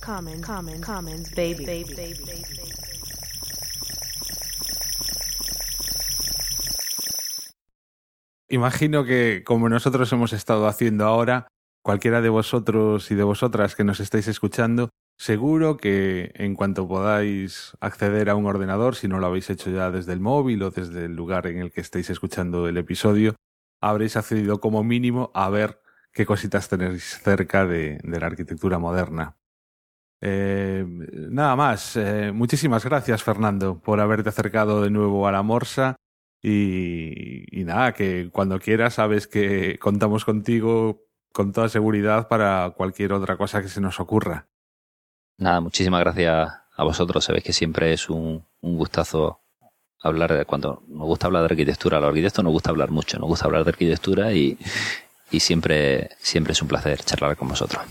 Commons, 0.02 0.42
commons, 0.46 0.82
commons, 0.82 1.30
baby, 1.36 1.66
baby, 1.66 1.94
baby, 1.96 2.24
baby. 2.26 2.71
Imagino 8.52 9.06
que 9.06 9.44
como 9.46 9.70
nosotros 9.70 10.12
hemos 10.12 10.34
estado 10.34 10.68
haciendo 10.68 11.06
ahora, 11.06 11.48
cualquiera 11.82 12.20
de 12.20 12.28
vosotros 12.28 13.10
y 13.10 13.16
de 13.16 13.24
vosotras 13.24 13.78
que 13.78 13.86
nos 13.86 14.02
estáis 14.02 14.28
escuchando, 14.28 14.90
seguro 15.18 15.78
que 15.78 16.32
en 16.36 16.56
cuanto 16.56 16.86
podáis 16.86 17.72
acceder 17.80 18.30
a 18.30 18.36
un 18.36 18.46
ordenador, 18.48 18.98
si 18.98 19.08
no 19.08 19.20
lo 19.20 19.28
habéis 19.28 19.50
hecho 19.50 19.72
ya 19.72 19.90
desde 19.90 20.12
el 20.12 20.20
móvil 20.20 20.64
o 20.64 20.70
desde 20.70 21.06
el 21.06 21.16
lugar 21.16 21.48
en 21.48 21.60
el 21.60 21.72
que 21.72 21.80
estéis 21.80 22.10
escuchando 22.10 22.68
el 22.68 22.76
episodio, 22.76 23.36
habréis 23.80 24.18
accedido 24.18 24.60
como 24.60 24.84
mínimo 24.84 25.32
a 25.34 25.50
ver 25.50 25.80
qué 26.12 26.26
cositas 26.26 26.68
tenéis 26.68 27.22
cerca 27.24 27.66
de, 27.66 28.02
la 28.04 28.26
arquitectura 28.26 28.80
moderna. 28.80 29.38
Eh, 30.20 30.86
nada 31.30 31.56
más, 31.56 31.96
eh, 31.96 32.34
muchísimas 32.34 32.84
gracias 32.84 33.24
Fernando 33.24 33.80
por 33.80 34.02
haberte 34.02 34.28
acercado 34.28 34.82
de 34.82 34.90
nuevo 34.90 35.26
a 35.26 35.32
la 35.32 35.42
Morsa 35.42 35.96
y, 36.42 37.60
y 37.60 37.64
nada, 37.64 37.94
que 37.94 38.30
cuando 38.32 38.60
quieras 38.60 38.96
sabes 38.96 39.28
que 39.28 39.78
contamos 39.80 40.26
contigo 40.26 41.06
con 41.32 41.54
toda 41.54 41.70
seguridad 41.70 42.28
para 42.28 42.74
cualquier 42.76 43.14
otra 43.14 43.38
cosa 43.38 43.62
que 43.62 43.70
se 43.70 43.82
nos 43.82 44.00
ocurra. 44.00 44.48
Nada, 45.38 45.62
muchísimas 45.62 46.02
gracias 46.02 46.52
a 46.76 46.84
vosotros. 46.84 47.24
Sabéis 47.24 47.44
que 47.44 47.54
siempre 47.54 47.94
es 47.94 48.10
un, 48.10 48.46
un 48.62 48.78
gustazo 48.78 49.42
hablar 50.02 50.34
de 50.34 50.46
cuando 50.46 50.84
nos 50.88 51.08
gusta 51.08 51.28
hablar 51.28 51.44
de 51.44 51.54
arquitectura. 51.54 51.98
A 51.98 52.02
los 52.02 52.10
arquitectos 52.10 52.44
nos 52.44 52.54
gusta 52.54 52.70
hablar 52.72 52.92
mucho, 52.92 53.18
nos 53.20 53.30
gusta 53.30 53.46
hablar 53.46 53.64
de 53.64 53.70
arquitectura 53.70 54.34
y, 54.34 54.58
y 55.30 55.40
siempre, 55.40 56.10
siempre 56.18 56.54
es 56.54 56.62
un 56.62 56.68
placer 56.68 57.04
charlar 57.04 57.38
con 57.38 57.48
vosotros. 57.48 57.84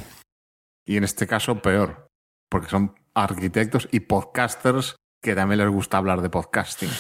Y 0.85 0.97
en 0.97 1.05
este 1.05 1.27
caso 1.27 1.63
peor, 1.63 2.09
porque 2.49 2.69
son 2.69 2.95
arquitectos 3.15 3.89
y 3.91 4.01
podcasters 4.01 4.97
que 5.23 5.35
también 5.35 5.59
les 5.59 5.69
gusta 5.69 5.99
hablar 5.99 6.23
de 6.23 6.31
podcasting. 6.31 6.91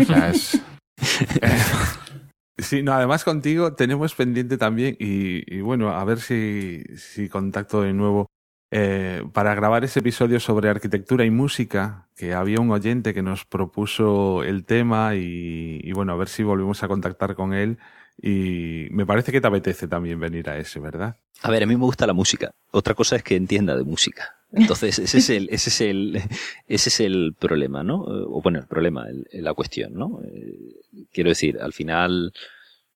O 0.00 0.04
sea, 0.04 0.30
es... 0.30 0.60
Sí, 2.58 2.82
no, 2.82 2.92
además 2.92 3.24
contigo 3.24 3.72
tenemos 3.72 4.14
pendiente 4.14 4.58
también, 4.58 4.94
y, 4.98 5.60
bueno, 5.62 5.90
a 5.90 6.04
ver 6.04 6.20
si, 6.20 6.82
si 6.98 7.30
contacto 7.30 7.80
de 7.80 7.94
nuevo 7.94 8.26
eh, 8.70 9.24
para 9.32 9.54
grabar 9.54 9.82
ese 9.84 10.00
episodio 10.00 10.38
sobre 10.40 10.68
arquitectura 10.68 11.24
y 11.24 11.30
música, 11.30 12.08
que 12.16 12.34
había 12.34 12.60
un 12.60 12.70
oyente 12.70 13.14
que 13.14 13.22
nos 13.22 13.46
propuso 13.46 14.44
el 14.44 14.66
tema 14.66 15.14
y, 15.16 15.80
y 15.82 15.92
bueno, 15.92 16.12
a 16.12 16.16
ver 16.16 16.28
si 16.28 16.42
volvemos 16.42 16.82
a 16.82 16.88
contactar 16.88 17.34
con 17.34 17.54
él. 17.54 17.78
Y 18.22 18.88
me 18.90 19.06
parece 19.06 19.32
que 19.32 19.40
te 19.40 19.46
apetece 19.46 19.88
también 19.88 20.20
venir 20.20 20.50
a 20.50 20.58
ese, 20.58 20.78
¿verdad? 20.78 21.16
A 21.42 21.50
ver, 21.50 21.62
a 21.62 21.66
mí 21.66 21.74
me 21.74 21.84
gusta 21.84 22.06
la 22.06 22.12
música. 22.12 22.50
Otra 22.70 22.94
cosa 22.94 23.16
es 23.16 23.22
que 23.22 23.36
entienda 23.36 23.74
de 23.74 23.84
música. 23.84 24.39
Entonces, 24.52 24.98
ese 24.98 25.18
es 25.18 25.30
el, 25.30 25.48
ese 25.50 25.70
es 25.70 25.80
el, 25.80 26.22
ese 26.66 26.88
es 26.88 27.00
el 27.00 27.34
problema, 27.38 27.84
¿no? 27.84 28.02
O 28.02 28.42
bueno, 28.42 28.58
el 28.58 28.66
problema, 28.66 29.06
la 29.32 29.54
cuestión, 29.54 29.94
¿no? 29.94 30.20
Eh, 30.24 31.06
quiero 31.12 31.30
decir, 31.30 31.58
al 31.60 31.72
final, 31.72 32.32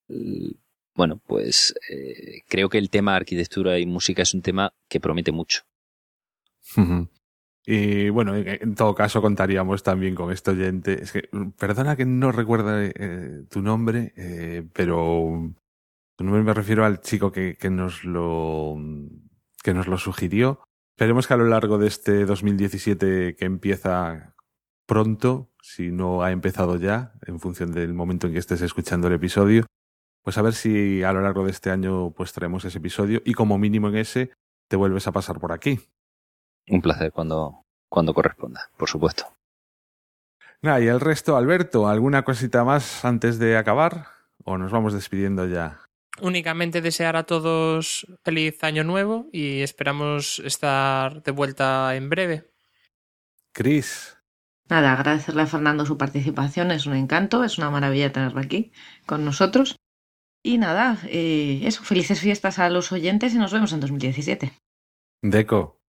eh, 0.08 0.54
bueno, 0.94 1.20
pues 1.24 1.74
eh, 1.90 2.42
creo 2.48 2.68
que 2.68 2.78
el 2.78 2.90
tema 2.90 3.14
arquitectura 3.14 3.78
y 3.78 3.86
música 3.86 4.22
es 4.22 4.34
un 4.34 4.42
tema 4.42 4.72
que 4.88 5.00
promete 5.00 5.30
mucho. 5.30 5.62
Y 7.66 8.08
bueno, 8.08 8.34
en, 8.34 8.74
todo 8.74 8.94
caso 8.94 9.22
contaríamos 9.22 9.82
también 9.82 10.14
con 10.14 10.32
este 10.32 10.50
oyente. 10.50 11.02
Es 11.02 11.12
que, 11.12 11.28
perdona 11.56 11.94
que 11.94 12.04
no 12.04 12.32
recuerda 12.32 12.90
tu 13.48 13.62
nombre, 13.62 14.12
pero 14.72 15.54
tu 16.16 16.24
nombre 16.24 16.42
me 16.42 16.52
refiero 16.52 16.84
al 16.84 17.00
chico 17.00 17.30
que, 17.30 17.56
que 17.56 17.70
nos 17.70 18.04
lo 18.04 18.76
que 19.62 19.72
nos 19.72 19.86
lo 19.86 19.98
sugirió. 19.98 20.60
Esperemos 20.96 21.26
que 21.26 21.34
a 21.34 21.36
lo 21.36 21.46
largo 21.46 21.76
de 21.78 21.88
este 21.88 22.24
2017 22.24 23.34
que 23.34 23.44
empieza 23.44 24.36
pronto, 24.86 25.50
si 25.60 25.90
no 25.90 26.22
ha 26.22 26.30
empezado 26.30 26.76
ya, 26.76 27.14
en 27.26 27.40
función 27.40 27.72
del 27.72 27.94
momento 27.94 28.28
en 28.28 28.32
que 28.32 28.38
estés 28.38 28.62
escuchando 28.62 29.08
el 29.08 29.14
episodio, 29.14 29.66
pues 30.22 30.38
a 30.38 30.42
ver 30.42 30.54
si 30.54 31.02
a 31.02 31.12
lo 31.12 31.20
largo 31.20 31.44
de 31.44 31.50
este 31.50 31.72
año 31.72 32.12
pues 32.12 32.32
traemos 32.32 32.64
ese 32.64 32.78
episodio 32.78 33.20
y 33.24 33.34
como 33.34 33.58
mínimo 33.58 33.88
en 33.88 33.96
ese 33.96 34.30
te 34.68 34.76
vuelves 34.76 35.08
a 35.08 35.12
pasar 35.12 35.40
por 35.40 35.50
aquí. 35.50 35.80
Un 36.68 36.80
placer 36.80 37.10
cuando, 37.10 37.64
cuando 37.88 38.14
corresponda, 38.14 38.70
por 38.76 38.88
supuesto. 38.88 39.24
Nada, 40.62 40.80
y 40.80 40.86
el 40.86 41.00
resto, 41.00 41.36
Alberto, 41.36 41.88
¿alguna 41.88 42.22
cosita 42.22 42.62
más 42.62 43.04
antes 43.04 43.40
de 43.40 43.56
acabar? 43.56 44.06
¿O 44.44 44.58
nos 44.58 44.70
vamos 44.70 44.92
despidiendo 44.92 45.44
ya? 45.48 45.80
Únicamente 46.20 46.80
desear 46.80 47.16
a 47.16 47.24
todos 47.24 48.06
feliz 48.22 48.62
año 48.62 48.84
nuevo 48.84 49.28
y 49.32 49.62
esperamos 49.62 50.38
estar 50.44 51.22
de 51.22 51.32
vuelta 51.32 51.94
en 51.96 52.08
breve. 52.08 52.50
Cris. 53.52 54.16
Nada, 54.68 54.92
agradecerle 54.92 55.42
a 55.42 55.46
Fernando 55.46 55.84
su 55.84 55.98
participación, 55.98 56.70
es 56.70 56.86
un 56.86 56.94
encanto, 56.94 57.44
es 57.44 57.58
una 57.58 57.70
maravilla 57.70 58.12
tenerlo 58.12 58.40
aquí 58.40 58.72
con 59.06 59.24
nosotros. 59.24 59.76
Y 60.42 60.58
nada, 60.58 60.98
eh, 61.06 61.62
eso, 61.64 61.82
felices 61.82 62.20
fiestas 62.20 62.58
a 62.58 62.70
los 62.70 62.92
oyentes 62.92 63.34
y 63.34 63.38
nos 63.38 63.52
vemos 63.52 63.72
en 63.72 63.80
2017. 63.80 64.52
Deco. 65.22 65.83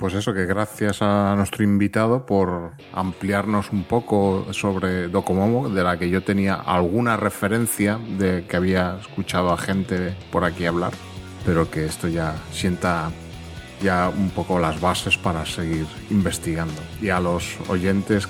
Pues 0.00 0.14
eso, 0.14 0.32
que 0.32 0.46
gracias 0.46 1.02
a 1.02 1.34
nuestro 1.36 1.62
invitado 1.62 2.24
por 2.24 2.70
ampliarnos 2.94 3.70
un 3.70 3.84
poco 3.84 4.46
sobre 4.52 5.08
Docomomo, 5.08 5.68
de 5.68 5.84
la 5.84 5.98
que 5.98 6.08
yo 6.08 6.22
tenía 6.22 6.54
alguna 6.54 7.18
referencia 7.18 7.98
de 8.16 8.46
que 8.48 8.56
había 8.56 8.96
escuchado 8.98 9.52
a 9.52 9.58
gente 9.58 10.16
por 10.32 10.46
aquí 10.46 10.64
hablar, 10.64 10.92
pero 11.44 11.70
que 11.70 11.84
esto 11.84 12.08
ya 12.08 12.34
sienta 12.50 13.10
ya 13.82 14.08
un 14.08 14.30
poco 14.30 14.58
las 14.58 14.80
bases 14.80 15.18
para 15.18 15.44
seguir 15.44 15.86
investigando. 16.08 16.80
Y 17.02 17.10
a 17.10 17.20
los 17.20 17.58
oyentes 17.68 18.26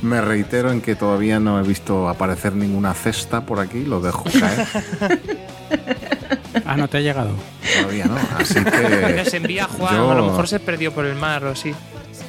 me 0.00 0.22
reitero 0.22 0.72
en 0.72 0.80
que 0.80 0.96
todavía 0.96 1.38
no 1.38 1.60
he 1.60 1.62
visto 1.62 2.08
aparecer 2.08 2.54
ninguna 2.54 2.94
cesta 2.94 3.44
por 3.44 3.60
aquí, 3.60 3.84
lo 3.84 4.00
dejo 4.00 4.24
caer. 4.24 4.66
Ah, 6.64 6.76
no 6.76 6.88
te 6.88 6.98
ha 6.98 7.00
llegado. 7.00 7.30
Todavía 7.80 8.04
no, 8.06 8.16
así 8.38 8.54
que... 8.62 9.14
Nos 9.16 9.34
envía 9.34 9.64
Juan, 9.64 9.94
yo- 9.96 10.10
a 10.10 10.14
lo 10.14 10.26
mejor 10.26 10.48
se 10.48 10.60
perdió 10.60 10.92
por 10.92 11.04
el 11.06 11.14
mar 11.14 11.44
o 11.44 11.54
sí. 11.56 11.74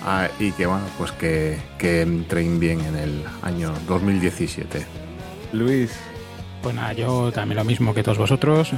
Ah, 0.05 0.27
y 0.39 0.51
que 0.51 0.65
bueno, 0.65 0.83
pues 0.97 1.11
que, 1.13 1.57
que 1.77 2.01
entren 2.01 2.59
bien 2.59 2.81
en 2.81 2.95
el 2.95 3.23
año 3.41 3.73
2017. 3.87 4.85
Luis. 5.53 5.91
Pues 6.61 6.75
nada, 6.75 6.93
yo 6.93 7.31
también 7.31 7.57
lo 7.57 7.63
mismo 7.65 7.93
que 7.93 8.03
todos 8.03 8.17
vosotros. 8.17 8.71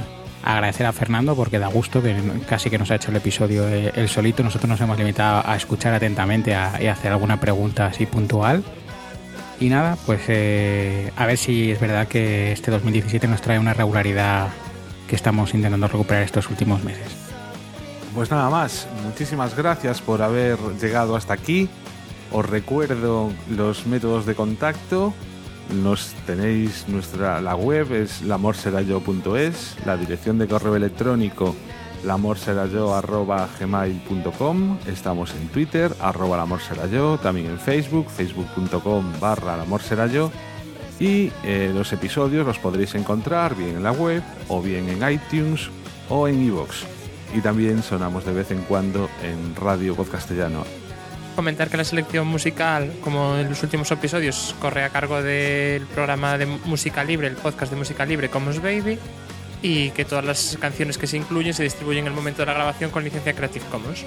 Agradecer 0.44 0.86
a 0.86 0.92
Fernando 0.92 1.34
porque 1.34 1.58
da 1.58 1.66
gusto 1.68 2.00
que 2.02 2.14
casi 2.48 2.70
que 2.70 2.78
nos 2.78 2.90
ha 2.90 2.96
hecho 2.96 3.10
el 3.10 3.16
episodio 3.16 3.66
eh, 3.68 3.92
él 3.96 4.08
solito. 4.08 4.42
Nosotros 4.44 4.68
nos 4.68 4.80
hemos 4.80 4.96
limitado 4.98 5.42
a 5.44 5.56
escuchar 5.56 5.94
atentamente 5.94 6.54
a- 6.54 6.80
y 6.80 6.86
a 6.86 6.92
hacer 6.92 7.10
alguna 7.12 7.40
pregunta 7.40 7.86
así 7.86 8.06
puntual. 8.06 8.62
Y 9.58 9.68
nada, 9.70 9.96
pues 10.04 10.20
eh, 10.28 11.12
a 11.16 11.26
ver 11.26 11.38
si 11.38 11.70
es 11.70 11.80
verdad 11.80 12.08
que 12.08 12.52
este 12.52 12.70
2017 12.70 13.26
nos 13.26 13.40
trae 13.40 13.58
una 13.58 13.72
regularidad 13.72 14.48
que 15.08 15.16
estamos 15.16 15.54
intentando 15.54 15.88
recuperar 15.88 16.22
estos 16.22 16.50
últimos 16.50 16.84
meses. 16.84 17.08
Pues 18.14 18.30
nada 18.30 18.50
más, 18.50 18.86
muchísimas 19.02 19.56
gracias 19.56 20.00
por 20.02 20.22
haber 20.22 20.58
llegado 20.80 21.16
hasta 21.16 21.34
aquí. 21.34 21.68
Os 22.32 22.48
recuerdo 22.48 23.32
los 23.50 23.86
métodos 23.86 24.26
de 24.26 24.34
contacto. 24.34 25.14
Nos 25.82 26.14
tenéis 26.26 26.86
nuestra 26.88 27.40
la 27.40 27.56
web 27.56 27.92
es 27.92 28.22
lamorserayo.es, 28.22 29.76
la 29.84 29.96
dirección 29.96 30.38
de 30.38 30.48
correo 30.48 30.76
electrónico 30.76 31.56
lamorserayo@gmail.com. 32.06 34.78
Estamos 34.86 35.34
en 35.34 35.48
Twitter 35.48 35.92
arroba 36.00 36.38
lamorserayo, 36.38 37.18
también 37.18 37.46
en 37.46 37.58
Facebook 37.58 38.08
facebook.com 38.08 39.20
barra 39.20 39.56
lamorserayo 39.56 40.30
y 40.98 41.30
eh, 41.44 41.70
los 41.74 41.92
episodios 41.92 42.46
los 42.46 42.58
podréis 42.58 42.94
encontrar 42.94 43.54
bien 43.54 43.76
en 43.76 43.82
la 43.82 43.92
web 43.92 44.22
o 44.48 44.62
bien 44.62 44.88
en 44.88 45.10
iTunes 45.10 45.68
o 46.08 46.28
en 46.28 46.42
iVoox. 46.42 46.84
Y 47.34 47.40
también 47.40 47.82
sonamos 47.82 48.24
de 48.24 48.32
vez 48.32 48.50
en 48.50 48.62
cuando 48.62 49.10
en 49.22 49.54
Radio 49.56 49.94
Podcastellano. 49.94 50.64
Comentar 51.34 51.68
que 51.68 51.76
la 51.76 51.84
selección 51.84 52.26
musical, 52.26 52.94
como 53.02 53.36
en 53.36 53.50
los 53.50 53.62
últimos 53.62 53.90
episodios, 53.90 54.54
corre 54.58 54.84
a 54.84 54.88
cargo 54.88 55.22
del 55.22 55.84
programa 55.86 56.38
de 56.38 56.46
música 56.46 57.04
libre, 57.04 57.26
el 57.26 57.34
podcast 57.34 57.70
de 57.70 57.76
música 57.76 58.06
libre 58.06 58.30
Commons 58.30 58.62
Baby, 58.62 58.98
y 59.62 59.90
que 59.90 60.04
todas 60.04 60.24
las 60.24 60.58
canciones 60.60 60.98
que 60.98 61.06
se 61.06 61.16
incluyen 61.16 61.54
se 61.54 61.62
distribuyen 61.62 62.04
en 62.04 62.12
el 62.12 62.14
momento 62.14 62.42
de 62.42 62.46
la 62.46 62.54
grabación 62.54 62.90
con 62.90 63.04
licencia 63.04 63.34
Creative 63.34 63.64
Commons. 63.70 64.04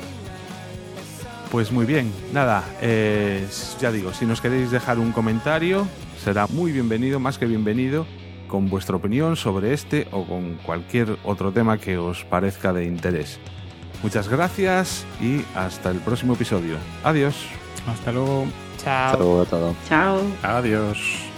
Pues 1.52 1.72
muy 1.72 1.86
bien, 1.86 2.14
nada, 2.32 2.64
eh, 2.80 3.48
ya 3.82 3.92
digo, 3.92 4.14
si 4.14 4.26
nos 4.26 4.40
queréis 4.40 4.70
dejar 4.70 5.00
un 5.00 5.12
comentario, 5.12 5.88
será 6.24 6.46
muy 6.46 6.72
bienvenido, 6.72 7.20
más 7.20 7.40
que 7.40 7.48
bienvenido, 7.48 8.06
con 8.48 8.70
vuestra 8.70 8.98
opinión 8.98 9.36
sobre 9.36 9.74
este 9.74 10.08
o 10.12 10.26
con 10.26 10.56
cualquier 10.58 11.18
otro 11.24 11.52
tema 11.52 11.80
que 11.80 11.98
os 11.98 12.24
parezca 12.24 12.72
de 12.72 12.86
interés. 12.86 13.40
Muchas 14.04 14.30
gracias 14.30 15.06
y 15.22 15.44
hasta 15.56 15.90
el 15.90 15.98
próximo 16.00 16.34
episodio. 16.34 16.78
Adiós. 17.04 17.36
Hasta 17.88 18.12
luego. 18.12 18.46
Chao. 18.78 19.06
Hasta 19.06 19.18
luego 19.18 19.42
a 19.42 19.46
todos. 19.46 19.76
Chao. 19.88 20.22
Adiós. 20.44 21.29